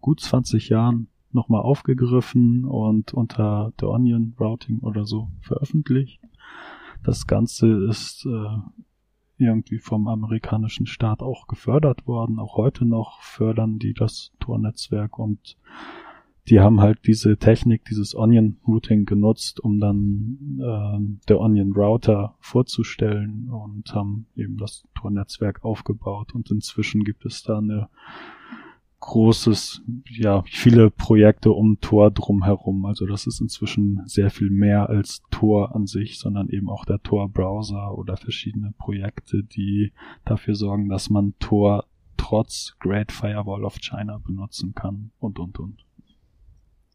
gut 0.00 0.20
20 0.20 0.68
Jahren 0.68 1.08
nochmal 1.32 1.62
aufgegriffen 1.62 2.64
und 2.64 3.12
unter 3.12 3.72
The 3.80 3.86
Onion 3.86 4.34
Routing 4.38 4.80
oder 4.80 5.04
so 5.04 5.28
veröffentlicht. 5.40 6.20
Das 7.02 7.26
Ganze 7.26 7.86
ist 7.88 8.26
äh, 8.26 8.58
irgendwie 9.38 9.78
vom 9.78 10.06
amerikanischen 10.06 10.86
Staat 10.86 11.22
auch 11.22 11.46
gefördert 11.46 12.06
worden. 12.06 12.38
Auch 12.38 12.56
heute 12.56 12.84
noch 12.84 13.22
fördern 13.22 13.78
die 13.78 13.94
das 13.94 14.32
Tor-Netzwerk 14.38 15.18
und 15.18 15.56
die 16.48 16.60
haben 16.60 16.80
halt 16.80 17.06
diese 17.06 17.36
Technik, 17.36 17.84
dieses 17.84 18.14
Onion 18.14 18.56
Routing 18.66 19.04
genutzt, 19.04 19.60
um 19.60 19.78
dann 19.78 20.58
äh, 20.60 21.26
der 21.28 21.40
Onion 21.40 21.72
Router 21.72 22.36
vorzustellen 22.40 23.50
und 23.50 23.94
haben 23.94 24.26
eben 24.36 24.56
das 24.56 24.84
Tor-Netzwerk 24.94 25.64
aufgebaut 25.64 26.34
und 26.34 26.50
inzwischen 26.50 27.04
gibt 27.04 27.24
es 27.24 27.42
da 27.42 27.58
eine 27.58 27.88
großes, 29.00 29.82
ja, 30.10 30.42
viele 30.46 30.90
Projekte 30.90 31.52
um 31.52 31.80
Tor 31.80 32.10
drumherum. 32.10 32.84
Also 32.84 33.06
das 33.06 33.26
ist 33.26 33.40
inzwischen 33.40 34.02
sehr 34.04 34.30
viel 34.30 34.50
mehr 34.50 34.88
als 34.88 35.22
Tor 35.30 35.74
an 35.74 35.86
sich, 35.86 36.18
sondern 36.18 36.48
eben 36.50 36.68
auch 36.68 36.84
der 36.84 37.02
Tor-Browser 37.02 37.96
oder 37.96 38.16
verschiedene 38.16 38.72
Projekte, 38.78 39.42
die 39.42 39.92
dafür 40.24 40.54
sorgen, 40.54 40.88
dass 40.88 41.10
man 41.10 41.34
Tor 41.38 41.86
trotz 42.16 42.76
Great 42.78 43.10
Firewall 43.10 43.64
of 43.64 43.80
China 43.80 44.18
benutzen 44.18 44.74
kann 44.74 45.10
und, 45.18 45.38
und, 45.38 45.58
und. 45.58 45.84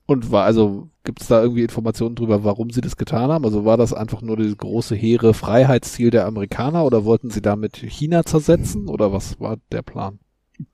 Und 0.08 0.32
war, 0.32 0.44
also, 0.44 0.90
gibt's 1.04 1.28
da 1.28 1.42
irgendwie 1.42 1.64
Informationen 1.64 2.16
drüber, 2.16 2.44
warum 2.44 2.70
sie 2.70 2.82
das 2.82 2.98
getan 2.98 3.32
haben? 3.32 3.46
Also 3.46 3.66
war 3.66 3.78
das 3.78 3.94
einfach 3.94 4.22
nur 4.22 4.38
dieses 4.38 4.58
große, 4.58 4.96
hehre 4.96 5.34
Freiheitsziel 5.34 6.12
der 6.12 6.26
Amerikaner 6.26 6.86
oder 6.86 7.06
wollten 7.06 7.30
sie 7.30 7.42
damit 7.42 7.78
China 7.78 8.24
zersetzen 8.24 8.88
oder 8.88 9.12
was 9.12 9.40
war 9.40 9.58
der 9.72 9.82
Plan? 9.82 10.20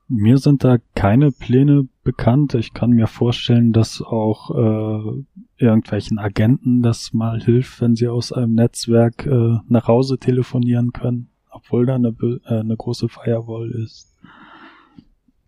Mir 0.08 0.38
sind 0.38 0.64
da 0.64 0.78
keine 0.96 1.32
Pläne 1.32 1.88
bekannt. 2.04 2.54
Ich 2.54 2.74
kann 2.74 2.92
mir 2.92 3.08
vorstellen, 3.08 3.72
dass 3.72 4.02
auch 4.02 4.52
äh, 4.52 5.24
irgendwelchen 5.58 6.20
Agenten 6.20 6.82
das 6.82 7.14
mal 7.14 7.42
hilft, 7.42 7.82
wenn 7.82 7.96
sie 7.96 8.08
aus 8.08 8.34
einem 8.34 8.54
Netzwerk 8.54 9.26
äh, 9.26 9.58
nach 9.68 9.88
Hause 9.88 10.18
telefonieren 10.18 10.92
können, 10.92 11.30
obwohl 11.50 11.86
da 11.86 11.96
eine, 11.96 12.10
äh, 12.46 12.60
eine 12.60 12.76
große 12.76 13.08
Firewall 13.08 13.72
ist. 13.72 14.14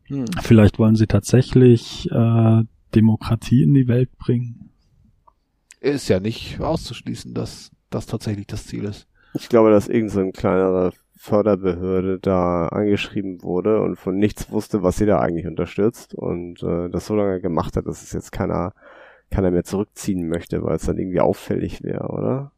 Hm. 0.05 0.25
Vielleicht 0.41 0.79
wollen 0.79 0.95
sie 0.95 1.07
tatsächlich 1.07 2.09
äh, 2.11 2.63
Demokratie 2.95 3.63
in 3.63 3.73
die 3.73 3.87
Welt 3.87 4.17
bringen. 4.17 4.69
Ist 5.79 6.07
ja 6.07 6.19
nicht 6.19 6.59
auszuschließen, 6.61 7.33
dass 7.33 7.71
das 7.89 8.05
tatsächlich 8.05 8.47
das 8.47 8.67
Ziel 8.67 8.85
ist. 8.85 9.07
Ich 9.33 9.49
glaube, 9.49 9.71
dass 9.71 9.87
irgend 9.87 10.11
so 10.11 10.19
ein 10.19 10.31
kleinerer 10.31 10.93
Förderbehörde 11.15 12.19
da 12.19 12.67
angeschrieben 12.67 13.41
wurde 13.43 13.81
und 13.81 13.97
von 13.97 14.17
nichts 14.17 14.51
wusste, 14.51 14.83
was 14.83 14.97
sie 14.97 15.05
da 15.05 15.19
eigentlich 15.19 15.47
unterstützt 15.47 16.13
und 16.13 16.61
äh, 16.63 16.89
das 16.89 17.07
so 17.07 17.15
lange 17.15 17.41
gemacht 17.41 17.77
hat, 17.77 17.87
dass 17.87 18.03
es 18.03 18.11
jetzt 18.11 18.31
keiner 18.31 18.73
keiner 19.33 19.51
mehr 19.51 19.63
zurückziehen 19.63 20.27
möchte, 20.27 20.63
weil 20.63 20.75
es 20.75 20.83
dann 20.83 20.97
irgendwie 20.97 21.19
auffällig 21.19 21.81
wäre, 21.83 22.09
oder? 22.09 22.51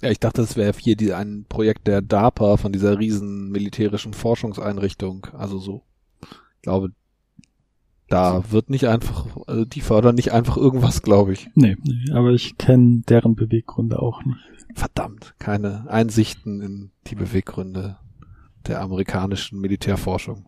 Ja, 0.00 0.10
ich 0.10 0.20
dachte, 0.20 0.42
es 0.42 0.56
wäre 0.56 0.72
hier 0.78 0.96
die, 0.96 1.12
ein 1.12 1.44
Projekt 1.48 1.86
der 1.86 2.00
DARPA 2.00 2.56
von 2.56 2.72
dieser 2.72 2.98
riesen 2.98 3.50
militärischen 3.50 4.14
Forschungseinrichtung. 4.14 5.26
Also 5.32 5.58
so, 5.58 5.82
ich 6.22 6.62
glaube, 6.62 6.90
da 8.10 8.50
wird 8.50 8.68
nicht 8.70 8.88
einfach, 8.88 9.26
also 9.46 9.64
die 9.64 9.80
fördern 9.80 10.16
nicht 10.16 10.32
einfach 10.32 10.56
irgendwas, 10.56 11.00
glaube 11.00 11.32
ich. 11.32 11.48
Nee, 11.54 11.76
nee 11.82 12.12
aber 12.12 12.32
ich 12.32 12.58
kenne 12.58 13.02
deren 13.08 13.36
Beweggründe 13.36 14.02
auch 14.02 14.24
nicht. 14.24 14.40
Verdammt, 14.74 15.34
keine 15.38 15.88
Einsichten 15.88 16.60
in 16.60 16.90
die 17.06 17.14
Beweggründe 17.14 17.96
der 18.66 18.82
amerikanischen 18.82 19.60
Militärforschung. 19.60 20.46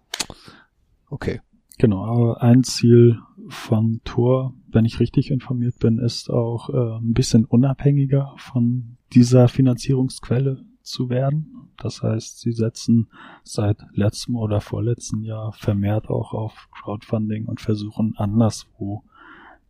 Okay. 1.08 1.40
Genau, 1.78 2.04
aber 2.04 2.42
ein 2.42 2.64
Ziel 2.64 3.18
von 3.48 4.00
Tor, 4.04 4.54
wenn 4.70 4.84
ich 4.84 5.00
richtig 5.00 5.30
informiert 5.30 5.78
bin, 5.78 5.98
ist 5.98 6.30
auch 6.30 6.68
äh, 6.68 6.98
ein 6.98 7.12
bisschen 7.12 7.44
unabhängiger 7.44 8.34
von 8.36 8.98
dieser 9.12 9.48
Finanzierungsquelle 9.48 10.64
zu 10.82 11.08
werden. 11.08 11.61
Das 11.78 12.02
heißt, 12.02 12.40
sie 12.40 12.52
setzen 12.52 13.08
seit 13.44 13.78
letztem 13.92 14.36
oder 14.36 14.60
vorletzten 14.60 15.22
Jahr 15.22 15.52
vermehrt 15.52 16.08
auch 16.08 16.32
auf 16.32 16.68
Crowdfunding 16.72 17.46
und 17.46 17.60
versuchen 17.60 18.14
anderswo 18.16 19.04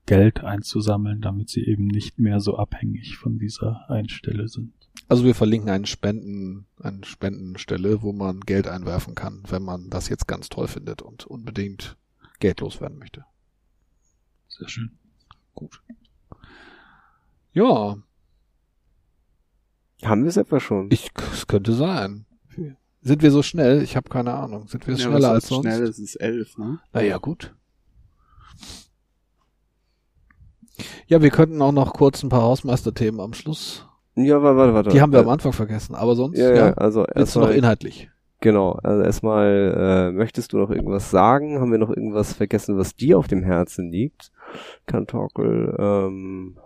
Geld 0.06 0.42
einzusammeln, 0.42 1.20
damit 1.20 1.48
sie 1.48 1.64
eben 1.64 1.86
nicht 1.86 2.18
mehr 2.18 2.40
so 2.40 2.56
abhängig 2.56 3.16
von 3.16 3.38
dieser 3.38 3.88
Einstelle 3.88 4.48
sind. 4.48 4.72
Also 5.08 5.24
wir 5.24 5.34
verlinken 5.34 5.70
einen 5.70 5.86
Spenden, 5.86 6.66
eine 6.80 7.04
Spendenstelle, 7.04 8.02
wo 8.02 8.12
man 8.12 8.40
Geld 8.40 8.66
einwerfen 8.66 9.14
kann, 9.14 9.42
wenn 9.48 9.62
man 9.62 9.90
das 9.90 10.08
jetzt 10.08 10.26
ganz 10.26 10.48
toll 10.48 10.68
findet 10.68 11.02
und 11.02 11.26
unbedingt 11.26 11.96
geldlos 12.40 12.80
werden 12.80 12.98
möchte. 12.98 13.24
Sehr 14.48 14.68
schön. 14.68 14.90
Gut. 15.54 15.82
Ja, 17.52 17.96
Haben 20.04 20.22
wir 20.22 20.28
es 20.28 20.36
etwa 20.36 20.60
schon? 20.60 20.88
ich, 20.90 21.10
es 21.32 21.46
könnte 21.46 21.72
sein. 21.72 22.26
Sind 23.04 23.22
wir 23.22 23.30
so 23.32 23.42
schnell? 23.42 23.82
Ich 23.82 23.96
habe 23.96 24.08
keine 24.08 24.32
Ahnung. 24.34 24.68
Sind 24.68 24.86
wir 24.86 24.94
Ja, 24.94 25.00
schneller 25.00 25.30
als 25.30 25.44
ist 25.44 25.48
sonst? 25.50 25.66
Schnell 25.66 25.82
ist 25.88 25.98
es 25.98 26.14
elf, 26.16 26.56
ne? 26.58 26.78
Naja, 26.92 27.18
gut. 27.18 27.54
Ja, 31.06 31.20
wir 31.22 31.30
könnten 31.30 31.60
auch 31.62 31.72
noch 31.72 31.92
kurz 31.94 32.22
ein 32.22 32.28
paar 32.28 32.42
Hausmeisterthemen 32.42 33.20
am 33.20 33.34
Schluss. 33.34 33.86
ja, 34.14 34.42
warte, 34.42 34.56
warte, 34.56 34.74
warte. 34.74 34.90
Die 34.90 35.00
haben 35.00 35.12
wir 35.12 35.20
Äh, 35.20 35.22
am 35.22 35.28
Anfang 35.28 35.52
vergessen, 35.52 35.94
aber 35.94 36.14
sonst, 36.14 36.38
Ja, 36.38 36.48
ja. 36.50 36.54
ja, 36.68 36.72
also 36.74 37.02
du 37.04 37.10
noch 37.10 37.16
erstmal, 37.16 37.54
inhaltlich? 37.54 38.10
genau, 38.40 38.72
also 38.82 39.02
erstmal, 39.04 40.10
äh, 40.10 40.12
möchtest 40.12 40.52
du 40.52 40.58
noch 40.58 40.70
irgendwas 40.70 41.10
sagen? 41.10 41.60
Haben 41.60 41.70
wir 41.72 41.78
noch 41.78 41.90
irgendwas 41.90 42.32
vergessen, 42.32 42.78
was 42.78 42.96
dir 42.96 43.18
auf 43.18 43.28
dem 43.28 43.42
Herzen 43.42 43.90
liegt? 43.90 44.30
Kantorkel, 44.86 45.74
ähm, 45.78 46.56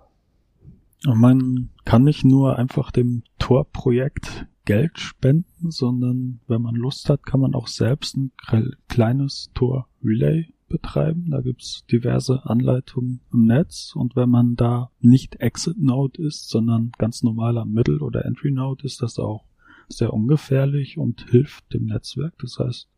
Und 1.07 1.21
man 1.21 1.71
kann 1.85 2.03
nicht 2.03 2.25
nur 2.25 2.59
einfach 2.59 2.91
dem 2.91 3.23
Tor-Projekt 3.39 4.47
Geld 4.65 4.99
spenden, 4.99 5.71
sondern 5.71 6.41
wenn 6.49 6.61
man 6.61 6.75
Lust 6.75 7.09
hat, 7.09 7.25
kann 7.25 7.39
man 7.39 7.55
auch 7.55 7.69
selbst 7.69 8.17
ein 8.17 8.33
kle- 8.37 8.75
kleines 8.89 9.53
Tor-Relay 9.55 10.53
betreiben. 10.69 11.31
Da 11.31 11.43
gibt's 11.43 11.85
diverse 11.87 12.45
Anleitungen 12.45 13.21
im 13.33 13.45
Netz 13.45 13.93
und 13.95 14.17
wenn 14.17 14.29
man 14.29 14.57
da 14.57 14.91
nicht 14.99 15.37
Exit-Node 15.37 16.21
ist, 16.21 16.49
sondern 16.49 16.91
ganz 16.99 17.23
normaler 17.23 17.65
Middle- 17.65 18.01
oder 18.01 18.25
Entry-Node 18.25 18.85
ist 18.85 19.01
das 19.01 19.21
auch 19.21 19.45
sehr 19.89 20.13
ungefährlich 20.13 20.99
und 20.99 21.31
hilft 21.31 21.73
dem 21.73 21.85
Netzwerk. 21.85 22.35
Das 22.41 22.59
heißt, 22.59 22.89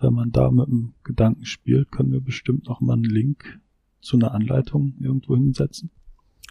wenn 0.00 0.14
man 0.14 0.32
da 0.32 0.50
mit 0.50 0.68
dem 0.68 0.94
Gedanken 1.04 1.44
spielt, 1.44 1.92
können 1.92 2.12
wir 2.12 2.22
bestimmt 2.22 2.66
noch 2.66 2.80
mal 2.80 2.94
einen 2.94 3.04
Link 3.04 3.60
zu 4.00 4.16
einer 4.16 4.32
Anleitung 4.32 4.94
irgendwo 4.98 5.36
hinsetzen. 5.36 5.90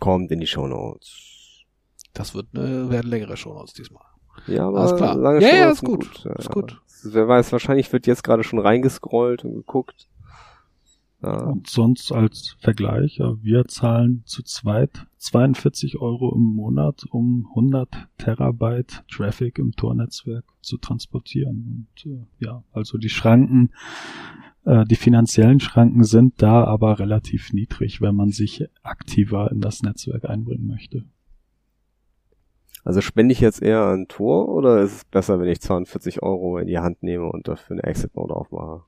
Kommt 0.01 0.31
in 0.31 0.41
die 0.41 0.47
Shownotes. 0.47 1.63
Das 2.13 2.35
wird 2.35 2.47
eine, 2.53 2.89
werden 2.89 3.09
längere 3.09 3.37
Shownotes 3.37 3.73
diesmal. 3.73 4.03
Ja, 4.47 4.67
aber 4.67 4.81
Alles 4.81 4.95
klar. 4.97 5.15
lange 5.15 5.41
Ja, 5.41 5.47
ja, 5.47 5.55
Shownotes 5.55 5.71
ist 5.73 5.79
sind 5.79 5.89
gut. 5.89 6.23
Ja, 6.25 6.31
Ist 6.33 6.45
ja. 6.47 6.51
gut. 6.51 6.81
Wer 7.03 7.27
weiß, 7.27 7.51
wahrscheinlich 7.53 7.93
wird 7.93 8.07
jetzt 8.07 8.23
gerade 8.23 8.43
schon 8.43 8.59
reingescrollt 8.59 9.45
und 9.45 9.53
geguckt. 9.53 10.09
Ja. 11.23 11.43
Und 11.43 11.69
sonst 11.69 12.11
als 12.11 12.55
Vergleich, 12.59 13.17
ja, 13.17 13.35
wir 13.43 13.65
zahlen 13.65 14.23
zu 14.25 14.41
zweit 14.41 15.05
42 15.17 15.99
Euro 16.01 16.33
im 16.33 16.41
Monat, 16.41 17.05
um 17.11 17.47
100 17.51 17.89
Terabyte 18.17 19.03
Traffic 19.07 19.59
im 19.59 19.71
Tornetzwerk 19.73 20.45
zu 20.61 20.77
transportieren. 20.77 21.87
Und 22.05 22.11
äh, 22.11 22.25
ja, 22.43 22.63
also 22.71 22.97
die 22.97 23.09
Schranken, 23.09 23.71
die 24.63 24.95
finanziellen 24.95 25.59
Schranken 25.59 26.03
sind 26.03 26.41
da 26.41 26.63
aber 26.63 26.99
relativ 26.99 27.51
niedrig, 27.51 27.99
wenn 28.01 28.15
man 28.15 28.29
sich 28.29 28.67
aktiver 28.83 29.51
in 29.51 29.59
das 29.59 29.81
Netzwerk 29.81 30.25
einbringen 30.25 30.67
möchte. 30.67 31.03
Also 32.83 33.01
spende 33.01 33.31
ich 33.31 33.39
jetzt 33.39 33.61
eher 33.61 33.89
ein 33.89 34.07
Tor 34.07 34.49
oder 34.49 34.81
ist 34.81 34.95
es 34.95 35.05
besser, 35.05 35.39
wenn 35.39 35.49
ich 35.49 35.61
42 35.61 36.23
Euro 36.23 36.57
in 36.57 36.67
die 36.67 36.79
Hand 36.79 37.03
nehme 37.03 37.29
und 37.29 37.47
dafür 37.47 37.75
eine 37.75 37.83
Exit-Mode 37.83 38.35
aufmache? 38.35 38.83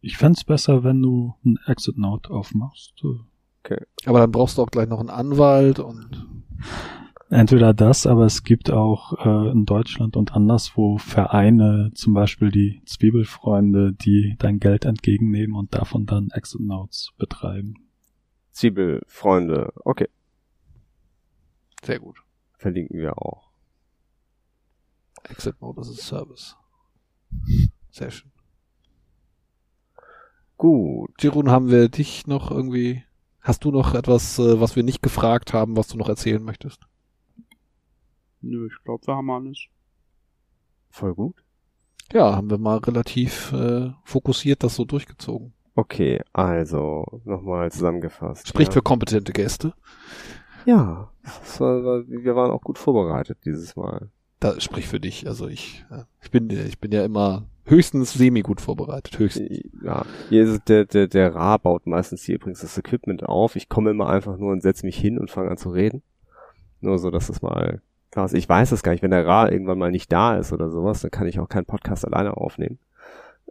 Ich 0.00 0.16
fänd's 0.16 0.44
besser, 0.44 0.82
wenn 0.82 1.00
du 1.00 1.34
einen 1.44 1.58
Exit 1.66 1.96
Note 1.98 2.30
aufmachst. 2.30 2.94
Aber 4.06 4.18
dann 4.18 4.32
brauchst 4.32 4.58
du 4.58 4.62
auch 4.62 4.70
gleich 4.70 4.88
noch 4.88 4.98
einen 4.98 5.10
Anwalt 5.10 5.78
und 5.78 6.26
Entweder 7.32 7.72
das, 7.72 8.06
aber 8.06 8.26
es 8.26 8.42
gibt 8.42 8.70
auch 8.70 9.14
äh, 9.24 9.50
in 9.52 9.64
Deutschland 9.64 10.18
und 10.18 10.34
anderswo 10.34 10.98
Vereine, 10.98 11.90
zum 11.94 12.12
Beispiel 12.12 12.50
die 12.50 12.82
Zwiebelfreunde, 12.84 13.94
die 13.94 14.36
dein 14.38 14.60
Geld 14.60 14.84
entgegennehmen 14.84 15.56
und 15.56 15.74
davon 15.74 16.04
dann 16.04 16.28
Exit 16.34 16.60
Notes 16.60 17.12
betreiben. 17.16 17.88
Zwiebelfreunde, 18.50 19.72
okay, 19.82 20.10
sehr 21.82 22.00
gut. 22.00 22.18
verlinken 22.58 23.00
wir 23.00 23.16
auch. 23.16 23.50
Exit 25.22 25.58
Mode 25.58 25.80
as 25.80 25.88
a 25.88 25.94
Service. 25.94 26.56
Sehr 27.90 28.10
schön. 28.10 28.30
Gut. 30.58 31.14
Jirun, 31.22 31.50
haben 31.50 31.70
wir 31.70 31.88
dich 31.88 32.26
noch 32.26 32.50
irgendwie, 32.50 33.04
hast 33.40 33.64
du 33.64 33.70
noch 33.70 33.94
etwas, 33.94 34.38
äh, 34.38 34.60
was 34.60 34.76
wir 34.76 34.82
nicht 34.82 35.00
gefragt 35.00 35.54
haben, 35.54 35.78
was 35.78 35.88
du 35.88 35.96
noch 35.96 36.10
erzählen 36.10 36.42
möchtest? 36.44 36.82
Nö, 38.42 38.66
ich 38.66 38.84
glaube, 38.84 39.06
wir 39.06 39.14
haben 39.14 39.30
alles. 39.30 39.66
Voll 40.90 41.14
gut. 41.14 41.36
Ja, 42.12 42.36
haben 42.36 42.50
wir 42.50 42.58
mal 42.58 42.78
relativ 42.78 43.52
äh, 43.52 43.90
fokussiert 44.04 44.62
das 44.62 44.74
so 44.74 44.84
durchgezogen. 44.84 45.54
Okay, 45.74 46.20
also 46.34 47.22
nochmal 47.24 47.72
zusammengefasst. 47.72 48.48
Spricht 48.48 48.72
ja. 48.72 48.74
für 48.74 48.82
kompetente 48.82 49.32
Gäste. 49.32 49.72
Ja, 50.66 51.10
war, 51.58 52.06
wir 52.06 52.36
waren 52.36 52.50
auch 52.50 52.60
gut 52.60 52.78
vorbereitet 52.78 53.38
dieses 53.44 53.74
Mal. 53.74 54.10
Das 54.38 54.62
spricht 54.62 54.88
für 54.88 55.00
dich. 55.00 55.26
Also 55.26 55.48
ich, 55.48 55.84
äh, 55.90 56.02
ich 56.20 56.30
bin, 56.30 56.50
ich 56.50 56.78
bin 56.78 56.92
ja 56.92 57.04
immer 57.04 57.46
höchstens 57.64 58.12
semi 58.12 58.42
gut 58.42 58.60
vorbereitet. 58.60 59.18
Höchstens. 59.18 59.60
Ja, 59.82 60.04
hier 60.28 60.44
ist 60.44 60.50
es 60.50 60.64
der, 60.64 60.84
der, 60.84 61.06
der 61.06 61.34
Ra 61.34 61.56
baut 61.56 61.86
meistens 61.86 62.22
hier 62.24 62.34
übrigens 62.34 62.60
das 62.60 62.76
Equipment 62.76 63.22
auf. 63.24 63.56
Ich 63.56 63.68
komme 63.68 63.90
immer 63.90 64.08
einfach 64.08 64.36
nur 64.36 64.52
und 64.52 64.62
setze 64.62 64.84
mich 64.84 64.98
hin 64.98 65.18
und 65.18 65.30
fange 65.30 65.50
an 65.50 65.56
zu 65.56 65.70
reden. 65.70 66.02
Nur 66.80 66.98
so, 66.98 67.10
dass 67.10 67.28
es 67.28 67.40
mal 67.40 67.80
ist. 68.16 68.34
Ich 68.34 68.48
weiß 68.48 68.72
es 68.72 68.82
gar 68.82 68.92
nicht, 68.92 69.02
wenn 69.02 69.10
der 69.10 69.26
Ra 69.26 69.50
irgendwann 69.50 69.78
mal 69.78 69.90
nicht 69.90 70.12
da 70.12 70.36
ist 70.36 70.52
oder 70.52 70.70
sowas, 70.70 71.00
dann 71.00 71.10
kann 71.10 71.26
ich 71.26 71.40
auch 71.40 71.48
keinen 71.48 71.66
Podcast 71.66 72.06
alleine 72.06 72.36
aufnehmen. 72.36 72.78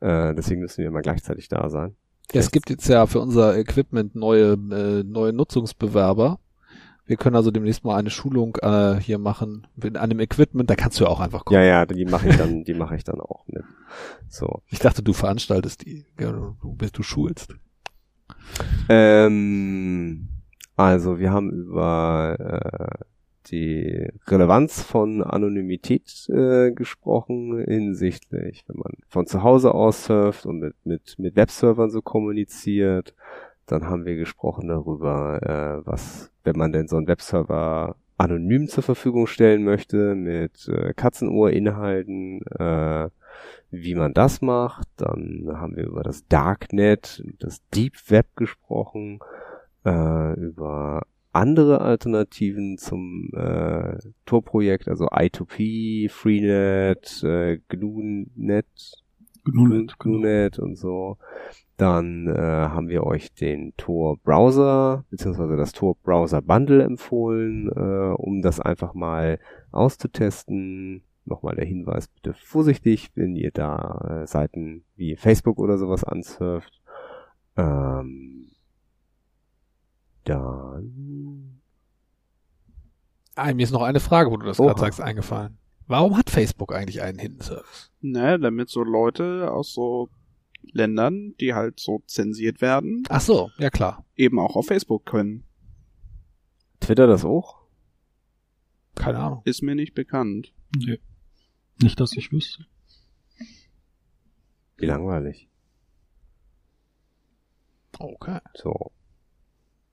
Äh, 0.02 0.34
deswegen 0.36 0.62
müssen 0.62 0.80
wir 0.80 0.88
immer 0.88 1.02
gleichzeitig 1.02 1.48
da 1.50 1.70
sein. 1.70 1.96
Ja, 2.32 2.40
es 2.40 2.52
gibt 2.52 2.70
jetzt 2.70 2.88
ja 2.88 3.06
für 3.08 3.20
unser 3.20 3.58
Equipment 3.58 4.16
neue, 4.16 4.54
äh, 4.54 5.04
neue 5.04 5.34
Nutzungsbewerber. 5.34 6.40
Wir 7.06 7.18
können 7.18 7.36
also 7.36 7.52
demnächst 7.52 7.84
mal 7.84 7.98
eine 7.98 8.10
Schulung 8.10 8.58
äh, 8.62 8.96
hier 9.02 9.18
machen 9.18 9.68
mit 9.76 9.98
einem 9.98 10.20
Equipment. 10.22 10.70
Da 10.70 10.76
kannst 10.76 11.00
du 11.00 11.04
ja 11.04 11.10
auch 11.10 11.20
einfach 11.20 11.44
kommen. 11.44 11.60
Ja, 11.60 11.66
ja, 11.66 11.86
die 11.86 12.06
mache 12.06 12.30
ich 12.30 12.38
dann, 12.38 12.64
die 12.64 12.74
mache 12.74 12.96
ich 12.96 13.04
dann 13.04 13.20
auch 13.20 13.46
mit. 13.48 13.64
So. 14.30 14.62
Ich 14.68 14.80
dachte, 14.80 15.04
du 15.04 15.12
veranstaltest 15.12 15.86
die. 15.86 16.06
Du 16.18 16.56
bist 16.78 16.98
du 16.98 17.04
schulst. 17.04 17.54
Ähm, 18.88 20.30
also 20.78 21.20
wir 21.20 21.32
haben 21.32 21.52
über 21.52 22.38
äh, 22.40 23.04
die 23.48 24.08
Relevanz 24.28 24.82
von 24.82 25.24
Anonymität 25.24 26.30
äh, 26.30 26.72
gesprochen 26.72 27.64
hinsichtlich, 27.66 28.64
wenn 28.68 28.78
man 28.78 28.94
von 29.08 29.28
zu 29.28 29.44
Hause 29.44 29.74
aus 29.74 30.06
surft 30.06 30.46
und 30.46 30.60
mit, 30.60 30.76
mit, 30.84 31.20
mit 31.20 31.36
Webservern 31.36 31.90
so 31.90 32.02
kommuniziert. 32.02 33.16
Dann 33.66 33.86
haben 33.86 34.06
wir 34.06 34.16
gesprochen 34.16 34.68
darüber, 34.68 35.42
äh, 35.42 35.86
was, 35.86 36.32
wenn 36.44 36.58
man 36.58 36.72
denn 36.72 36.88
so 36.88 36.98
einen 36.98 37.08
Webserver 37.08 37.96
anonym 38.18 38.68
zur 38.68 38.84
Verfügung 38.84 39.28
stellen 39.28 39.64
möchte, 39.64 40.16
mit 40.16 40.68
äh, 40.68 40.94
Katzenuhr-Inhalten, 40.94 42.42
äh, 42.60 43.10
wie 43.72 43.96
man 43.96 44.14
das 44.14 44.42
macht. 44.42 44.88
Dann 44.98 45.50
haben 45.54 45.76
wir 45.76 45.86
über 45.86 46.04
das 46.04 46.28
Darknet, 46.28 47.24
das 47.40 47.68
Deep 47.70 47.94
Web 48.10 48.28
gesprochen, 48.36 49.20
äh, 49.86 50.34
über 50.34 51.04
andere 51.32 51.82
Alternativen 51.82 52.78
zum 52.78 53.30
äh, 53.34 53.98
Tor-Projekt, 54.26 54.88
also 54.88 55.08
I2P, 55.08 56.10
Freenet, 56.10 57.24
äh, 57.24 57.60
GNU-Net, 57.70 58.66
GNU-Net, 59.46 60.00
GNU-Net 60.00 60.60
und 60.60 60.76
so. 60.78 61.18
Dann 61.78 62.28
äh, 62.28 62.38
haben 62.38 62.90
wir 62.90 63.04
euch 63.04 63.34
den 63.34 63.74
Tor 63.78 64.18
Browser 64.18 65.04
beziehungsweise 65.10 65.56
das 65.56 65.72
Tor 65.72 65.96
Browser 66.04 66.42
Bundle 66.42 66.84
empfohlen, 66.84 67.70
äh, 67.70 68.14
um 68.16 68.42
das 68.42 68.60
einfach 68.60 68.94
mal 68.94 69.40
auszutesten. 69.72 71.04
Nochmal 71.26 71.56
der 71.56 71.66
Hinweis, 71.66 72.08
bitte 72.08 72.34
vorsichtig, 72.34 73.10
wenn 73.16 73.36
ihr 73.36 73.52
da 73.52 74.22
äh, 74.24 74.28
Seiten 74.28 74.84
wie 74.96 75.16
Facebook 75.16 75.60
oder 75.60 75.78
sowas 75.78 76.04
ansurft. 76.04 76.82
Ähm, 77.58 78.52
dann 80.24 81.62
Ah, 83.36 83.54
mir 83.54 83.64
ist 83.64 83.72
noch 83.72 83.82
eine 83.82 84.00
Frage, 84.00 84.30
wo 84.30 84.38
du 84.38 84.46
das 84.46 84.58
gerade 84.58 84.80
sagst, 84.80 85.02
eingefallen. 85.02 85.58
Warum 85.88 86.18
hat 86.18 86.30
Facebook 86.30 86.74
eigentlich 86.74 87.02
einen 87.02 87.18
Hidden 87.18 87.42
Service? 87.42 87.92
Ne, 88.02 88.40
damit 88.40 88.70
so 88.70 88.84
Leute 88.84 89.52
aus 89.52 89.74
so 89.74 90.10
Ländern, 90.64 91.34
die 91.40 91.54
halt 91.54 91.80
so 91.80 92.04
zensiert 92.06 92.62
werden, 92.62 93.04
Ach 93.10 93.22
so, 93.22 93.50
ja 93.58 93.70
klar. 93.70 94.06
eben 94.16 94.38
auch 94.40 94.56
auf 94.56 94.68
Facebook 94.68 95.06
können. 95.06 95.44
Twitter 96.80 97.08
das 97.08 97.26
auch? 97.26 97.62
Keine 98.96 99.20
Ahnung. 99.20 99.42
Ist 99.46 99.64
mir 99.64 99.76
nicht 99.76 99.94
bekannt. 99.94 100.54
Nee. 100.78 101.00
Nicht, 101.82 102.00
dass 102.00 102.16
ich 102.16 102.32
wüsste. 102.32 102.66
Wie 104.78 104.86
langweilig. 104.86 105.48
Okay. 107.98 108.40
So. 108.56 108.92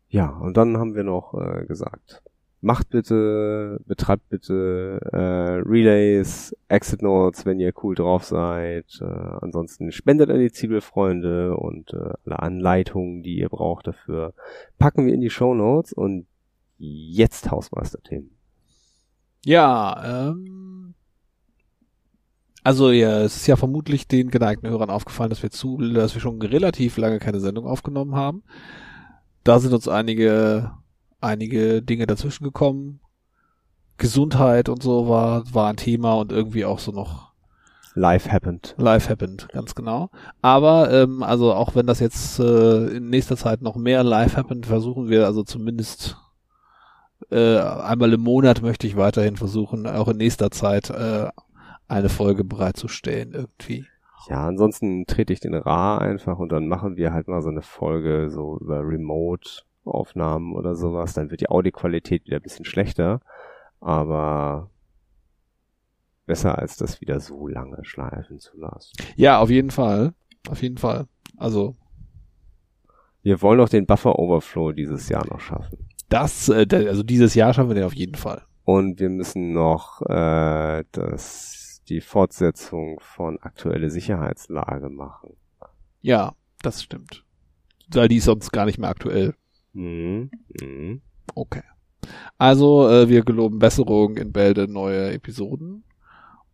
Ja, 0.08 0.28
und 0.28 0.56
dann 0.56 0.78
haben 0.78 0.94
wir 0.94 1.04
noch 1.04 1.34
äh, 1.34 1.66
gesagt, 1.66 2.22
macht 2.60 2.90
bitte, 2.90 3.80
betreibt 3.86 4.28
bitte 4.30 5.00
äh, 5.12 5.68
Relays, 5.68 6.56
Exit 6.68 7.02
Notes, 7.02 7.46
wenn 7.46 7.60
ihr 7.60 7.72
cool 7.82 7.94
drauf 7.94 8.24
seid. 8.24 8.86
Äh, 9.00 9.04
ansonsten 9.04 9.92
spendet 9.92 10.30
an 10.30 10.40
die 10.40 10.50
Zwiebelfreunde 10.50 11.56
und 11.56 11.92
äh, 11.92 12.12
alle 12.24 12.38
Anleitungen, 12.38 13.22
die 13.22 13.38
ihr 13.38 13.48
braucht 13.48 13.86
dafür, 13.86 14.34
packen 14.78 15.06
wir 15.06 15.14
in 15.14 15.20
die 15.20 15.30
Show 15.30 15.54
Notes 15.54 15.92
und 15.92 16.26
jetzt 16.78 17.50
Hausmeister-Themen. 17.50 18.30
Ja, 19.44 20.28
ähm, 20.30 20.94
also 22.64 22.90
ja, 22.90 23.22
es 23.22 23.36
ist 23.36 23.46
ja 23.46 23.56
vermutlich 23.56 24.08
den 24.08 24.30
geneigten 24.30 24.68
Hörern 24.68 24.90
aufgefallen, 24.90 25.30
dass 25.30 25.42
wir 25.42 25.50
zu, 25.50 25.78
dass 25.78 26.14
wir 26.14 26.20
schon 26.20 26.40
relativ 26.42 26.96
lange 26.96 27.18
keine 27.18 27.40
Sendung 27.40 27.66
aufgenommen 27.66 28.14
haben. 28.14 28.42
Da 29.48 29.60
sind 29.60 29.72
uns 29.72 29.88
einige, 29.88 30.72
einige 31.22 31.80
Dinge 31.80 32.06
dazwischen 32.06 32.44
gekommen. 32.44 33.00
Gesundheit 33.96 34.68
und 34.68 34.82
so 34.82 35.08
war, 35.08 35.42
war 35.54 35.70
ein 35.70 35.78
Thema 35.78 36.16
und 36.16 36.32
irgendwie 36.32 36.66
auch 36.66 36.78
so 36.78 36.92
noch 36.92 37.32
Life 37.94 38.30
happened. 38.30 38.74
Live 38.76 39.08
happened, 39.08 39.48
ganz 39.50 39.74
genau. 39.74 40.10
Aber 40.42 40.92
ähm, 40.92 41.22
also 41.22 41.54
auch 41.54 41.74
wenn 41.74 41.86
das 41.86 41.98
jetzt 41.98 42.38
äh, 42.38 42.88
in 42.88 43.08
nächster 43.08 43.38
Zeit 43.38 43.62
noch 43.62 43.76
mehr 43.76 44.04
live 44.04 44.36
happened, 44.36 44.66
versuchen 44.66 45.08
wir 45.08 45.24
also 45.24 45.42
zumindest 45.44 46.18
äh, 47.30 47.58
einmal 47.58 48.12
im 48.12 48.20
Monat 48.20 48.60
möchte 48.60 48.86
ich 48.86 48.98
weiterhin 48.98 49.38
versuchen, 49.38 49.86
auch 49.86 50.08
in 50.08 50.18
nächster 50.18 50.50
Zeit 50.50 50.90
äh, 50.90 51.30
eine 51.88 52.10
Folge 52.10 52.44
bereitzustellen 52.44 53.32
irgendwie. 53.32 53.86
Ja, 54.28 54.46
ansonsten 54.46 55.06
trete 55.06 55.32
ich 55.32 55.40
den 55.40 55.54
Ra 55.54 55.98
einfach 55.98 56.38
und 56.38 56.50
dann 56.52 56.66
machen 56.68 56.96
wir 56.96 57.12
halt 57.12 57.28
mal 57.28 57.40
so 57.42 57.48
eine 57.48 57.62
Folge 57.62 58.28
so 58.30 58.58
über 58.60 58.80
Remote-Aufnahmen 58.80 60.54
oder 60.54 60.74
sowas. 60.74 61.14
Dann 61.14 61.30
wird 61.30 61.40
die 61.40 61.48
Audioqualität 61.50 62.26
wieder 62.26 62.36
ein 62.36 62.42
bisschen 62.42 62.64
schlechter, 62.64 63.20
aber 63.80 64.70
besser 66.26 66.58
als 66.58 66.76
das 66.76 67.00
wieder 67.00 67.20
so 67.20 67.48
lange 67.48 67.84
schleifen 67.84 68.38
zu 68.38 68.58
lassen. 68.58 68.92
Ja, 69.16 69.38
auf 69.38 69.48
jeden 69.50 69.70
Fall. 69.70 70.12
Auf 70.50 70.62
jeden 70.62 70.76
Fall. 70.76 71.06
Also 71.36 71.76
Wir 73.22 73.40
wollen 73.40 73.60
auch 73.60 73.68
den 73.68 73.86
Buffer 73.86 74.18
Overflow 74.18 74.72
dieses 74.72 75.08
Jahr 75.08 75.26
noch 75.26 75.40
schaffen. 75.40 75.78
das, 76.08 76.48
äh, 76.48 76.66
also 76.88 77.02
dieses 77.02 77.34
Jahr 77.34 77.54
schaffen 77.54 77.70
wir 77.70 77.74
den 77.74 77.84
auf 77.84 77.94
jeden 77.94 78.14
Fall. 78.14 78.42
Und 78.64 79.00
wir 79.00 79.08
müssen 79.08 79.52
noch 79.54 80.02
äh, 80.02 80.84
das, 80.92 81.67
die 81.88 82.00
Fortsetzung 82.00 83.00
von 83.00 83.38
aktuelle 83.40 83.90
Sicherheitslage 83.90 84.88
machen. 84.90 85.36
Ja, 86.00 86.34
das 86.62 86.82
stimmt. 86.82 87.24
weil 87.92 88.08
die 88.08 88.16
ist 88.16 88.24
sonst 88.24 88.52
gar 88.52 88.66
nicht 88.66 88.78
mehr 88.78 88.90
aktuell. 88.90 89.34
Mhm. 89.72 90.30
Mhm. 90.60 91.02
Okay. 91.34 91.62
Also, 92.38 92.88
äh, 92.88 93.08
wir 93.08 93.22
geloben 93.24 93.58
Besserung 93.58 94.16
in 94.16 94.32
Bälde 94.32 94.68
neue 94.68 95.10
Episoden. 95.12 95.84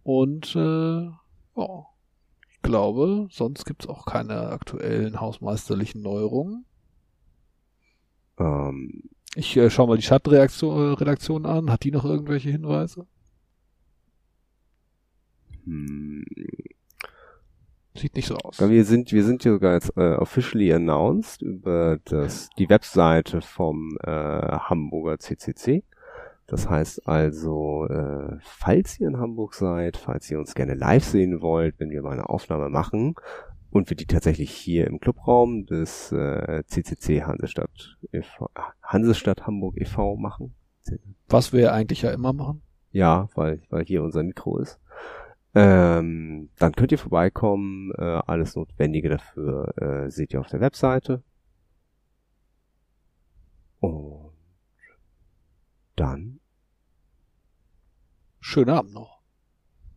Und 0.03 0.55
äh, 0.57 1.05
ja, 1.07 1.87
ich 2.51 2.63
glaube, 2.63 3.29
sonst 3.31 3.65
gibt's 3.67 3.87
auch 3.87 4.07
keine 4.07 4.49
aktuellen 4.51 5.21
hausmeisterlichen 5.21 6.03
Neuerungen. 6.03 6.65
Ähm, 8.39 9.03
Ich 9.37 9.57
äh, 9.57 9.71
schau 9.71 9.87
mal 9.87 9.97
die 9.97 10.03
Chat-Redaktion 10.05 11.45
äh, 11.45 11.49
an. 11.49 11.71
Hat 11.71 11.85
die 11.85 11.91
noch 11.91 12.05
irgendwelche 12.05 12.51
Hinweise? 12.51 13.07
Hm. 15.65 16.25
Sieht 17.97 18.17
nicht 18.17 18.27
so 18.27 18.35
aus. 18.37 18.59
Wir 18.61 18.85
sind, 18.85 19.13
wir 19.13 19.23
sind 19.23 19.45
ja 19.45 19.53
sogar 19.53 19.75
jetzt 19.75 19.97
äh, 19.97 20.15
officially 20.15 20.73
announced 20.73 21.43
über 21.43 21.99
das, 22.05 22.49
die 22.59 22.69
Webseite 22.69 23.41
vom 23.41 23.97
äh, 24.03 24.11
Hamburger 24.11 25.19
CCC. 25.19 25.85
Das 26.47 26.69
heißt 26.69 27.07
also, 27.07 27.87
äh, 27.87 28.37
falls 28.41 28.99
ihr 29.01 29.09
in 29.09 29.19
Hamburg 29.19 29.55
seid, 29.55 29.97
falls 29.97 30.29
ihr 30.31 30.39
uns 30.41 30.55
gerne 30.55 30.75
live 30.75 31.05
sehen 31.05 31.41
wollt, 31.41 31.79
wenn 31.79 31.91
wir 31.91 32.03
mal 32.03 32.13
eine 32.13 32.29
Aufnahme 32.29 32.69
machen 32.69 33.15
und 33.71 33.89
wir 33.91 33.97
die 33.97 34.07
tatsächlich 34.07 34.51
hier 34.51 34.89
im 34.89 34.99
Clubraum 34.99 35.65
des 35.65 36.11
äh, 36.13 36.65
CCC 36.67 37.23
Hansestadt, 37.23 37.97
e.V., 38.13 38.51
Hansestadt 38.83 39.47
Hamburg 39.47 39.77
e.V. 39.81 40.17
machen. 40.17 40.55
Was 41.29 41.53
wir 41.53 41.73
eigentlich 41.73 42.03
ja 42.03 42.11
immer 42.11 42.33
machen. 42.33 42.63
Ja, 42.91 43.29
weil, 43.35 43.63
weil 43.71 43.85
hier 43.85 44.03
unser 44.03 44.23
Mikro 44.23 44.59
ist. 44.59 44.79
Ähm, 45.55 46.51
dann 46.59 46.73
könnt 46.73 46.93
ihr 46.93 46.99
vorbeikommen. 46.99 47.93
Äh, 47.97 48.03
alles 48.27 48.57
Notwendige 48.57 49.09
dafür 49.09 49.73
äh, 49.77 50.11
seht 50.11 50.33
ihr 50.33 50.41
auf 50.41 50.49
der 50.49 50.61
Webseite. 50.61 51.23
Und 53.81 54.33
dann 55.97 56.41
Schönen 58.41 58.71
Abend 58.71 58.93
noch. 58.93 59.21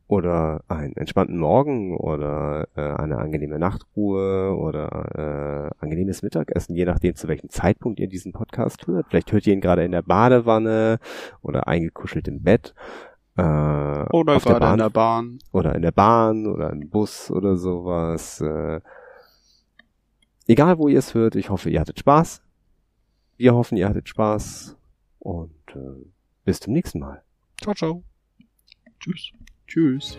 oder 0.07 0.63
einen 0.69 0.95
entspannten 0.95 1.37
Morgen 1.37 1.97
oder 1.97 2.67
äh, 2.75 2.81
eine 2.81 3.17
angenehme 3.17 3.59
Nachtruhe 3.59 4.55
oder 4.55 5.71
äh, 5.81 5.83
angenehmes 5.83 6.21
Mittagessen, 6.23 6.75
je 6.75 6.85
nachdem 6.85 7.15
zu 7.15 7.27
welchem 7.27 7.49
Zeitpunkt 7.49 7.99
ihr 7.99 8.07
diesen 8.07 8.31
Podcast 8.31 8.87
hört. 8.87 9.07
Vielleicht 9.09 9.31
hört 9.33 9.45
ihr 9.47 9.53
ihn 9.53 9.61
gerade 9.61 9.83
in 9.83 9.91
der 9.91 10.01
Badewanne 10.01 10.99
oder 11.41 11.67
eingekuschelt 11.67 12.27
im 12.29 12.41
Bett. 12.41 12.73
Äh, 13.37 13.41
Oder 14.11 14.35
auf 14.37 14.43
der 14.43 14.53
gerade 14.53 14.59
Bahn 14.59 14.73
in 14.73 14.77
der 14.79 14.89
Bahn. 14.89 15.39
oder 15.51 15.75
in 15.75 15.81
der 15.83 15.91
Bahn 15.91 16.47
oder 16.47 16.71
im 16.71 16.89
Bus 16.89 17.29
oder 17.29 17.55
sowas. 17.55 18.41
Äh, 18.41 18.81
egal 20.47 20.77
wo 20.79 20.87
ihr 20.87 20.99
es 20.99 21.13
hört, 21.13 21.35
ich 21.35 21.49
hoffe, 21.49 21.69
ihr 21.69 21.79
hattet 21.79 21.99
Spaß. 21.99 22.41
Wir 23.37 23.53
hoffen, 23.53 23.77
ihr 23.77 23.87
hattet 23.87 24.09
Spaß 24.09 24.75
und 25.19 25.51
äh, 25.75 26.05
bis 26.45 26.59
zum 26.59 26.73
nächsten 26.73 26.99
Mal. 26.99 27.21
Ciao, 27.61 27.75
ciao. 27.75 28.03
Tschüss. 28.99 29.31
Tschüss. 29.67 30.17